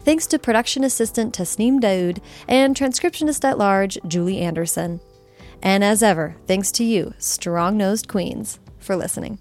Thanks 0.00 0.26
to 0.26 0.38
production 0.40 0.82
assistant 0.82 1.32
Tasneem 1.32 1.80
Daoud 1.80 2.18
and 2.48 2.74
transcriptionist 2.74 3.44
at 3.44 3.56
large 3.56 3.98
Julie 4.08 4.40
Anderson. 4.40 5.00
And 5.62 5.84
as 5.84 6.02
ever, 6.02 6.34
thanks 6.48 6.72
to 6.72 6.84
you, 6.84 7.14
strong 7.18 7.76
nosed 7.76 8.08
queens, 8.08 8.58
for 8.86 8.96
listening. 8.96 9.38